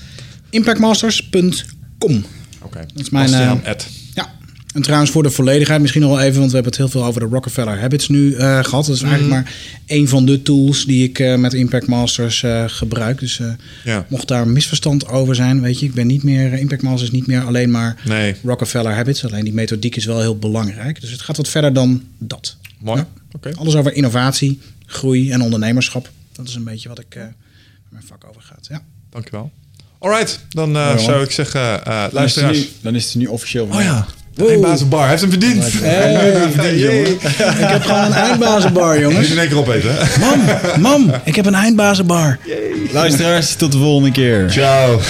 Impactmasters.com. 0.51 2.25
Oké. 2.63 2.87
Dat 2.95 3.01
is 3.03 3.11
mijn, 3.11 3.31
Bastiaan 3.31 3.61
en 4.75 4.83
trouwens 4.83 5.11
voor 5.11 5.23
de 5.23 5.31
volledigheid 5.31 5.81
misschien 5.81 6.03
nog 6.03 6.11
wel 6.11 6.21
even, 6.21 6.39
want 6.39 6.49
we 6.51 6.55
hebben 6.55 6.73
het 6.73 6.81
heel 6.81 6.91
veel 6.91 7.05
over 7.05 7.21
de 7.21 7.27
Rockefeller 7.27 7.81
Habits 7.81 8.09
nu 8.09 8.35
eh, 8.35 8.65
gehad. 8.65 8.87
Dat 8.87 8.95
is 8.97 9.03
eigenlijk 9.03 9.33
maar 9.33 9.55
één 9.87 10.09
van 10.09 10.27
de 10.27 10.43
tools 10.43 10.85
die 10.85 11.05
ik 11.09 11.19
eh, 11.19 11.35
met 11.37 11.53
Impact 11.55 11.87
Masters 11.87 12.43
eh, 12.43 12.65
gebruik. 12.67 13.19
Dus 13.19 13.41
eh, 13.41 13.53
Ja. 13.85 14.07
mocht 14.09 14.29
daar 14.29 14.43
een 14.43 14.53
misverstand 14.53 15.09
over 15.09 15.35
zijn, 15.35 15.61
weet 15.61 15.81
je, 15.81 15.87
ik 15.87 15.95
ben 15.95 16.07
niet 16.07 16.23
meer, 16.23 16.53
Impact 16.53 16.83
Masters 16.83 17.03
is 17.03 17.11
niet 17.11 17.27
meer 17.27 17.43
alleen 17.45 17.71
maar 17.71 17.97
Nee. 18.05 18.35
Rockefeller 18.45 18.93
Habits. 18.93 19.25
Alleen 19.25 19.45
die 19.45 19.53
methodiek 19.55 19.97
is 19.97 20.05
wel 20.05 20.21
heel 20.21 20.39
belangrijk. 20.39 21.01
Dus 21.01 21.11
het 21.11 21.21
gaat 21.21 21.37
wat 21.37 21.49
verder 21.49 21.73
dan 21.73 22.03
dat. 22.19 22.57
Mooi. 22.79 22.99
Ja. 22.99 23.09
Oké. 23.33 23.51
Alles 23.57 23.75
over 23.75 23.93
innovatie, 23.95 24.61
groei 24.87 25.31
en 25.31 25.41
ondernemerschap. 25.43 26.11
Dat 26.33 26.49
is 26.49 26.55
een 26.55 26.65
beetje 26.65 26.89
wat 26.89 26.99
ik, 26.99 27.15
eh, 27.15 27.23
mijn 27.89 28.05
vak 28.07 28.25
over 28.29 28.43
gaat. 28.43 28.67
Ja. 28.71 28.83
Dankjewel. 29.11 29.51
Alright, 29.99 30.41
dan 30.49 30.77
eh, 30.77 30.99
zou 30.99 31.23
ik 31.23 31.31
zeggen, 31.31 31.61
eh 31.61 31.85
Dan 31.85 31.95
is, 31.97 32.03
het 32.05 32.13
luisteraars. 32.13 32.59
nu, 32.59 32.67
dan 32.81 32.95
is 32.95 33.05
het 33.05 33.15
nu 33.15 33.27
officieel. 33.27 33.67
Oh 33.67 33.81
ja, 33.83 34.07
eindbazenbar. 34.37 35.01
Hij 35.01 35.09
heeft 35.09 35.21
hem 35.21 35.31
verdiend. 35.31 35.65
Hey, 35.83 37.01
ik 37.01 37.21
heb 37.69 37.83
gewoon 37.83 38.05
een 38.05 38.13
eindbazenbar, 38.13 38.93
Moet 38.93 39.01
jongens. 39.03 39.27
je 39.27 39.33
in 39.33 39.39
één 39.39 39.49
keer 39.49 39.59
opeten, 39.59 39.91
hè? 39.95 40.19
Mam, 40.21 40.41
mam, 40.81 41.13
ik 41.25 41.37
heb 41.37 41.47
een 41.47 41.55
eindbazenbar. 41.55 42.39
Luisteraars, 42.93 43.55
tot 43.55 43.73
de 43.73 43.79
volgende 43.79 44.11
keer. 44.11 44.51
Ciao. 44.51 45.01